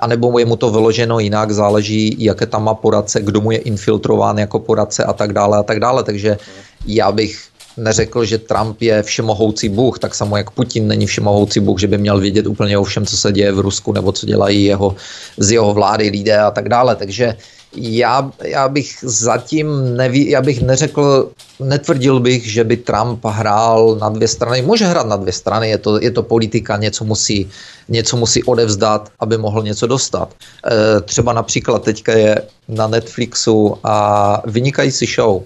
A 0.00 0.06
nebo 0.06 0.38
je 0.38 0.44
mu 0.44 0.56
to 0.56 0.70
vyloženo 0.70 1.18
jinak, 1.18 1.50
záleží, 1.50 2.16
jaké 2.24 2.46
tam 2.46 2.64
má 2.64 2.74
poradce, 2.74 3.22
kdo 3.22 3.40
mu 3.40 3.50
je 3.50 3.58
infiltrován 3.58 4.38
jako 4.38 4.58
poradce 4.58 5.04
a 5.04 5.12
tak 5.12 5.32
dále 5.32 5.58
a 5.58 5.62
tak 5.62 5.80
dále. 5.80 6.04
Takže 6.04 6.38
já 6.86 7.12
bych 7.12 7.38
neřekl, 7.76 8.24
že 8.24 8.38
Trump 8.38 8.82
je 8.82 9.02
všemohoucí 9.02 9.68
bůh, 9.68 9.98
tak 9.98 10.14
samo 10.14 10.36
jak 10.36 10.50
Putin 10.50 10.88
není 10.88 11.06
všemohoucí 11.06 11.60
bůh, 11.60 11.80
že 11.80 11.86
by 11.86 11.98
měl 11.98 12.20
vědět 12.20 12.46
úplně 12.46 12.78
o 12.78 12.84
všem, 12.84 13.06
co 13.06 13.16
se 13.16 13.32
děje 13.32 13.52
v 13.52 13.60
Rusku 13.60 13.92
nebo 13.92 14.12
co 14.12 14.26
dělají 14.26 14.64
jeho, 14.64 14.96
z 15.36 15.50
jeho 15.50 15.74
vlády 15.74 16.08
lidé 16.08 16.38
a 16.38 16.50
tak 16.50 16.68
dále. 16.68 16.96
Takže 16.96 17.36
já, 17.76 18.30
já 18.44 18.68
bych 18.68 18.98
zatím 19.02 19.96
neví, 19.96 20.30
já 20.30 20.42
bych 20.42 20.62
neřekl, 20.62 21.30
netvrdil 21.60 22.20
bych, 22.20 22.52
že 22.52 22.64
by 22.64 22.76
Trump 22.76 23.24
hrál 23.24 23.96
na 24.00 24.08
dvě 24.08 24.28
strany. 24.28 24.62
Může 24.62 24.86
hrát 24.86 25.06
na 25.06 25.16
dvě 25.16 25.32
strany, 25.32 25.68
je 25.68 25.78
to, 25.78 26.00
je 26.02 26.10
to 26.10 26.22
politika, 26.22 26.76
něco 26.76 27.04
musí, 27.04 27.50
něco 27.88 28.16
musí 28.16 28.44
odevzdat, 28.44 29.12
aby 29.20 29.38
mohl 29.38 29.62
něco 29.62 29.86
dostat. 29.86 30.34
E, 30.34 31.00
třeba 31.00 31.32
například 31.32 31.82
teďka 31.82 32.12
je 32.12 32.42
na 32.68 32.86
Netflixu 32.86 33.76
a 33.84 34.42
vynikající 34.46 35.06
show, 35.06 35.42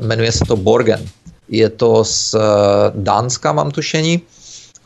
jmenuje 0.00 0.32
se 0.32 0.44
to 0.44 0.56
Borgen. 0.56 1.06
Je 1.48 1.68
to 1.68 2.04
z 2.04 2.34
eh, 2.34 2.38
Dánska, 2.94 3.52
mám 3.52 3.70
tušení. 3.70 4.20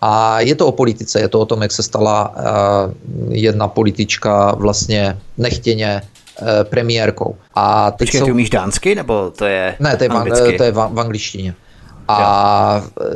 A 0.01 0.41
je 0.41 0.55
to 0.55 0.67
o 0.67 0.73
politice, 0.73 1.21
je 1.21 1.29
to 1.29 1.41
o 1.41 1.45
tom, 1.45 1.63
jak 1.63 1.73
se 1.73 1.83
stala 1.83 2.35
uh, 2.37 2.93
jedna 3.33 3.69
politička 3.69 4.55
vlastně 4.55 5.19
nechtěně 5.39 6.03
uh, 6.41 6.49
premiérkou. 6.63 7.37
A 7.55 7.91
teď 7.91 7.99
Počkej, 7.99 8.21
jsou... 8.21 8.27
ty 8.27 8.33
umíš 8.33 8.51
dánsky, 8.51 8.95
nebo 8.95 9.31
to 9.31 9.47
je 9.47 9.77
Ne, 9.81 9.97
to 9.97 10.05
je, 10.05 10.11
v, 10.11 10.57
to 10.57 10.63
je 10.65 10.73
v, 10.73 10.89
v 10.93 11.01
angličtině. 11.01 11.55
A 12.09 12.83
uh, 13.01 13.07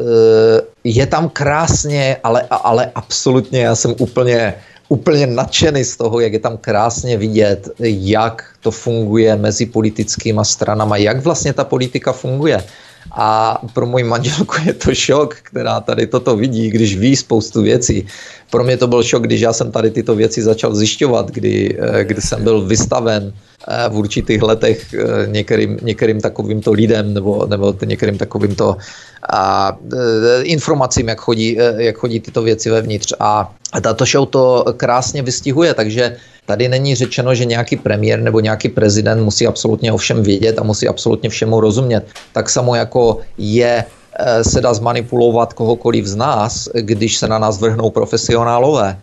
je 0.85 1.07
tam 1.07 1.28
krásně, 1.28 2.16
ale, 2.24 2.43
ale 2.51 2.90
absolutně, 2.94 3.61
já 3.61 3.74
jsem 3.74 3.94
úplně 3.98 4.55
úplně 4.90 5.26
nadšený 5.26 5.84
z 5.84 5.96
toho, 5.96 6.20
jak 6.20 6.32
je 6.32 6.38
tam 6.38 6.58
krásně 6.58 7.16
vidět, 7.16 7.70
jak 7.78 8.44
to 8.60 8.70
funguje 8.70 9.36
mezi 9.36 9.66
politickými 9.66 10.42
stranama, 10.42 10.96
jak 10.96 11.22
vlastně 11.22 11.52
ta 11.52 11.64
politika 11.64 12.12
funguje. 12.12 12.58
A 13.14 13.58
pro 13.72 13.86
moji 13.86 14.04
manželku 14.04 14.54
je 14.66 14.74
to 14.74 14.94
šok, 14.94 15.34
která 15.34 15.80
tady 15.80 16.06
toto 16.06 16.36
vidí, 16.36 16.70
když 16.70 16.98
ví 16.98 17.16
spoustu 17.16 17.62
věcí. 17.62 18.06
Pro 18.50 18.64
mě 18.64 18.76
to 18.76 18.86
byl 18.86 19.02
šok, 19.02 19.22
když 19.22 19.40
já 19.40 19.52
jsem 19.52 19.72
tady 19.72 19.90
tyto 19.90 20.14
věci 20.14 20.42
začal 20.42 20.74
zjišťovat, 20.74 21.30
kdy, 21.30 21.78
eh, 21.78 22.04
kdy 22.04 22.20
jsem 22.20 22.44
byl 22.44 22.66
vystaven 22.66 23.32
eh, 23.32 23.88
v 23.88 23.94
určitých 23.96 24.42
letech 24.42 24.94
eh, 24.94 25.26
některým, 25.26 25.78
některým 25.82 26.20
takovýmto 26.20 26.72
lidem 26.72 27.14
nebo, 27.14 27.46
nebo 27.46 27.74
některým 27.86 28.18
takovýmto 28.18 28.76
a, 29.32 29.76
informacím, 30.42 31.09
jak 31.09 31.20
chodí, 31.20 31.59
jak 31.76 31.97
chodí 31.97 32.20
tyto 32.20 32.42
věci 32.42 32.70
vevnitř. 32.70 33.12
A 33.20 33.55
tato 33.82 34.05
show 34.05 34.28
to 34.28 34.64
krásně 34.76 35.22
vystihuje, 35.22 35.74
takže 35.74 36.16
Tady 36.51 36.68
není 36.68 36.94
řečeno, 36.94 37.34
že 37.34 37.44
nějaký 37.44 37.76
premiér 37.76 38.20
nebo 38.20 38.40
nějaký 38.40 38.68
prezident 38.68 39.22
musí 39.22 39.47
absolutně 39.47 39.92
o 39.92 39.97
všem 39.97 40.22
vědět 40.22 40.59
a 40.59 40.62
musí 40.62 40.88
absolutně 40.88 41.30
všemu 41.30 41.60
rozumět. 41.60 42.06
Tak 42.32 42.51
samo 42.51 42.74
jako 42.74 43.18
je 43.38 43.84
se 44.42 44.60
dá 44.60 44.74
zmanipulovat 44.74 45.52
kohokoliv 45.52 46.06
z 46.06 46.16
nás, 46.16 46.68
když 46.74 47.16
se 47.16 47.28
na 47.28 47.38
nás 47.38 47.60
vrhnou 47.60 47.90
profesionálové, 47.90 48.97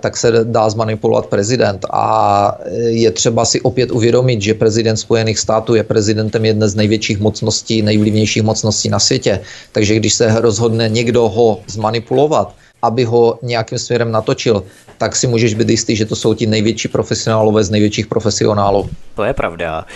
tak 0.00 0.16
se 0.16 0.44
dá 0.44 0.70
zmanipulovat 0.70 1.26
prezident. 1.26 1.86
A 1.90 2.58
je 2.88 3.10
třeba 3.10 3.44
si 3.44 3.60
opět 3.60 3.90
uvědomit, 3.90 4.42
že 4.42 4.54
prezident 4.54 4.96
Spojených 4.96 5.38
států 5.38 5.74
je 5.74 5.82
prezidentem 5.82 6.44
jedné 6.44 6.68
z 6.68 6.74
největších 6.74 7.20
mocností, 7.20 7.82
nejvlivnějších 7.82 8.42
mocností 8.42 8.88
na 8.88 8.98
světě. 8.98 9.40
Takže 9.72 9.96
když 9.96 10.14
se 10.14 10.40
rozhodne 10.40 10.88
někdo 10.88 11.28
ho 11.28 11.60
zmanipulovat, 11.66 12.54
aby 12.82 13.04
ho 13.04 13.38
nějakým 13.42 13.78
směrem 13.78 14.12
natočil, 14.12 14.64
tak 14.98 15.16
si 15.16 15.26
můžeš 15.26 15.54
být 15.54 15.68
jistý, 15.68 15.96
že 15.96 16.06
to 16.06 16.16
jsou 16.16 16.34
ti 16.34 16.46
největší 16.46 16.88
profesionálové 16.88 17.64
z 17.64 17.70
největších 17.70 18.06
profesionálů. 18.06 18.88
To 19.14 19.24
je 19.24 19.34
pravda. 19.34 19.86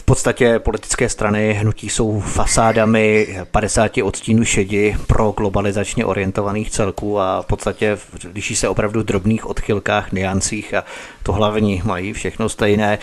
V 0.00 0.02
podstatě 0.02 0.58
politické 0.58 1.08
strany 1.08 1.52
hnutí 1.52 1.88
jsou 1.88 2.20
fasádami 2.20 3.38
50 3.50 3.92
odstínů 4.02 4.44
šedi 4.44 4.96
pro 5.06 5.30
globalizačně 5.30 6.04
orientovaných 6.04 6.70
celků 6.70 7.20
a 7.20 7.42
v 7.42 7.46
podstatě 7.46 7.98
liší 8.34 8.56
se 8.56 8.68
opravdu 8.68 9.02
drobných 9.02 9.46
odchylkách, 9.46 10.12
niancích 10.12 10.74
a 10.74 10.84
to 11.22 11.32
hlavní 11.32 11.82
mají 11.84 12.12
všechno 12.12 12.48
stejné. 12.48 12.98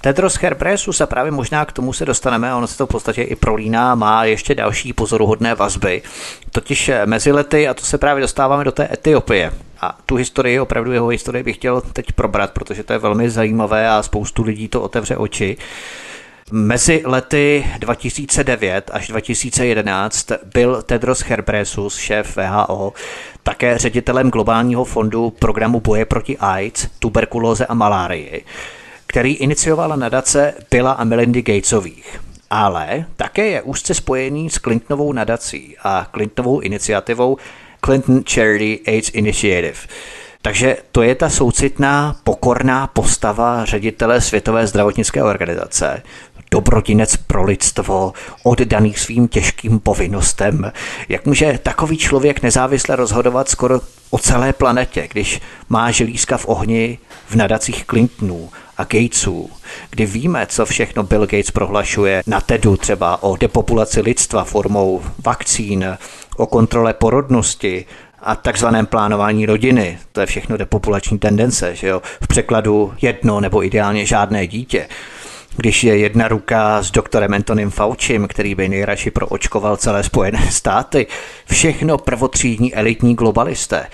Tedros 0.00 0.34
Herpresus 0.34 1.00
a 1.00 1.06
právě 1.06 1.32
možná 1.32 1.64
k 1.64 1.72
tomu 1.72 1.92
se 1.92 2.04
dostaneme, 2.04 2.54
ono 2.54 2.66
se 2.66 2.78
to 2.78 2.86
v 2.86 2.90
podstatě 2.90 3.22
i 3.22 3.36
prolíná, 3.36 3.94
má 3.94 4.24
ještě 4.24 4.54
další 4.54 4.92
pozoruhodné 4.92 5.54
vazby. 5.54 6.02
Totiž 6.50 6.90
mezi 7.04 7.32
lety, 7.32 7.68
a 7.68 7.74
to 7.74 7.84
se 7.84 7.98
právě 7.98 8.20
dostáváme 8.20 8.64
do 8.64 8.72
té 8.72 8.88
Etiopie, 8.92 9.52
a 9.80 9.98
tu 10.06 10.16
historii, 10.16 10.60
opravdu 10.60 10.92
jeho 10.92 11.08
historii 11.08 11.42
bych 11.42 11.56
chtěl 11.56 11.80
teď 11.80 12.12
probrat, 12.12 12.50
protože 12.50 12.82
to 12.82 12.92
je 12.92 12.98
velmi 12.98 13.30
zajímavé 13.30 13.88
a 13.88 14.02
spoustu 14.02 14.42
lidí 14.42 14.68
to 14.68 14.82
otevře 14.82 15.16
oči. 15.16 15.56
Mezi 16.50 17.02
lety 17.04 17.66
2009 17.78 18.90
až 18.92 19.08
2011 19.08 20.32
byl 20.54 20.82
Tedros 20.82 21.20
Herbresus, 21.20 21.98
šéf 21.98 22.36
VHO, 22.36 22.92
také 23.42 23.78
ředitelem 23.78 24.30
globálního 24.30 24.84
fondu 24.84 25.30
programu 25.30 25.80
boje 25.80 26.04
proti 26.04 26.38
AIDS, 26.38 26.88
tuberkulóze 26.98 27.66
a 27.66 27.74
malárii, 27.74 28.44
který 29.06 29.34
iniciovala 29.34 29.96
nadace 29.96 30.54
Billa 30.70 30.92
a 30.92 31.04
Melindy 31.04 31.42
Gatesových. 31.42 32.20
Ale 32.50 33.04
také 33.16 33.46
je 33.46 33.62
úzce 33.62 33.94
spojený 33.94 34.50
s 34.50 34.58
Clintonovou 34.58 35.12
nadací 35.12 35.76
a 35.82 36.06
Clintonovou 36.14 36.60
iniciativou 36.60 37.36
Clinton 37.84 38.22
Charity 38.24 38.80
AIDS 38.86 39.10
Initiative. 39.14 39.78
Takže 40.42 40.76
to 40.92 41.02
je 41.02 41.14
ta 41.14 41.28
soucitná, 41.28 42.16
pokorná 42.24 42.86
postava 42.86 43.64
ředitele 43.64 44.20
Světové 44.20 44.66
zdravotnické 44.66 45.22
organizace, 45.22 46.02
dobrodinec 46.50 47.16
pro 47.16 47.44
lidstvo, 47.44 48.12
oddaný 48.42 48.94
svým 48.94 49.28
těžkým 49.28 49.80
povinnostem. 49.80 50.72
Jak 51.08 51.26
může 51.26 51.58
takový 51.62 51.98
člověk 51.98 52.42
nezávisle 52.42 52.96
rozhodovat 52.96 53.48
skoro 53.48 53.80
o 54.10 54.18
celé 54.18 54.52
planetě, 54.52 55.08
když 55.12 55.40
má 55.68 55.90
želízka 55.90 56.36
v 56.36 56.48
ohni 56.48 56.98
v 57.28 57.34
nadacích 57.34 57.84
Clintonů 57.86 58.50
a 58.76 58.84
Gatesů, 58.84 59.50
kdy 59.90 60.06
víme, 60.06 60.46
co 60.46 60.66
všechno 60.66 61.02
Bill 61.02 61.26
Gates 61.26 61.50
prohlašuje 61.50 62.22
na 62.26 62.40
TEDu 62.40 62.76
třeba 62.76 63.22
o 63.22 63.36
depopulaci 63.36 64.00
lidstva 64.00 64.44
formou 64.44 65.02
vakcín, 65.24 65.98
o 66.36 66.46
kontrole 66.46 66.94
porodnosti, 66.94 67.86
a 68.22 68.36
takzvaném 68.36 68.86
plánování 68.86 69.46
rodiny. 69.46 69.98
To 70.12 70.20
je 70.20 70.26
všechno 70.26 70.56
depopulační 70.56 71.18
tendence, 71.18 71.74
že 71.74 71.88
jo? 71.88 72.02
V 72.22 72.26
překladu 72.26 72.94
jedno 73.02 73.40
nebo 73.40 73.64
ideálně 73.64 74.06
žádné 74.06 74.46
dítě. 74.46 74.88
Když 75.60 75.84
je 75.84 75.98
jedna 75.98 76.28
ruka 76.28 76.82
s 76.82 76.90
doktorem 76.90 77.34
Antonym 77.34 77.70
Faučím, 77.70 78.28
který 78.28 78.54
by 78.54 78.68
nejradši 78.68 79.10
proočkoval 79.10 79.76
celé 79.76 80.02
Spojené 80.02 80.50
státy, 80.50 81.06
všechno 81.50 81.98
prvotřídní 81.98 82.74
elitní 82.74 83.14
globalisté, 83.14 83.86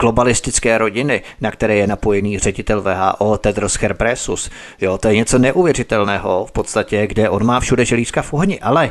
globalistické 0.00 0.78
rodiny, 0.78 1.22
na 1.40 1.50
které 1.50 1.76
je 1.76 1.86
napojený 1.86 2.38
ředitel 2.38 2.82
VHO 2.82 3.38
Tedros 3.38 3.78
Herpresus. 3.80 4.50
Jo, 4.80 4.98
to 4.98 5.08
je 5.08 5.16
něco 5.16 5.38
neuvěřitelného 5.38 6.46
v 6.46 6.52
podstatě, 6.52 7.06
kde 7.06 7.30
on 7.30 7.44
má 7.46 7.60
všude 7.60 7.84
želízka 7.84 8.22
v 8.22 8.32
ohni, 8.32 8.60
ale 8.60 8.90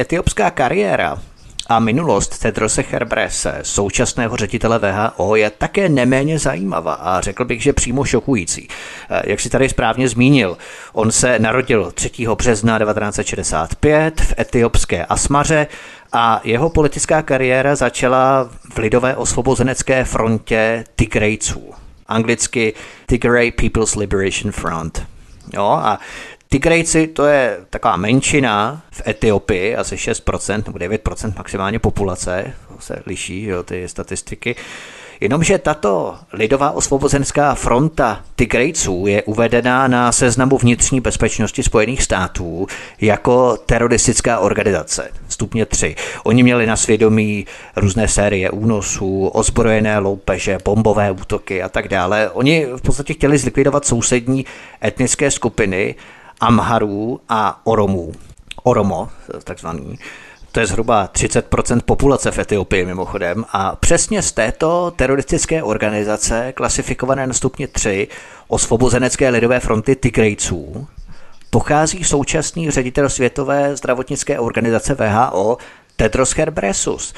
etiopská 0.00 0.50
kariéra 0.50 1.18
a 1.66 1.78
minulost 1.78 2.38
Tedrose 2.38 2.84
Herbrese, 2.90 3.58
současného 3.62 4.36
ředitele 4.36 4.78
VHO, 4.78 5.36
je 5.36 5.50
také 5.50 5.88
neméně 5.88 6.38
zajímavá 6.38 6.94
a 6.94 7.20
řekl 7.20 7.44
bych, 7.44 7.62
že 7.62 7.72
přímo 7.72 8.04
šokující. 8.04 8.68
Eh, 9.10 9.22
jak 9.26 9.40
si 9.40 9.50
tady 9.50 9.68
správně 9.68 10.08
zmínil, 10.08 10.58
on 10.92 11.12
se 11.12 11.38
narodil 11.38 11.92
3. 11.94 12.10
března 12.34 12.78
1965 12.78 14.20
v 14.20 14.34
etiopské 14.38 15.04
Asmaře 15.04 15.66
a 16.12 16.40
jeho 16.44 16.70
politická 16.70 17.22
kariéra 17.22 17.76
začala 17.76 18.50
v 18.74 18.78
lidové 18.78 19.16
osvobozenecké 19.16 20.04
frontě 20.04 20.84
Tigrejců, 20.96 21.70
anglicky 22.06 22.72
Tigray 23.06 23.50
People's 23.50 23.94
Liberation 23.94 24.52
Front. 24.52 25.06
Jo, 25.52 25.64
a 25.64 25.98
Tigrejci 26.54 27.06
to 27.06 27.26
je 27.26 27.58
taková 27.70 27.96
menšina 27.96 28.82
v 28.90 29.02
Etiopii, 29.08 29.76
asi 29.76 29.96
6% 29.96 30.62
nebo 30.66 30.78
9% 30.78 31.32
maximálně 31.36 31.78
populace, 31.78 32.52
to 32.68 32.80
se 32.80 32.96
liší 33.06 33.44
jo, 33.44 33.62
ty 33.62 33.88
statistiky. 33.88 34.56
Jenomže 35.20 35.58
tato 35.58 36.16
lidová 36.32 36.70
osvobozenská 36.70 37.54
fronta 37.54 38.20
Tigrejců 38.36 39.06
je 39.06 39.22
uvedená 39.22 39.88
na 39.88 40.12
seznamu 40.12 40.58
vnitřní 40.58 41.00
bezpečnosti 41.00 41.62
Spojených 41.62 42.02
států 42.02 42.66
jako 43.00 43.56
teroristická 43.56 44.38
organizace. 44.38 45.10
Stupně 45.28 45.66
3. 45.66 45.96
Oni 46.24 46.42
měli 46.42 46.66
na 46.66 46.76
svědomí 46.76 47.46
různé 47.76 48.08
série 48.08 48.50
únosů, 48.50 49.26
ozbrojené 49.26 49.98
loupeže, 49.98 50.58
bombové 50.64 51.10
útoky 51.10 51.62
a 51.62 51.68
tak 51.68 51.88
dále. 51.88 52.30
Oni 52.30 52.66
v 52.76 52.82
podstatě 52.82 53.14
chtěli 53.14 53.38
zlikvidovat 53.38 53.84
sousední 53.84 54.46
etnické 54.84 55.30
skupiny 55.30 55.94
Amharů 56.44 57.20
a 57.28 57.60
Oromů. 57.64 58.12
Oromo, 58.62 59.08
takzvaný. 59.44 59.98
To 60.52 60.60
je 60.60 60.66
zhruba 60.66 61.08
30% 61.12 61.80
populace 61.84 62.30
v 62.30 62.38
Etiopii 62.38 62.86
mimochodem. 62.86 63.44
A 63.52 63.76
přesně 63.76 64.22
z 64.22 64.32
této 64.32 64.90
teroristické 64.96 65.62
organizace, 65.62 66.52
klasifikované 66.52 67.26
na 67.26 67.34
stupni 67.34 67.66
3, 67.66 68.08
osvobozenecké 68.48 69.28
lidové 69.28 69.60
fronty 69.60 69.96
Tigrejců, 69.96 70.86
pochází 71.50 72.04
současný 72.04 72.70
ředitel 72.70 73.08
Světové 73.08 73.76
zdravotnické 73.76 74.38
organizace 74.38 74.94
VHO 74.94 75.58
Tedros 75.96 76.36
Herbresus. 76.36 77.14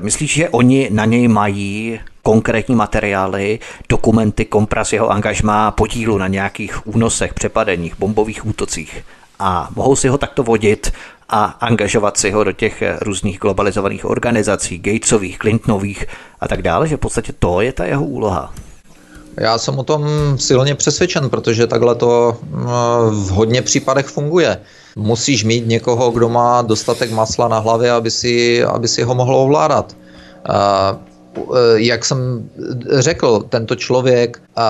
Myslíš, 0.00 0.34
že 0.34 0.48
oni 0.48 0.88
na 0.92 1.04
něj 1.04 1.28
mají 1.28 2.00
konkrétní 2.24 2.74
materiály, 2.74 3.58
dokumenty, 3.88 4.44
kompras 4.44 4.92
jeho 4.92 5.10
angažmá, 5.10 5.70
podílu 5.70 6.18
na 6.18 6.28
nějakých 6.28 6.86
únosech, 6.86 7.34
přepadeních, 7.34 7.98
bombových 7.98 8.46
útocích 8.46 9.04
a 9.38 9.68
mohou 9.76 9.96
si 9.96 10.08
ho 10.08 10.18
takto 10.18 10.42
vodit 10.42 10.92
a 11.28 11.44
angažovat 11.44 12.16
si 12.16 12.30
ho 12.30 12.44
do 12.44 12.52
těch 12.52 12.82
různých 13.00 13.38
globalizovaných 13.38 14.04
organizací, 14.04 14.78
Gatesových, 14.78 15.38
Clintonových 15.38 16.06
a 16.40 16.48
tak 16.48 16.62
dále, 16.62 16.88
že 16.88 16.96
v 16.96 17.00
podstatě 17.00 17.32
to 17.38 17.60
je 17.60 17.72
ta 17.72 17.84
jeho 17.84 18.04
úloha. 18.04 18.54
Já 19.36 19.58
jsem 19.58 19.78
o 19.78 19.82
tom 19.82 20.04
silně 20.36 20.74
přesvědčen, 20.74 21.30
protože 21.30 21.66
takhle 21.66 21.94
to 21.94 22.36
eh, 22.42 22.56
v 23.10 23.28
hodně 23.28 23.62
případech 23.62 24.06
funguje. 24.06 24.60
Musíš 24.96 25.44
mít 25.44 25.66
někoho, 25.66 26.10
kdo 26.10 26.28
má 26.28 26.62
dostatek 26.62 27.10
masla 27.10 27.48
na 27.48 27.58
hlavě, 27.58 27.92
aby 27.92 28.10
si, 28.10 28.64
aby 28.64 28.88
si 28.88 29.02
ho 29.02 29.14
mohl 29.14 29.36
ovládat. 29.36 29.96
Eh, 31.36 31.42
jak 31.76 32.04
jsem 32.04 32.50
řekl, 32.98 33.46
tento 33.48 33.76
člověk 33.76 34.42
eh, 34.58 34.62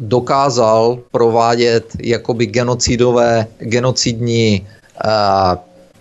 dokázal 0.00 0.98
provádět 1.10 1.84
jakoby 2.00 2.46
genocidové, 2.46 3.46
genocidní 3.58 4.66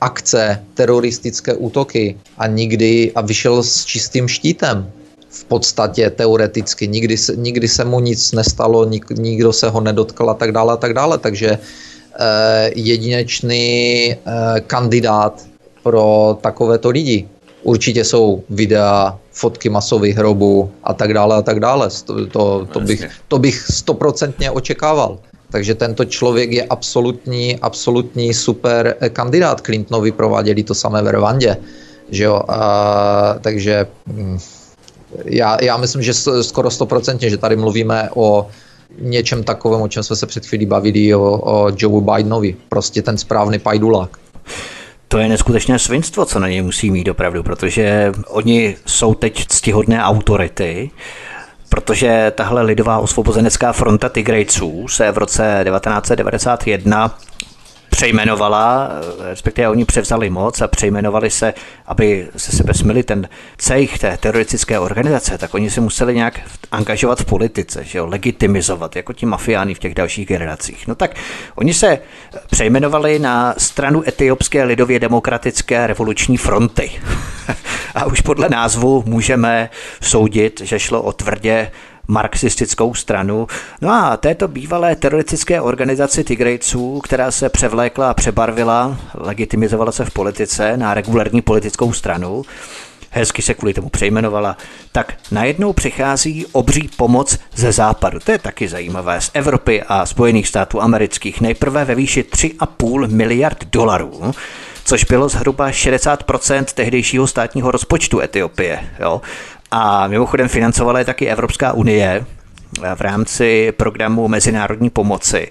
akce, 0.02 0.64
teroristické 0.74 1.54
útoky 1.54 2.18
a 2.38 2.48
nikdy 2.48 3.12
a 3.16 3.22
vyšel 3.22 3.64
s 3.64 3.86
čistým 3.86 4.28
štítem 4.28 4.92
v 5.30 5.44
podstatě 5.46 6.10
teoreticky. 6.10 6.88
Nikdy, 6.88 7.18
se, 7.18 7.36
nikdy 7.36 7.68
se 7.68 7.86
mu 7.86 8.00
nic 8.00 8.32
nestalo, 8.32 8.86
nik, 8.86 9.10
nikdo 9.10 9.54
se 9.54 9.70
ho 9.70 9.82
nedotkl 9.82 10.30
a 10.30 10.34
tak 10.34 10.52
dále 10.52 10.74
a 10.74 10.78
tak 10.78 10.94
dále. 10.94 11.18
Takže 11.18 11.58
eh, 11.58 12.72
jedinečný 12.76 13.66
eh, 14.12 14.18
kandidát 14.68 15.46
pro 15.84 16.38
takovéto 16.42 16.90
lidi. 16.90 17.28
Určitě 17.64 18.04
jsou 18.04 18.44
videa, 18.50 19.20
fotky 19.32 19.70
masových 19.70 20.18
hrobů 20.18 20.72
a 20.84 20.94
tak 20.94 21.14
dále 21.14 21.36
a 21.36 21.42
tak 21.42 21.60
dále. 21.60 21.90
To, 22.06 22.26
to, 22.28 22.68
to, 22.72 22.80
bych, 22.80 23.10
to 23.28 23.40
bych 23.40 23.66
stoprocentně 23.70 24.52
očekával. 24.52 25.18
Takže 25.52 25.76
tento 25.76 26.06
člověk 26.06 26.52
je 26.52 26.64
absolutní, 26.64 27.60
absolutní 27.60 28.34
super 28.34 28.96
kandidát. 29.10 29.62
Clintonovi 29.62 30.12
prováděli 30.12 30.64
to 30.64 30.76
samé 30.76 31.02
v 31.02 31.12
Rwandě. 31.12 31.58
Že 32.10 32.24
jo? 32.24 32.42
A, 32.48 33.36
takže 33.42 33.88
hm, 34.08 34.40
já, 35.26 35.64
já 35.64 35.78
myslím, 35.78 36.02
že 36.02 36.14
skoro 36.42 36.72
stoprocentně, 36.72 37.30
že 37.30 37.38
tady 37.38 37.56
mluvíme 37.56 38.10
o 38.16 38.48
něčem 39.00 39.44
takovém, 39.44 39.82
o 39.82 39.88
čem 39.88 40.04
jsme 40.04 40.16
se 40.16 40.26
před 40.26 40.46
chvílí 40.46 40.66
bavili, 40.66 41.16
o, 41.16 41.40
o 41.44 41.72
Joe 41.78 42.02
Bidenovi. 42.02 42.56
Prostě 42.70 43.02
ten 43.02 43.18
správný 43.18 43.60
pajdulák. 43.60 44.18
To 45.12 45.18
je 45.18 45.28
neskutečné 45.28 45.80
svinstvo, 45.80 46.26
co 46.26 46.40
na 46.40 46.48
něj 46.48 46.62
musí 46.62 46.92
mít 46.92 47.08
opravdu, 47.08 47.44
protože 47.44 48.12
oni 48.28 48.76
jsou 48.86 49.14
teď 49.14 49.46
ctihodné 49.48 50.04
autority, 50.04 50.92
protože 51.70 52.32
tahle 52.36 52.62
lidová 52.62 52.98
osvobozenecká 52.98 53.74
fronta 53.74 54.10
Tigrejců 54.10 54.88
se 54.88 55.12
v 55.12 55.18
roce 55.18 55.66
1991 55.66 57.18
přejmenovala, 58.02 58.90
respektive 59.30 59.70
oni 59.70 59.86
převzali 59.86 60.30
moc 60.30 60.62
a 60.62 60.68
přejmenovali 60.68 61.30
se, 61.30 61.54
aby 61.86 62.28
se 62.38 62.52
sebe 62.52 62.74
smili 62.74 63.04
ten 63.04 63.30
cejch 63.58 64.00
té 64.00 64.18
teroristické 64.18 64.80
organizace, 64.80 65.38
tak 65.38 65.54
oni 65.54 65.70
se 65.70 65.82
museli 65.82 66.16
nějak 66.16 66.40
angažovat 66.72 67.20
v 67.20 67.26
politice, 67.26 67.84
že 67.84 67.98
jo, 67.98 68.06
legitimizovat, 68.06 68.96
jako 68.96 69.14
ti 69.14 69.26
mafiány 69.26 69.74
v 69.74 69.80
těch 69.80 69.94
dalších 69.94 70.28
generacích. 70.28 70.88
No 70.88 70.96
tak 70.96 71.16
oni 71.56 71.74
se 71.74 72.00
přejmenovali 72.50 73.20
na 73.20 73.54
stranu 73.58 74.04
Etiopské 74.08 74.64
lidově 74.64 75.00
demokratické 75.00 75.88
revoluční 75.88 76.38
fronty. 76.38 76.92
a 77.96 78.06
už 78.06 78.22
podle 78.22 78.50
názvu 78.50 79.04
můžeme 79.06 79.70
soudit, 80.02 80.62
že 80.64 80.80
šlo 80.80 81.02
o 81.02 81.12
tvrdě 81.14 81.72
marxistickou 82.12 82.94
stranu. 82.94 83.48
No 83.82 83.92
a 83.92 84.18
této 84.18 84.48
bývalé 84.48 84.96
teroristické 84.96 85.62
organizaci 85.62 86.24
Tigrejců, 86.24 87.00
která 87.00 87.32
se 87.32 87.50
převlékla 87.50 88.10
a 88.10 88.14
přebarvila, 88.14 88.98
legitimizovala 89.14 89.92
se 89.92 90.06
v 90.06 90.12
politice 90.12 90.78
na 90.78 90.94
regulární 90.94 91.42
politickou 91.42 91.94
stranu, 91.94 92.44
hezky 93.10 93.42
se 93.42 93.54
kvůli 93.54 93.74
tomu 93.74 93.90
přejmenovala, 93.90 94.58
tak 94.92 95.14
najednou 95.32 95.74
přichází 95.74 96.46
obří 96.52 96.90
pomoc 96.98 97.40
ze 97.56 97.72
západu. 97.72 98.20
To 98.20 98.32
je 98.32 98.40
taky 98.40 98.68
zajímavé. 98.68 99.22
Z 99.22 99.32
Evropy 99.34 99.84
a 99.84 100.06
Spojených 100.06 100.48
států 100.48 100.82
amerických 100.82 101.42
nejprve 101.42 101.86
ve 101.86 101.96
výši 101.96 102.22
3,5 102.22 103.08
miliard 103.08 103.66
dolarů 103.72 104.34
což 104.84 105.04
bylo 105.04 105.30
zhruba 105.30 105.70
60% 105.70 106.66
tehdejšího 106.74 107.28
státního 107.28 107.72
rozpočtu 107.72 108.22
Etiopie. 108.22 108.80
Jo? 109.00 109.22
A 109.72 110.08
mimochodem 110.08 110.48
financovala 110.48 111.00
je 111.00 111.06
taky 111.06 111.28
Evropská 111.28 111.74
unie 111.74 112.26
v 112.96 113.02
rámci 113.02 113.72
programu 113.72 114.28
mezinárodní 114.28 114.90
pomoci. 114.90 115.48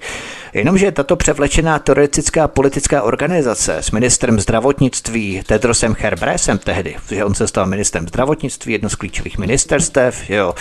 Jenomže 0.55 0.92
tato 0.92 1.16
převlečená 1.16 1.78
teoretická 1.78 2.48
politická 2.48 3.02
organizace 3.02 3.76
s 3.76 3.90
ministrem 3.90 4.40
zdravotnictví 4.40 5.42
Tedrosem 5.47 5.97
Herbresem 5.98 6.59
tehdy, 6.59 6.97
že 7.10 7.24
on 7.24 7.34
se 7.34 7.47
stal 7.47 7.66
ministrem 7.66 8.09
zdravotnictví, 8.09 8.72
jedno 8.72 8.88
z 8.88 8.94
klíčových 8.94 9.38
ministerstev, 9.38 10.30
jo, 10.30 10.55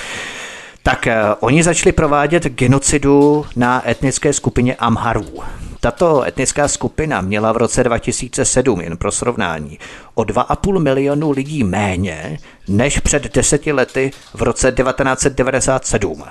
tak 0.83 1.07
eh, 1.07 1.15
oni 1.39 1.63
začali 1.63 1.91
provádět 1.91 2.43
genocidu 2.43 3.45
na 3.55 3.89
etnické 3.89 4.33
skupině 4.33 4.75
Amharů. 4.75 5.39
Tato 5.81 6.23
etnická 6.23 6.67
skupina 6.67 7.21
měla 7.21 7.51
v 7.51 7.57
roce 7.57 7.83
2007, 7.83 8.81
jen 8.81 8.97
pro 8.97 9.11
srovnání, 9.11 9.79
o 10.13 10.21
2,5 10.21 10.79
milionu 10.79 11.31
lidí 11.31 11.63
méně 11.63 12.37
než 12.67 12.99
před 12.99 13.33
deseti 13.33 13.71
lety 13.71 14.11
v 14.33 14.41
roce 14.41 14.71
1997. 14.71 16.23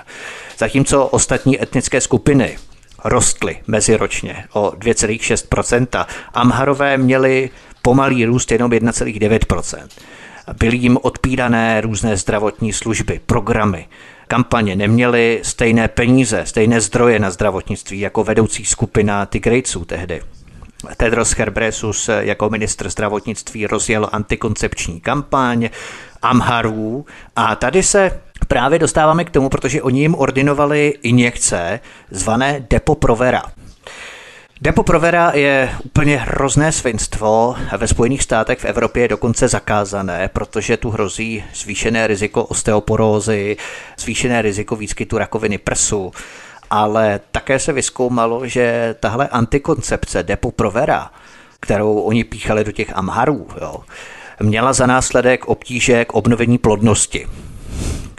Zatímco 0.58 1.06
ostatní 1.06 1.62
etnické 1.62 2.00
skupiny 2.00 2.58
rostly 3.04 3.58
meziročně 3.66 4.44
o 4.52 4.70
2,6%. 4.70 6.06
Amharové 6.34 6.96
měli 6.96 7.50
pomalý 7.82 8.24
růst 8.24 8.52
jenom 8.52 8.70
1,9%. 8.70 9.88
Byly 10.58 10.76
jim 10.76 10.98
odpírané 11.02 11.80
různé 11.80 12.16
zdravotní 12.16 12.72
služby, 12.72 13.20
programy, 13.26 13.88
kampaně 14.28 14.76
neměli 14.76 15.40
stejné 15.42 15.88
peníze, 15.88 16.42
stejné 16.46 16.80
zdroje 16.80 17.18
na 17.18 17.30
zdravotnictví 17.30 18.00
jako 18.00 18.24
vedoucí 18.24 18.64
skupina 18.64 19.26
Tigrejců 19.26 19.84
tehdy. 19.84 20.22
Tedros 20.96 21.30
Herbresus 21.30 22.10
jako 22.18 22.50
ministr 22.50 22.90
zdravotnictví 22.90 23.66
rozjel 23.66 24.08
antikoncepční 24.12 25.00
kampaň 25.00 25.68
Amharů 26.22 27.06
a 27.36 27.56
tady 27.56 27.82
se 27.82 28.20
právě 28.48 28.78
dostáváme 28.78 29.24
k 29.24 29.30
tomu, 29.30 29.48
protože 29.48 29.82
oni 29.82 30.00
jim 30.00 30.14
ordinovali 30.14 30.94
injekce 31.02 31.80
zvané 32.10 32.66
Depo-Provera. 34.60 35.30
Depo-Provera 35.30 35.30
je 35.34 35.70
úplně 35.84 36.16
hrozné 36.16 36.72
svinstvo. 36.72 37.56
Ve 37.76 37.88
Spojených 37.88 38.22
státech 38.22 38.58
v 38.58 38.64
Evropě 38.64 39.02
je 39.02 39.08
dokonce 39.08 39.48
zakázané, 39.48 40.28
protože 40.32 40.76
tu 40.76 40.90
hrozí 40.90 41.44
zvýšené 41.54 42.06
riziko 42.06 42.44
osteoporózy, 42.44 43.56
zvýšené 43.98 44.42
riziko 44.42 44.76
výskytu 44.76 45.18
rakoviny 45.18 45.58
prsu. 45.58 46.12
Ale 46.70 47.20
také 47.30 47.58
se 47.58 47.72
vyskoumalo, 47.72 48.46
že 48.48 48.94
tahle 49.00 49.28
antikoncepce 49.28 50.22
Depo-Provera, 50.22 51.08
kterou 51.60 52.00
oni 52.00 52.24
píchali 52.24 52.64
do 52.64 52.72
těch 52.72 52.96
amharů, 52.96 53.48
jo, 53.60 53.76
měla 54.40 54.72
za 54.72 54.86
následek 54.86 55.46
obtíže 55.46 56.04
k 56.04 56.14
obnovení 56.14 56.58
plodnosti. 56.58 57.26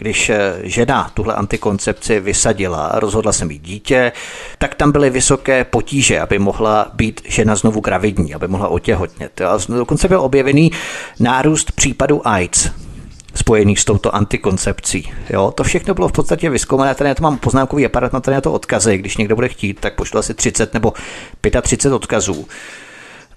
Když 0.00 0.30
eh, 0.30 0.54
žena 0.62 1.10
tuhle 1.14 1.34
antikoncepci 1.34 2.20
vysadila 2.20 2.86
a 2.86 3.00
rozhodla 3.00 3.32
se 3.32 3.44
mít 3.44 3.62
dítě, 3.62 4.12
tak 4.58 4.74
tam 4.74 4.92
byly 4.92 5.10
vysoké 5.10 5.64
potíže, 5.64 6.20
aby 6.20 6.38
mohla 6.38 6.90
být 6.94 7.20
žena 7.24 7.56
znovu 7.56 7.80
gravidní, 7.80 8.34
aby 8.34 8.48
mohla 8.48 8.68
otěhotnět. 8.68 9.40
A 9.40 9.58
dokonce 9.68 10.08
byl 10.08 10.20
objevený 10.20 10.72
nárůst 11.20 11.72
případů 11.72 12.28
AIDS. 12.28 12.68
spojených 13.34 13.80
s 13.80 13.84
touto 13.84 14.14
antikoncepcí. 14.14 15.12
Jo, 15.30 15.52
to 15.56 15.64
všechno 15.64 15.94
bylo 15.94 16.08
v 16.08 16.12
podstatě 16.12 16.50
vyzkoumané. 16.50 16.94
Tady 16.94 17.08
já 17.08 17.14
to 17.14 17.22
mám 17.22 17.38
poznámkový 17.38 17.86
aparát, 17.86 18.12
na 18.12 18.40
to 18.40 18.52
odkazy. 18.52 18.98
Když 18.98 19.16
někdo 19.16 19.34
bude 19.34 19.48
chtít, 19.48 19.80
tak 19.80 19.94
pošlu 19.94 20.18
asi 20.18 20.34
30 20.34 20.74
nebo 20.74 20.92
35 21.62 21.94
odkazů. 21.94 22.48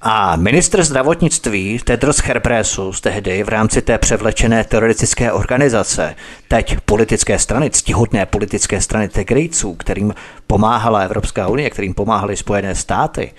A 0.06 0.36
ministr 0.36 0.84
zdravotnictví 0.84 1.80
Tedros 1.84 2.18
Herbresus 2.18 3.02
tehdy 3.02 3.44
v 3.44 3.50
rámci 3.50 3.82
té 3.82 3.98
převlečené 3.98 4.64
teroristické 4.64 5.32
organizace, 5.32 6.16
teď 6.48 6.80
politické 6.86 7.40
strany, 7.40 7.70
ctihodné 7.70 8.26
politické 8.26 8.82
strany 8.82 9.10
Tegrejců, 9.10 9.76
kterým 9.76 10.14
pomáhala 10.48 11.00
Evropská 11.00 11.48
unie, 11.48 11.70
kterým 11.70 11.94
pomáhaly 11.94 12.38
Spojené 12.38 12.76
státy, 12.76 13.34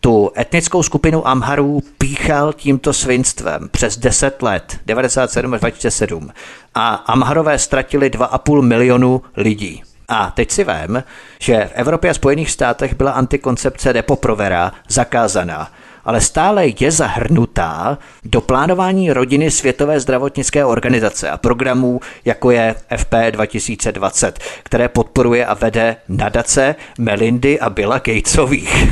tu 0.00 0.30
etnickou 0.38 0.82
skupinu 0.82 1.28
Amharů 1.28 1.82
píchal 1.98 2.52
tímto 2.52 2.92
svinstvem 2.92 3.68
přes 3.70 3.96
10 3.96 4.42
let, 4.42 4.78
97 4.86 5.54
až 5.54 5.60
2007. 5.60 6.30
A 6.74 6.94
Amharové 6.94 7.58
ztratili 7.58 8.10
2,5 8.10 8.62
milionu 8.62 9.22
lidí. 9.36 9.82
A 10.08 10.30
teď 10.30 10.50
si 10.50 10.64
vím, 10.64 11.04
že 11.38 11.64
v 11.64 11.72
Evropě 11.74 12.10
a 12.10 12.14
Spojených 12.14 12.50
státech 12.50 12.94
byla 12.94 13.10
antikoncepce 13.10 13.92
Depoprovera 13.92 14.72
zakázaná 14.88 15.70
ale 16.10 16.20
stále 16.20 16.66
je 16.80 16.90
zahrnutá 16.90 17.98
do 18.24 18.40
plánování 18.40 19.12
rodiny 19.12 19.50
Světové 19.50 20.00
zdravotnické 20.00 20.64
organizace 20.64 21.30
a 21.30 21.36
programů, 21.36 22.00
jako 22.24 22.50
je 22.50 22.74
FP 22.96 23.14
2020, 23.30 24.38
které 24.62 24.88
podporuje 24.88 25.46
a 25.46 25.54
vede 25.54 25.96
nadace 26.08 26.74
Melindy 26.98 27.60
a 27.60 27.70
Billa 27.70 27.98
Gatesových. 27.98 28.88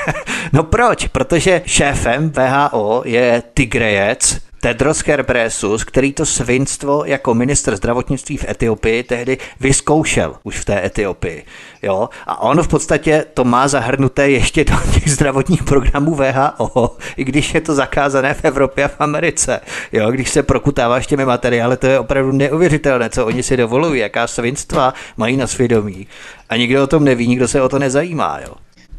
no 0.52 0.62
proč? 0.62 1.06
Protože 1.06 1.62
šéfem 1.66 2.30
VHO 2.30 3.02
je 3.04 3.42
Tigrejec, 3.54 4.40
Tedros 4.64 5.02
Herbresus, 5.06 5.84
který 5.84 6.12
to 6.12 6.26
svinstvo 6.26 7.04
jako 7.04 7.34
minister 7.34 7.76
zdravotnictví 7.76 8.36
v 8.36 8.48
Etiopii 8.48 9.02
tehdy 9.02 9.38
vyzkoušel 9.60 10.34
už 10.42 10.58
v 10.58 10.64
té 10.64 10.86
Etiopii. 10.86 11.44
Jo? 11.82 12.08
A 12.26 12.42
on 12.42 12.62
v 12.62 12.68
podstatě 12.68 13.24
to 13.34 13.44
má 13.44 13.68
zahrnuté 13.68 14.30
ještě 14.30 14.64
do 14.64 14.74
těch 14.94 15.10
zdravotních 15.10 15.62
programů 15.62 16.14
VHO, 16.14 16.96
i 17.16 17.24
když 17.24 17.54
je 17.54 17.60
to 17.60 17.74
zakázané 17.74 18.34
v 18.34 18.44
Evropě 18.44 18.84
a 18.84 18.88
v 18.88 18.96
Americe. 18.98 19.60
Jo? 19.92 20.10
Když 20.10 20.30
se 20.30 20.42
prokutáváš 20.42 21.06
těmi 21.06 21.24
materiály, 21.24 21.76
to 21.76 21.86
je 21.86 21.98
opravdu 21.98 22.32
neuvěřitelné, 22.32 23.10
co 23.10 23.26
oni 23.26 23.42
si 23.42 23.56
dovolují, 23.56 24.00
jaká 24.00 24.26
svinstva 24.26 24.94
mají 25.16 25.36
na 25.36 25.46
svědomí. 25.46 26.06
A 26.48 26.56
nikdo 26.56 26.82
o 26.82 26.86
tom 26.86 27.04
neví, 27.04 27.28
nikdo 27.28 27.48
se 27.48 27.62
o 27.62 27.68
to 27.68 27.78
nezajímá. 27.78 28.38
Jo? 28.40 28.54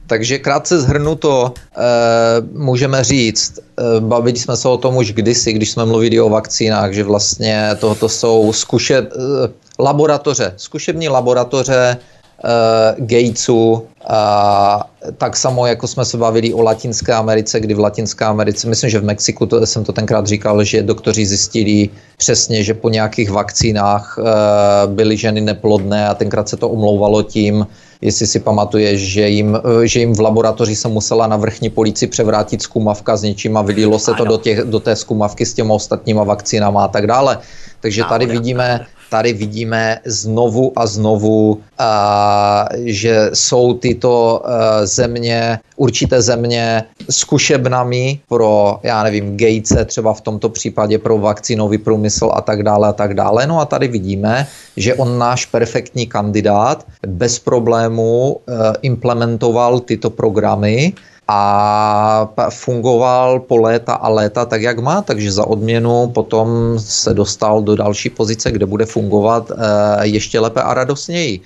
Takže 0.08 0.40
krátce 0.40 0.82
zhrnuto 0.82 1.54
e, 1.54 1.82
můžeme 2.54 3.04
říct, 3.04 3.60
e, 3.60 4.00
bavili 4.00 4.40
jsme 4.40 4.58
se 4.58 4.68
o 4.68 4.78
tom 4.78 4.98
už 4.98 5.14
kdysi, 5.14 5.54
když 5.54 5.72
jsme 5.72 5.86
mluvili 5.86 6.20
o 6.20 6.30
vakcínách, 6.30 6.94
že 6.94 7.04
vlastně 7.04 7.70
tohoto 7.80 8.10
jsou 8.10 8.54
zkuše, 8.54 8.98
e, 8.98 9.08
laboratoře, 9.80 10.54
zkušební 10.58 11.10
laboratoře 11.10 11.98
e, 11.98 11.98
Gatesu, 12.98 13.88
a 14.08 14.90
tak 15.18 15.38
samo, 15.38 15.68
jako 15.68 15.88
jsme 15.88 16.06
se 16.06 16.18
bavili 16.18 16.54
o 16.54 16.62
Latinské 16.62 17.14
Americe, 17.14 17.60
kdy 17.60 17.74
v 17.74 17.80
Latinské 17.80 18.26
Americe, 18.26 18.68
myslím, 18.68 18.90
že 18.90 19.00
v 19.00 19.04
Mexiku, 19.04 19.46
to, 19.46 19.66
jsem 19.66 19.84
to 19.84 19.94
tenkrát 19.94 20.28
říkal, 20.28 20.64
že 20.64 20.84
doktoři 20.84 21.26
zjistili 21.26 21.90
přesně, 22.18 22.64
že 22.64 22.74
po 22.74 22.90
nějakých 22.90 23.32
vakcínách 23.32 24.20
e, 24.20 24.24
byly 24.88 25.18
ženy 25.18 25.42
neplodné 25.42 26.08
a 26.08 26.14
tenkrát 26.14 26.50
se 26.50 26.58
to 26.58 26.70
omlouvalo 26.70 27.24
tím, 27.24 27.68
jestli 28.04 28.28
si 28.28 28.40
pamatuje, 28.40 28.98
že 28.98 29.30
jim, 29.30 29.56
eh, 29.56 29.88
že 29.88 30.00
jim 30.00 30.14
v 30.14 30.20
laboratoři 30.20 30.76
se 30.76 30.88
musela 30.88 31.28
na 31.28 31.38
vrchní 31.38 31.70
polici 31.70 32.08
převrátit 32.08 32.62
zkumavka 32.62 33.16
s 33.16 33.24
něčím 33.24 33.58
a 33.58 33.62
vylilo 33.62 34.00
se 34.00 34.14
to 34.14 34.26
do, 34.26 34.38
těch, 34.38 34.60
do 34.60 34.80
té 34.80 34.96
zkumavky 34.96 35.46
s 35.46 35.54
těma 35.54 35.74
ostatníma 35.74 36.24
vakcínama 36.24 36.84
a 36.84 36.88
tak 36.88 37.08
dále. 37.08 37.40
Takže 37.80 38.04
tady 38.10 38.26
vidíme, 38.26 38.86
tady 39.10 39.34
vidíme 39.34 40.00
znovu 40.06 40.72
a 40.76 40.88
znovu, 40.88 41.62
a, 41.80 42.70
že 42.76 43.30
jsou 43.34 43.74
tyto 43.74 44.44
a, 44.44 44.86
země, 44.86 45.60
určité 45.76 46.22
země 46.22 46.84
zkušebnami 47.10 48.20
pro, 48.30 48.80
já 48.84 49.04
nevím, 49.04 49.38
Gatese 49.38 49.86
třeba 49.86 50.14
v 50.14 50.22
tomto 50.22 50.50
případě 50.50 50.98
pro 50.98 51.18
vakcínový 51.18 51.78
průmysl 51.78 52.32
a 52.34 52.42
tak 52.42 52.64
dále 52.64 52.88
a 52.88 52.94
tak 52.94 53.14
dále. 53.14 53.48
No 53.48 53.60
a 53.60 53.66
tady 53.66 53.88
vidíme, 53.88 54.48
že 54.78 54.96
on 54.96 55.18
náš 55.18 55.46
perfektní 55.46 56.08
kandidát 56.08 56.86
bez 57.08 57.40
problémů 57.40 58.40
implementoval 58.82 59.80
tyto 59.80 60.10
programy 60.10 60.94
a 61.28 62.30
fungoval 62.50 63.40
po 63.40 63.58
léta 63.58 63.94
a 63.94 64.10
léta 64.10 64.46
tak, 64.46 64.62
jak 64.62 64.80
má, 64.80 65.02
takže 65.02 65.32
za 65.32 65.48
odměnu 65.48 66.08
potom 66.08 66.80
se 66.80 67.14
dostal 67.14 67.62
do 67.62 67.76
další 67.76 68.10
pozice, 68.10 68.52
kde 68.52 68.66
bude 68.66 68.86
fungovat 68.86 69.52
eh, 69.52 70.08
ještě 70.08 70.40
lépe 70.40 70.62
a 70.62 70.74
radostněji 70.74 71.42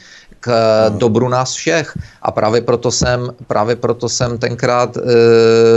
k 0.48 0.90
hmm. 0.90 1.00
dobru 1.00 1.28
nás 1.30 1.54
všech. 1.54 1.98
A 2.22 2.32
právě 2.32 2.62
proto 2.62 2.92
jsem, 2.92 3.30
právě 3.48 3.76
proto 3.76 4.10
jsem 4.10 4.38
tenkrát 4.38 4.98
eh, 4.98 5.02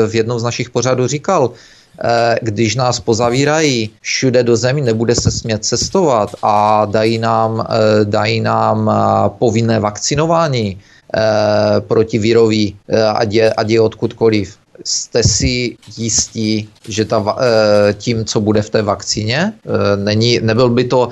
v 0.07 0.15
jednom 0.15 0.39
z 0.39 0.47
našich 0.47 0.71
pořadů 0.71 1.07
říkal, 1.07 1.51
eh, 1.51 2.39
když 2.43 2.77
nás 2.79 3.01
pozavírají 3.03 3.91
všude 4.01 4.43
do 4.43 4.57
zemí, 4.57 4.83
nebude 4.83 5.15
se 5.15 5.31
smět 5.31 5.65
cestovat 5.65 6.31
a 6.43 6.87
dají 6.87 7.19
nám, 7.19 7.67
dají 8.05 8.41
nám 8.41 8.91
povinné 9.39 9.81
vakcinování, 9.81 10.79
Eh, 11.11 11.81
protivirový, 11.91 12.79
eh, 12.87 13.03
ať 13.03 13.29
je, 13.33 13.47
ať 13.51 13.69
je 13.71 13.81
odkudkoliv. 13.81 14.47
Jste 14.85 15.23
si 15.23 15.77
jistí, 15.97 16.69
že 16.89 17.05
ta, 17.05 17.37
eh, 17.39 17.95
tím, 17.95 18.25
co 18.25 18.41
bude 18.41 18.63
v 18.63 18.71
té 18.71 18.83
vakcíně, 18.83 19.53
není, 19.97 20.41
nebyl 20.43 20.69
by 20.69 20.85
to 20.85 21.09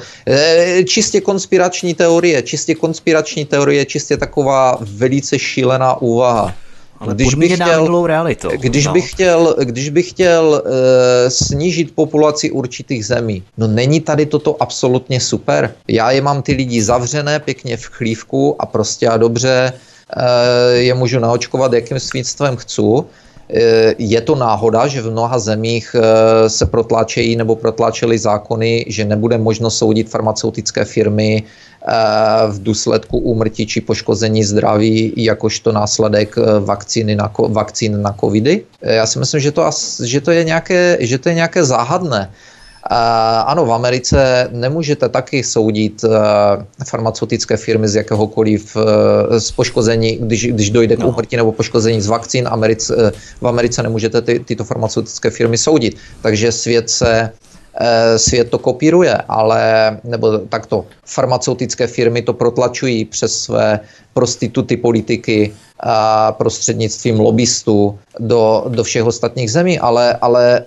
čistě 0.86 1.20
konspirační 1.20 1.94
teorie, 1.94 2.42
čistě 2.42 2.74
konspirační 2.74 3.44
teorie, 3.44 3.84
čistě 3.84 4.16
taková 4.16 4.78
velice 4.80 5.38
šílená 5.38 6.00
úvaha. 6.02 6.54
Ale 7.00 7.14
když 7.14 7.34
bych 7.34 7.54
chtěl, 7.54 8.06
realitou. 8.06 8.50
Když, 8.50 8.86
no. 8.86 8.92
bych 8.92 9.10
chtěl, 9.10 9.56
když 9.64 9.88
bych 9.90 10.10
chtěl 10.10 10.62
uh, 10.64 10.70
snížit 11.28 11.94
populaci 11.94 12.50
určitých 12.50 13.06
zemí, 13.06 13.42
no 13.58 13.66
není 13.66 14.00
tady 14.00 14.26
toto 14.26 14.62
absolutně 14.62 15.20
super. 15.20 15.74
Já 15.88 16.10
je 16.10 16.20
mám 16.20 16.42
ty 16.42 16.52
lidi 16.52 16.82
zavřené 16.82 17.40
pěkně 17.40 17.76
v 17.76 17.84
chlívku 17.84 18.56
a 18.58 18.66
prostě 18.66 19.08
a 19.08 19.16
dobře 19.16 19.72
Eh, 20.16 20.76
je 20.76 20.94
můžu 20.94 21.18
naočkovat, 21.18 21.72
jakým 21.72 22.00
svítstvem 22.00 22.56
chci. 22.56 22.82
Eh, 23.48 23.94
je 23.98 24.20
to 24.20 24.34
náhoda, 24.34 24.86
že 24.86 25.02
v 25.02 25.10
mnoha 25.10 25.38
zemích 25.38 25.96
eh, 25.96 26.48
se 26.50 26.66
protláčejí 26.66 27.36
nebo 27.36 27.56
protláčely 27.56 28.18
zákony, 28.18 28.84
že 28.88 29.04
nebude 29.04 29.38
možno 29.38 29.70
soudit 29.70 30.08
farmaceutické 30.08 30.84
firmy 30.84 31.42
v 32.48 32.62
důsledku 32.62 33.18
úmrtí 33.18 33.66
či 33.66 33.80
poškození 33.80 34.44
zdraví 34.44 35.12
jakožto 35.16 35.72
následek 35.72 36.36
vakcíny 36.60 37.16
na, 37.16 37.32
vakcín 37.48 38.02
na 38.02 38.12
covidy. 38.20 38.64
Já 38.82 39.06
si 39.06 39.18
myslím, 39.18 39.40
že 39.40 39.52
to, 39.52 39.70
že 40.04 40.20
to, 40.20 40.30
je, 40.30 40.44
nějaké, 40.44 40.98
že 41.00 41.18
to 41.18 41.28
je 41.28 41.34
nějaké 41.34 41.64
záhadné. 41.64 42.30
Ano, 43.46 43.66
v 43.66 43.72
Americe 43.72 44.48
nemůžete 44.52 45.08
taky 45.08 45.42
soudit 45.42 46.04
eh, 46.04 46.84
farmaceutické 46.84 47.56
firmy 47.56 47.88
z 47.88 47.94
jakéhokoliv 47.94 48.76
eh, 48.76 49.40
z 49.40 49.50
poškození, 49.50 50.18
když, 50.20 50.46
když 50.46 50.70
dojde 50.70 50.96
k 50.96 50.98
no. 50.98 51.08
úmrtí 51.08 51.36
nebo 51.36 51.52
poškození 51.52 52.00
z 52.00 52.06
vakcín. 52.06 52.48
Americe, 52.48 52.94
eh, 52.98 53.12
v 53.40 53.48
Americe 53.48 53.82
nemůžete 53.82 54.22
ty, 54.22 54.38
tyto 54.38 54.64
farmaceutické 54.64 55.30
firmy 55.30 55.58
soudit. 55.58 55.96
Takže 56.22 56.52
svět 56.52 56.90
se 56.90 57.30
svět 58.16 58.50
to 58.50 58.58
kopíruje, 58.58 59.14
ale 59.28 59.60
nebo 60.04 60.38
takto 60.38 60.86
farmaceutické 61.06 61.86
firmy 61.86 62.22
to 62.22 62.32
protlačují 62.32 63.04
přes 63.04 63.40
své 63.40 63.80
prostituty 64.14 64.76
politiky 64.76 65.54
a 65.80 66.32
prostřednictvím 66.32 67.20
lobbystů 67.20 67.98
do, 68.18 68.64
do 68.68 68.84
všech 68.84 69.04
ostatních 69.04 69.52
zemí, 69.52 69.78
ale, 69.78 70.18
ale 70.20 70.64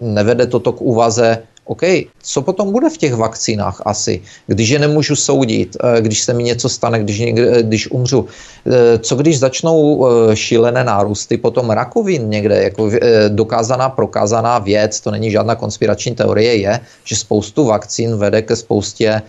nevede 0.00 0.46
to 0.46 0.72
k 0.72 0.80
úvaze 0.80 1.42
OK, 1.64 1.82
co 2.22 2.42
potom 2.42 2.72
bude 2.72 2.90
v 2.90 2.98
těch 2.98 3.14
vakcínách 3.14 3.82
asi, 3.84 4.20
když 4.46 4.68
je 4.68 4.78
nemůžu 4.78 5.16
soudit, 5.16 5.76
eh, 5.76 6.00
když 6.00 6.22
se 6.22 6.32
mi 6.34 6.42
něco 6.42 6.68
stane, 6.68 7.00
když, 7.00 7.18
někde, 7.18 7.62
když 7.62 7.90
umřu. 7.90 8.26
Eh, 8.66 8.98
co 8.98 9.16
když 9.16 9.38
začnou 9.38 10.06
eh, 10.06 10.36
šílené 10.36 10.84
nárůsty 10.84 11.36
potom 11.36 11.70
rakovin 11.70 12.30
někde, 12.30 12.62
jako 12.62 12.90
dokázaná, 13.28 13.88
prokázaná 13.88 14.58
věc, 14.58 15.00
to 15.00 15.10
není 15.10 15.30
žádná 15.30 15.54
konspirační 15.54 16.14
teorie, 16.14 16.56
je, 16.56 16.80
že 17.04 17.16
spoustu 17.16 17.64
vakcín 17.64 18.16
vede 18.16 18.42
ke 18.42 18.56
spoustě 18.56 19.22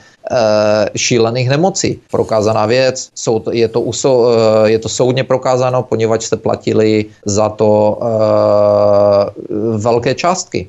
šílených 0.96 1.50
nemocí. 1.50 2.00
Prokázaná 2.12 2.66
věc, 2.66 3.10
je 3.52 3.68
to, 3.68 3.86
je 4.66 4.80
to 4.80 4.90
soudně 4.90 5.24
prokázáno, 5.24 5.84
poněvadž 5.84 6.24
jste 6.24 6.38
platili 6.38 7.06
za 7.26 7.50
to 7.50 8.00
velké 9.78 10.16
částky. 10.16 10.68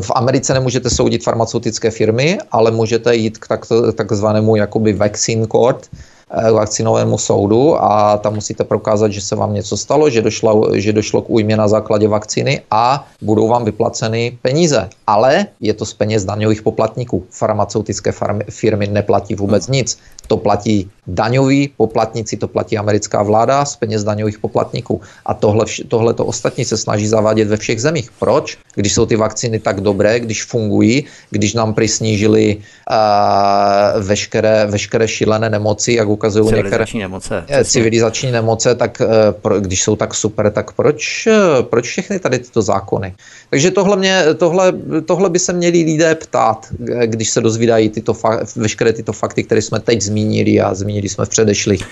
V 0.00 0.10
Americe 0.14 0.54
nemůžete 0.54 0.90
soudit 0.90 1.24
farmaceutické 1.24 1.90
firmy, 1.90 2.38
ale 2.50 2.70
můžete 2.70 3.16
jít 3.16 3.38
k 3.38 3.48
tak, 3.48 3.66
takzvanému 3.96 4.56
jakoby 4.56 4.92
vaccine 4.92 5.46
court, 5.46 5.90
k 6.32 6.52
vakcinovému 6.52 7.18
soudu 7.18 7.76
a 7.82 8.16
tam 8.16 8.34
musíte 8.34 8.64
prokázat, 8.64 9.12
že 9.12 9.20
se 9.20 9.36
vám 9.36 9.54
něco 9.54 9.76
stalo, 9.76 10.10
že 10.10 10.22
došlo, 10.22 10.72
že 10.74 10.92
došlo 10.92 11.22
k 11.22 11.30
újmě 11.30 11.56
na 11.56 11.68
základě 11.68 12.08
vakcíny 12.08 12.60
a 12.70 13.04
budou 13.22 13.48
vám 13.48 13.64
vyplaceny 13.64 14.38
peníze. 14.42 14.88
Ale 15.06 15.46
je 15.60 15.74
to 15.74 15.84
z 15.86 15.94
peněz 15.94 16.24
daňových 16.24 16.62
poplatníků. 16.62 17.24
Farmaceutické 17.30 18.12
firmy 18.50 18.86
neplatí 18.86 19.34
vůbec 19.34 19.68
nic. 19.68 19.98
To 20.26 20.36
platí 20.36 20.90
daňoví 21.06 21.72
poplatníci, 21.76 22.36
to 22.36 22.48
platí 22.48 22.78
americká 22.78 23.22
vláda 23.22 23.64
z 23.64 23.76
peněz 23.76 24.04
daňových 24.04 24.38
poplatníků. 24.38 25.00
A 25.26 25.34
tohle, 25.34 25.64
tohle 25.88 26.14
to 26.14 26.24
ostatní 26.24 26.64
se 26.64 26.76
snaží 26.76 27.06
zavádět 27.06 27.48
ve 27.48 27.56
všech 27.56 27.80
zemích. 27.80 28.10
Proč? 28.18 28.58
Když 28.74 28.92
jsou 28.92 29.06
ty 29.06 29.16
vakcíny 29.16 29.58
tak 29.58 29.80
dobré, 29.80 30.20
když 30.20 30.44
fungují, 30.44 31.04
když 31.30 31.54
nám 31.54 31.74
prisnížili 31.74 32.56
uh, 32.56 34.02
veškeré, 34.02 34.66
veškeré 34.66 35.08
šílené 35.08 35.50
nemoci, 35.50 35.92
jak 35.92 36.08
ukazují 36.22 36.54
některé 36.54 36.84
nemoce. 36.94 37.44
civilizační 37.64 38.30
nemoce, 38.30 38.74
tak 38.74 39.02
pro, 39.30 39.60
když 39.60 39.82
jsou 39.82 39.96
tak 39.96 40.14
super, 40.14 40.50
tak 40.50 40.72
proč, 40.72 41.26
uh, 41.26 41.62
proč 41.62 41.86
všechny 41.86 42.18
tady 42.18 42.38
tyto 42.38 42.62
zákony? 42.62 43.14
Takže 43.50 43.70
tohle, 43.70 43.96
mě, 43.96 44.24
tohle, 44.36 44.72
tohle 45.06 45.30
by 45.30 45.38
se 45.38 45.52
měli 45.52 45.82
lidé 45.82 46.14
ptát, 46.14 46.66
když 47.04 47.30
se 47.30 47.40
dozvídají 47.40 47.88
tyto 47.88 48.12
fa- 48.12 48.46
veškeré 48.56 48.92
tyto 48.92 49.12
fakty, 49.12 49.44
které 49.44 49.62
jsme 49.62 49.80
teď 49.80 50.02
zmínili 50.02 50.60
a 50.60 50.74
zmínili 50.74 51.08
jsme 51.08 51.24
v 51.24 51.28
předešlých 51.28 51.86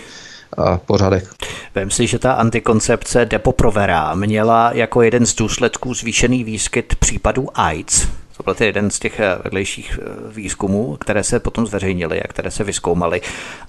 pořadech. 0.86 1.30
Vem 1.74 1.90
si, 1.90 2.06
že 2.06 2.18
ta 2.18 2.32
antikoncepce 2.32 3.26
Depo-Provera 3.26 4.14
měla 4.14 4.70
jako 4.74 5.02
jeden 5.02 5.26
z 5.26 5.34
důsledků 5.34 5.94
zvýšený 5.94 6.44
výskyt 6.44 6.94
případů 6.94 7.48
AIDS 7.54 8.06
to 8.42 8.54
byl 8.54 8.66
jeden 8.66 8.90
z 8.90 8.98
těch 8.98 9.20
eh, 9.20 9.38
vedlejších 9.44 9.98
eh, 10.02 10.32
výzkumů, 10.34 10.96
které 10.96 11.22
se 11.24 11.40
potom 11.40 11.66
zveřejnily 11.66 12.22
a 12.22 12.28
které 12.28 12.50
se 12.50 12.64
vyskoumaly. 12.64 13.20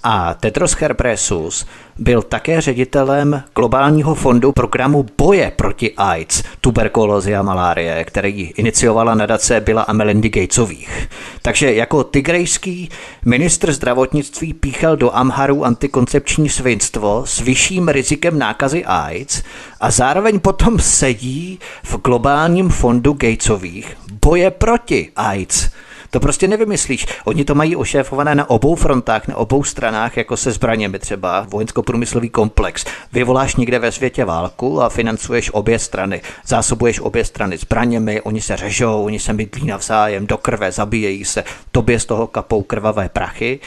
A 0.04 0.34
Tedros 0.34 0.76
Ghebreyesus 0.76 1.66
byl 2.02 2.22
také 2.22 2.62
ředitelem 2.62 3.44
globálního 3.56 4.16
fondu 4.16 4.52
programu 4.52 5.06
boje 5.18 5.52
proti 5.56 5.94
AIDS, 5.98 6.44
tuberkulózy 6.62 7.36
a 7.36 7.42
malárie, 7.42 8.04
který 8.04 8.52
iniciovala 8.56 9.16
nadace 9.16 9.60
byla 9.60 9.82
a 9.82 9.94
Melindy 9.94 10.30
Gatesových. 10.30 11.10
Takže 11.42 11.74
jako 11.74 12.04
tigrejský 12.04 12.90
ministr 13.26 13.74
zdravotnictví 13.74 14.54
píchal 14.54 14.98
do 14.98 15.16
Amharu 15.16 15.66
antikoncepční 15.66 16.50
svinstvo 16.50 17.24
s 17.26 17.40
vyšším 17.40 17.88
rizikem 17.88 18.40
nákazy 18.40 18.86
AIDS 18.86 19.44
a 19.80 19.92
zároveň 19.92 20.40
potom 20.40 20.80
sedí 20.80 21.60
v 21.84 21.98
globálním 21.98 22.70
fondu 22.70 23.14
Gatesových 23.14 23.98
boje 24.22 24.52
proti 24.52 25.10
AIDS. 25.16 25.70
To 26.12 26.20
prostě 26.20 26.48
nevymyslíš. 26.48 27.06
Oni 27.26 27.46
to 27.46 27.56
mají 27.56 27.76
ošéfované 27.76 28.36
na 28.36 28.50
obou 28.50 28.76
frontách, 28.76 29.28
na 29.28 29.38
obou 29.38 29.64
stranách, 29.64 30.18
jako 30.18 30.38
se 30.38 30.52
zbraněmi 30.52 31.00
třeba, 31.00 31.46
vojensko-průmyslový 31.50 32.30
komplex. 32.30 32.86
Vyvoláš 33.14 33.56
někde 33.56 33.80
ve 33.80 33.92
světě 33.92 34.26
válku 34.26 34.82
a 34.82 34.90
financuješ 34.90 35.50
obě 35.54 35.80
strany. 35.80 36.22
Zásobuješ 36.46 37.00
obě 37.00 37.26
strany 37.26 37.58
zbraněmi, 37.58 38.22
oni 38.22 38.42
se 38.42 38.58
řežou, 38.58 39.04
oni 39.04 39.20
se 39.20 39.34
mydlí 39.34 39.68
navzájem 39.68 40.28
do 40.28 40.38
krve, 40.38 40.72
zabíjejí 40.72 41.26
se, 41.26 41.44
tobě 41.72 42.00
z 42.00 42.06
toho 42.06 42.28
kapou 42.28 42.62
krvavé 42.62 43.10
prachy. 43.10 43.60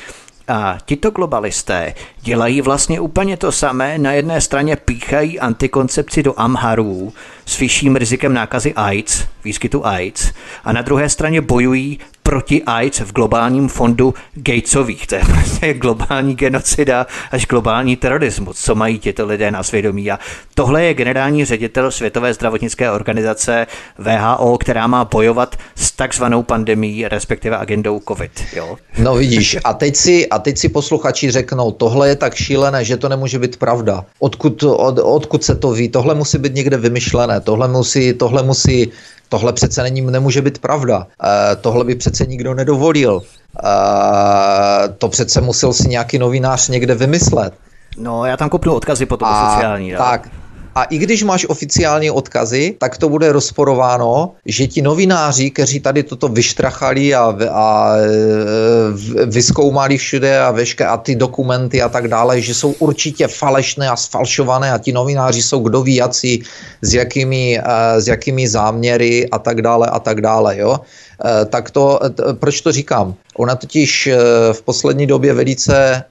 A 0.49 0.79
tito 0.85 1.11
globalisté 1.11 1.95
dělají 2.21 2.61
vlastně 2.61 3.01
úplně 3.01 3.37
to 3.37 3.53
samé. 3.53 3.99
Na 3.99 4.13
jedné 4.13 4.41
straně 4.41 4.77
píchají 4.77 5.41
antikoncepci 5.41 6.23
do 6.23 6.35
Amharů 6.37 7.13
s 7.47 7.59
vyšším 7.59 7.97
rizikem 7.97 8.35
nákazy 8.35 8.75
AIDS, 8.75 9.25
výskytu 9.45 9.87
AIDS, 9.87 10.33
a 10.65 10.73
na 10.73 10.83
druhé 10.83 11.09
straně 11.09 11.41
bojují 11.41 12.01
proti 12.27 12.63
AIDS 12.63 13.01
v 13.01 13.13
globálním 13.13 13.69
fondu 13.69 14.15
Gatesových. 14.35 15.07
To 15.07 15.15
je 15.15 15.23
prostě 15.25 15.75
globální 15.75 16.35
genocida 16.35 17.07
až 17.31 17.47
globální 17.47 17.97
terorismus, 17.97 18.61
co 18.61 18.75
mají 18.75 18.99
tyto 18.99 19.27
lidé 19.27 19.51
na 19.51 19.63
svědomí. 19.63 20.11
A 20.11 20.19
tohle 20.55 20.85
je 20.85 20.95
generální 20.95 21.45
ředitel 21.45 21.91
Světové 21.91 22.35
zdravotnické 22.35 22.91
organizace 22.91 23.67
VHO, 23.99 24.59
která 24.59 24.87
má 24.87 25.05
bojovat 25.05 25.57
s 25.77 25.93
takzvanou 25.93 26.43
pandemí, 26.43 27.09
respektive 27.09 27.57
agendou 27.57 28.01
COVID. 28.09 28.31
Jo? 28.57 28.77
No 28.99 29.15
vidíš, 29.15 29.57
a 29.65 29.75
teď 29.75 29.97
si, 29.97 30.29
a 30.29 30.39
teď 30.39 30.59
si 30.59 30.69
posluchači 30.69 31.31
řeknou, 31.31 31.73
tohle 31.73 32.09
je 32.09 32.17
tak 32.17 32.35
šílené, 32.35 32.85
že 32.85 32.97
to 32.97 33.09
nemůže 33.09 33.39
být 33.39 33.57
pravda. 33.57 34.05
Odkud, 34.19 34.63
od, 34.63 34.99
odkud 34.99 35.45
se 35.45 35.55
to 35.55 35.71
ví? 35.71 35.89
Tohle 35.89 36.15
musí 36.15 36.39
být 36.39 36.55
někde 36.55 36.77
vymyšlené, 36.77 37.41
tohle 37.41 37.69
musí, 37.69 38.13
tohle 38.13 38.43
musí 38.43 38.93
Tohle 39.35 39.53
přece 39.53 39.83
není, 39.83 40.01
nemůže 40.01 40.43
být 40.43 40.59
pravda. 40.59 41.07
E, 41.53 41.57
tohle 41.57 41.85
by 41.85 41.95
přece 41.95 42.27
nikdo 42.27 42.55
nedovolil. 42.55 43.23
E, 43.23 44.89
to 44.89 45.09
přece 45.09 45.41
musel 45.41 45.73
si 45.73 45.89
nějaký 45.89 46.19
novinář 46.19 46.69
někde 46.69 46.95
vymyslet. 46.95 47.55
No, 47.99 48.25
já 48.25 48.37
tam 48.37 48.49
kopnu 48.49 48.75
odkazy 48.75 49.07
potom 49.07 49.29
a, 49.29 49.55
sociální. 49.55 49.93
Tak, 49.93 50.29
a 50.75 50.85
i 50.85 50.99
když 50.99 51.23
máš 51.23 51.47
oficiální 51.49 52.11
odkazy, 52.11 52.75
tak 52.79 52.99
to 52.99 53.09
bude 53.09 53.33
rozporováno, 53.33 54.33
že 54.47 54.67
ti 54.67 54.83
novináři, 54.83 55.51
kteří 55.51 55.81
tady 55.81 56.03
toto 56.03 56.29
vyštrachali 56.29 57.15
a, 57.15 57.37
a 57.51 57.97
e, 57.97 59.27
vyskoumali 59.27 59.97
všude 59.99 60.41
a, 60.41 60.51
veške, 60.51 60.87
a 60.87 60.97
ty 60.97 61.15
dokumenty 61.15 61.83
a 61.83 61.89
tak 61.89 62.09
dále, 62.09 62.41
že 62.41 62.55
jsou 62.55 62.73
určitě 62.79 63.29
falešné 63.29 63.89
a 63.89 63.97
sfalšované 63.97 64.73
a 64.73 64.79
ti 64.79 64.93
novináři 64.93 65.43
jsou 65.43 65.61
kdo 65.63 65.83
ví 65.83 65.95
jací, 65.95 66.43
s 66.83 66.95
jakými, 66.95 67.59
e, 67.59 68.01
s 68.01 68.09
jakými 68.09 68.49
záměry 68.49 69.31
a 69.31 69.39
tak 69.39 69.63
dále 69.63 69.87
a 69.87 69.99
tak 69.99 70.21
dále. 70.21 70.59
Jo? 70.59 70.81
E, 71.25 71.45
tak 71.45 71.71
to, 71.71 72.01
proč 72.33 72.61
to 72.61 72.73
říkám? 72.73 73.15
Ona 73.37 73.55
totiž 73.55 74.09
v 74.53 74.63
poslední 74.63 75.07
době 75.07 75.35
velice 75.35 76.03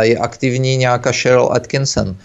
je 0.00 0.18
aktivní 0.18 0.76
nějaká 0.76 1.12
Cheryl 1.12 1.48
Atkinson, 1.52 2.16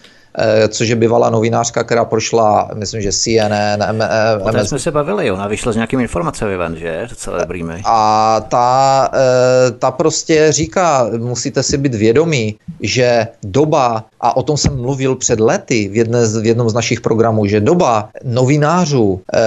což 0.67 0.89
je 0.89 0.95
bývalá 0.95 1.29
novinářka, 1.29 1.83
která 1.83 2.05
prošla, 2.05 2.69
myslím, 2.73 3.01
že 3.01 3.11
CNN, 3.11 3.83
M, 3.83 4.03
O 4.41 4.51
té 4.51 4.65
jsme 4.65 4.79
se 4.79 4.91
bavili, 4.91 5.31
ona 5.31 5.47
vyšla 5.47 5.71
s 5.71 5.75
nějakými 5.75 6.03
informacemi 6.03 6.57
ven, 6.57 6.75
že? 6.75 7.07
Docela 7.09 7.37
dobrý 7.37 7.63
A 7.85 8.41
ta, 8.49 9.09
eh, 9.13 9.71
ta 9.71 9.91
prostě 9.91 10.51
říká, 10.51 11.09
musíte 11.17 11.63
si 11.63 11.77
být 11.77 11.95
vědomí, 11.95 12.55
že 12.81 13.27
doba, 13.43 14.05
a 14.21 14.37
o 14.37 14.43
tom 14.43 14.57
jsem 14.57 14.81
mluvil 14.81 15.15
před 15.15 15.39
lety 15.39 15.89
v, 15.89 15.95
jedné, 15.95 16.27
v 16.41 16.45
jednom 16.45 16.69
z 16.69 16.73
našich 16.73 17.01
programů, 17.01 17.45
že 17.45 17.59
doba 17.59 18.09
novinářů, 18.23 19.21
eh, 19.33 19.39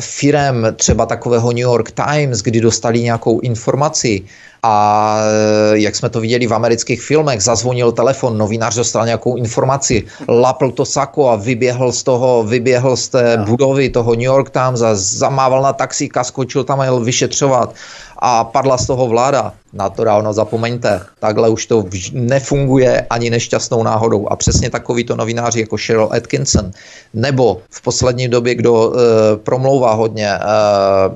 firem 0.00 0.66
třeba 0.76 1.06
takového 1.06 1.48
New 1.48 1.68
York 1.68 1.90
Times, 1.90 2.42
kdy 2.42 2.60
dostali 2.60 3.02
nějakou 3.02 3.40
informaci, 3.40 4.22
a 4.62 5.16
eh, 5.18 5.78
jak 5.78 5.96
jsme 5.96 6.08
to 6.08 6.20
viděli 6.20 6.46
v 6.46 6.54
amerických 6.54 7.02
filmech, 7.02 7.42
zazvonil 7.42 7.92
telefon, 7.92 8.38
novinář 8.38 8.74
dostal 8.74 9.06
nějakou 9.06 9.36
informaci, 9.36 10.04
lapl 10.28 10.70
to 10.70 10.84
sako 10.84 11.30
a 11.30 11.36
vyběhl 11.36 11.92
z 11.92 12.02
toho, 12.02 12.44
vyběhl 12.44 12.96
z 12.96 13.08
té 13.08 13.36
budovy 13.46 13.90
toho 13.90 14.14
New 14.14 14.30
York 14.30 14.50
Times 14.50 14.82
a 14.82 14.94
zamával 14.94 15.62
na 15.62 15.72
taxíka, 15.72 16.24
skočil 16.24 16.64
tam 16.64 16.80
a 16.80 16.84
jel 16.84 17.00
vyšetřovat 17.00 17.74
a 18.22 18.44
padla 18.44 18.78
z 18.78 18.86
toho 18.86 19.08
vláda. 19.08 19.52
Na 19.72 19.90
to 19.90 20.04
dávno 20.04 20.32
zapomeňte. 20.32 21.00
Takhle 21.18 21.48
už 21.48 21.66
to 21.66 21.84
nefunguje 22.12 23.06
ani 23.10 23.30
nešťastnou 23.30 23.82
náhodou. 23.82 24.28
A 24.28 24.36
přesně 24.36 24.70
takovýto 24.70 25.16
novináři 25.16 25.60
jako 25.60 25.76
Cheryl 25.76 26.08
Atkinson, 26.12 26.70
nebo 27.14 27.60
v 27.70 27.82
poslední 27.82 28.28
době, 28.28 28.54
kdo 28.54 28.92
e, 28.92 28.96
promlouvá 29.36 29.94
hodně, 29.94 30.28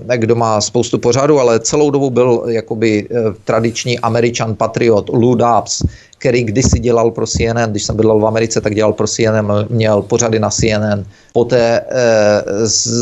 e, 0.08 0.18
kdo 0.18 0.34
má 0.34 0.60
spoustu 0.60 0.98
pořadu, 0.98 1.40
ale 1.40 1.60
celou 1.60 1.90
dobu 1.90 2.10
byl 2.10 2.42
jakoby 2.48 3.06
e, 3.10 3.14
tradiční 3.44 3.98
američan 3.98 4.54
patriot 4.54 5.08
Lou 5.08 5.34
Dobbs, 5.34 5.82
který 6.18 6.44
kdysi 6.44 6.78
dělal 6.78 7.10
pro 7.10 7.26
CNN, 7.26 7.70
když 7.70 7.82
jsem 7.82 7.96
bydlel 7.96 8.18
v 8.18 8.26
Americe, 8.26 8.60
tak 8.60 8.74
dělal 8.74 8.92
pro 8.92 9.06
CNN, 9.06 9.66
měl 9.68 10.02
pořady 10.02 10.38
na 10.38 10.50
CNN, 10.50 11.04
poté 11.32 11.80
eh, 11.80 12.42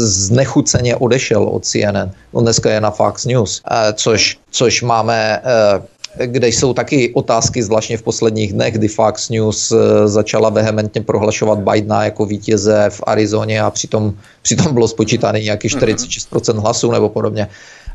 znechuceně 0.04 0.96
odešel 0.96 1.44
od 1.44 1.64
CNN, 1.64 2.10
on 2.32 2.44
dneska 2.44 2.70
je 2.70 2.80
na 2.80 2.90
Fox 2.90 3.24
News, 3.24 3.62
eh, 3.70 3.92
což, 3.92 4.38
což 4.50 4.82
máme 4.82 5.40
eh, 5.44 6.26
kde 6.26 6.48
jsou 6.48 6.74
taky 6.74 7.14
otázky, 7.14 7.62
zvláštně 7.62 7.98
v 7.98 8.02
posledních 8.02 8.52
dnech, 8.52 8.74
kdy 8.74 8.88
Fox 8.88 9.30
News 9.30 9.72
začala 10.04 10.50
vehementně 10.50 11.02
prohlašovat 11.02 11.58
Bidena 11.58 12.04
jako 12.04 12.26
vítěze 12.26 12.86
v 12.90 13.00
Arizoně 13.06 13.60
a 13.60 13.70
přitom, 13.70 14.14
přitom 14.42 14.74
bylo 14.74 14.88
spočítané 14.88 15.40
nějakých 15.40 15.72
46% 15.72 16.60
hlasů 16.60 16.90
nebo 16.90 17.08
podobně. 17.08 17.48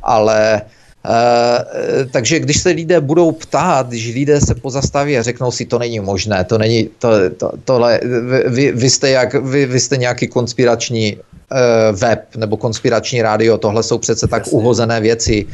Ale 0.04 0.62
Uh, 1.06 2.12
takže 2.12 2.40
když 2.40 2.58
se 2.58 2.70
lidé 2.70 3.02
budou 3.02 3.32
ptát, 3.32 3.88
když 3.88 4.14
lidé 4.14 4.42
se 4.42 4.56
pozastaví 4.56 5.18
a 5.18 5.24
řeknou 5.24 5.52
si, 5.52 5.66
to 5.66 5.80
není 5.80 6.00
možné, 6.00 6.44
to 6.44 6.58
není, 6.58 6.90
to, 7.00 7.10
to, 7.38 7.52
tohle, 7.64 8.00
vy, 8.48 8.72
vy, 8.72 8.90
jste 8.90 9.10
jak, 9.10 9.34
vy, 9.34 9.66
vy 9.66 9.80
jste 9.80 9.98
nějaký 9.98 10.28
konspirační 10.28 11.16
uh, 11.16 12.00
web 12.00 12.36
nebo 12.36 12.58
konspirační 12.58 13.22
rádio, 13.22 13.58
tohle 13.58 13.84
jsou 13.84 13.98
přece 13.98 14.28
tak 14.28 14.42
Jasně. 14.42 14.52
uhozené 14.52 15.02
věci, 15.02 15.46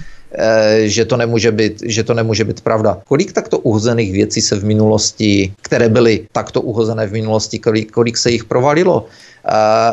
že 0.86 1.06
to, 1.06 1.18
nemůže 1.18 1.52
být, 1.52 1.84
že 1.86 2.04
to 2.04 2.14
nemůže 2.14 2.44
být 2.44 2.62
pravda. 2.62 2.98
Kolik 3.08 3.32
takto 3.32 3.60
uhozených 3.60 4.12
věcí 4.12 4.42
se 4.42 4.56
v 4.56 4.66
minulosti, 4.66 5.54
které 5.62 5.90
byly 5.90 6.28
takto 6.32 6.62
uhozené 6.62 7.08
v 7.08 7.12
minulosti, 7.12 7.60
kolik, 7.60 7.92
kolik 7.92 8.18
se 8.18 8.32
jich 8.32 8.46
provalilo? 8.46 9.06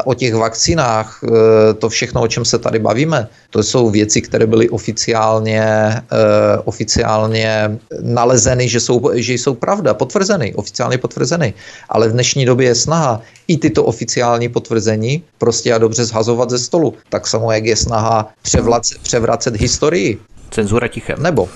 o 0.05 0.15
těch 0.15 0.35
vakcinách, 0.35 1.21
to 1.79 1.89
všechno, 1.89 2.23
o 2.23 2.29
čem 2.29 2.45
se 2.45 2.59
tady 2.59 2.79
bavíme, 2.79 3.29
to 3.51 3.63
jsou 3.63 3.91
věci, 3.91 4.23
které 4.23 4.47
byly 4.47 4.69
oficiálně, 4.69 5.65
oficiálně 6.65 7.79
nalezeny, 8.01 8.69
že 8.69 8.81
jsou, 8.81 9.11
že 9.15 9.33
jsou 9.33 9.55
pravda, 9.55 9.95
potvrzeny, 9.95 10.55
oficiálně 10.55 10.99
potvrzeny. 10.99 11.55
Ale 11.89 12.09
v 12.09 12.13
dnešní 12.13 12.45
době 12.45 12.67
je 12.67 12.75
snaha 12.75 13.21
i 13.49 13.57
tyto 13.57 13.85
oficiální 13.85 14.49
potvrzení 14.49 15.23
prostě 15.39 15.73
a 15.73 15.79
dobře 15.79 16.05
zhazovat 16.05 16.51
ze 16.51 16.59
stolu. 16.59 16.95
Tak 17.09 17.27
samo, 17.27 17.53
jak 17.53 17.65
je 17.65 17.77
snaha 17.77 18.33
převracet, 18.43 18.99
převracet 19.03 19.57
historii. 19.57 20.19
Cenzura 20.53 20.89
tichem. 20.89 21.23
Nebo 21.23 21.49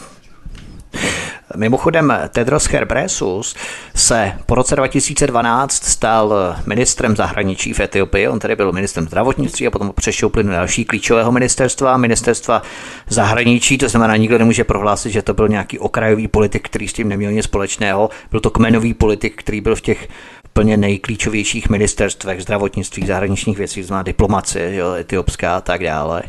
Mimochodem, 1.57 2.13
Tedros 2.29 2.65
Herbresus 2.65 3.55
se 3.95 4.33
po 4.47 4.55
roce 4.55 4.77
2012 4.77 5.85
stal 5.85 6.57
ministrem 6.67 7.17
zahraničí 7.17 7.73
v 7.73 7.81
Etiopii. 7.81 8.29
On 8.29 8.39
tedy 8.39 8.57
byl 8.57 8.73
ministrem 8.73 9.07
zdravotnictví 9.07 9.67
a 9.67 9.71
potom 9.71 9.93
přešel 9.97 10.29
plyn 10.29 10.47
další 10.47 10.85
klíčového 10.85 11.33
ministerstva, 11.33 11.97
ministerstva 11.97 12.63
zahraničí. 13.09 13.79
To 13.79 13.89
znamená, 13.89 14.17
nikdo 14.17 14.39
nemůže 14.39 14.65
prohlásit, 14.65 15.13
že 15.13 15.23
to 15.23 15.35
byl 15.35 15.49
nějaký 15.49 15.79
okrajový 15.79 16.29
politik, 16.29 16.69
který 16.69 16.89
s 16.89 16.93
tím 16.93 17.09
neměl 17.09 17.33
nic 17.33 17.45
společného. 17.45 18.11
Byl 18.31 18.41
to 18.41 18.51
kmenový 18.51 18.95
politik, 18.95 19.37
který 19.37 19.61
byl 19.61 19.77
v 19.77 19.81
těch 19.81 20.09
plně 20.53 20.77
nejklíčovějších 20.77 21.69
ministerstvech 21.69 22.43
zdravotnictví, 22.43 23.07
zahraničních 23.07 23.59
věcí, 23.59 23.83
znamená 23.83 24.03
diplomacie, 24.03 24.75
jo, 24.75 24.93
etiopská 24.93 25.57
a 25.57 25.61
tak 25.61 25.85
dále. 25.85 26.23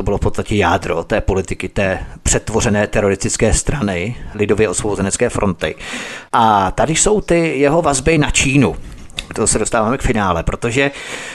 To 0.00 0.04
bylo 0.04 0.18
v 0.18 0.20
podstatě 0.20 0.56
jádro 0.56 1.04
té 1.04 1.20
politiky, 1.20 1.68
té 1.68 2.06
přetvořené 2.22 2.86
teroristické 2.86 3.54
strany, 3.54 4.16
lidově 4.34 4.68
osvobozenecké 4.68 5.28
fronty. 5.28 5.74
A 6.32 6.70
tady 6.70 6.96
jsou 6.96 7.20
ty 7.20 7.58
jeho 7.58 7.82
vazby 7.82 8.18
na 8.18 8.30
Čínu 8.30 8.76
to 9.34 9.46
se 9.46 9.58
dostáváme 9.58 9.98
k 9.98 10.02
finále, 10.02 10.42
protože 10.42 10.90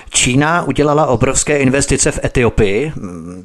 Čína 0.10 0.64
udělala 0.64 1.06
obrovské 1.06 1.58
investice 1.58 2.12
v 2.12 2.20
Etiopii. 2.26 2.92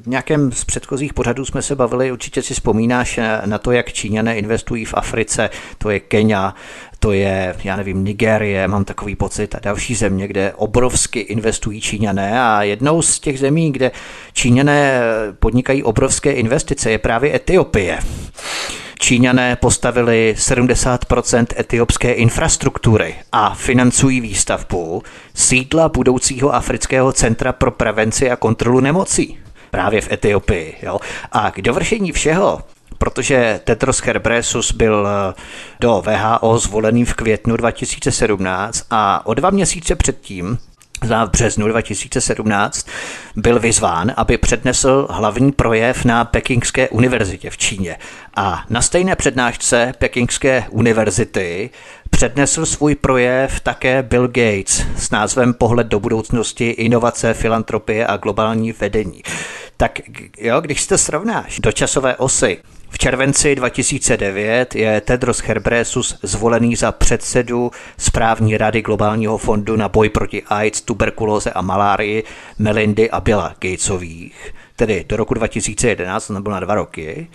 V 0.03 0.07
nějakém 0.07 0.53
z 0.53 0.65
předchozích 0.65 1.15
pořadů 1.15 1.45
jsme 1.45 1.63
se 1.63 1.77
bavili, 1.77 2.13
určitě 2.13 2.43
si 2.43 2.55
vzpomínáš 2.55 3.21
na 3.45 3.59
to, 3.59 3.73
jak 3.73 3.93
Číňané 3.93 4.39
investují 4.39 4.85
v 4.85 4.95
Africe, 4.95 5.51
to 5.79 5.91
je 5.91 6.01
Kenia, 6.01 6.55
to 7.01 7.13
je, 7.13 7.55
já 7.65 7.77
nevím, 7.77 8.05
Nigérie, 8.05 8.69
mám 8.69 8.85
takový 8.85 9.17
pocit, 9.17 9.55
a 9.55 9.59
další 9.63 9.95
země, 9.95 10.29
kde 10.29 10.53
obrovsky 10.57 11.21
investují 11.21 11.81
Číňané 11.81 12.43
a 12.43 12.63
jednou 12.63 13.03
z 13.03 13.21
těch 13.21 13.39
zemí, 13.39 13.73
kde 13.73 13.91
Číňané 14.33 15.01
podnikají 15.39 15.83
obrovské 15.83 16.33
investice, 16.33 16.91
je 16.91 16.99
právě 16.99 17.35
Etiopie. 17.35 17.99
Číňané 18.99 19.57
postavili 19.57 20.35
70% 20.39 21.47
etiopské 21.59 22.13
infrastruktury 22.13 23.15
a 23.33 23.55
financují 23.55 24.21
výstavbu 24.21 25.03
sídla 25.35 25.89
budoucího 25.89 26.55
afrického 26.55 27.13
centra 27.13 27.53
pro 27.53 27.71
prevenci 27.71 28.31
a 28.31 28.37
kontrolu 28.37 28.81
nemocí 28.81 29.39
právě 29.71 30.01
v 30.01 30.13
Etiopii. 30.13 30.75
Jo? 30.83 30.99
A 31.33 31.51
k 31.51 31.63
dovršení 31.63 32.13
všeho 32.13 32.61
protože 33.01 33.61
Tetros 33.65 34.01
Herbresus 34.01 34.73
byl 34.73 35.09
eh, 35.09 35.35
do 35.81 36.03
VHO 36.07 36.59
zvolený 36.59 37.05
v 37.05 37.15
květnu 37.15 37.57
2017 37.57 38.87
a 38.91 39.27
o 39.27 39.35
dva 39.35 39.51
měsíce 39.51 39.97
předtím 39.97 40.59
v 41.03 41.31
březnu 41.31 41.69
2017 41.69 42.87
byl 43.37 43.59
vyzván, 43.61 44.13
aby 44.17 44.39
přednesl 44.39 45.07
hlavní 45.11 45.53
projev 45.53 46.05
na 46.05 46.25
Pekingské 46.25 46.89
univerzitě 46.89 47.51
v 47.51 47.57
Číně. 47.59 47.97
A 48.37 48.65
na 48.71 48.83
stejné 48.83 49.17
přednášce 49.17 49.93
Pekingské 49.99 50.65
univerzity 50.71 51.71
přednesl 52.11 52.67
svůj 52.67 52.95
projev 52.95 53.61
také 53.61 54.03
Bill 54.03 54.29
Gates 54.29 54.87
s 54.97 55.11
názvem 55.11 55.55
Pohled 55.55 55.87
do 55.87 56.01
budoucnosti, 56.01 56.71
inovace, 56.71 57.35
filantropie 57.35 58.07
a 58.07 58.17
globální 58.17 58.73
vedení. 58.73 59.23
Tak 59.77 60.01
jo, 60.39 60.61
když 60.61 60.81
si 60.81 60.89
to 60.89 60.99
srovnáš 60.99 61.61
do 61.61 61.73
časové 61.73 62.17
osy, 62.17 62.59
červenci 63.01 63.55
2009 63.55 64.75
je 64.75 65.01
Tedros 65.01 65.39
Herbresus 65.39 66.19
zvolený 66.23 66.77
za 66.77 66.93
předsedu 66.93 67.71
správní 67.99 68.57
rady 68.57 68.83
Globálního 68.83 69.39
fondu 69.39 69.77
na 69.77 69.89
boj 69.89 70.09
proti 70.09 70.43
AIDS, 70.43 70.81
tuberkulóze 70.81 71.51
a 71.51 71.63
malárii 71.63 72.25
Melindy 72.59 73.11
a 73.11 73.21
Billa 73.21 73.55
Gatesových, 73.59 74.55
tedy 74.77 75.05
do 75.09 75.17
roku 75.17 75.35
2011, 75.35 76.27
to 76.27 76.33
nebylo 76.33 76.55
na 76.55 76.61
dva 76.61 76.75
roky. 76.75 77.29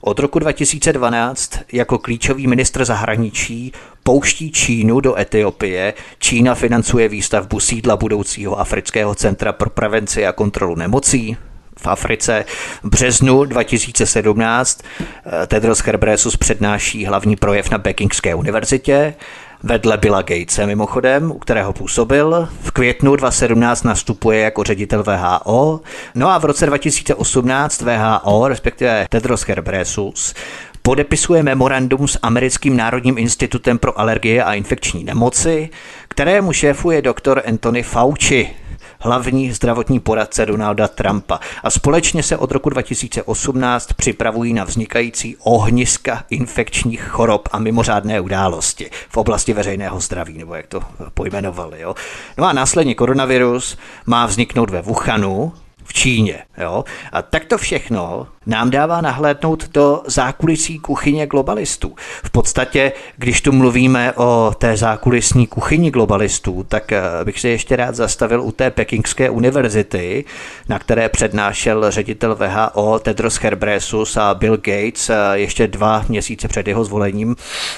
Od 0.00 0.18
roku 0.18 0.38
2012 0.38 1.58
jako 1.72 1.98
klíčový 1.98 2.46
ministr 2.46 2.84
zahraničí 2.84 3.72
pouští 4.02 4.52
Čínu 4.52 5.00
do 5.00 5.18
Etiopie. 5.18 5.94
Čína 6.18 6.54
financuje 6.54 7.08
výstavbu 7.08 7.60
sídla 7.60 7.96
budoucího 7.96 8.60
Afrického 8.60 9.14
centra 9.14 9.52
pro 9.52 9.70
prevenci 9.70 10.26
a 10.26 10.32
kontrolu 10.32 10.74
nemocí 10.74 11.36
v 11.80 11.86
Africe. 11.86 12.44
V 12.82 12.88
březnu 12.88 13.44
2017 13.44 14.80
eh, 14.82 15.46
Tedros 15.46 15.78
Herbresus 15.78 16.36
přednáší 16.36 17.06
hlavní 17.06 17.36
projev 17.36 17.70
na 17.70 17.78
Pekingské 17.78 18.34
univerzitě 18.34 19.14
vedle 19.62 19.96
Billa 19.96 20.22
Gatese 20.22 20.66
mimochodem, 20.66 21.30
u 21.30 21.38
kterého 21.38 21.72
působil. 21.72 22.48
V 22.62 22.70
květnu 22.70 23.16
2017 23.16 23.82
nastupuje 23.82 24.40
jako 24.40 24.64
ředitel 24.64 25.02
VHO. 25.02 25.80
No 26.14 26.28
a 26.28 26.38
v 26.38 26.44
roce 26.44 26.66
2018 26.66 27.82
VHO, 27.82 28.48
respektive 28.48 29.06
Tedros 29.10 29.42
Herbresus, 29.48 30.34
podepisuje 30.82 31.42
memorandum 31.42 32.08
s 32.08 32.18
Americkým 32.22 32.76
národním 32.76 33.18
institutem 33.18 33.78
pro 33.78 34.00
alergie 34.00 34.44
a 34.44 34.54
infekční 34.54 35.04
nemoci, 35.04 35.70
kterému 36.08 36.52
šéfuje 36.52 37.02
doktor 37.02 37.42
Anthony 37.46 37.82
Fauci, 37.82 38.50
hlavní 39.00 39.52
zdravotní 39.52 40.00
poradce 40.00 40.46
Donalda 40.46 40.88
Trumpa. 40.88 41.40
A 41.62 41.70
společně 41.70 42.22
se 42.22 42.36
od 42.36 42.50
roku 42.50 42.70
2018 42.70 43.92
připravují 43.92 44.52
na 44.52 44.64
vznikající 44.64 45.36
ohniska 45.40 46.24
infekčních 46.30 47.02
chorob 47.02 47.48
a 47.52 47.58
mimořádné 47.58 48.20
události 48.20 48.90
v 49.08 49.16
oblasti 49.16 49.52
veřejného 49.52 50.00
zdraví, 50.00 50.38
nebo 50.38 50.54
jak 50.54 50.66
to 50.66 50.80
pojmenovali. 51.14 51.80
Jo. 51.80 51.94
No 52.38 52.44
a 52.44 52.52
následně 52.52 52.94
koronavirus 52.94 53.78
má 54.06 54.26
vzniknout 54.26 54.70
ve 54.70 54.82
Wuhanu, 54.82 55.52
v 55.90 55.92
Číně. 55.92 56.38
Jo? 56.58 56.84
A 57.12 57.22
tak 57.22 57.44
to 57.44 57.58
všechno 57.58 58.26
nám 58.46 58.70
dává 58.70 59.00
nahlédnout 59.00 59.68
do 59.68 60.02
zákulisí 60.06 60.78
kuchyně 60.78 61.26
globalistů. 61.26 61.94
V 62.24 62.30
podstatě, 62.30 62.92
když 63.16 63.40
tu 63.40 63.52
mluvíme 63.52 64.12
o 64.12 64.54
té 64.58 64.76
zákulisní 64.76 65.46
kuchyni 65.46 65.90
globalistů, 65.90 66.64
tak 66.68 66.92
eh, 66.92 67.02
bych 67.24 67.40
se 67.40 67.48
ještě 67.48 67.76
rád 67.76 67.94
zastavil 67.94 68.42
u 68.42 68.52
té 68.52 68.70
Pekingské 68.70 69.30
univerzity, 69.30 70.24
na 70.68 70.78
které 70.78 71.08
přednášel 71.08 71.90
ředitel 71.90 72.34
VHO 72.36 72.98
Tedros 72.98 73.40
Herbresus 73.40 74.16
a 74.16 74.34
Bill 74.34 74.56
Gates 74.56 75.10
eh, 75.10 75.14
ještě 75.32 75.66
dva 75.66 76.04
měsíce 76.08 76.48
před 76.48 76.68
jeho 76.68 76.84
zvolením 76.84 77.36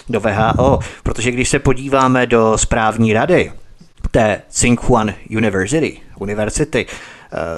do 0.08 0.20
VHO. 0.20 0.78
Protože 1.02 1.30
když 1.30 1.48
se 1.48 1.58
podíváme 1.58 2.26
do 2.26 2.58
správní 2.58 3.12
rady 3.12 3.52
té 4.10 4.42
Tsinghua 4.48 5.06
University, 5.30 6.00
univerzity, 6.18 6.86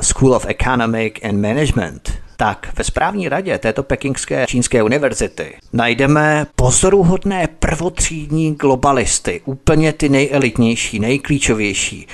School 0.00 0.34
of 0.34 0.46
Economic 0.48 1.12
and 1.22 1.40
Management, 1.40 2.12
tak 2.36 2.68
ve 2.76 2.84
správní 2.84 3.28
radě 3.28 3.58
této 3.58 3.82
pekingské 3.82 4.46
čínské 4.48 4.82
univerzity 4.82 5.54
najdeme 5.72 6.46
pozoruhodné 6.56 7.48
prvotřídní 7.58 8.54
globalisty, 8.54 9.40
úplně 9.44 9.92
ty 9.92 10.08
nejelitnější, 10.08 10.98
nejklíčovější, 10.98 12.06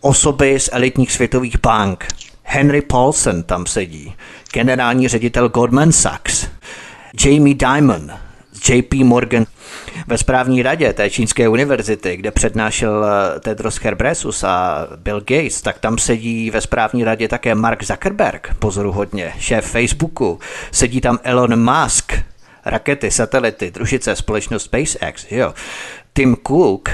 osoby 0.00 0.60
z 0.60 0.68
elitních 0.72 1.12
světových 1.12 1.60
bank. 1.60 2.06
Henry 2.42 2.82
Paulson 2.82 3.42
tam 3.42 3.66
sedí, 3.66 4.14
generální 4.52 5.08
ředitel 5.08 5.48
Goldman 5.48 5.92
Sachs, 5.92 6.46
Jamie 7.24 7.54
Dimon, 7.54 8.10
JP 8.68 8.94
Morgan 8.94 9.46
ve 10.06 10.18
správní 10.18 10.62
radě 10.62 10.92
té 10.92 11.10
čínské 11.10 11.48
univerzity, 11.48 12.16
kde 12.16 12.30
přednášel 12.30 13.04
eh, 13.04 13.40
Tedros 13.40 13.80
Herbresus 13.80 14.44
a 14.44 14.86
Bill 14.96 15.20
Gates, 15.20 15.62
tak 15.62 15.78
tam 15.78 15.98
sedí 15.98 16.50
ve 16.50 16.60
správní 16.60 17.04
radě 17.04 17.28
také 17.28 17.54
Mark 17.54 17.84
Zuckerberg, 17.84 18.54
pozoruhodně, 18.58 19.32
šéf 19.38 19.66
Facebooku, 19.66 20.40
sedí 20.72 21.00
tam 21.00 21.18
Elon 21.22 21.72
Musk, 21.72 22.12
rakety, 22.64 23.10
satelity, 23.10 23.70
družice, 23.70 24.16
společnost 24.16 24.62
SpaceX, 24.64 25.26
jo. 25.30 25.54
Tim 26.12 26.36
Cook, 26.46 26.90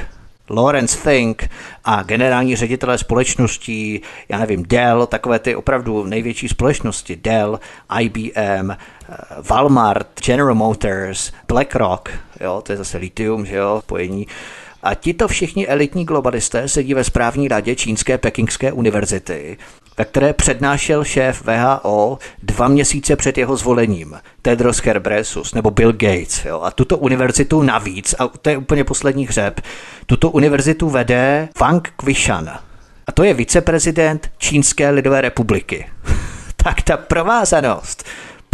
Lawrence 0.50 0.98
Fink 0.98 1.48
a 1.84 2.02
generální 2.02 2.56
ředitelé 2.56 2.98
společností, 2.98 4.00
já 4.28 4.38
nevím, 4.38 4.64
Dell, 4.66 5.06
takové 5.06 5.38
ty 5.38 5.56
opravdu 5.56 6.04
největší 6.04 6.48
společnosti, 6.48 7.16
Dell, 7.16 7.60
IBM, 8.00 8.72
Walmart, 9.50 10.08
General 10.26 10.54
Motors, 10.54 11.32
BlackRock, 11.48 12.08
jo, 12.40 12.62
to 12.62 12.72
je 12.72 12.78
zase 12.78 12.98
litium, 12.98 13.46
že 13.46 13.56
jo, 13.56 13.82
pojení. 13.86 14.26
A 14.82 14.94
tito 14.94 15.28
všichni 15.28 15.66
elitní 15.66 16.04
globalisté 16.04 16.68
sedí 16.68 16.94
ve 16.94 17.04
správní 17.04 17.48
radě 17.48 17.76
Čínské 17.76 18.18
pekingské 18.18 18.72
univerzity, 18.72 19.58
ve 19.98 20.04
které 20.04 20.32
přednášel 20.32 21.04
šéf 21.04 21.42
VHO 21.44 22.18
dva 22.42 22.68
měsíce 22.68 23.16
před 23.16 23.38
jeho 23.38 23.56
zvolením, 23.56 24.20
Tedros 24.42 24.82
Herbresus 24.84 25.54
nebo 25.54 25.70
Bill 25.70 25.92
Gates. 25.92 26.44
Jo. 26.44 26.60
A 26.60 26.70
tuto 26.70 26.98
univerzitu 26.98 27.62
navíc, 27.62 28.14
a 28.18 28.28
to 28.28 28.50
je 28.50 28.56
úplně 28.56 28.84
poslední 28.84 29.26
hřeb, 29.26 29.60
tuto 30.06 30.30
univerzitu 30.30 30.88
vede 30.90 31.48
Wang 31.60 31.92
Quishan, 31.96 32.58
A 33.06 33.12
to 33.12 33.24
je 33.24 33.34
viceprezident 33.34 34.30
Čínské 34.38 34.90
lidové 34.90 35.20
republiky. 35.20 35.86
tak 36.56 36.82
ta 36.82 36.96
provázanost 36.96 38.04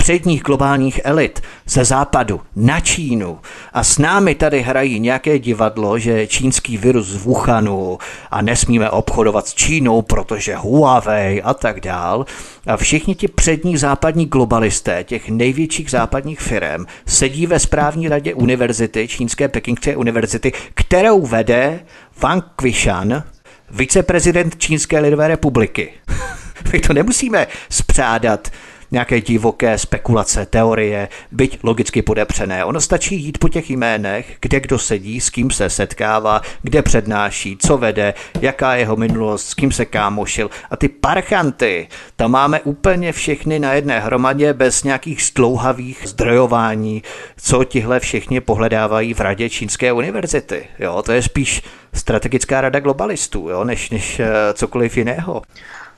předních 0.06 0.42
globálních 0.42 1.00
elit 1.04 1.42
ze 1.68 1.84
západu 1.84 2.40
na 2.56 2.80
Čínu 2.80 3.38
a 3.72 3.84
s 3.84 3.98
námi 3.98 4.34
tady 4.34 4.60
hrají 4.60 5.00
nějaké 5.00 5.38
divadlo, 5.38 5.98
že 5.98 6.26
čínský 6.26 6.76
virus 6.76 7.06
z 7.06 7.16
Wuhanu 7.16 7.98
a 8.30 8.42
nesmíme 8.42 8.90
obchodovat 8.90 9.46
s 9.46 9.54
Čínou, 9.54 10.02
protože 10.02 10.56
Huawei 10.56 11.42
a 11.42 11.54
tak 11.54 11.80
dál. 11.80 12.26
A 12.66 12.76
všichni 12.76 13.14
ti 13.14 13.28
přední 13.28 13.76
západní 13.76 14.26
globalisté 14.26 15.04
těch 15.04 15.28
největších 15.28 15.90
západních 15.90 16.40
firm 16.40 16.84
sedí 17.06 17.46
ve 17.46 17.58
správní 17.58 18.08
radě 18.08 18.34
univerzity, 18.34 19.08
čínské 19.08 19.48
Pekingské 19.48 19.96
univerzity, 19.96 20.52
kterou 20.74 21.26
vede 21.26 21.80
Wang 22.20 22.44
Quishan, 22.56 23.22
viceprezident 23.70 24.56
Čínské 24.56 25.00
lidové 25.00 25.28
republiky. 25.28 25.92
My 26.72 26.80
to 26.80 26.92
nemusíme 26.92 27.46
spřádat 27.70 28.50
nějaké 28.96 29.20
divoké 29.20 29.78
spekulace, 29.78 30.46
teorie, 30.46 31.08
byť 31.32 31.58
logicky 31.62 32.02
podepřené. 32.02 32.64
Ono 32.64 32.80
stačí 32.80 33.16
jít 33.16 33.38
po 33.38 33.48
těch 33.48 33.70
jménech, 33.70 34.36
kde 34.40 34.60
kdo 34.60 34.78
sedí, 34.78 35.20
s 35.20 35.30
kým 35.30 35.50
se 35.50 35.70
setkává, 35.70 36.40
kde 36.62 36.82
přednáší, 36.82 37.56
co 37.56 37.76
vede, 37.76 38.14
jaká 38.40 38.74
je 38.74 38.80
jeho 38.80 38.96
minulost, 38.96 39.46
s 39.46 39.54
kým 39.54 39.72
se 39.72 39.84
kámošil. 39.84 40.50
A 40.70 40.76
ty 40.76 40.88
parchanty, 40.88 41.88
tam 42.16 42.30
máme 42.30 42.60
úplně 42.60 43.12
všechny 43.12 43.58
na 43.58 43.72
jedné 43.72 44.00
hromadě 44.00 44.52
bez 44.52 44.84
nějakých 44.84 45.22
zdlouhavých 45.22 46.02
zdrojování, 46.04 47.02
co 47.36 47.64
tihle 47.64 48.00
všichni 48.00 48.40
pohledávají 48.40 49.14
v 49.14 49.20
radě 49.20 49.50
Čínské 49.50 49.92
univerzity. 49.92 50.66
Jo, 50.78 51.02
to 51.02 51.12
je 51.12 51.22
spíš 51.22 51.62
strategická 51.94 52.60
rada 52.60 52.80
globalistů, 52.80 53.48
jo, 53.48 53.64
než, 53.64 53.90
než 53.90 54.20
eh, 54.20 54.28
cokoliv 54.54 54.96
jiného. 54.96 55.42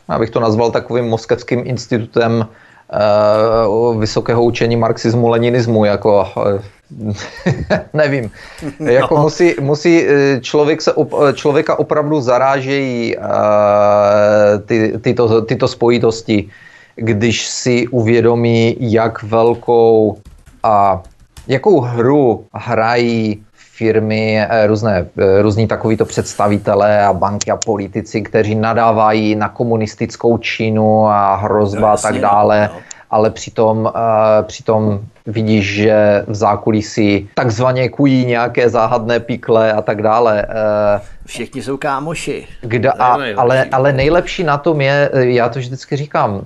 Já 0.09 0.19
bych 0.19 0.31
to 0.31 0.41
nazval 0.41 0.71
takovým 0.71 1.05
moskevským 1.05 1.63
institutem 1.67 2.49
vysokého 3.99 4.43
učení 4.43 4.77
marxismu, 4.77 5.29
leninismu, 5.29 5.85
jako 5.85 6.27
eh, 6.47 6.63
nevím. 7.93 8.31
Jako 8.81 9.15
no. 9.17 9.23
musí, 9.23 9.55
musí 9.61 10.05
eh, 10.07 10.41
člověk 10.41 10.83
se, 10.83 10.93
člověka 11.35 11.79
opravdu 11.79 12.21
zarážejí 12.21 13.17
ty, 14.67 14.99
tyto, 15.01 15.43
tyto 15.43 15.69
spojitosti, 15.69 16.49
když 16.97 17.47
si 17.47 17.89
uvědomí, 17.89 18.77
jak 18.81 19.23
velkou 19.23 20.19
a 20.63 21.03
jakou 21.49 21.81
hru 21.81 22.45
hrají 22.55 23.43
firmy, 23.79 24.41
eh, 24.41 24.67
různé, 24.67 25.07
eh, 25.19 25.43
různí 25.43 25.67
takovýto 25.67 26.05
představitelé 26.05 27.05
a 27.05 27.13
banky 27.13 27.51
a 27.51 27.57
politici, 27.57 28.23
kteří 28.23 28.55
nadávají 28.55 29.35
na 29.35 29.49
komunistickou 29.49 30.39
Čínu 30.39 31.07
a 31.07 31.37
hrozba 31.37 31.81
no, 31.81 31.87
a 31.89 31.97
tak 31.97 32.19
dále. 32.19 32.71
No 32.73 32.81
ale 33.11 33.31
přitom, 33.31 33.79
uh, 33.79 33.91
přitom 34.43 35.01
vidíš, 35.29 35.75
že 35.75 36.25
v 36.27 36.35
zákulisí 36.35 37.29
takzvaně 37.35 37.89
kují 37.89 38.27
nějaké 38.27 38.69
záhadné 38.69 39.21
pikle 39.21 39.73
a 39.73 39.83
tak 39.83 40.03
dále. 40.03 40.47
Uh, 40.47 41.01
Všichni 41.27 41.63
jsou 41.63 41.77
kámoši. 41.77 42.47
Kdo, 42.61 42.91
a, 42.99 43.19
ale, 43.37 43.65
ale 43.73 43.93
nejlepší 43.93 44.45
na 44.45 44.59
tom 44.59 44.81
je, 44.81 45.11
já 45.13 45.49
to 45.49 45.59
vždycky 45.59 45.97
říkám 45.97 46.35
uh, 46.35 46.41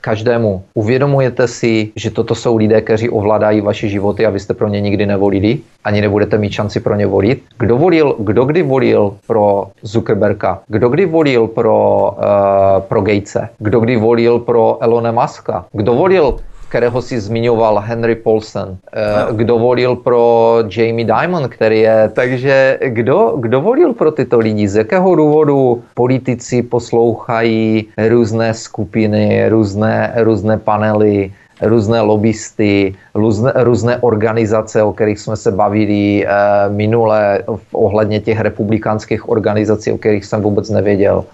každému, 0.00 0.62
uvědomujete 0.74 1.48
si, 1.48 1.92
že 1.96 2.10
toto 2.10 2.34
jsou 2.34 2.56
lidé, 2.56 2.80
kteří 2.80 3.10
ovládají 3.10 3.60
vaše 3.60 3.88
životy 3.88 4.26
a 4.26 4.30
vy 4.30 4.40
jste 4.40 4.54
pro 4.54 4.68
ně 4.68 4.80
nikdy 4.80 5.06
nevolili, 5.06 5.58
ani 5.84 6.00
nebudete 6.00 6.38
mít 6.38 6.52
šanci 6.52 6.80
pro 6.80 6.94
ně 6.96 7.06
volit. 7.06 7.42
Kdo, 7.58 7.76
volil, 7.76 8.16
kdo 8.18 8.44
kdy 8.44 8.62
volil 8.62 9.16
pro 9.26 9.68
Zuckerberga? 9.82 10.60
Kdo 10.66 10.88
kdy 10.88 11.06
volil 11.06 11.46
pro, 11.46 12.10
uh, 12.18 12.82
pro 12.82 13.00
Gatese? 13.00 13.48
Kdo 13.58 13.80
kdy 13.80 13.96
volil 13.96 14.38
pro 14.38 14.78
Elona 14.80 15.12
Muska? 15.12 15.64
Kdo 15.72 15.94
volil 15.94 16.36
kterého 16.72 17.02
si 17.04 17.20
zmiňoval 17.20 17.84
Henry 17.84 18.16
Paulson, 18.16 18.80
eh, 18.80 19.28
kdo 19.36 19.60
volil 19.60 19.92
pro 20.00 20.56
Jamie 20.64 21.04
Dimon, 21.04 21.44
který 21.52 21.84
je, 21.84 22.10
takže 22.16 22.78
kdo, 22.80 23.36
kdo 23.44 23.60
volil 23.60 23.92
pro 23.92 24.08
tyto 24.08 24.40
lidi, 24.40 24.64
z 24.64 24.88
jakého 24.88 25.04
důvodu 25.14 25.84
politici 25.92 26.64
poslouchají 26.64 27.92
různé 28.08 28.56
skupiny, 28.56 29.52
různé, 29.52 30.16
různé 30.24 30.56
panely, 30.58 31.32
různé 31.60 32.00
lobbysty, 32.00 32.96
různé, 33.14 33.52
různé 33.68 34.00
organizace, 34.00 34.82
o 34.82 34.96
kterých 34.96 35.20
jsme 35.20 35.36
se 35.36 35.52
bavili 35.52 36.24
e, 36.24 36.28
minule 36.72 37.44
ohledně 37.72 38.20
těch 38.20 38.40
republikánských 38.40 39.28
organizací, 39.28 39.92
o 39.92 40.00
kterých 40.00 40.24
jsem 40.24 40.40
vůbec 40.40 40.70
nevěděl. 40.72 41.24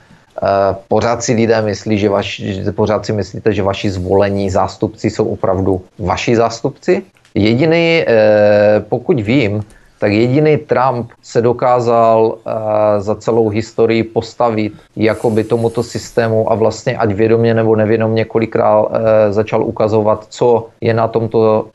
Eh, 0.43 0.77
pořád 0.89 1.23
si 1.23 1.32
lidé 1.32 1.62
myslí, 1.62 1.98
že, 1.98 2.09
vaš, 2.09 2.43
pořád 2.74 3.06
si 3.06 3.12
myslíte, 3.12 3.52
že 3.52 3.62
vaši 3.62 3.90
zvolení 3.90 4.51
zástupci 4.51 5.10
jsou 5.10 5.24
opravdu 5.24 5.82
vaši 5.98 6.36
zástupci? 6.36 7.02
Jediný, 7.35 8.05
eh, 8.06 8.85
pokud 8.89 9.20
vím, 9.20 9.62
tak 9.98 10.12
jediný 10.12 10.56
Trump 10.56 11.10
se 11.23 11.43
dokázal 11.43 12.27
uh, 12.27 12.52
za 12.98 13.15
celou 13.15 13.48
historii 13.48 14.05
postavit 14.05 14.73
jakoby 14.97 15.44
tomuto 15.44 15.82
systému 15.82 16.52
a 16.52 16.55
vlastně 16.55 16.97
ať 16.97 17.10
vědomě 17.12 17.55
nebo 17.55 17.77
nevědomě 17.77 18.24
kolikrát 18.24 18.86
začal 19.31 19.65
ukazovat, 19.65 20.27
co 20.28 20.66
je 20.81 20.94
na 20.94 21.09
tomto 21.09 21.66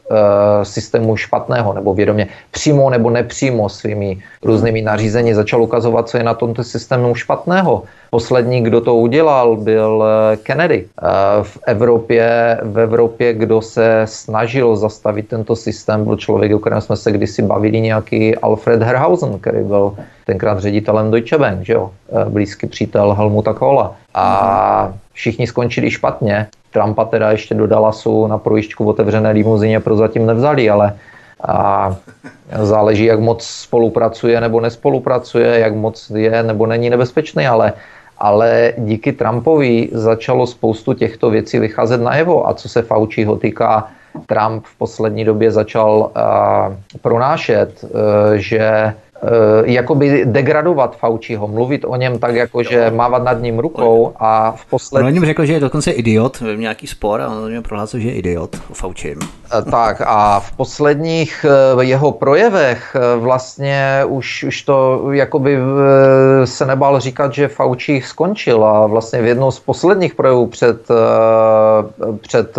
systému 0.64 1.15
špatného, 1.18 1.73
nebo 1.73 1.94
vědomě 1.94 2.27
přímo 2.52 2.90
nebo 2.90 3.10
nepřímo 3.10 3.69
svými 3.69 4.18
různými 4.44 4.81
nařízení 4.81 5.34
začal 5.34 5.64
ukazovat, 5.64 6.10
co 6.10 6.18
je 6.18 6.23
na 6.23 6.34
tomto 6.34 6.64
systému 6.64 7.15
špatného. 7.15 7.84
Poslední, 8.14 8.61
kdo 8.61 8.81
to 8.81 8.95
udělal, 8.95 9.57
byl 9.57 10.03
Kennedy. 10.44 10.85
V 11.41 11.60
Evropě, 11.65 12.57
v 12.64 12.80
Evropě, 12.80 13.34
kdo 13.34 13.61
se 13.61 14.02
snažil 14.06 14.76
zastavit 14.76 15.27
tento 15.27 15.56
systém, 15.56 16.03
byl 16.03 16.18
člověk, 16.18 16.53
o 16.53 16.60
kterém 16.60 16.81
jsme 16.81 16.95
se 16.95 17.11
kdysi 17.11 17.41
bavili 17.41 17.81
nějaký 17.81 18.35
Alfred 18.35 18.81
Herhausen, 18.81 19.40
který 19.40 19.64
byl 19.64 19.95
tenkrát 20.26 20.60
ředitelem 20.60 21.11
Deutsche 21.11 21.38
Bank, 21.38 21.65
že 21.65 21.73
jo? 21.73 21.90
Eh, 22.11 22.30
blízký 22.30 22.68
přítel 22.68 23.14
Helmuta 23.14 23.53
Kohla. 23.53 23.95
A 24.14 24.94
všichni 25.14 25.48
skončili 25.48 25.91
špatně. 25.91 26.48
Trumpa 26.72 27.06
teda 27.06 27.31
ještě 27.31 27.56
do 27.56 27.68
Dallasu 27.68 28.27
na 28.27 28.38
projišťku 28.38 28.85
v 28.85 28.88
otevřené 28.88 29.31
limuzině 29.31 29.80
prozatím 29.80 30.26
nevzali, 30.26 30.69
ale 30.69 30.94
a 31.48 31.95
záleží, 32.61 33.06
jak 33.06 33.19
moc 33.19 33.44
spolupracuje 33.44 34.41
nebo 34.41 34.61
nespolupracuje, 34.61 35.60
jak 35.60 35.76
moc 35.76 36.10
je 36.15 36.44
nebo 36.44 36.65
není 36.65 36.90
nebezpečný, 36.90 37.48
ale 37.48 37.73
ale 38.24 38.74
díky 38.78 39.12
Trumpovi 39.12 39.90
začalo 39.91 40.48
spoustu 40.48 40.94
těchto 40.94 41.30
věcí 41.30 41.60
vycházet 41.60 42.02
najevo. 42.02 42.48
A 42.48 42.54
co 42.54 42.70
se 42.70 42.82
Fauciho 42.82 43.36
týká, 43.36 43.88
Trump 44.26 44.64
v 44.66 44.78
poslední 44.78 45.26
době 45.26 45.52
začal 45.52 45.91
uh, 45.91 47.02
pronášet, 47.02 47.84
uh, 47.84 47.90
že 48.36 48.94
jakoby 49.66 50.26
degradovat 50.26 50.98
Fauciho, 50.98 51.48
mluvit 51.48 51.86
o 51.88 51.95
něm 51.95 52.20
tak, 52.20 52.36
jako 52.36 52.64
že 52.64 52.91
mávat 52.95 53.24
nad 53.24 53.41
ním 53.41 53.60
rukou 53.60 54.14
a 54.20 54.52
v 54.52 54.66
poslední... 54.66 55.08
On 55.08 55.14
něm 55.14 55.26
řekl, 55.26 55.45
že 55.45 55.54
je 55.54 55.60
dokonce 55.60 55.91
idiot, 55.91 56.40
v 56.40 56.58
nějaký 56.58 56.88
spor 56.88 57.22
a 57.22 57.28
on 57.28 57.52
něm 57.52 57.64
prohlásil, 57.64 58.00
že 58.00 58.08
je 58.08 58.14
idiot 58.14 58.56
o 58.72 58.74
Faučím. 58.74 59.20
Tak 59.72 60.02
a 60.06 60.40
v 60.40 60.52
posledních 60.52 61.45
jeho 61.82 62.12
projevech 62.12 62.95
vlastně 63.18 64.04
už, 64.08 64.44
už 64.44 64.62
to 64.62 65.08
jakoby 65.12 65.58
se 66.45 66.66
nebál 66.66 67.00
říkat, 67.00 67.34
že 67.34 67.48
Fauci 67.48 68.02
skončil 68.06 68.66
a 68.66 68.88
vlastně 68.88 69.22
v 69.22 69.26
jednou 69.26 69.52
z 69.52 69.60
posledních 69.60 70.16
projevů 70.16 70.48
před, 70.48 70.88
před 72.22 72.58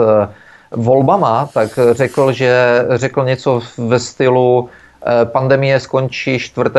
volbama, 0.70 1.48
tak 1.54 1.78
řekl, 1.92 2.32
že 2.32 2.84
řekl 2.90 3.24
něco 3.24 3.60
ve 3.78 3.98
stylu 3.98 4.68
eh, 4.68 4.83
pandemie 5.24 5.80
skončí 5.80 6.38
4. 6.38 6.70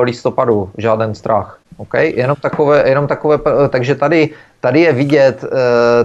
listopadu, 0.00 0.70
žádný 0.78 1.14
strach. 1.14 1.58
Okay? 1.76 2.12
Jenom 2.16 2.36
takové, 2.36 2.88
jenom 2.88 3.06
takové, 3.06 3.38
takže 3.68 3.94
tady 3.94 4.30
Tady 4.64 4.80
je 4.80 4.92
vidět 4.92 5.42
uh, 5.44 5.50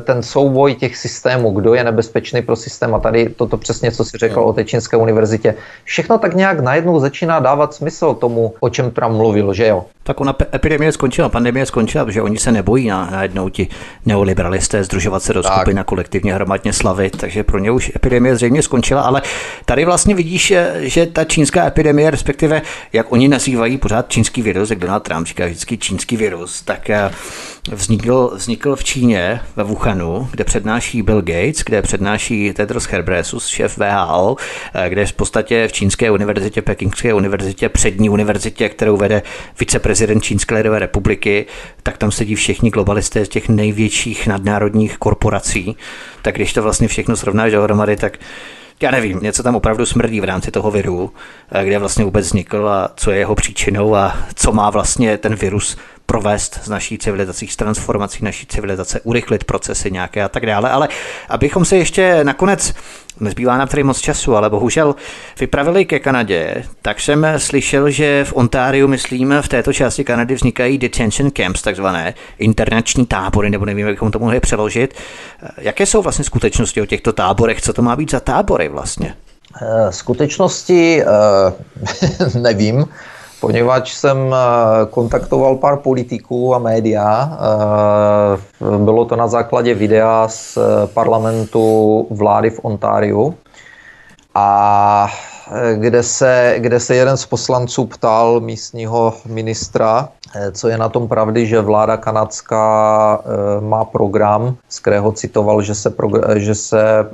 ten 0.04 0.24
souboj 0.24 0.76
těch 0.76 0.98
systémů, 0.98 1.52
kdo 1.52 1.74
je 1.74 1.84
nebezpečný 1.84 2.42
pro 2.42 2.56
systém 2.56 2.96
a 2.96 3.00
tady 3.00 3.30
toto 3.30 3.58
přesně, 3.58 3.92
co 3.92 4.06
si 4.06 4.18
řekl 4.18 4.40
o 4.40 4.54
té 4.54 4.66
čínské 4.66 4.98
univerzitě. 4.98 5.56
Všechno 5.84 6.18
tak 6.18 6.36
nějak 6.36 6.60
najednou 6.60 7.00
začíná 7.00 7.40
dávat 7.40 7.74
smysl 7.74 8.14
tomu, 8.14 8.54
o 8.60 8.70
čem 8.70 8.92
Trump 8.92 9.16
mluvil, 9.16 9.54
že 9.54 9.68
jo? 9.68 9.86
Tak 10.04 10.22
ona 10.22 10.36
epidemie 10.54 10.92
skončila, 10.92 11.30
pandemie 11.30 11.66
skončila, 11.66 12.06
protože 12.06 12.22
oni 12.22 12.38
se 12.38 12.52
nebojí 12.52 12.88
na, 12.88 13.10
najednou 13.12 13.50
ti 13.50 13.68
neoliberalisté 14.06 14.84
združovat 14.84 15.24
se 15.24 15.34
do 15.34 15.44
skupin 15.44 15.80
a 15.80 15.84
kolektivně 15.84 16.34
hromadně 16.34 16.74
slavit, 16.74 17.18
takže 17.18 17.44
pro 17.44 17.60
ně 17.60 17.72
už 17.72 17.92
epidemie 17.96 18.36
zřejmě 18.36 18.62
skončila, 18.62 19.02
ale 19.02 19.22
tady 19.66 19.86
vlastně 19.86 20.16
vidíš, 20.16 20.54
že 20.80 21.06
ta 21.06 21.24
čínská 21.24 21.68
epidemie, 21.68 22.12
respektive 22.12 22.62
jak 22.94 23.12
oni 23.12 23.28
nazývají 23.28 23.78
pořád 23.78 24.10
čínský 24.10 24.42
virus, 24.42 24.70
jak 24.70 24.80
Donald 24.80 25.04
Trump 25.04 25.28
říká 25.28 25.46
vždycky 25.46 25.78
čínský 25.78 26.18
virus, 26.18 26.62
tak 26.62 26.90
eh, 26.90 27.12
vznikl, 27.72 28.32
vznikl 28.50 28.76
v 28.76 28.84
Číně, 28.84 29.42
ve 29.56 29.64
Wuhanu, 29.64 30.28
kde 30.32 30.44
přednáší 30.44 31.02
Bill 31.02 31.22
Gates, 31.22 31.64
kde 31.66 31.82
přednáší 31.82 32.54
Tedros 32.54 32.88
Herbresus, 32.88 33.48
šéf 33.48 33.78
VHO, 33.78 34.36
eh, 34.74 34.90
kde 34.90 35.06
v 35.06 35.14
podstatě 35.14 35.68
v 35.68 35.74
Čínské 35.74 36.12
univerzitě, 36.12 36.62
Pekingské 36.62 37.14
univerzitě, 37.14 37.70
přední 37.70 38.10
univerzitě, 38.10 38.70
kterou 38.70 38.98
vede 38.98 39.22
viceprezident 39.60 39.82
prezident 39.84 40.24
Čínské 40.24 40.56
lidové 40.56 40.80
republiky, 40.80 41.46
tak 41.84 41.98
tam 41.98 42.12
sedí 42.12 42.36
všichni 42.36 42.70
globalisté 42.70 43.26
z 43.26 43.30
těch 43.30 43.50
největších 43.50 44.28
nadnárodních 44.28 44.98
korporací. 44.98 45.78
Tak 46.22 46.36
když 46.36 46.54
to 46.54 46.64
vlastně 46.64 46.88
všechno 46.88 47.16
srovnáš 47.16 47.52
dohromady, 47.52 47.96
tak 47.96 48.18
já 48.82 48.92
nevím, 48.92 49.20
něco 49.20 49.44
tam 49.44 49.56
opravdu 49.56 49.86
smrdí 49.86 50.22
v 50.22 50.24
rámci 50.24 50.52
toho 50.52 50.72
viru, 50.72 51.12
eh, 51.52 51.66
kde 51.66 51.80
vlastně 51.80 52.06
vůbec 52.06 52.26
vznikl 52.26 52.70
a 52.70 52.92
co 52.96 53.12
je 53.12 53.18
jeho 53.18 53.36
příčinou 53.36 53.96
a 53.96 54.18
co 54.36 54.52
má 54.52 54.70
vlastně 54.70 55.18
ten 55.18 55.36
virus 55.36 55.78
provést 56.10 56.60
z 56.64 56.70
naší 56.70 56.98
civilizací, 56.98 57.48
s 57.48 57.56
transformací 57.56 58.24
naší 58.26 58.46
civilizace, 58.46 59.02
urychlit 59.04 59.44
procesy 59.44 59.92
nějaké 59.92 60.24
a 60.24 60.30
tak 60.30 60.46
dále. 60.46 60.70
Ale 60.70 60.88
abychom 61.30 61.66
se 61.66 61.78
ještě 61.78 62.24
nakonec, 62.24 62.74
nezbývá 63.20 63.58
nám 63.58 63.68
tady 63.68 63.84
moc 63.84 64.00
času, 64.00 64.36
ale 64.36 64.50
bohužel 64.50 64.96
vypravili 65.40 65.86
ke 65.86 66.00
Kanadě, 66.00 66.64
tak 66.82 67.00
jsem 67.00 67.28
slyšel, 67.38 67.90
že 67.90 68.26
v 68.26 68.34
Ontáriu, 68.34 68.88
myslím, 68.88 69.34
v 69.42 69.48
této 69.48 69.74
části 69.74 70.04
Kanady 70.04 70.36
vznikají 70.36 70.78
detention 70.78 71.32
camps, 71.32 71.62
takzvané 71.62 72.14
internační 72.40 73.06
tábory, 73.06 73.50
nebo 73.50 73.66
nevím, 73.66 73.86
jak 73.86 73.96
bychom 73.96 74.12
to 74.12 74.20
mohli 74.20 74.40
přeložit. 74.40 74.94
Jaké 75.58 75.86
jsou 75.86 76.02
vlastně 76.02 76.26
skutečnosti 76.26 76.82
o 76.82 76.86
těchto 76.86 77.14
táborech? 77.14 77.62
Co 77.62 77.74
to 77.74 77.82
má 77.82 77.96
být 77.96 78.12
za 78.12 78.20
tábory 78.20 78.70
vlastně? 78.70 79.16
Eh, 79.62 79.92
skutečnosti 79.92 81.04
eh, 81.04 82.40
nevím 82.40 82.86
poněvadž 83.40 83.94
jsem 83.94 84.18
eh, 84.34 84.86
kontaktoval 84.90 85.56
pár 85.56 85.78
politiků 85.78 86.56
a 86.56 86.60
média. 86.60 87.38
Eh, 88.62 88.78
bylo 88.78 89.06
to 89.06 89.16
na 89.16 89.28
základě 89.28 89.74
videa 89.74 90.28
z 90.28 90.58
eh, 90.58 90.88
parlamentu 90.88 92.08
vlády 92.10 92.50
v 92.50 92.60
Ontáriu. 92.64 93.36
A 94.36 95.08
kde 95.76 96.04
se, 96.04 96.56
kde 96.58 96.80
se 96.80 96.96
jeden 96.96 97.18
z 97.18 97.26
poslanců 97.26 97.86
ptal 97.86 98.40
místního 98.40 99.14
ministra, 99.26 100.10
co 100.52 100.68
je 100.68 100.78
na 100.78 100.90
tom 100.90 101.08
pravdy, 101.08 101.48
že 101.48 101.62
vláda 101.62 101.98
kanadská 101.98 103.20
má 103.60 103.86
program, 103.86 104.56
z 104.70 104.80
kterého 104.80 105.12
citoval, 105.12 105.62
že 105.62 105.76
se, 105.76 105.94
že 106.36 106.56
se, 106.56 107.10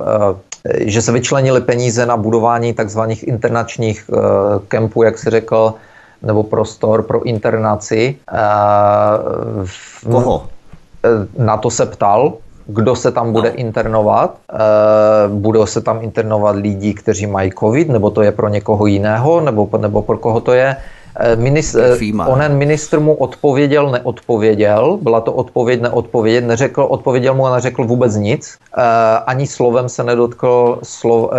že 0.78 1.02
se 1.02 1.12
vyčlenili 1.12 1.60
peníze 1.60 2.06
na 2.06 2.16
budování 2.16 2.74
takzvaných 2.74 3.28
internačních 3.28 4.10
kempů, 4.68 5.02
jak 5.02 5.18
si 5.18 5.30
řekl, 5.30 5.74
nebo 6.26 6.42
prostor 6.42 7.02
pro 7.02 7.22
internaci. 7.22 8.16
Koho? 10.10 10.46
Eh, 11.04 11.42
na 11.42 11.56
to 11.56 11.70
se 11.70 11.86
ptal, 11.86 12.32
kdo 12.66 12.96
se 12.96 13.12
tam 13.12 13.32
bude 13.32 13.50
no. 13.50 13.56
internovat. 13.56 14.36
Eh, 14.52 14.58
budou 15.28 15.66
se 15.66 15.80
tam 15.80 16.02
internovat 16.02 16.56
lidi, 16.56 16.94
kteří 16.94 17.26
mají 17.26 17.50
covid, 17.58 17.88
nebo 17.88 18.10
to 18.10 18.22
je 18.22 18.32
pro 18.32 18.48
někoho 18.48 18.86
jiného, 18.86 19.40
nebo, 19.40 19.70
nebo 19.78 20.02
pro 20.02 20.18
koho 20.18 20.40
to 20.40 20.52
je. 20.52 20.76
Eh, 21.18 21.36
Minist, 21.36 21.76
onen 22.26 22.56
ministr 22.56 23.00
mu 23.00 23.14
odpověděl, 23.14 23.90
neodpověděl, 23.90 24.98
byla 25.02 25.20
to 25.20 25.32
odpověď, 25.32 25.80
neodpovědět, 25.80 26.44
neřekl, 26.44 26.82
odpověděl 26.82 27.34
mu 27.34 27.46
a 27.46 27.54
neřekl 27.54 27.84
vůbec 27.84 28.16
nic, 28.16 28.58
uh, 28.76 28.84
ani 29.26 29.46
slovem 29.46 29.88
se 29.88 30.04
nedotkl, 30.04 30.78
slov, 30.82 31.30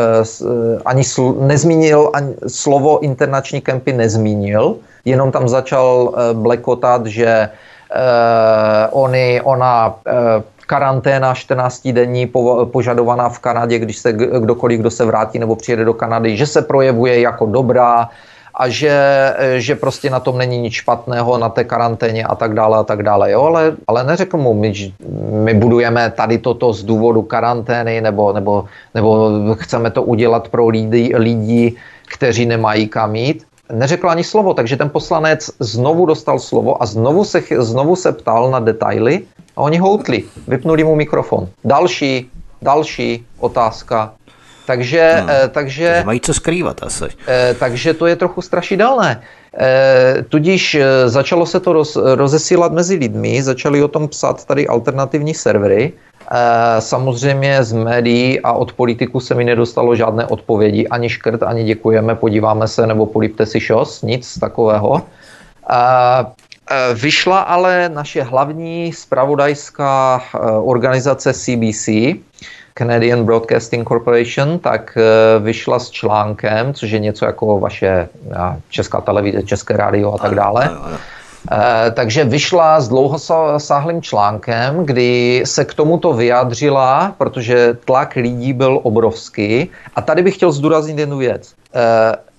ani 0.86 1.04
sl, 1.04 1.36
nezmínil, 1.40 2.10
ani 2.14 2.34
slovo 2.48 3.00
internační 3.00 3.62
kempy 3.62 3.94
nezmínil, 3.94 4.76
jenom 5.06 5.32
tam 5.32 5.48
začal 5.48 6.14
blekotat, 6.34 7.06
že 7.06 7.50
oni, 8.92 9.42
ona 9.44 9.96
karanténa 10.68 11.34
14 11.34 11.88
denní 11.88 12.32
požadovaná 12.66 13.30
v 13.30 13.40
Kanadě, 13.40 13.80
když 13.80 13.98
se 13.98 14.14
kdokoliv, 14.14 14.80
kdo 14.80 14.92
se 14.92 15.06
vrátí 15.06 15.40
nebo 15.40 15.56
přijede 15.56 15.86
do 15.86 15.94
Kanady, 15.94 16.38
že 16.38 16.46
se 16.46 16.62
projevuje 16.62 17.20
jako 17.20 17.46
dobrá, 17.46 18.10
a 18.58 18.70
že, 18.70 18.98
že 19.58 19.76
prostě 19.76 20.10
na 20.10 20.20
tom 20.20 20.38
není 20.38 20.58
nic 20.58 20.74
špatného, 20.74 21.38
na 21.38 21.50
té 21.50 21.64
karanténě 21.64 22.24
a 22.26 22.36
tak 22.36 22.54
dále 22.54 22.78
a 22.78 22.84
tak 22.84 23.04
dále. 23.04 23.32
Jo, 23.32 23.42
ale, 23.42 23.78
ale 23.88 24.04
neřekl 24.04 24.38
mu, 24.38 24.54
my, 24.54 24.94
my 25.32 25.54
budujeme 25.54 26.12
tady 26.12 26.38
toto 26.38 26.74
z 26.74 26.84
důvodu 26.84 27.22
karantény 27.22 28.02
nebo, 28.02 28.34
nebo, 28.34 28.66
nebo 28.96 29.30
chceme 29.54 29.92
to 29.92 30.04
udělat 30.04 30.50
pro 30.50 30.68
lidi, 30.68 31.14
lidi, 31.16 31.76
kteří 32.08 32.46
nemají 32.46 32.88
kam 32.88 33.16
jít. 33.16 33.46
Neřekl 33.74 34.10
ani 34.10 34.24
slovo, 34.24 34.54
takže 34.54 34.78
ten 34.78 34.90
poslanec 34.90 35.52
znovu 35.60 36.06
dostal 36.06 36.40
slovo 36.40 36.84
a 36.84 36.86
znovu 36.86 37.26
se, 37.26 37.44
znovu 37.60 37.96
se 37.96 38.12
ptal 38.12 38.52
na 38.52 38.60
detaily 38.60 39.22
a 39.56 39.62
oni 39.62 39.78
houtli, 39.78 40.24
vypnuli 40.48 40.84
mu 40.84 40.96
mikrofon. 40.96 41.48
Další, 41.64 42.30
další 42.62 43.26
otázka, 43.40 44.14
takže, 44.68 45.24
no, 45.24 45.34
eh, 45.34 45.48
takže, 45.48 46.04
mají 46.06 46.20
co 46.20 46.34
skrývat 46.34 46.84
asi. 46.84 47.06
Eh, 47.28 47.56
takže 47.60 47.94
to 47.94 48.06
je 48.06 48.16
trochu 48.16 48.42
strašidelné. 48.42 49.22
Eh, 49.58 50.26
tudíž 50.30 50.78
začalo 51.06 51.46
se 51.46 51.60
to 51.60 51.74
roz, 51.74 51.96
rozesílat 51.96 52.72
mezi 52.72 52.96
lidmi, 52.96 53.44
začali 53.44 53.84
o 53.84 53.88
tom 53.88 54.08
psát 54.08 54.46
tady 54.46 54.68
alternativní 54.68 55.34
servery. 55.34 55.94
Samozřejmě 56.80 57.64
z 57.64 57.74
médií 57.74 58.40
a 58.40 58.52
od 58.52 58.74
politiků 58.74 59.20
se 59.20 59.36
mi 59.36 59.44
nedostalo 59.44 59.96
žádné 59.96 60.26
odpovědi, 60.28 60.88
ani 60.88 61.10
škrt, 61.10 61.44
ani 61.44 61.64
děkujeme, 61.64 62.16
podíváme 62.16 62.68
se, 62.68 62.88
nebo 62.88 63.06
polipte 63.06 63.46
si 63.46 63.60
šos, 63.60 64.02
nic 64.04 64.40
takového. 64.40 65.02
Vyšla 66.94 67.40
ale 67.40 67.90
naše 67.90 68.24
hlavní 68.24 68.94
spravodajská 68.94 70.22
organizace 70.64 71.34
CBC, 71.34 72.20
Canadian 72.78 73.26
Broadcasting 73.26 73.88
Corporation, 73.88 74.60
tak 74.60 74.98
eh, 74.98 75.40
vyšla 75.40 75.80
s 75.80 75.90
článkem, 75.90 76.74
což 76.74 76.92
je 76.92 77.00
něco 77.00 77.26
jako 77.26 77.60
vaše 77.60 77.88
eh, 77.88 78.38
česká 78.70 79.02
televize, 79.02 79.44
české 79.44 79.78
rádio 79.78 80.14
a 80.14 80.18
tak 80.18 80.36
dále. 80.36 80.70
Eh, 81.52 81.92
takže 81.92 82.24
vyšla 82.24 82.82
s 82.82 82.88
dlouhosáhlým 82.88 84.02
článkem, 84.02 84.86
kdy 84.86 85.42
se 85.46 85.66
k 85.66 85.74
tomuto 85.74 86.14
vyjádřila, 86.14 87.16
protože 87.18 87.78
tlak 87.86 88.16
lidí 88.16 88.54
byl 88.54 88.80
obrovský. 88.84 89.70
A 89.96 90.02
tady 90.02 90.24
bych 90.24 90.36
chtěl 90.36 90.52
zdůraznit 90.52 91.00
jednu 91.00 91.18
věc. 91.18 91.54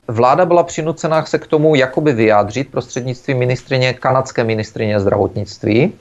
Vláda 0.09 0.47
byla 0.47 0.63
přinucena 0.63 1.25
se 1.25 1.39
k 1.39 1.47
tomu 1.47 1.75
jakoby 1.75 2.13
vyjádřit 2.13 2.71
prostřednictvím 2.71 3.39
ministrině, 3.39 3.93
kanadské 3.93 4.45
ministrině 4.45 5.01
zdravotnictví, 5.01 5.93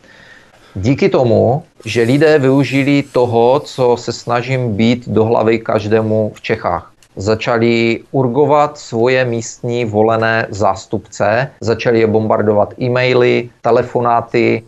díky 0.77 1.09
tomu, 1.09 1.63
že 1.85 2.01
lidé 2.01 2.39
využili 2.39 3.03
toho, 3.03 3.59
co 3.59 3.97
se 3.97 4.13
snažím 4.13 4.73
být 4.73 5.09
do 5.09 5.25
hlavy 5.25 5.59
každému 5.59 6.31
v 6.35 6.41
Čechách. 6.41 6.91
Začali 7.15 7.99
urgovat 8.11 8.77
svoje 8.77 9.25
místní 9.25 9.85
volené 9.85 10.47
zástupce, 10.49 11.51
začali 11.61 11.99
je 11.99 12.07
bombardovat 12.07 12.73
e-maily, 12.81 13.49
telefonáty, 13.61 14.63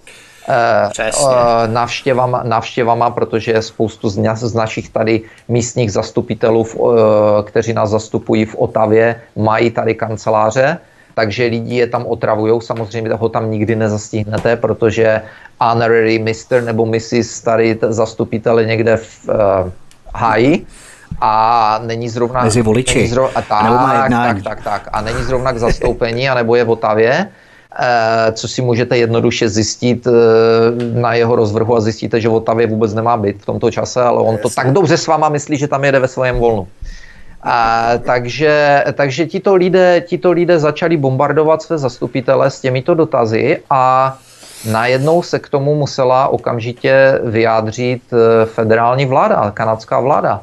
eh, 0.50 0.90
eh, 1.00 1.68
návštěvama, 1.68 2.44
návštěvama, 2.44 3.10
protože 3.10 3.62
spoustu 3.62 4.10
z, 4.10 4.18
z 4.36 4.54
našich 4.54 4.90
tady 4.90 5.22
místních 5.48 5.92
zastupitelů, 5.92 6.66
eh, 6.66 7.44
kteří 7.44 7.74
nás 7.74 7.90
zastupují 7.90 8.46
v 8.46 8.56
Otavě, 8.56 9.22
mají 9.36 9.72
tady 9.72 9.96
kanceláře 9.96 10.78
takže 11.20 11.46
lidi 11.46 11.76
je 11.76 11.88
tam 11.88 12.06
otravují. 12.08 12.62
Samozřejmě 12.62 13.14
ho 13.14 13.30
tam 13.30 13.52
nikdy 13.52 13.76
nezastihnete, 13.76 14.56
protože 14.56 15.22
honorary 15.60 16.20
Mr. 16.20 16.64
nebo 16.64 16.86
Mrs. 16.86 17.42
tady 17.44 17.80
zastupitel 17.90 18.64
někde 18.64 18.98
v 18.98 19.28
uh, 19.28 19.36
háji 20.16 20.66
a 21.22 21.34
není 21.84 22.10
zrovna... 22.10 22.44
Mezi 22.44 22.62
voliči. 22.62 22.98
Není 22.98 23.08
zrovna, 23.08 23.36
a 23.36 23.42
tak, 23.42 24.12
tak, 24.12 24.44
tak, 24.44 24.64
tak. 24.64 24.90
A 24.94 25.02
není 25.02 25.24
zrovna 25.24 25.52
k 25.52 25.60
zastoupení, 25.60 26.30
anebo 26.30 26.56
je 26.56 26.64
v 26.64 26.70
Otavě. 26.70 27.28
Uh, 27.70 28.34
co 28.34 28.48
si 28.48 28.62
můžete 28.62 28.98
jednoduše 28.98 29.50
zjistit 29.50 30.08
uh, 30.08 30.14
na 30.96 31.14
jeho 31.14 31.36
rozvrhu 31.36 31.76
a 31.76 31.80
zjistíte, 31.80 32.22
že 32.22 32.30
v 32.30 32.34
Otavě 32.34 32.68
vůbec 32.68 32.94
nemá 32.94 33.18
být 33.18 33.42
v 33.42 33.46
tomto 33.46 33.72
čase, 33.72 34.02
ale 34.02 34.22
on 34.22 34.38
to 34.38 34.50
tak 34.50 34.72
dobře 34.72 34.98
s 34.98 35.08
váma 35.08 35.30
myslí, 35.30 35.58
že 35.58 35.68
tam 35.68 35.84
jede 35.84 36.00
ve 36.00 36.08
svém 36.08 36.40
volnu. 36.40 36.68
A, 37.44 37.92
takže, 38.06 38.84
takže 38.94 39.26
tito 39.26 39.56
lidé, 39.56 40.02
tito 40.02 40.32
lidé 40.32 40.60
začali 40.60 40.98
bombardovat 40.98 41.62
své 41.62 41.78
zastupitele 41.78 42.52
s 42.52 42.60
těmito 42.60 42.94
dotazy 42.94 43.60
a 43.70 44.18
najednou 44.72 45.24
se 45.24 45.40
k 45.40 45.50
tomu 45.50 45.76
musela 45.76 46.28
okamžitě 46.28 47.20
vyjádřit 47.24 48.02
eh, 48.14 48.46
federální 48.46 49.06
vláda, 49.06 49.52
kanadská 49.52 50.00
vláda. 50.00 50.42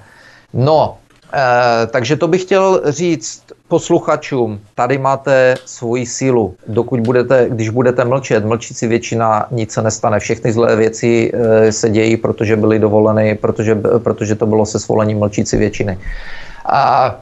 No, 0.54 0.96
e, 1.32 1.86
takže 1.86 2.16
to 2.16 2.28
bych 2.28 2.42
chtěl 2.42 2.82
říct 2.84 3.42
posluchačům, 3.68 4.60
tady 4.74 4.98
máte 4.98 5.54
svoji 5.64 6.06
sílu. 6.06 6.54
Dokud 6.66 7.00
budete, 7.00 7.46
když 7.48 7.68
budete 7.68 8.04
mlčet, 8.04 8.44
mlčící 8.44 8.86
většina, 8.86 9.46
nic 9.50 9.72
se 9.72 9.82
nestane. 9.82 10.20
Všechny 10.20 10.52
zlé 10.52 10.76
věci 10.76 11.32
e, 11.34 11.72
se 11.72 11.90
dějí, 11.90 12.16
protože 12.16 12.56
byly 12.56 12.78
dovoleny, 12.78 13.34
protože, 13.34 13.74
protože 13.98 14.34
to 14.34 14.46
bylo 14.46 14.66
se 14.66 14.78
svolením 14.78 15.18
mlčící 15.18 15.56
většiny. 15.56 15.98
A 16.68 17.14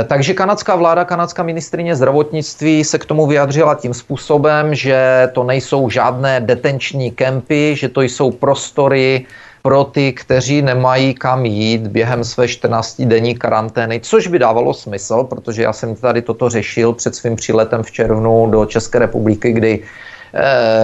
e, 0.00 0.04
takže 0.04 0.34
kanadská 0.34 0.76
vláda, 0.76 1.04
kanadská 1.04 1.42
ministrině 1.42 1.96
zdravotnictví 1.96 2.84
se 2.84 2.98
k 2.98 3.04
tomu 3.04 3.26
vyjadřila 3.26 3.74
tím 3.74 3.94
způsobem, 3.94 4.74
že 4.74 5.28
to 5.32 5.44
nejsou 5.44 5.90
žádné 5.90 6.40
detenční 6.40 7.10
kempy, 7.10 7.74
že 7.76 7.88
to 7.88 8.02
jsou 8.02 8.30
prostory 8.30 9.26
pro 9.66 9.84
ty, 9.84 10.12
kteří 10.12 10.62
nemají 10.62 11.14
kam 11.14 11.46
jít 11.46 11.86
během 11.86 12.24
své 12.24 12.46
14-denní 12.46 13.34
karantény, 13.34 14.00
což 14.00 14.26
by 14.26 14.38
dávalo 14.38 14.74
smysl, 14.74 15.24
protože 15.24 15.62
já 15.62 15.72
jsem 15.72 15.94
tady 15.94 16.22
toto 16.22 16.48
řešil 16.48 16.92
před 16.92 17.14
svým 17.14 17.36
příletem 17.36 17.82
v 17.82 17.90
červnu 17.90 18.46
do 18.46 18.66
České 18.66 18.98
republiky, 18.98 19.52
kdy 19.52 19.82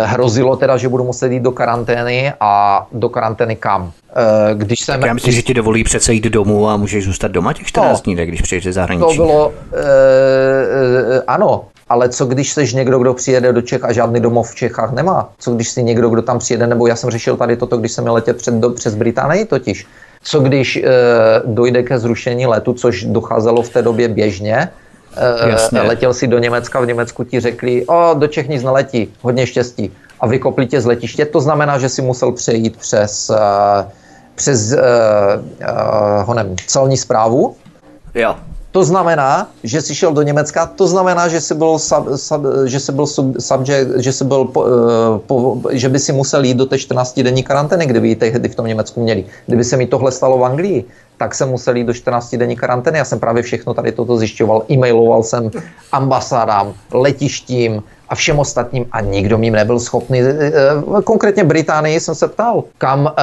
hrozilo 0.05 0.57
teda, 0.57 0.77
že 0.77 0.89
budu 0.89 1.05
muset 1.05 1.33
jít 1.33 1.43
do 1.43 1.51
karantény 1.51 2.33
a 2.41 2.87
do 2.93 3.09
karantény 3.09 3.57
kam. 3.57 3.93
Eh, 4.17 4.55
když 4.55 4.81
jsem... 4.81 5.01
Tak 5.01 5.09
já 5.09 5.15
myslím, 5.15 5.35
že 5.35 5.43
ti 5.43 5.55
dovolí 5.55 5.85
přece 5.85 6.13
jít 6.13 6.25
domů 6.25 6.69
a 6.69 6.77
můžeš 6.77 7.05
zůstat 7.05 7.31
doma 7.31 7.53
těch 7.53 7.67
14 7.67 8.07
no, 8.07 8.15
dní, 8.15 8.27
když 8.27 8.43
přijdeš 8.43 8.65
ze 8.65 8.73
zahraničí. 8.73 9.17
To 9.17 9.23
bylo, 9.23 9.53
eh, 9.73 11.23
ano, 11.27 11.65
ale 11.89 12.09
co 12.09 12.27
když 12.27 12.53
jsi 12.53 12.75
někdo, 12.75 12.99
kdo 12.99 13.15
přijede 13.15 13.53
do 13.53 13.63
Čech 13.63 13.85
a 13.85 13.93
žádný 13.93 14.21
domov 14.21 14.51
v 14.51 14.55
Čechách 14.55 14.93
nemá? 14.93 15.33
Co 15.39 15.55
když 15.55 15.69
si 15.69 15.83
někdo, 15.83 16.09
kdo 16.09 16.23
tam 16.23 16.39
přijede, 16.39 16.67
nebo 16.67 16.87
já 16.87 16.97
jsem 16.97 17.11
řešil 17.11 17.37
tady 17.37 17.57
toto, 17.57 17.77
když 17.77 17.93
jsem 17.93 18.07
letěl 18.07 18.35
před, 18.35 18.55
do, 18.55 18.71
přes 18.71 18.95
Británii 18.95 19.45
totiž. 19.45 19.87
Co 20.23 20.41
když 20.41 20.77
e, 20.77 20.83
dojde 21.45 21.83
ke 21.83 21.99
zrušení 21.99 22.47
letu, 22.47 22.73
což 22.73 23.05
docházelo 23.05 23.63
v 23.63 23.69
té 23.69 23.83
době 23.83 24.09
běžně, 24.09 24.69
e, 25.17 25.81
letěl 25.81 26.15
si 26.15 26.27
do 26.27 26.39
Německa, 26.39 26.81
v 26.81 26.87
Německu 26.87 27.25
ti 27.25 27.41
řekli, 27.41 27.87
o, 27.87 28.15
do 28.15 28.27
Čech 28.27 28.49
nic 28.49 28.63
neletí, 28.63 29.13
hodně 29.21 29.47
štěstí. 29.47 29.93
A 30.21 30.27
vykopli 30.27 30.67
tě 30.67 30.81
z 30.81 30.87
letiště, 30.87 31.27
to 31.27 31.41
znamená, 31.41 31.79
že 31.79 31.89
si 31.89 32.03
musel 32.03 32.33
přejít 32.33 32.77
přes, 32.77 33.31
e, 33.31 33.37
přes 34.35 34.73
e, 34.73 34.79
e, 34.79 36.23
honem, 36.23 36.57
celní 36.67 36.97
zprávu. 36.97 37.57
Jo. 38.15 38.37
To 38.73 38.85
znamená, 38.85 39.51
že 39.63 39.83
jsi 39.83 39.95
šel 39.95 40.13
do 40.13 40.23
Německa, 40.23 40.67
to 40.67 40.87
znamená, 40.87 41.29
že 41.29 41.41
jsi 41.41 41.55
byl, 41.55 41.79
sub, 41.79 42.09
sub, 42.17 42.43
že 42.65 42.81
jsi 42.81 42.93
byl 42.93 43.07
subject, 43.39 43.91
že, 43.97 44.13
jsi 44.13 44.25
byl 44.25 44.45
po, 44.45 44.65
eh, 44.67 45.19
po, 45.27 45.61
že 45.71 45.89
by 45.89 45.99
si 45.99 46.13
musel 46.13 46.45
jít 46.45 46.57
do 46.57 46.67
té 46.67 46.79
14 46.79 47.23
denní 47.23 47.43
karantény, 47.43 47.87
kdyby 47.87 48.09
ji 48.09 48.17
tehdy 48.17 48.49
v 48.49 48.55
tom 48.55 48.67
Německu 48.67 49.03
měli. 49.03 49.25
Kdyby 49.47 49.65
se 49.65 49.77
mi 49.77 49.87
tohle 49.87 50.13
stalo 50.13 50.39
v 50.39 50.45
Anglii, 50.45 50.85
tak 51.17 51.35
jsem 51.35 51.49
musel 51.49 51.77
jít 51.77 51.85
do 51.85 51.95
14 51.95 52.35
denní 52.35 52.57
karantény. 52.57 52.99
Já 52.99 53.05
jsem 53.05 53.21
právě 53.21 53.43
všechno 53.43 53.75
tady 53.75 53.93
toto 53.93 54.17
zjišťoval, 54.17 54.63
e-mailoval 54.71 55.23
jsem 55.23 55.51
ambasádám, 55.93 56.75
letištím, 56.93 57.83
a 58.13 58.15
všem 58.15 58.39
ostatním 58.39 58.87
a 58.93 59.01
nikdo 59.01 59.39
mým 59.39 59.53
nebyl 59.53 59.81
schopný. 59.81 60.21
Eh, 60.21 60.27
eh, 60.29 61.03
konkrétně 61.05 61.45
Británii 61.45 62.01
jsem 62.01 62.15
se 62.15 62.29
ptal, 62.29 62.65
kam, 62.79 63.09
eh, 63.09 63.23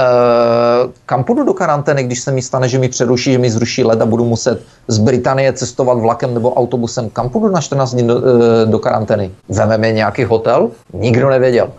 kam 1.05 1.23
půjdu 1.23 1.43
do 1.43 1.53
karantény, 1.53 2.03
když 2.03 2.19
se 2.19 2.31
mi 2.31 2.41
stane, 2.41 2.67
že 2.67 2.79
mi 2.79 2.89
přeruší, 2.89 3.31
že 3.31 3.37
mi 3.37 3.51
zruší 3.51 3.83
led 3.83 4.01
a 4.01 4.05
budu 4.05 4.25
muset 4.25 4.61
z 4.87 4.97
Británie 4.97 5.53
cestovat 5.53 5.97
vlakem 5.97 6.33
nebo 6.33 6.53
autobusem. 6.53 7.09
Kam 7.09 7.29
půjdu 7.29 7.49
na 7.53 7.61
14 7.61 7.93
dní 7.93 8.07
do, 8.07 8.21
do 8.65 8.79
karantény? 8.79 9.31
Vememe 9.49 9.91
nějaký 9.91 10.23
hotel? 10.23 10.71
Nikdo 10.93 11.29
nevěděl. 11.29 11.69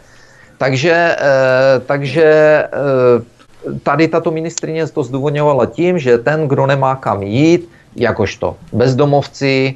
Takže, 0.59 1.17
takže 1.87 2.65
tady 3.83 4.09
tato 4.09 4.31
ministrině 4.31 4.87
to 4.87 5.03
zdůvodňovala 5.03 5.67
tím, 5.67 5.99
že 5.99 6.19
ten, 6.19 6.49
kdo 6.49 6.67
nemá 6.67 6.97
kam 6.97 7.23
jít, 7.23 7.69
jakožto 7.97 8.57
bezdomovci, 8.73 9.75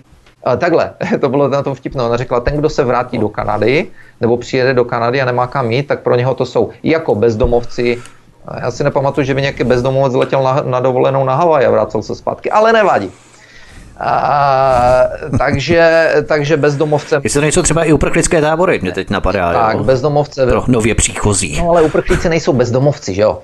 takhle, 0.59 0.93
to 1.21 1.29
bylo 1.29 1.49
na 1.49 1.63
tom 1.63 1.75
vtipné. 1.75 2.03
Ona 2.03 2.17
řekla, 2.17 2.41
ten, 2.41 2.57
kdo 2.57 2.69
se 2.69 2.85
vrátí 2.85 3.19
do 3.19 3.29
Kanady, 3.29 3.87
nebo 4.21 4.37
přijede 4.37 4.75
do 4.75 4.85
Kanady 4.85 5.23
a 5.23 5.25
nemá 5.25 5.47
kam 5.47 5.71
jít, 5.71 5.87
tak 5.87 6.01
pro 6.01 6.17
něho 6.17 6.35
to 6.35 6.47
jsou 6.47 6.71
jako 6.83 7.15
bezdomovci. 7.15 8.03
Já 8.61 8.71
si 8.71 8.85
nepamatuju, 8.85 9.25
že 9.25 9.35
by 9.35 9.41
nějaký 9.41 9.65
bezdomovec 9.65 10.15
letěl 10.15 10.43
na, 10.43 10.63
na 10.63 10.81
dovolenou 10.81 11.25
na 11.25 11.35
Havaj 11.35 11.67
a 11.67 11.71
vrátil 11.71 12.03
se 12.03 12.15
zpátky, 12.15 12.51
ale 12.51 12.73
nevadí. 12.73 13.11
A, 14.01 15.09
takže, 15.39 16.13
takže 16.27 16.57
bezdomovce... 16.57 17.21
Jestli 17.25 17.39
to 17.39 17.43
nejsou 17.43 17.63
třeba 17.63 17.85
i 17.85 17.93
uprchlické 17.93 18.41
tábory, 18.41 18.79
mě 18.83 18.93
teď 18.93 19.11
napadá. 19.11 19.53
Tak, 19.53 19.77
jo? 19.77 19.85
bezdomovce... 19.85 20.47
Pro 20.47 20.65
nově 20.67 20.95
příchozí. 20.95 21.57
No 21.59 21.71
ale 21.71 21.83
uprchlíci 21.83 22.29
nejsou 22.29 22.53
bezdomovci, 22.53 23.15
že 23.15 23.23
jo? 23.23 23.39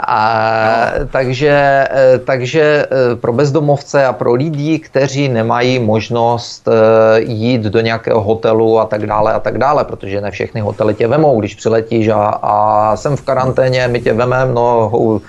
A, 0.00 0.92
no. 0.98 1.06
takže, 1.06 1.48
e, 1.90 2.18
takže 2.18 2.62
e, 2.62 3.16
pro 3.16 3.32
bezdomovce 3.32 4.04
a 4.06 4.12
pro 4.12 4.34
lidi, 4.34 4.78
kteří 4.78 5.28
nemají 5.28 5.78
možnost 5.78 6.68
e, 6.68 7.20
jít 7.20 7.62
do 7.62 7.80
nějakého 7.80 8.20
hotelu 8.20 8.78
a 8.78 8.86
tak 8.86 9.06
dále 9.06 9.32
a 9.32 9.40
tak 9.40 9.58
dále, 9.58 9.84
protože 9.84 10.20
ne 10.20 10.30
všechny 10.30 10.60
hotely 10.60 10.94
tě 10.94 11.08
vemou, 11.08 11.40
když 11.40 11.54
přiletíš 11.54 12.08
a, 12.08 12.24
a 12.42 12.96
jsem 12.96 13.16
v 13.16 13.22
karanténě, 13.22 13.88
my 13.88 14.00
tě 14.00 14.12
vemem, 14.12 14.54
no 14.54 14.88
hou, 14.92 15.20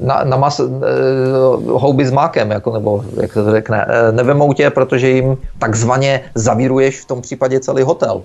na, 0.00 0.24
na 0.24 0.36
mas, 0.36 0.60
houby 1.66 2.06
s 2.06 2.10
mákem, 2.10 2.50
jako, 2.50 2.72
nebo 2.72 3.04
jak 3.20 3.32
se 3.32 3.44
to 3.44 3.50
řekne, 3.50 3.86
nevemou 4.10 4.52
tě, 4.52 4.70
protože 4.70 5.08
jim 5.08 5.36
takzvaně 5.58 6.20
zavíruješ 6.34 7.00
v 7.00 7.04
tom 7.04 7.22
případě 7.22 7.60
celý 7.60 7.82
hotel. 7.82 8.22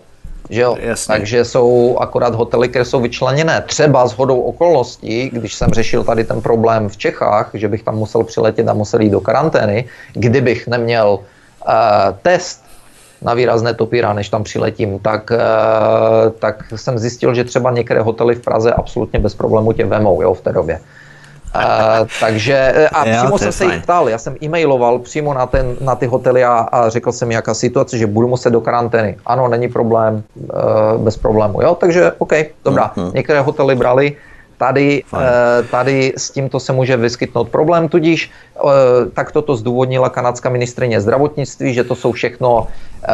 Že 0.49 0.61
jo? 0.61 0.77
Takže 1.07 1.45
jsou 1.45 1.97
akorát 1.99 2.35
hotely, 2.35 2.69
které 2.69 2.85
jsou 2.85 3.01
vyčleněné. 3.01 3.63
Třeba 3.67 4.07
s 4.07 4.13
hodou 4.13 4.41
okolností, 4.41 5.29
když 5.29 5.53
jsem 5.53 5.69
řešil 5.69 6.03
tady 6.03 6.23
ten 6.23 6.41
problém 6.41 6.89
v 6.89 6.97
Čechách, 6.97 7.49
že 7.53 7.67
bych 7.67 7.83
tam 7.83 7.95
musel 7.95 8.23
přiletět 8.23 8.67
a 8.67 8.73
musel 8.73 9.01
jít 9.01 9.09
do 9.09 9.21
karantény, 9.21 9.85
kdybych 10.13 10.67
neměl 10.67 11.19
uh, 11.19 11.73
test 12.21 12.63
na 13.21 13.33
výrazné 13.33 13.73
topíra, 13.73 14.13
než 14.13 14.29
tam 14.29 14.43
přiletím, 14.43 14.99
tak, 14.99 15.31
uh, 15.31 16.31
tak 16.39 16.63
jsem 16.75 16.99
zjistil, 16.99 17.33
že 17.33 17.43
třeba 17.43 17.71
některé 17.71 18.01
hotely 18.01 18.35
v 18.35 18.41
Praze 18.41 18.73
absolutně 18.73 19.19
bez 19.19 19.35
problému 19.35 19.73
tě 19.73 19.85
vemou 19.85 20.21
jo, 20.21 20.33
v 20.33 20.41
té 20.41 20.53
době. 20.53 20.79
Uh, 21.55 22.07
takže 22.19 22.53
e, 22.53 22.89
a 22.89 23.07
jo, 23.07 23.15
přímo 23.17 23.37
jsem 23.37 23.51
se 23.51 23.65
jich 23.65 23.83
ptal, 23.83 24.09
já 24.09 24.17
jsem 24.17 24.35
e-mailoval 24.43 24.99
přímo 24.99 25.33
na, 25.33 25.45
ten, 25.45 25.75
na 25.81 25.95
ty 25.95 26.05
hotely 26.05 26.43
a, 26.43 26.53
a 26.53 26.89
řekl 26.89 27.11
jsem, 27.11 27.31
jaká 27.31 27.53
situace, 27.53 27.97
že 27.97 28.07
budu 28.07 28.27
muset 28.27 28.49
do 28.49 28.61
karantény. 28.61 29.17
Ano, 29.25 29.47
není 29.47 29.67
problém, 29.67 30.23
uh, 30.35 31.01
bez 31.03 31.17
problému. 31.17 31.61
Jo, 31.61 31.75
takže 31.75 32.11
OK, 32.17 32.33
dobrá. 32.65 32.91
Uh-huh. 32.95 33.11
Některé 33.13 33.41
hotely 33.41 33.75
brali, 33.75 34.15
Tady, 34.57 35.03
eh, 35.13 35.63
tady 35.71 36.13
s 36.17 36.31
tímto 36.31 36.59
se 36.59 36.73
může 36.73 36.97
vyskytnout 36.97 37.49
problém, 37.49 37.87
tudíž 37.89 38.31
tak 39.13 39.31
toto 39.31 39.55
zdůvodnila 39.55 40.09
kanadská 40.09 40.49
ministrině 40.49 41.01
zdravotnictví, 41.01 41.73
že 41.73 41.83
to 41.83 41.95
jsou 41.95 42.11
všechno 42.11 42.67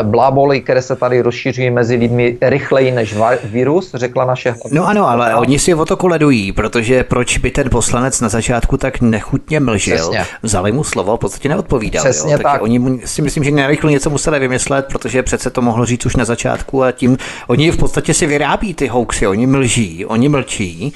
bláboly, 0.03 0.61
které 0.61 0.81
se 0.81 0.95
tady 0.95 1.22
rozšíří 1.22 1.69
mezi 1.69 1.95
lidmi 1.95 2.38
rychleji 2.41 2.91
než 2.91 3.15
virus, 3.43 3.91
řekla 3.93 4.26
naše 4.26 4.55
No 4.72 4.88
ano, 4.88 5.07
ale 5.09 5.35
oni 5.35 5.59
si 5.59 5.73
o 5.73 5.85
to 5.85 5.97
koledují, 5.97 6.51
protože 6.51 7.03
proč 7.03 7.38
by 7.38 7.51
ten 7.51 7.69
poslanec 7.69 8.22
na 8.22 8.30
začátku 8.30 8.77
tak 8.77 9.01
nechutně 9.01 9.59
mlžil, 9.59 9.97
Přesně. 9.97 10.26
vzali 10.43 10.72
mu 10.72 10.84
slovo, 10.84 11.18
v 11.18 11.19
podstatě 11.19 11.49
neodpovídal. 11.49 12.03
Přesně 12.03 12.31
jo? 12.31 12.38
Tak, 12.38 12.51
tak. 12.51 12.61
Oni 12.61 12.99
si 13.05 13.22
myslím, 13.22 13.43
že 13.43 13.51
nerychle 13.51 13.91
něco 13.91 14.09
museli 14.09 14.39
vymyslet, 14.39 14.85
protože 14.85 15.23
přece 15.23 15.49
to 15.49 15.61
mohlo 15.61 15.85
říct 15.85 16.05
už 16.05 16.15
na 16.15 16.26
začátku 16.26 16.84
a 16.84 16.91
tím 16.91 17.18
oni 17.47 17.72
v 17.72 17.77
podstatě 17.77 18.13
si 18.13 18.26
vyrábí 18.26 18.73
ty 18.73 18.88
hoaxy, 18.88 19.27
oni 19.27 19.47
mlží, 19.47 20.05
oni 20.05 20.30
mlčí 20.30 20.93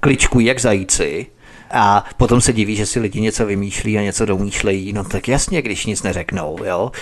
kličkují 0.00 0.46
jak 0.46 0.60
zajíci 0.60 1.26
a 1.70 2.04
potom 2.16 2.40
se 2.40 2.52
diví, 2.52 2.76
že 2.76 2.86
si 2.86 3.00
lidi 3.00 3.20
něco 3.20 3.46
vymýšlí 3.46 3.98
a 3.98 4.02
něco 4.02 4.26
domýšlejí. 4.26 4.92
No 4.92 5.04
tak 5.04 5.28
jasně, 5.28 5.62
když 5.62 5.86
nic 5.86 6.02
neřeknou, 6.02 6.58
jo. 6.64 6.92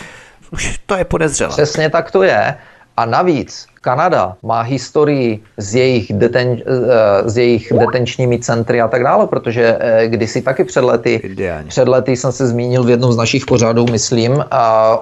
Už 0.52 0.78
to 0.86 0.96
je 0.96 1.04
podezřelé. 1.04 1.50
Přesně 1.50 1.90
tak 1.90 2.10
to 2.10 2.22
je. 2.22 2.54
A 2.96 3.06
navíc 3.06 3.66
Kanada 3.80 4.36
má 4.42 4.60
historii 4.60 5.40
s 5.56 5.74
jejich, 5.74 6.12
deten, 6.12 6.60
eh, 6.60 7.30
s 7.30 7.36
jejich 7.36 7.72
detenčními 7.72 8.38
centry 8.38 8.80
a 8.80 8.88
tak 8.88 9.02
dále, 9.02 9.26
protože 9.26 9.78
eh, 9.80 10.08
kdysi 10.08 10.42
taky 10.42 10.64
před 10.64 10.84
lety, 10.84 11.36
před 11.68 11.88
lety 11.88 12.16
jsem 12.16 12.32
se 12.32 12.46
zmínil 12.46 12.84
v 12.84 12.90
jednom 12.90 13.12
z 13.12 13.16
našich 13.16 13.46
pořadů, 13.46 13.86
myslím, 13.90 14.32
eh, 14.40 14.44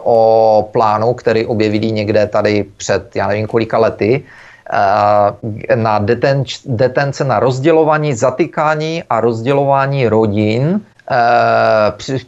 o 0.03 0.69
plánu, 0.73 1.15
který 1.15 1.47
objevili 1.47 1.93
někde 1.93 2.27
tady 2.27 2.65
před, 2.77 3.17
já 3.17 3.29
nevím 3.29 3.47
kolika 3.47 3.79
lety, 3.79 4.25
Eh, 4.73 5.77
na 5.77 5.99
detenč, 5.99 6.61
detence 6.67 7.25
na 7.25 7.41
rozdělování, 7.41 8.15
zatykání 8.15 9.03
a 9.11 9.21
rozdělování 9.21 10.09
rodin 10.09 10.81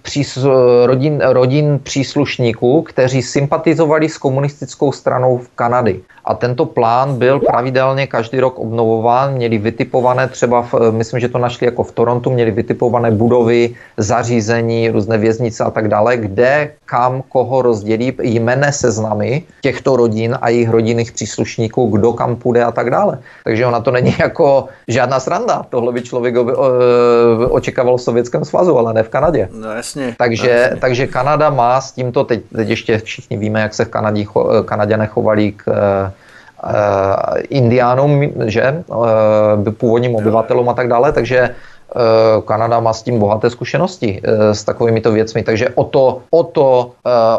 při, 0.02 0.24
rodin, 0.84 1.20
rodin 1.24 1.80
příslušníků, 1.82 2.82
kteří 2.82 3.22
sympatizovali 3.22 4.08
s 4.08 4.18
komunistickou 4.18 4.92
stranou 4.92 5.38
v 5.38 5.48
Kanady. 5.48 6.00
A 6.24 6.34
tento 6.34 6.66
plán 6.66 7.18
byl 7.18 7.40
pravidelně 7.40 8.06
každý 8.06 8.40
rok 8.40 8.58
obnovován, 8.58 9.34
měli 9.34 9.58
vytipované 9.58 10.28
třeba, 10.28 10.62
v, 10.62 10.74
myslím, 10.90 11.20
že 11.20 11.28
to 11.28 11.38
našli 11.38 11.66
jako 11.66 11.82
v 11.82 11.92
Torontu, 11.92 12.30
měli 12.30 12.50
vytipované 12.50 13.10
budovy, 13.10 13.74
zařízení, 13.96 14.90
různé 14.90 15.18
věznice 15.18 15.64
a 15.64 15.70
tak 15.70 15.88
dále, 15.88 16.16
kde, 16.16 16.70
kam, 16.86 17.22
koho 17.28 17.62
rozdělí 17.62 18.12
jmené 18.22 18.72
seznamy 18.72 19.42
těchto 19.60 19.96
rodin 19.96 20.38
a 20.40 20.48
jejich 20.48 20.70
rodinných 20.70 21.12
příslušníků, 21.12 21.86
kdo 21.86 22.12
kam 22.12 22.36
půjde 22.36 22.64
a 22.64 22.70
tak 22.72 22.90
dále. 22.90 23.18
Takže 23.44 23.66
ona 23.66 23.80
to 23.80 23.90
není 23.90 24.14
jako 24.18 24.68
žádná 24.88 25.20
sranda. 25.20 25.66
Tohle 25.70 25.92
by 25.92 26.02
člověk 26.02 26.34
očekával 27.48 27.96
v 27.96 28.02
Sovětském 28.02 28.44
svazu, 28.44 28.78
ale 28.78 28.94
ne 28.94 29.02
v 29.02 29.08
Kanadě. 29.08 29.48
No 29.52 29.70
jasně. 29.70 30.14
Takže, 30.18 30.54
no, 30.54 30.60
jasně. 30.60 30.76
takže 30.76 31.06
Kanada 31.06 31.50
má 31.50 31.80
s 31.80 31.92
tímto, 31.92 32.24
teď, 32.24 32.42
teď 32.56 32.68
ještě 32.68 32.98
všichni 32.98 33.36
víme, 33.36 33.60
jak 33.60 33.74
se 33.74 33.84
v 33.84 33.88
Kanadě, 33.88 34.24
Kanaděné 34.64 35.06
chovali 35.06 35.52
k 35.52 35.64
indiánům, 37.48 38.32
že, 38.46 38.84
uh, 38.86 39.72
původním 39.72 40.14
obyvatelům 40.14 40.68
a 40.68 40.74
tak 40.74 40.88
dále, 40.88 41.12
takže 41.12 41.50
Kanada 42.44 42.80
má 42.80 42.92
s 42.92 43.02
tím 43.02 43.18
bohaté 43.18 43.50
zkušenosti 43.50 44.20
s 44.52 44.64
takovými 44.64 45.00
to 45.00 45.12
věcmi, 45.12 45.42
takže 45.42 45.68
o 45.74 45.84
to, 45.84 46.20
o 46.30 46.42
to 46.42 46.92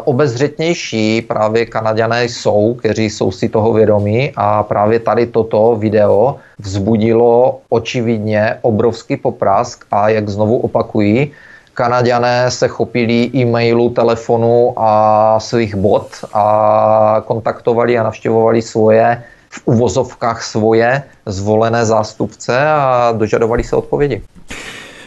obezřetnější 0.04 1.22
právě 1.22 1.66
Kanaďané 1.66 2.24
jsou, 2.24 2.74
kteří 2.74 3.10
jsou 3.10 3.30
si 3.30 3.48
toho 3.48 3.72
vědomí. 3.72 4.32
A 4.36 4.62
právě 4.62 4.98
tady 4.98 5.26
toto 5.26 5.76
video 5.76 6.36
vzbudilo 6.58 7.58
očividně 7.68 8.58
obrovský 8.62 9.16
poprask. 9.16 9.84
A 9.90 10.08
jak 10.08 10.28
znovu 10.28 10.58
opakují, 10.58 11.32
Kanaďané 11.74 12.50
se 12.50 12.68
chopili 12.68 13.30
e-mailu, 13.34 13.90
telefonu 13.90 14.74
a 14.76 15.40
svých 15.40 15.74
bot 15.74 16.24
a 16.32 17.22
kontaktovali 17.26 17.98
a 17.98 18.02
navštěvovali 18.02 18.62
svoje 18.62 19.22
v 19.50 19.60
uvozovkách 19.64 20.42
svoje 20.42 21.02
zvolené 21.26 21.86
zástupce 21.86 22.66
a 22.66 23.12
dožadovali 23.16 23.64
se 23.64 23.76
odpovědi. 23.76 24.22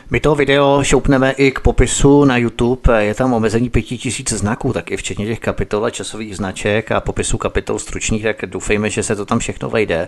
My 0.09 0.19
to 0.19 0.35
video 0.35 0.83
šoupneme 0.83 1.31
i 1.31 1.51
k 1.51 1.59
popisu 1.59 2.25
na 2.25 2.37
YouTube, 2.37 3.05
je 3.05 3.13
tam 3.13 3.33
omezení 3.33 3.69
5000 3.69 4.29
znaků, 4.31 4.73
tak 4.73 4.91
i 4.91 4.97
včetně 4.97 5.25
těch 5.25 5.39
kapitol 5.39 5.85
a 5.85 5.89
časových 5.89 6.37
značek 6.37 6.91
a 6.91 7.01
popisu 7.01 7.37
kapitol 7.37 7.79
stručných, 7.79 8.23
tak 8.23 8.45
doufejme, 8.45 8.89
že 8.89 9.03
se 9.03 9.15
to 9.15 9.25
tam 9.25 9.39
všechno 9.39 9.69
vejde 9.69 10.07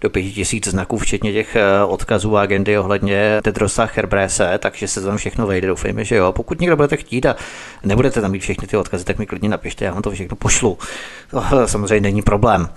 do 0.00 0.10
5000 0.10 0.70
znaků, 0.70 0.98
včetně 0.98 1.32
těch 1.32 1.56
eh, 1.56 1.84
odkazů 1.84 2.36
a 2.36 2.42
agendy 2.42 2.78
ohledně 2.78 3.40
Tedrosa 3.42 3.88
Herbrese, 3.94 4.58
takže 4.58 4.88
se 4.88 5.00
to 5.00 5.06
tam 5.06 5.16
všechno 5.16 5.46
vejde, 5.46 5.66
doufejme, 5.66 6.04
že 6.04 6.16
jo. 6.16 6.32
Pokud 6.32 6.60
někdo 6.60 6.76
budete 6.76 6.96
chtít 6.96 7.26
a 7.26 7.36
nebudete 7.84 8.20
tam 8.20 8.30
mít 8.30 8.40
všechny 8.40 8.68
ty 8.68 8.76
odkazy, 8.76 9.04
tak 9.04 9.18
mi 9.18 9.26
klidně 9.26 9.48
napište, 9.48 9.84
já 9.84 9.92
vám 9.92 10.02
to 10.02 10.10
všechno 10.10 10.36
pošlu. 10.36 10.78
To 11.30 11.42
samozřejmě 11.66 12.00
není 12.00 12.22
problém. 12.22 12.68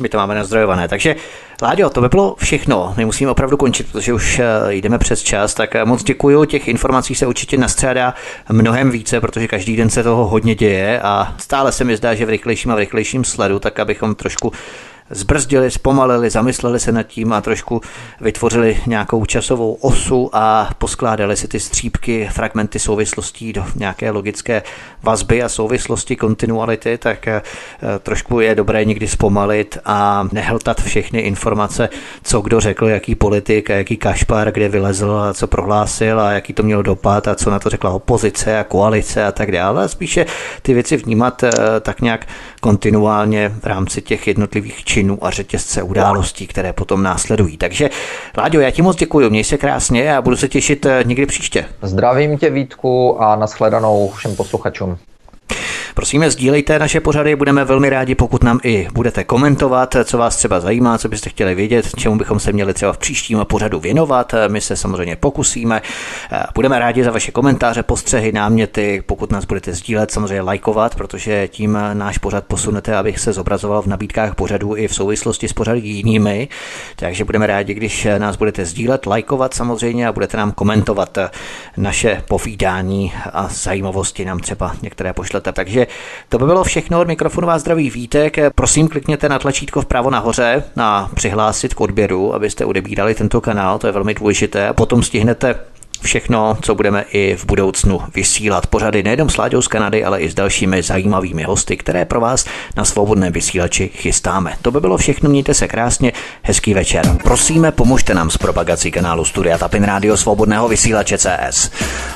My 0.00 0.08
to 0.08 0.18
máme 0.18 0.34
nazdrojované. 0.34 0.88
Takže, 0.88 1.16
Láďo, 1.62 1.90
to 1.90 2.00
by 2.00 2.08
bylo 2.08 2.34
všechno. 2.38 2.94
My 2.96 3.04
musíme 3.04 3.30
opravdu 3.30 3.56
končit, 3.56 3.92
protože 3.92 4.12
už 4.12 4.38
eh, 4.38 4.74
jdeme 4.74 4.98
přes 4.98 5.22
čas. 5.22 5.54
Tak 5.54 5.74
eh, 5.74 5.84
moc 5.84 6.04
děkuji. 6.04 6.44
Těch 6.44 6.68
informací 6.68 7.14
se 7.14 7.26
určitě 7.26 7.56
nastřádá 7.56 8.14
mnohem 8.48 8.90
více, 8.90 9.20
protože 9.20 9.48
každý 9.48 9.76
den 9.76 9.90
se 9.90 10.02
toho 10.02 10.26
hodně 10.26 10.54
děje 10.54 11.00
a 11.00 11.34
stále 11.38 11.72
se 11.72 11.84
mi 11.84 11.96
zdá, 11.96 12.14
že 12.14 12.26
v 12.26 12.28
rychlejším 12.28 12.70
a 12.70 12.74
v 12.74 12.78
rychlejším 12.78 13.24
sledu, 13.24 13.58
tak 13.58 13.78
abychom 13.78 14.14
trošku 14.14 14.52
zbrzdili, 15.10 15.70
zpomalili, 15.70 16.30
zamysleli 16.30 16.80
se 16.80 16.92
nad 16.92 17.02
tím 17.02 17.32
a 17.32 17.40
trošku 17.40 17.80
vytvořili 18.20 18.78
nějakou 18.86 19.24
časovou 19.24 19.72
osu 19.72 20.30
a 20.32 20.70
poskládali 20.78 21.36
si 21.36 21.48
ty 21.48 21.60
střípky, 21.60 22.28
fragmenty 22.32 22.78
souvislostí 22.78 23.52
do 23.52 23.64
nějaké 23.76 24.10
logické 24.10 24.62
vazby 25.02 25.42
a 25.42 25.48
souvislosti, 25.48 26.16
kontinuality, 26.16 26.98
tak 26.98 27.28
eh, 27.28 27.42
trošku 28.02 28.40
je 28.40 28.54
dobré 28.54 28.84
někdy 28.84 29.08
zpomalit 29.08 29.78
a 29.84 30.28
nehltat 30.32 30.80
všechny 30.80 31.20
informace, 31.20 31.88
co 32.22 32.40
kdo 32.40 32.60
řekl, 32.60 32.86
jaký 32.86 33.14
politik 33.14 33.70
a 33.70 33.74
jaký 33.74 33.96
kašpar, 33.96 34.52
kde 34.52 34.68
vylezl 34.68 35.10
a 35.12 35.34
co 35.34 35.46
prohlásil 35.46 36.20
a 36.20 36.32
jaký 36.32 36.52
to 36.52 36.62
mělo 36.62 36.82
dopad 36.82 37.28
a 37.28 37.34
co 37.34 37.50
na 37.50 37.58
to 37.58 37.70
řekla 37.70 37.90
opozice 37.90 38.58
a 38.58 38.64
koalice 38.64 39.24
a 39.24 39.32
tak 39.32 39.52
dále. 39.52 39.88
Spíše 39.88 40.26
ty 40.62 40.74
věci 40.74 40.96
vnímat 40.96 41.42
eh, 41.42 41.50
tak 41.80 42.00
nějak 42.00 42.26
kontinuálně 42.60 43.52
v 43.62 43.66
rámci 43.66 44.02
těch 44.02 44.26
jednotlivých 44.26 44.84
činů 44.84 44.99
činů 45.00 45.18
a 45.20 45.30
řetězce 45.30 45.82
událostí, 45.82 46.46
které 46.46 46.72
potom 46.72 47.02
následují. 47.02 47.56
Takže 47.56 47.90
Láďo, 48.38 48.60
já 48.60 48.70
ti 48.70 48.82
moc 48.82 48.96
děkuji, 48.96 49.30
měj 49.30 49.44
se 49.44 49.58
krásně 49.58 50.16
a 50.16 50.22
budu 50.22 50.36
se 50.36 50.48
těšit 50.48 50.86
eh, 50.86 51.04
někdy 51.06 51.26
příště. 51.26 51.64
Zdravím 51.82 52.38
tě 52.38 52.50
Vítku 52.50 53.22
a 53.22 53.36
nashledanou 53.36 54.10
všem 54.16 54.36
posluchačům. 54.36 54.98
Prosíme, 56.00 56.30
sdílejte 56.30 56.78
naše 56.78 57.00
pořady, 57.00 57.36
budeme 57.36 57.64
velmi 57.64 57.90
rádi, 57.90 58.14
pokud 58.14 58.44
nám 58.44 58.60
i 58.62 58.88
budete 58.92 59.24
komentovat, 59.24 59.96
co 60.04 60.18
vás 60.18 60.36
třeba 60.36 60.60
zajímá, 60.60 60.98
co 60.98 61.08
byste 61.08 61.30
chtěli 61.30 61.54
vědět, 61.54 61.88
čemu 61.96 62.18
bychom 62.18 62.40
se 62.40 62.52
měli 62.52 62.74
třeba 62.74 62.92
v 62.92 62.98
příštím 62.98 63.44
pořadu 63.44 63.80
věnovat. 63.80 64.34
My 64.48 64.60
se 64.60 64.76
samozřejmě 64.76 65.16
pokusíme. 65.16 65.82
Budeme 66.54 66.78
rádi 66.78 67.04
za 67.04 67.10
vaše 67.10 67.32
komentáře, 67.32 67.82
postřehy, 67.82 68.32
náměty, 68.32 69.02
pokud 69.06 69.32
nás 69.32 69.44
budete 69.44 69.72
sdílet, 69.72 70.10
samozřejmě 70.10 70.40
lajkovat, 70.40 70.94
protože 70.94 71.48
tím 71.48 71.78
náš 71.92 72.18
pořad 72.18 72.44
posunete, 72.44 72.96
abych 72.96 73.18
se 73.18 73.32
zobrazoval 73.32 73.82
v 73.82 73.86
nabídkách 73.86 74.34
pořadů 74.34 74.76
i 74.76 74.88
v 74.88 74.94
souvislosti 74.94 75.48
s 75.48 75.52
pořady 75.52 75.80
jinými. 75.80 76.48
Takže 76.96 77.24
budeme 77.24 77.46
rádi, 77.46 77.74
když 77.74 78.08
nás 78.18 78.36
budete 78.36 78.64
sdílet, 78.64 79.06
lajkovat 79.06 79.54
samozřejmě 79.54 80.08
a 80.08 80.12
budete 80.12 80.36
nám 80.36 80.52
komentovat 80.52 81.18
naše 81.76 82.22
povídání 82.28 83.12
a 83.32 83.48
zajímavosti 83.48 84.24
nám 84.24 84.38
třeba 84.38 84.74
některé 84.82 85.12
pošlete. 85.12 85.52
Takže 85.52 85.86
to 86.28 86.38
by 86.38 86.44
bylo 86.44 86.64
všechno 86.64 87.00
od 87.00 87.08
mikrofonu 87.08 87.46
vás 87.46 87.60
zdraví 87.60 87.90
Vítek. 87.90 88.36
Prosím, 88.54 88.88
klikněte 88.88 89.28
na 89.28 89.38
tlačítko 89.38 89.80
vpravo 89.80 90.10
nahoře 90.10 90.62
na 90.76 91.10
přihlásit 91.14 91.74
k 91.74 91.80
odběru, 91.80 92.34
abyste 92.34 92.64
odebírali 92.64 93.14
tento 93.14 93.40
kanál, 93.40 93.78
to 93.78 93.86
je 93.86 93.92
velmi 93.92 94.14
důležité. 94.14 94.68
A 94.68 94.72
potom 94.72 95.02
stihnete 95.02 95.54
všechno, 96.02 96.56
co 96.62 96.74
budeme 96.74 97.04
i 97.12 97.36
v 97.36 97.44
budoucnu 97.44 98.00
vysílat. 98.14 98.66
Pořady 98.66 99.02
nejenom 99.02 99.30
s 99.30 99.36
Láďou 99.36 99.62
z 99.62 99.68
Kanady, 99.68 100.04
ale 100.04 100.20
i 100.20 100.30
s 100.30 100.34
dalšími 100.34 100.82
zajímavými 100.82 101.42
hosty, 101.42 101.76
které 101.76 102.04
pro 102.04 102.20
vás 102.20 102.44
na 102.76 102.84
svobodném 102.84 103.32
vysílači 103.32 103.90
chystáme. 103.94 104.56
To 104.62 104.70
by 104.70 104.80
bylo 104.80 104.96
všechno, 104.96 105.30
mějte 105.30 105.54
se 105.54 105.68
krásně, 105.68 106.12
hezký 106.42 106.74
večer. 106.74 107.16
Prosíme, 107.22 107.72
pomožte 107.72 108.14
nám 108.14 108.30
s 108.30 108.36
propagací 108.36 108.90
kanálu 108.90 109.24
Studia 109.24 109.58
Tapin 109.58 109.82
Radio 109.84 110.16
Svobodného 110.16 110.68
vysílače 110.68 111.18
CS. 111.18 111.70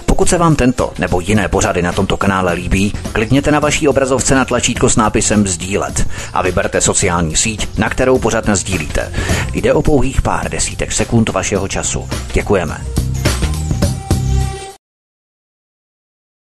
Pokud 0.06 0.28
se 0.28 0.39
vám 0.39 0.56
tento 0.56 0.93
nebo 0.98 1.20
jiné 1.20 1.48
pořady 1.48 1.82
na 1.82 1.93
tomto 1.93 2.16
kanále 2.16 2.52
líbí, 2.52 2.93
klikněte 3.12 3.51
na 3.51 3.61
vaší 3.61 3.89
obrazovce 3.89 4.35
na 4.35 4.44
tlačítko 4.44 4.89
s 4.89 4.97
nápisem 4.97 5.47
Sdílet 5.47 6.09
a 6.32 6.43
vyberte 6.43 6.81
sociální 6.81 7.36
síť, 7.36 7.78
na 7.78 7.89
kterou 7.89 8.19
pořád 8.19 8.44
sdílíte. 8.52 9.12
Jde 9.52 9.74
o 9.74 9.82
pouhých 9.82 10.23
pár 10.23 10.51
desítek 10.51 10.93
sekund 10.93 11.28
vašeho 11.28 11.69
času. 11.69 12.09
Děkujeme. 12.32 13.04